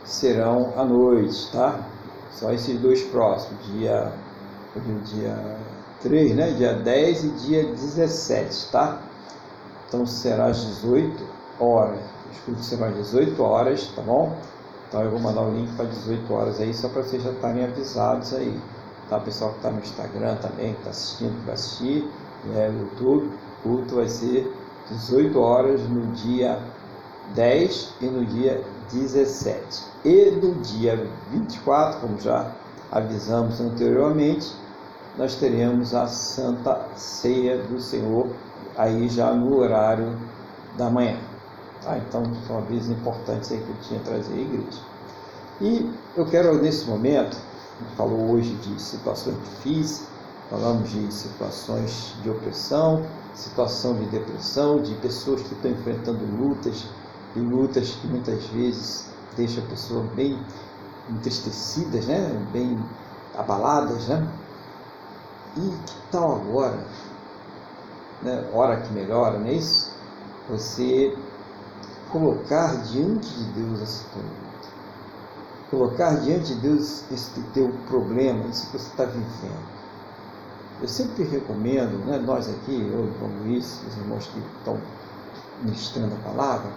serão 0.05 0.73
à 0.77 0.83
noite, 0.85 1.51
tá? 1.51 1.79
Só 2.33 2.51
esses 2.51 2.79
dois 2.79 3.01
próximos, 3.03 3.63
dia, 3.67 4.11
dia 5.05 5.57
3, 6.01 6.35
né? 6.35 6.51
Dia 6.51 6.73
10 6.73 7.23
e 7.23 7.29
dia 7.29 7.63
17, 7.65 8.71
tá? 8.71 8.99
Então 9.87 10.05
será 10.05 10.45
às 10.45 10.63
18 10.63 11.23
horas. 11.59 11.99
Os 12.31 12.39
cultos 12.39 12.65
serão 12.65 12.87
às 12.87 12.95
18 12.95 13.43
horas, 13.43 13.87
tá 13.95 14.01
bom? 14.01 14.35
Então 14.87 15.01
eu 15.03 15.11
vou 15.11 15.19
mandar 15.19 15.41
o 15.41 15.51
link 15.51 15.73
para 15.75 15.85
18 15.85 16.33
horas 16.33 16.59
aí, 16.59 16.73
só 16.73 16.89
para 16.89 17.03
vocês 17.03 17.23
já 17.23 17.31
estarem 17.31 17.63
avisados 17.63 18.33
aí. 18.33 18.59
Tá? 19.09 19.17
O 19.17 19.21
pessoal 19.21 19.51
que 19.51 19.57
está 19.57 19.69
no 19.69 19.79
Instagram 19.79 20.35
também, 20.37 20.73
que 20.73 20.79
está 20.79 20.89
assistindo, 20.89 21.37
que 21.39 21.45
vai 21.45 21.53
assistir, 21.53 22.09
né, 22.45 22.69
no 22.69 22.81
YouTube, 22.81 23.27
o 23.27 23.63
culto 23.63 23.95
vai 23.95 24.07
ser 24.07 24.51
18 24.89 25.39
horas 25.39 25.81
no 25.81 26.07
dia 26.07 26.59
10 27.35 27.93
e 28.01 28.05
no 28.05 28.25
dia 28.25 28.63
17. 28.91 29.83
E 30.03 30.31
no 30.31 30.55
dia 30.61 31.07
24, 31.31 32.01
como 32.01 32.19
já 32.19 32.51
avisamos 32.91 33.59
anteriormente, 33.61 34.53
nós 35.17 35.35
teremos 35.35 35.93
a 35.93 36.07
Santa 36.07 36.87
Ceia 36.95 37.57
do 37.63 37.79
Senhor, 37.79 38.27
aí 38.77 39.09
já 39.09 39.33
no 39.33 39.57
horário 39.57 40.17
da 40.77 40.89
manhã. 40.89 41.17
Tá? 41.81 41.97
Então, 41.97 42.23
são 42.47 42.59
avisos 42.59 42.89
importantes 42.91 43.51
aí 43.51 43.57
que 43.57 43.69
eu 43.69 43.75
tinha 43.81 43.99
trazer 44.01 44.33
à 44.33 44.37
igreja. 44.37 44.79
E 45.59 45.91
eu 46.15 46.25
quero, 46.25 46.61
nesse 46.61 46.85
momento, 46.85 47.37
a 47.37 47.83
gente 47.83 47.95
falou 47.95 48.31
hoje 48.31 48.53
de 48.55 48.81
situações 48.81 49.35
difíceis, 49.43 50.07
falamos 50.49 50.89
de 50.89 51.11
situações 51.13 52.15
de 52.23 52.29
opressão, 52.29 53.05
situação 53.33 53.95
de 53.95 54.05
depressão, 54.05 54.81
de 54.81 54.93
pessoas 54.95 55.41
que 55.41 55.53
estão 55.53 55.71
enfrentando 55.71 56.25
lutas, 56.25 56.85
e 57.35 57.39
lutas 57.39 57.91
que 57.91 58.07
muitas 58.07 58.43
vezes 58.47 59.09
deixam 59.35 59.63
a 59.63 59.67
pessoa 59.67 60.03
bem 60.15 60.39
entristecidas, 61.09 62.05
né? 62.05 62.47
bem 62.51 62.77
abaladas. 63.37 64.07
Né? 64.07 64.27
E 65.57 65.69
que 65.85 65.95
tal 66.11 66.35
agora, 66.35 66.85
né? 68.21 68.49
hora 68.53 68.81
que 68.81 68.91
melhora, 68.93 69.37
não 69.39 69.47
é 69.47 69.53
isso? 69.53 69.91
Você 70.49 71.15
colocar 72.11 72.75
diante 72.83 73.29
de 73.29 73.43
Deus 73.53 73.81
essa 73.81 74.05
tua. 74.09 74.23
Colocar 75.69 76.15
diante 76.19 76.53
de 76.53 76.61
Deus 76.61 77.09
esse 77.11 77.39
teu 77.53 77.71
problema, 77.87 78.45
isso 78.47 78.69
que 78.69 78.77
você 78.77 78.89
está 78.89 79.05
vivendo. 79.05 79.71
Eu 80.81 80.87
sempre 80.87 81.23
recomendo, 81.23 82.03
né, 82.05 82.17
nós 82.17 82.49
aqui, 82.49 82.73
eu 82.73 83.05
e 83.05 83.23
o 83.23 83.43
Luiz, 83.43 83.81
os 83.87 83.95
irmãos 83.97 84.27
que 84.27 84.39
estão 84.57 84.81
ministrando 85.61 86.15
a 86.15 86.29
palavra, 86.29 86.71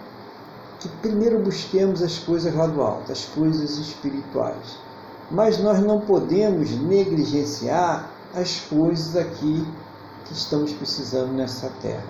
que 0.79 0.89
primeiro 1.01 1.39
busquemos 1.39 2.01
as 2.01 2.17
coisas 2.19 2.53
lá 2.53 2.67
do 2.67 2.81
alto, 2.81 3.11
as 3.11 3.25
coisas 3.25 3.77
espirituais. 3.77 4.77
Mas 5.31 5.57
nós 5.59 5.79
não 5.79 6.01
podemos 6.01 6.71
negligenciar 6.71 8.09
as 8.33 8.59
coisas 8.59 9.15
aqui 9.15 9.65
que 10.25 10.33
estamos 10.33 10.71
precisando 10.73 11.31
nessa 11.31 11.69
terra. 11.81 12.03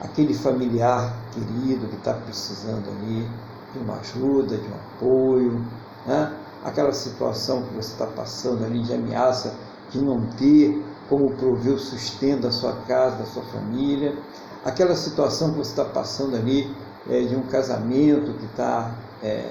Aquele 0.00 0.34
familiar 0.34 1.14
querido 1.32 1.86
que 1.88 1.96
está 1.96 2.14
precisando 2.14 2.88
ali 2.88 3.28
de 3.72 3.78
uma 3.78 3.96
ajuda, 3.96 4.56
de 4.56 4.66
um 4.66 4.74
apoio, 4.74 5.64
né? 6.06 6.32
aquela 6.64 6.92
situação 6.92 7.62
que 7.62 7.74
você 7.74 7.92
está 7.92 8.06
passando 8.06 8.64
ali 8.64 8.82
de 8.82 8.92
ameaça 8.92 9.54
de 9.90 10.00
não 10.00 10.26
ter 10.38 10.82
como 11.08 11.30
prover 11.32 11.74
o 11.74 11.78
sustento 11.78 12.42
da 12.42 12.52
sua 12.52 12.72
casa, 12.86 13.16
da 13.16 13.24
sua 13.24 13.42
família, 13.44 14.16
aquela 14.64 14.94
situação 14.94 15.50
que 15.50 15.58
você 15.58 15.70
está 15.70 15.84
passando 15.84 16.36
ali 16.36 16.72
é, 17.08 17.22
de 17.22 17.36
um 17.36 17.42
casamento 17.42 18.32
que 18.34 18.46
está 18.46 18.94
é, 19.22 19.50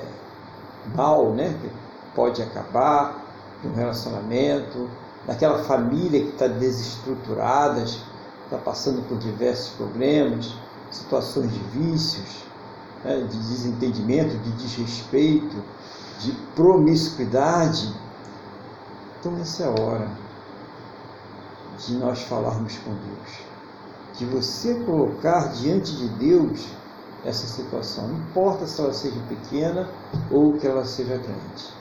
mal, 0.96 1.34
né? 1.34 1.58
que 1.62 1.70
pode 2.16 2.42
acabar, 2.42 3.26
de 3.62 3.68
um 3.68 3.74
relacionamento, 3.74 4.90
daquela 5.26 5.64
família 5.64 6.22
que 6.22 6.30
está 6.30 6.48
desestruturada, 6.48 7.82
está 7.82 8.58
passando 8.64 9.08
por 9.08 9.18
diversos 9.18 9.70
problemas, 9.76 10.54
situações 10.92 11.52
de 11.52 11.60
vícios, 11.60 12.44
né? 13.04 13.18
de 13.30 13.38
desentendimento, 13.38 14.38
de 14.38 14.52
desrespeito, 14.52 15.64
de 16.20 16.32
promiscuidade. 16.56 17.94
Então 19.20 19.38
essa 19.40 19.64
é 19.64 19.68
a 19.68 19.82
hora 19.82 20.08
de 21.78 21.94
nós 21.94 22.22
falarmos 22.24 22.78
com 22.80 22.92
Deus, 22.92 23.40
de 24.18 24.26
você 24.26 24.76
colocar 24.84 25.52
diante 25.54 25.96
de 25.96 26.10
Deus 26.10 26.79
essa 27.26 27.48
situação, 27.48 28.08
não 28.08 28.18
importa 28.18 28.66
se 28.66 28.80
ela 28.82 28.94
seja 28.94 29.20
pequena 29.28 29.90
ou 30.32 30.54
que 30.54 30.66
ela 30.66 30.86
seja 30.86 31.18
grande. 31.18 31.80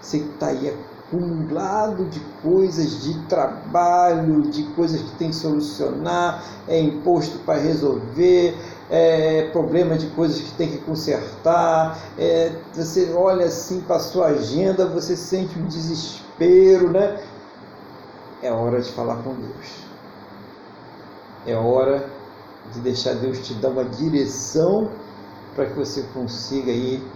Você 0.00 0.18
está 0.18 0.48
aí 0.48 0.68
acumulado 1.08 2.04
de 2.06 2.20
coisas, 2.42 3.02
de 3.02 3.18
trabalho, 3.26 4.42
de 4.42 4.64
coisas 4.74 5.00
que 5.00 5.12
tem 5.16 5.30
que 5.30 5.36
solucionar, 5.36 6.44
é 6.68 6.78
imposto 6.78 7.38
para 7.38 7.58
resolver, 7.58 8.56
é 8.90 9.48
problema 9.52 9.96
de 9.96 10.08
coisas 10.08 10.40
que 10.40 10.52
tem 10.52 10.70
que 10.70 10.78
consertar, 10.78 11.98
é, 12.18 12.52
você 12.72 13.12
olha 13.14 13.46
assim 13.46 13.80
para 13.80 13.96
a 13.96 14.00
sua 14.00 14.26
agenda, 14.26 14.86
você 14.86 15.16
sente 15.16 15.58
um 15.58 15.66
desespero, 15.66 16.90
né? 16.90 17.22
É 18.42 18.52
hora 18.52 18.80
de 18.80 18.92
falar 18.92 19.16
com 19.22 19.34
Deus. 19.34 19.84
É 21.46 21.54
hora 21.54 22.13
de 22.72 22.80
deixar 22.80 23.14
Deus 23.14 23.38
te 23.46 23.54
dar 23.54 23.70
uma 23.70 23.84
direção 23.84 24.90
para 25.54 25.66
que 25.66 25.74
você 25.74 26.02
consiga 26.14 26.72
aí 26.72 27.06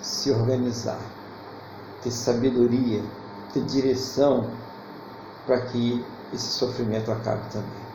se 0.00 0.30
organizar, 0.30 1.00
ter 2.02 2.10
sabedoria, 2.10 3.02
ter 3.52 3.62
direção 3.64 4.50
para 5.46 5.60
que 5.62 6.04
esse 6.32 6.46
sofrimento 6.46 7.10
acabe 7.10 7.48
também. 7.50 7.86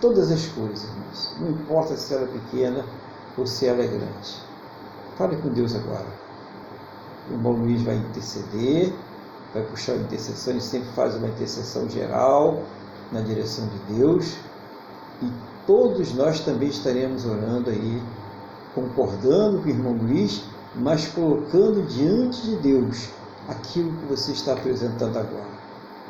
Todas 0.00 0.30
as 0.32 0.46
coisas, 0.46 0.84
irmãos, 0.84 1.36
não 1.40 1.50
importa 1.50 1.96
se 1.96 2.14
ela 2.14 2.24
é 2.24 2.26
pequena 2.26 2.84
ou 3.36 3.46
se 3.46 3.66
ela 3.66 3.82
é 3.82 3.86
grande. 3.86 4.42
Fale 5.16 5.36
com 5.36 5.48
Deus 5.50 5.74
agora. 5.74 6.06
O 7.28 7.34
irmão 7.34 7.52
Luiz 7.52 7.82
vai 7.82 7.96
interceder, 7.96 8.92
vai 9.52 9.62
puxar 9.64 9.92
a 9.92 9.96
intercessão, 9.96 10.54
ele 10.54 10.62
sempre 10.62 10.88
faz 10.92 11.14
uma 11.14 11.28
intercessão 11.28 11.88
geral 11.88 12.62
na 13.12 13.20
direção 13.20 13.66
de 13.68 13.94
Deus. 13.94 14.36
E 15.22 15.30
todos 15.66 16.14
nós 16.14 16.40
também 16.40 16.68
estaremos 16.68 17.24
orando 17.24 17.70
aí, 17.70 18.02
concordando 18.74 19.58
com 19.58 19.66
o 19.66 19.70
irmão 19.70 19.92
Luiz, 19.92 20.44
mas 20.74 21.06
colocando 21.08 21.86
diante 21.86 22.42
de 22.42 22.56
Deus 22.56 23.08
aquilo 23.48 23.92
que 23.92 24.06
você 24.06 24.32
está 24.32 24.52
apresentando 24.52 25.18
agora, 25.18 25.50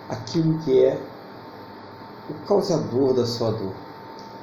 aquilo 0.08 0.58
que 0.60 0.84
é 0.84 1.00
o 2.28 2.46
causador 2.46 3.14
da 3.14 3.26
sua 3.26 3.50
dor, 3.52 3.72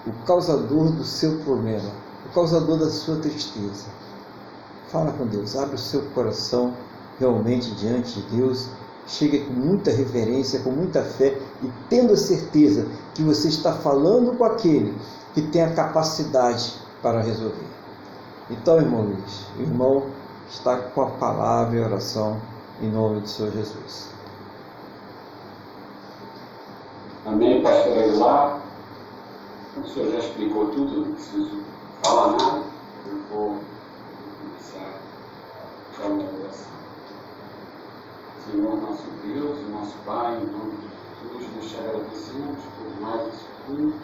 o 0.05 0.13
causador 0.25 0.91
do 0.91 1.03
seu 1.03 1.37
problema, 1.39 1.91
o 2.25 2.33
causador 2.33 2.77
da 2.77 2.89
sua 2.89 3.17
tristeza. 3.17 3.85
Fala 4.87 5.11
com 5.11 5.25
Deus, 5.27 5.55
abre 5.55 5.75
o 5.75 5.79
seu 5.79 6.01
coração 6.15 6.73
realmente 7.19 7.71
diante 7.75 8.21
de 8.21 8.37
Deus 8.37 8.69
chega 9.07 9.39
com 9.45 9.53
muita 9.53 9.89
reverência, 9.91 10.59
com 10.59 10.71
muita 10.71 11.01
fé 11.01 11.39
e 11.63 11.71
tendo 11.89 12.13
a 12.13 12.17
certeza 12.17 12.87
que 13.13 13.23
você 13.23 13.47
está 13.47 13.73
falando 13.73 14.37
com 14.37 14.45
aquele 14.45 14.95
que 15.33 15.41
tem 15.41 15.63
a 15.63 15.73
capacidade 15.73 16.73
para 17.01 17.21
resolver. 17.21 17.67
Então, 18.49 18.77
irmão 18.77 19.01
Luiz, 19.01 19.47
irmão 19.59 20.05
está 20.49 20.77
com 20.77 21.01
a 21.01 21.09
palavra 21.11 21.77
e 21.77 21.83
a 21.83 21.85
oração 21.85 22.39
em 22.81 22.89
nome 22.89 23.21
do 23.21 23.27
Senhor 23.27 23.51
Jesus. 23.51 24.11
Amém, 27.25 27.61
pastor 27.61 27.97
Aguilar. 27.97 28.61
O 29.83 29.87
senhor 29.87 30.11
já 30.11 30.19
explicou 30.19 30.69
tudo, 30.69 31.05
não 31.05 31.13
preciso 31.13 31.61
falar 32.03 32.31
nada. 32.31 32.63
Eu 33.05 33.19
vou 33.29 33.59
começar 34.39 34.99
a 36.03 36.09
minha 36.09 36.29
oração. 36.39 36.67
Senhor 38.49 38.81
nosso 38.81 39.03
Deus 39.25 39.57
nosso 39.69 39.95
Pai, 40.05 40.37
em 40.37 40.45
nome 40.45 40.71
de 40.77 40.96
Nós 41.23 41.69
te 41.69 41.77
agradecemos 41.77 42.59
por 42.77 43.01
mais 43.01 43.27
esse 43.27 43.45
culto, 43.65 43.97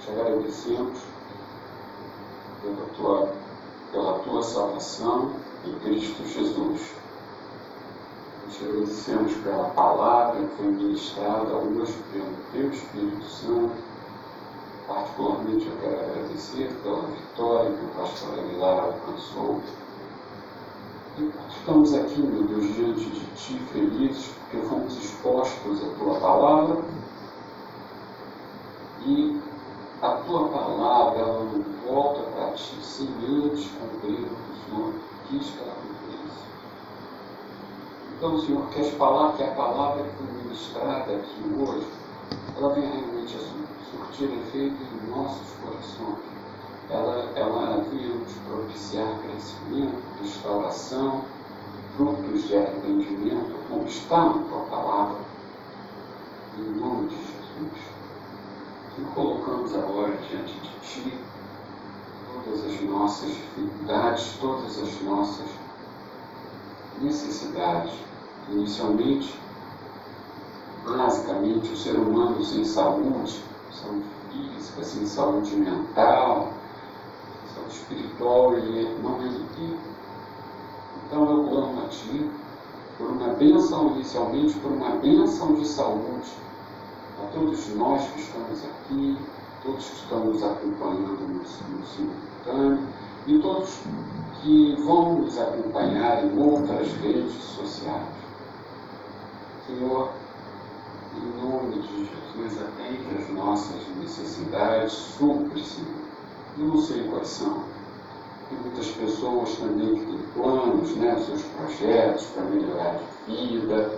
te 0.00 0.10
agradecemos 0.10 0.98
pela 2.62 2.86
tua, 2.96 3.32
pela 3.92 4.18
tua 4.20 4.42
salvação 4.42 5.32
em 5.66 5.78
Cristo 5.80 6.26
Jesus. 6.26 6.94
Te 8.50 8.64
agradecemos 8.64 9.34
pela 9.34 9.68
palavra 9.70 10.40
que 10.40 10.56
foi 10.56 10.66
ministrada 10.66 11.54
hoje 11.54 11.94
pelo 12.12 12.34
Teu 12.52 12.70
Espírito 12.70 13.24
Santo. 13.26 13.76
Particularmente 14.86 15.66
eu 15.66 15.76
quero 15.82 16.00
agradecer 16.00 16.72
pela 16.82 17.02
vitória 17.02 17.70
que 17.70 17.84
o 17.84 17.88
pastor 18.00 18.38
Aguilar 18.38 18.84
alcançou 18.84 19.60
Estamos 21.50 21.92
aqui, 21.94 22.22
meu 22.22 22.44
Deus, 22.44 22.74
diante 22.76 23.10
de 23.10 23.26
Ti, 23.34 23.60
felizes, 23.72 24.30
porque 24.50 24.66
fomos 24.66 24.96
expostos 24.96 25.82
à 25.82 25.98
Tua 25.98 26.20
palavra 26.20 26.82
e 29.04 29.40
a 30.00 30.08
Tua 30.08 30.48
palavra 30.48 31.26
não 31.26 31.64
volta 31.86 32.22
para 32.30 32.52
Ti 32.52 32.76
sem 32.82 33.08
antes 33.26 33.70
cumprir 33.72 34.20
o 34.20 34.28
que 34.28 34.70
Senhor 34.70 34.94
quis 35.28 35.50
que 35.50 35.58
ela 35.62 35.74
cumprisse. 35.74 36.38
Então, 38.16 38.40
Senhor, 38.40 38.66
que, 38.68 38.80
as 38.80 38.90
palavras, 38.94 39.36
que 39.36 39.42
a 39.44 39.50
palavra 39.54 40.02
que 40.02 40.16
foi 40.16 40.42
ministrada 40.42 41.14
aqui 41.14 41.54
hoje, 41.58 41.86
ela 42.56 42.74
venha 42.74 42.90
realmente 42.90 43.36
a 43.36 43.90
surtir 43.90 44.32
efeito 44.32 44.76
em 44.82 45.10
nossos 45.10 45.46
corações. 45.62 46.38
Ela, 46.90 47.30
ela 47.36 47.84
vinha 47.90 48.14
nos 48.14 48.32
propiciar 48.48 49.18
crescimento, 49.18 50.02
restauração, 50.22 51.22
frutos 51.98 52.46
de 52.46 52.56
arrependimento, 52.56 53.56
como 53.68 53.84
está 53.84 54.26
na 54.26 54.44
tua 54.44 54.60
palavra. 54.70 55.16
Em 56.56 56.70
nome 56.78 57.08
de 57.08 57.16
Jesus. 57.16 57.88
E 58.98 59.02
colocamos 59.14 59.74
agora 59.74 60.16
diante 60.16 60.54
de 60.54 60.70
ti 60.80 61.18
todas 62.44 62.64
as 62.64 62.80
nossas 62.82 63.28
dificuldades, 63.30 64.38
todas 64.40 64.78
as 64.80 65.02
nossas 65.02 65.48
necessidades. 67.02 67.92
Inicialmente, 68.50 69.38
basicamente, 70.86 71.72
o 71.72 71.76
ser 71.76 71.96
humano 71.96 72.42
sem 72.42 72.64
saúde, 72.64 73.44
saúde 73.72 74.04
física, 74.30 74.84
sem 74.84 75.04
saúde 75.04 75.54
mental, 75.56 76.52
saúde 77.54 77.74
espiritual, 77.74 78.54
ele 78.54 78.96
não 79.02 79.20
é 79.20 79.26
inteiro. 79.26 79.87
Então 81.08 81.24
eu 81.30 81.48
clamo 81.48 81.84
a 81.86 81.88
Ti 81.88 82.30
por 82.98 83.08
uma 83.08 83.28
bênção, 83.28 83.94
inicialmente 83.94 84.58
por 84.58 84.72
uma 84.72 84.90
bênção 84.96 85.54
de 85.54 85.66
saúde 85.66 86.28
a 87.22 87.26
todos 87.28 87.74
nós 87.76 88.06
que 88.08 88.20
estamos 88.20 88.62
aqui, 88.62 89.16
todos 89.64 89.86
que 89.86 89.96
estão 89.96 90.26
nos 90.26 90.42
acompanhando 90.42 91.26
no, 91.26 91.46
simultâneo 91.46 92.86
e 93.26 93.38
todos 93.38 93.80
que 94.42 94.76
vão 94.82 95.20
nos 95.20 95.38
acompanhar 95.38 96.26
em 96.26 96.38
outras 96.38 96.92
redes 96.96 97.32
sociais. 97.32 98.04
Senhor, 99.66 100.10
em 101.16 101.42
nome 101.42 101.80
de 101.80 102.04
Jesus, 102.04 102.62
atende 102.62 103.16
as 103.18 103.34
nossas 103.34 103.88
necessidades, 103.98 104.92
supre. 104.92 105.64
Eu 106.58 106.66
não 106.66 106.78
sei 106.78 107.08
quais 107.08 107.28
são. 107.28 107.77
Tem 108.48 108.58
muitas 108.58 108.88
pessoas 108.92 109.56
também 109.56 109.94
que 109.94 110.06
têm 110.06 110.18
planos, 110.34 110.96
né, 110.96 111.16
seus 111.18 111.42
projetos 111.42 112.26
para 112.26 112.44
melhorar 112.44 112.98
de 113.26 113.36
vida. 113.36 113.90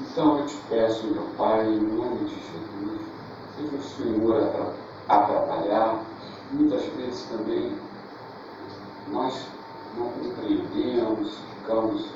Então 0.00 0.38
eu 0.38 0.46
te 0.46 0.56
peço, 0.68 1.06
meu 1.08 1.24
Pai, 1.36 1.66
em 1.66 1.80
nome 1.80 2.24
de 2.24 2.34
Jesus, 2.34 3.00
seja 3.56 3.76
o 3.76 3.82
Senhor 3.82 4.74
atrapalhar. 5.08 6.00
Muitas 6.52 6.84
vezes 6.96 7.24
também 7.24 7.72
nós 9.08 9.46
não 9.96 10.08
compreendemos, 10.10 11.36
ficamos, 11.58 12.06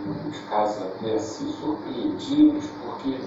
em 0.00 0.08
muitos 0.08 0.40
casos, 0.48 0.82
até 0.82 1.14
assim 1.14 1.52
surpreendidos, 1.52 2.64
porque 2.82 3.18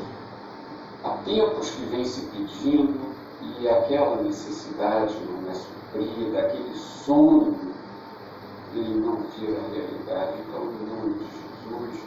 há 1.03 1.09
tempos 1.23 1.69
que 1.71 1.85
vem 1.85 2.05
se 2.05 2.25
pedindo 2.27 2.99
e 3.41 3.67
aquela 3.69 4.21
necessidade 4.21 5.15
não 5.25 5.49
é 5.49 5.53
suprida, 5.53 6.39
aquele 6.39 6.75
sonho, 6.75 7.57
ele 8.73 8.99
não 8.99 9.17
vira 9.37 9.59
realidade. 9.73 10.33
Então, 10.47 10.63
em 10.63 10.85
nome 10.85 11.13
de 11.15 11.25
Jesus, 11.25 12.03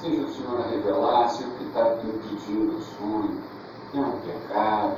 seja 0.00 0.22
o 0.22 0.34
Senhor 0.34 0.60
a 0.60 0.68
revelar 0.68 1.28
se 1.28 1.44
o 1.44 1.50
que 1.50 1.64
está 1.64 1.96
impedindo 2.04 2.76
o 2.76 2.82
sonho 2.82 3.42
é 3.94 3.98
um 3.98 4.20
pecado, 4.20 4.96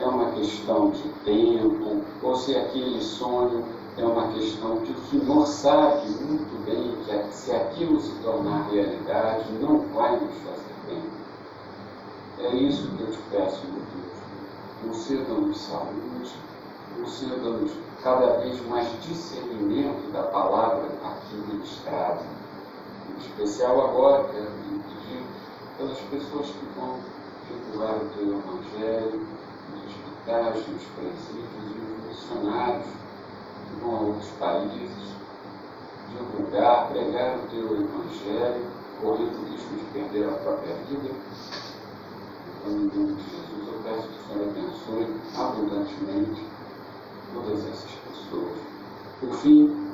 é 0.00 0.06
uma 0.06 0.32
questão 0.32 0.90
de 0.90 1.08
tempo, 1.24 2.02
ou 2.22 2.36
se 2.36 2.56
aquele 2.56 3.00
sonho 3.02 3.64
é 3.98 4.04
uma 4.04 4.32
questão 4.32 4.78
que 4.78 4.92
o 4.92 4.98
Senhor 5.10 5.46
sabe 5.46 6.08
muito 6.22 6.64
bem 6.64 6.96
que 7.04 7.34
se 7.34 7.52
aquilo 7.52 8.00
se 8.00 8.12
tornar 8.22 8.70
realidade, 8.70 9.52
não 9.60 9.80
vai 9.88 10.18
nos 10.18 10.34
fazer 10.36 10.74
bem. 10.86 11.02
É 12.38 12.56
isso 12.56 12.88
que 12.96 13.02
eu 13.02 13.10
te 13.10 13.18
peço, 13.30 13.66
meu 13.66 13.74
Deus. 13.74 14.12
Conceda-nos 14.82 15.58
saúde, 15.58 16.32
conceda-nos 16.96 17.72
cada 18.02 18.38
vez 18.38 18.60
mais 18.66 18.88
discernimento 19.02 20.10
da 20.12 20.24
palavra 20.24 20.88
aqui 21.04 21.36
ministrada. 21.36 22.22
Em 23.08 23.20
especial 23.20 23.80
agora, 23.80 24.24
quero 24.24 24.50
pedir 24.50 25.22
pelas 25.78 25.98
pessoas 25.98 26.46
que 26.46 26.66
vão 26.76 26.98
divulgar 27.46 27.96
o 27.96 28.08
teu 28.16 28.38
Evangelho, 28.38 29.26
nos 29.70 29.84
hospitais, 29.84 30.68
nos 30.68 30.82
presídios 30.96 31.48
e 31.64 31.80
os 31.80 32.08
missionários 32.08 32.86
que 32.86 33.80
vão 33.80 33.96
a 33.96 34.00
outros 34.00 34.30
países, 34.40 35.14
divulgar, 36.10 36.88
pregar 36.88 37.36
o 37.36 37.48
teu 37.50 37.66
Evangelho, 37.66 38.66
correndo 39.00 39.42
o 39.42 39.52
risco 39.52 39.74
de 39.76 39.84
perder 39.92 40.28
a 40.28 40.38
própria 40.38 40.74
vida. 40.88 41.10
Então, 42.48 42.72
em 42.72 42.86
nome 42.86 43.14
de 43.14 43.30
Jesus, 43.30 43.68
eu 43.68 43.80
peço 43.84 44.08
que 44.08 44.18
o 44.18 44.26
Senhor 44.26 44.48
abençoe 44.48 45.16
abundantemente 45.36 46.51
todas 47.32 47.60
essas 47.66 47.90
pessoas. 48.08 48.52
Por 49.20 49.34
fim, 49.34 49.92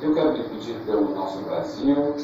eu 0.00 0.14
quero 0.14 0.32
lhe 0.32 0.44
pedir 0.44 0.76
pelo 0.86 1.14
nosso 1.14 1.38
Brasil, 1.40 2.14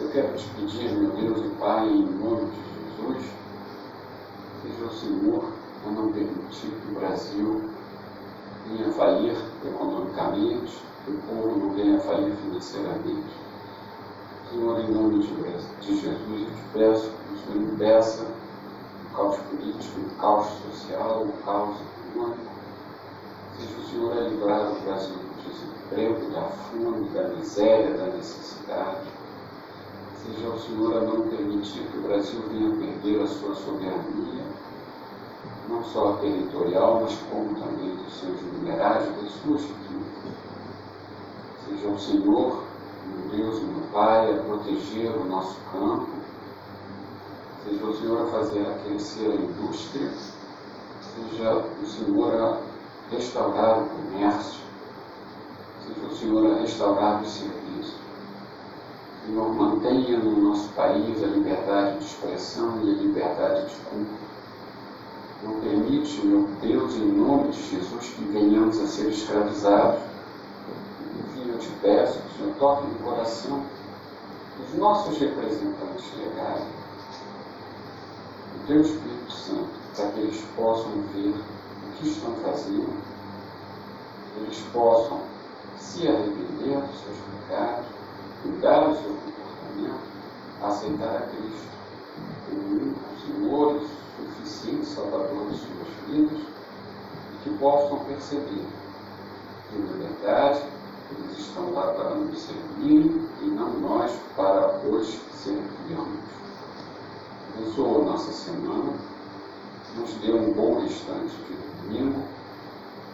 eu 0.00 0.08
quero 0.10 0.36
te 0.36 0.46
pedir, 0.50 0.92
meu 0.92 1.10
Deus 1.10 1.44
e 1.44 1.48
Pai, 1.58 1.88
em 1.88 2.04
nome 2.04 2.50
de 2.50 2.56
Jesus, 2.56 3.32
seja 4.62 4.84
o 4.84 4.90
Senhor 4.90 5.44
a 5.86 5.90
não 5.90 6.12
permitir 6.12 6.70
que 6.70 6.92
o 6.92 6.98
Brasil 6.98 7.70
venha 8.66 8.92
falir 8.92 9.36
economicamente, 9.64 10.82
que 11.04 11.10
o 11.10 11.18
povo 11.18 11.58
não 11.58 11.70
venha 11.74 11.98
falir 12.00 12.34
financeiramente. 12.36 13.30
Senhor, 14.50 14.80
em 14.80 14.90
nome 14.90 15.20
de 15.20 15.28
Jesus, 15.28 16.04
eu 16.04 16.14
te 16.48 16.62
peço 16.72 17.10
que 17.10 17.34
o 17.34 17.38
Senhor 17.38 17.72
impeça 17.72 18.26
o 19.04 19.16
caos 19.16 19.36
político, 19.38 20.00
o 20.00 20.20
caos 20.20 20.48
social, 20.70 21.22
o 21.22 21.32
caos 21.44 21.76
econômico. 22.08 22.49
Seja 23.60 23.78
o 23.78 23.90
Senhor 23.90 24.12
a 24.16 24.20
livrar 24.22 24.72
o 24.72 24.80
Brasil 24.80 25.14
do 25.14 25.50
desemprego, 25.50 26.32
da 26.32 26.42
fome, 26.42 27.08
da 27.10 27.28
miséria, 27.28 27.94
da 27.96 28.06
necessidade. 28.06 29.06
Seja 30.24 30.48
o 30.48 30.58
Senhor 30.58 30.96
a 30.96 31.00
não 31.02 31.28
permitir 31.28 31.82
que 31.82 31.98
o 31.98 32.02
Brasil 32.02 32.40
venha 32.48 32.74
perder 32.76 33.22
a 33.22 33.26
sua 33.26 33.54
soberania 33.54 34.40
não 35.70 35.84
só 35.84 36.14
territorial, 36.14 37.00
mas 37.02 37.16
como 37.30 37.54
também 37.54 37.94
dos 37.94 38.12
seus 38.18 38.42
minerais, 38.42 39.04
das 39.16 39.30
suas 39.42 39.62
riquezas. 39.62 40.10
Seja 41.66 41.88
o 41.88 41.98
Senhor, 41.98 42.64
meu 43.06 43.28
Deus, 43.36 43.62
meu 43.62 43.82
Pai, 43.92 44.32
a 44.32 44.42
proteger 44.42 45.16
o 45.16 45.24
nosso 45.24 45.56
campo, 45.72 46.08
seja 47.64 47.84
o 47.84 47.96
Senhor 47.96 48.22
a 48.22 48.30
fazer 48.30 48.60
a 48.66 48.78
crescer 48.84 49.30
a 49.30 49.34
indústria, 49.34 50.10
seja 51.00 51.64
o 51.82 51.86
Senhor 51.86 52.34
a 52.34 52.69
restaurar 53.10 53.82
o 53.82 53.88
comércio, 53.88 54.60
seja 55.86 56.06
o 56.06 56.16
Senhor 56.16 56.52
a 56.52 56.60
restaurar 56.60 57.22
os 57.22 57.30
serviços. 57.30 57.94
Senhor, 59.26 59.54
mantenha 59.54 60.18
no 60.18 60.48
nosso 60.48 60.68
país 60.70 61.22
a 61.22 61.26
liberdade 61.26 61.98
de 61.98 62.04
expressão 62.04 62.80
e 62.82 62.90
a 62.90 63.02
liberdade 63.02 63.66
de 63.66 63.74
culto 63.76 64.30
não 65.42 65.58
permite, 65.60 66.26
meu 66.26 66.46
Deus, 66.60 66.94
em 66.96 67.12
nome 67.12 67.48
de 67.48 67.62
Jesus, 67.70 68.08
que 68.08 68.24
venhamos 68.24 68.78
a 68.78 68.86
ser 68.86 69.08
escravizados. 69.08 70.00
Enfim, 71.18 71.50
eu 71.50 71.58
te 71.58 71.70
peço 71.80 72.18
que 72.20 72.26
o 72.26 72.36
Senhor 72.36 72.54
toque 72.58 72.86
no 72.86 72.94
coração 72.98 73.62
dos 74.58 74.78
nossos 74.78 75.18
representantes 75.18 76.04
legais, 76.18 76.62
do 78.52 78.66
teu 78.66 78.80
Espírito 78.82 79.32
Santo, 79.32 79.68
para 79.96 80.08
que 80.08 80.20
eles 80.20 80.44
possam 80.54 80.90
ver 81.14 81.30
o 81.30 81.59
que 82.00 82.08
estão 82.08 82.34
fazendo, 82.36 82.88
eles 84.36 84.58
possam 84.72 85.20
se 85.78 86.08
arrepender 86.08 86.80
dos 86.80 87.00
seus 87.00 87.16
pecados, 87.48 87.86
mudar 88.44 88.88
o 88.88 88.96
seu 88.96 89.14
comportamento, 89.14 90.00
aceitar 90.62 91.16
a 91.16 91.20
Cristo 91.20 91.68
como 92.48 92.62
único 92.68 93.00
Senhor 93.20 93.76
e 93.76 94.44
suficiente 94.44 94.86
Salvador 94.86 95.50
de 95.50 95.58
suas 95.58 96.08
vidas 96.08 96.38
e 96.38 97.44
que 97.44 97.50
possam 97.58 97.98
perceber 98.00 98.66
que, 99.68 99.78
na 99.78 99.92
verdade, 99.92 100.62
eles 101.10 101.38
estão 101.38 101.72
lá 101.72 101.92
para 101.92 102.14
nos 102.14 102.38
servir 102.38 103.28
e 103.42 103.44
não 103.44 103.72
nós 103.80 104.12
para 104.36 104.78
os 104.86 105.18
servirmos. 105.34 106.30
Abençoa 107.56 108.02
a 108.02 108.04
nossa 108.04 108.32
semana, 108.32 108.92
nos 109.96 110.14
dê 110.14 110.32
um 110.32 110.52
bom 110.52 110.80
restante 110.80 111.34
de 111.48 111.69
domingo 111.82 112.22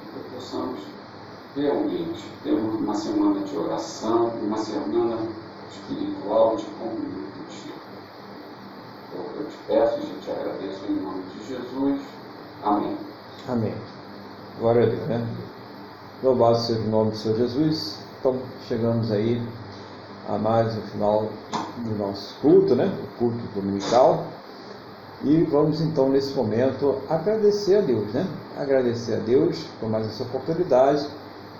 e 0.03 0.19
que 0.19 0.35
possamos 0.35 0.81
realmente 1.55 2.25
ter 2.43 2.53
uma 2.53 2.95
semana 2.95 3.41
de 3.41 3.57
oração, 3.57 4.29
uma 4.43 4.59
semana 4.59 5.19
espiritual 5.71 6.57
de 6.57 6.65
comunhão 6.65 7.27
eu 9.39 9.47
te 9.47 9.57
peço 9.67 9.99
e 10.01 10.21
te 10.21 10.31
agradeço 10.31 10.85
em 10.89 10.95
nome 10.95 11.23
de 11.35 11.49
Jesus. 11.49 12.01
Amém. 12.63 12.97
Amém. 13.49 13.75
Glória 14.59 14.85
a 14.85 14.87
Deus, 14.87 15.07
né? 15.09 15.27
Louvado 16.23 16.59
seja 16.59 16.81
o 16.81 16.89
nome 16.89 17.11
do 17.11 17.17
Senhor 17.17 17.37
Jesus. 17.37 17.99
Então, 18.19 18.39
chegamos 18.67 19.13
aí 19.13 19.41
a 20.29 20.39
mais 20.39 20.77
o 20.77 20.81
final 20.83 21.29
do 21.79 21.99
nosso 21.99 22.35
culto, 22.41 22.75
né? 22.75 22.87
O 22.87 23.19
culto 23.19 23.39
dominical. 23.55 24.27
E 25.23 25.43
vamos 25.45 25.81
então 25.81 26.09
nesse 26.09 26.35
momento 26.35 26.99
agradecer 27.09 27.77
a 27.77 27.81
Deus, 27.81 28.13
né? 28.13 28.27
Agradecer 28.57 29.17
a 29.17 29.19
Deus 29.19 29.67
por 29.79 29.91
mais 29.91 30.07
essa 30.07 30.23
oportunidade 30.23 31.07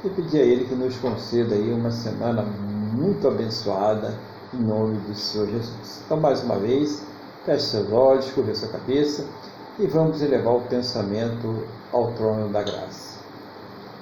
e 0.03 0.09
pedir 0.09 0.41
a 0.41 0.45
Ele 0.45 0.65
que 0.65 0.75
nos 0.75 0.97
conceda 0.97 1.55
aí 1.55 1.71
uma 1.71 1.91
semana 1.91 2.41
muito 2.43 3.29
abençoada 3.29 4.15
em 4.55 4.63
nome 4.63 4.97
do 5.01 5.15
Senhor 5.15 5.47
Jesus. 5.47 6.01
Então, 6.07 6.19
mais 6.19 6.43
uma 6.43 6.57
vez, 6.57 7.03
feche 7.45 7.67
seus 7.67 7.93
olhos, 7.93 8.31
curva 8.31 8.55
sua 8.55 8.71
cabeça 8.71 9.27
e 9.79 9.87
vamos 9.87 10.23
elevar 10.23 10.55
o 10.55 10.63
pensamento 10.63 11.65
ao 11.93 12.13
trono 12.13 12.49
da 12.49 12.63
graça. 12.63 13.19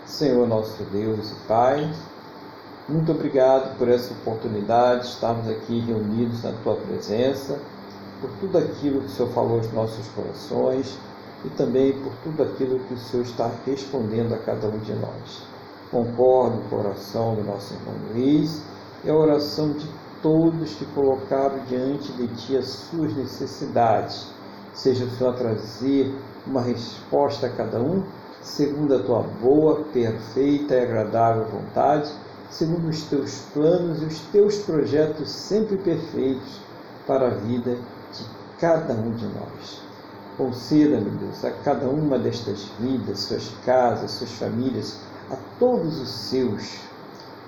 Senhor 0.06 0.46
nosso 0.46 0.80
Deus 0.84 1.32
e 1.32 1.48
Pai, 1.48 1.92
muito 2.88 3.10
obrigado 3.10 3.76
por 3.76 3.88
essa 3.88 4.12
oportunidade 4.12 5.00
de 5.00 5.08
estarmos 5.08 5.48
aqui 5.48 5.80
reunidos 5.80 6.44
na 6.44 6.52
Tua 6.62 6.76
presença 6.76 7.58
por 8.20 8.30
tudo 8.38 8.56
aquilo 8.56 9.00
que 9.00 9.06
o 9.06 9.10
Senhor 9.10 9.32
falou 9.32 9.56
aos 9.56 9.72
nossos 9.72 10.06
corações 10.14 10.96
e 11.44 11.50
também 11.50 11.92
por 12.00 12.12
tudo 12.22 12.42
aquilo 12.42 12.78
que 12.80 12.94
o 12.94 12.98
Senhor 12.98 13.22
está 13.22 13.50
respondendo 13.66 14.34
a 14.34 14.38
cada 14.38 14.66
um 14.66 14.78
de 14.78 14.94
nós. 14.94 15.42
Concordo 15.90 16.58
com 16.68 16.76
a 16.76 16.80
oração 16.80 17.34
do 17.34 17.44
nosso 17.44 17.74
irmão 17.74 17.94
Luiz 18.10 18.62
e 19.04 19.10
a 19.10 19.14
oração 19.14 19.72
de 19.72 19.86
todos 20.22 20.74
que 20.74 20.86
colocaram 20.86 21.58
diante 21.68 22.10
de 22.12 22.26
Ti 22.28 22.56
as 22.56 22.66
suas 22.66 23.14
necessidades. 23.14 24.28
Seja 24.72 25.04
o 25.04 25.10
Senhor 25.10 25.34
trazer 25.34 26.14
uma 26.46 26.62
resposta 26.62 27.46
a 27.46 27.50
cada 27.50 27.80
um, 27.80 28.02
segundo 28.40 28.94
a 28.94 29.02
Tua 29.02 29.22
boa, 29.22 29.84
perfeita 29.92 30.74
e 30.74 30.80
agradável 30.80 31.44
vontade, 31.44 32.10
segundo 32.50 32.88
os 32.88 33.02
Teus 33.02 33.40
planos 33.52 34.02
e 34.02 34.06
os 34.06 34.18
Teus 34.32 34.58
projetos 34.60 35.30
sempre 35.30 35.76
perfeitos 35.76 36.58
para 37.06 37.26
a 37.26 37.34
vida 37.34 37.76
de 38.12 38.24
cada 38.58 38.94
um 38.94 39.12
de 39.12 39.26
nós. 39.26 39.83
Conceda, 40.36 41.00
meu 41.00 41.12
Deus, 41.12 41.44
a 41.44 41.50
cada 41.50 41.86
uma 41.86 42.18
destas 42.18 42.64
vidas, 42.80 43.20
suas 43.20 43.52
casas, 43.64 44.10
suas 44.10 44.32
famílias, 44.32 44.98
a 45.30 45.36
todos 45.60 46.00
os 46.00 46.08
seus, 46.08 46.78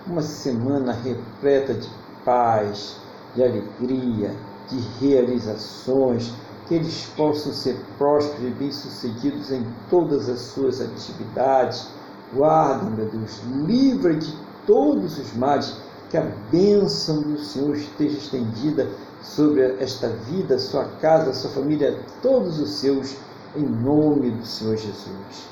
uma 0.06 0.22
semana 0.22 0.92
repleta 0.92 1.74
de 1.74 1.88
paz, 2.24 2.96
de 3.34 3.42
alegria, 3.42 4.32
de 4.68 4.78
realizações, 5.00 6.32
que 6.68 6.74
eles 6.74 7.06
possam 7.16 7.52
ser 7.52 7.76
prósperos 7.98 8.46
e 8.46 8.50
bem-sucedidos 8.50 9.50
em 9.50 9.66
todas 9.90 10.28
as 10.28 10.40
suas 10.40 10.80
atividades. 10.80 11.88
Guarda, 12.32 12.88
meu 12.90 13.06
Deus, 13.06 13.40
livra 13.66 14.14
de 14.14 14.32
todos 14.64 15.18
os 15.18 15.32
males, 15.34 15.76
que 16.08 16.16
a 16.16 16.26
bênção 16.52 17.22
do 17.22 17.38
Senhor 17.38 17.74
esteja 17.74 18.16
estendida 18.16 18.88
sobre 19.22 19.62
esta 19.80 20.08
vida, 20.08 20.58
sua 20.58 20.84
casa, 21.00 21.32
sua 21.32 21.50
família, 21.50 21.98
todos 22.22 22.60
os 22.60 22.70
seus, 22.70 23.16
em 23.56 23.64
nome 23.64 24.30
do 24.30 24.46
Senhor 24.46 24.76
Jesus. 24.76 25.48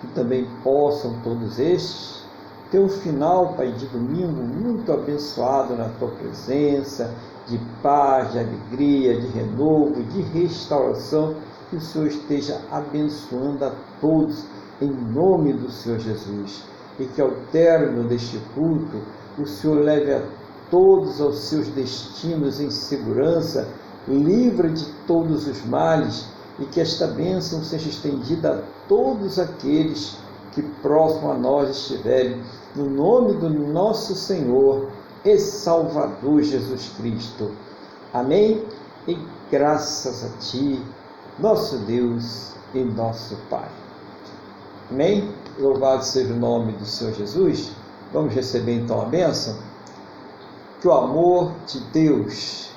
Que 0.00 0.06
também 0.08 0.46
possam 0.62 1.18
todos 1.22 1.58
estes 1.58 2.24
ter 2.74 2.80
um 2.80 2.88
final, 2.88 3.54
Pai, 3.54 3.70
de 3.70 3.86
domingo 3.86 4.42
muito 4.42 4.92
abençoado 4.92 5.76
na 5.76 5.88
tua 5.90 6.08
presença, 6.08 7.14
de 7.46 7.56
paz, 7.80 8.32
de 8.32 8.40
alegria, 8.40 9.20
de 9.20 9.28
renovo, 9.28 10.02
de 10.02 10.20
restauração. 10.22 11.36
Que 11.70 11.76
o 11.76 11.80
Senhor 11.80 12.08
esteja 12.08 12.60
abençoando 12.72 13.64
a 13.64 13.72
todos, 14.00 14.44
em 14.82 14.90
nome 14.90 15.52
do 15.52 15.70
Senhor 15.70 16.00
Jesus. 16.00 16.64
E 16.98 17.04
que 17.04 17.20
ao 17.20 17.30
término 17.52 18.08
deste 18.08 18.40
culto, 18.56 18.98
o 19.38 19.46
Senhor 19.46 19.80
leve 19.80 20.12
a 20.12 20.22
todos 20.74 21.20
aos 21.20 21.38
seus 21.38 21.68
destinos 21.68 22.58
em 22.58 22.68
segurança, 22.68 23.68
livra 24.08 24.68
de 24.68 24.84
todos 25.06 25.46
os 25.46 25.64
males 25.64 26.26
e 26.58 26.64
que 26.64 26.80
esta 26.80 27.06
bênção 27.06 27.62
seja 27.62 27.88
estendida 27.88 28.54
a 28.54 28.88
todos 28.88 29.38
aqueles 29.38 30.16
que 30.50 30.62
próximo 30.82 31.30
a 31.30 31.34
nós 31.34 31.70
estiverem, 31.70 32.42
no 32.74 32.90
nome 32.90 33.34
do 33.34 33.48
nosso 33.48 34.16
Senhor 34.16 34.88
e 35.24 35.38
Salvador 35.38 36.42
Jesus 36.42 36.90
Cristo. 36.96 37.52
Amém? 38.12 38.64
E 39.06 39.16
graças 39.52 40.24
a 40.24 40.38
Ti, 40.38 40.82
nosso 41.38 41.78
Deus 41.86 42.50
e 42.74 42.82
nosso 42.82 43.36
Pai. 43.48 43.68
Amém? 44.90 45.32
Louvado 45.56 46.04
seja 46.04 46.34
o 46.34 46.36
nome 46.36 46.72
do 46.72 46.84
Senhor 46.84 47.14
Jesus. 47.14 47.70
Vamos 48.12 48.34
receber 48.34 48.80
então 48.80 49.00
a 49.02 49.04
bênção 49.04 49.54
que 50.84 50.88
o 50.88 50.92
amor 50.92 51.52
de 51.66 51.80
Deus, 51.94 52.68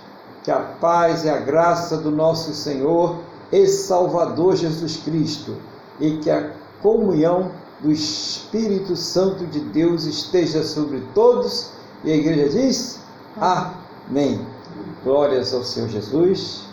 que 0.41 0.49
a 0.49 0.59
paz 0.59 1.25
e 1.25 1.29
a 1.29 1.39
graça 1.39 1.97
do 1.97 2.09
nosso 2.09 2.53
Senhor 2.53 3.17
e 3.51 3.67
Salvador 3.67 4.55
Jesus 4.55 4.95
Cristo 5.03 5.57
e 5.99 6.11
que 6.19 6.31
a 6.31 6.53
comunhão 6.81 7.51
do 7.81 7.91
Espírito 7.91 8.95
Santo 8.95 9.45
de 9.47 9.59
Deus 9.59 10.05
esteja 10.05 10.63
sobre 10.63 11.03
todos. 11.13 11.71
E 12.05 12.09
a 12.13 12.15
igreja 12.15 12.47
diz: 12.47 13.01
Amém. 13.35 14.39
Glórias 15.03 15.53
ao 15.53 15.65
Senhor 15.65 15.89
Jesus. 15.89 16.63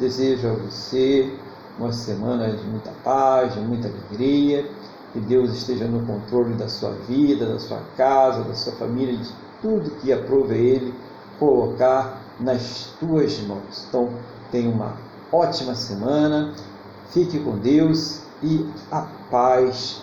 Desejo 0.00 0.48
a 0.48 0.54
você 0.54 1.32
uma 1.78 1.92
semana 1.92 2.50
de 2.50 2.64
muita 2.64 2.90
paz, 3.04 3.54
de 3.54 3.60
muita 3.60 3.86
alegria. 3.86 4.68
Que 5.12 5.20
Deus 5.20 5.52
esteja 5.52 5.86
no 5.86 6.04
controle 6.04 6.54
da 6.54 6.68
sua 6.68 6.90
vida, 7.08 7.46
da 7.46 7.60
sua 7.60 7.80
casa, 7.96 8.42
da 8.42 8.54
sua 8.56 8.72
família, 8.72 9.16
de 9.16 9.32
tudo 9.62 9.90
que 10.00 10.12
aprove 10.12 10.54
Ele 10.54 10.94
colocar 11.38 12.20
nas 12.40 12.94
tuas 12.98 13.38
mãos. 13.40 13.86
Então, 13.88 14.10
tenha 14.50 14.70
uma 14.70 14.96
ótima 15.32 15.74
semana, 15.74 16.54
fique 17.10 17.38
com 17.40 17.58
Deus 17.58 18.22
e 18.42 18.68
a 18.90 19.02
paz 19.30 20.02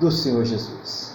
do 0.00 0.10
Senhor 0.10 0.44
Jesus. 0.44 1.13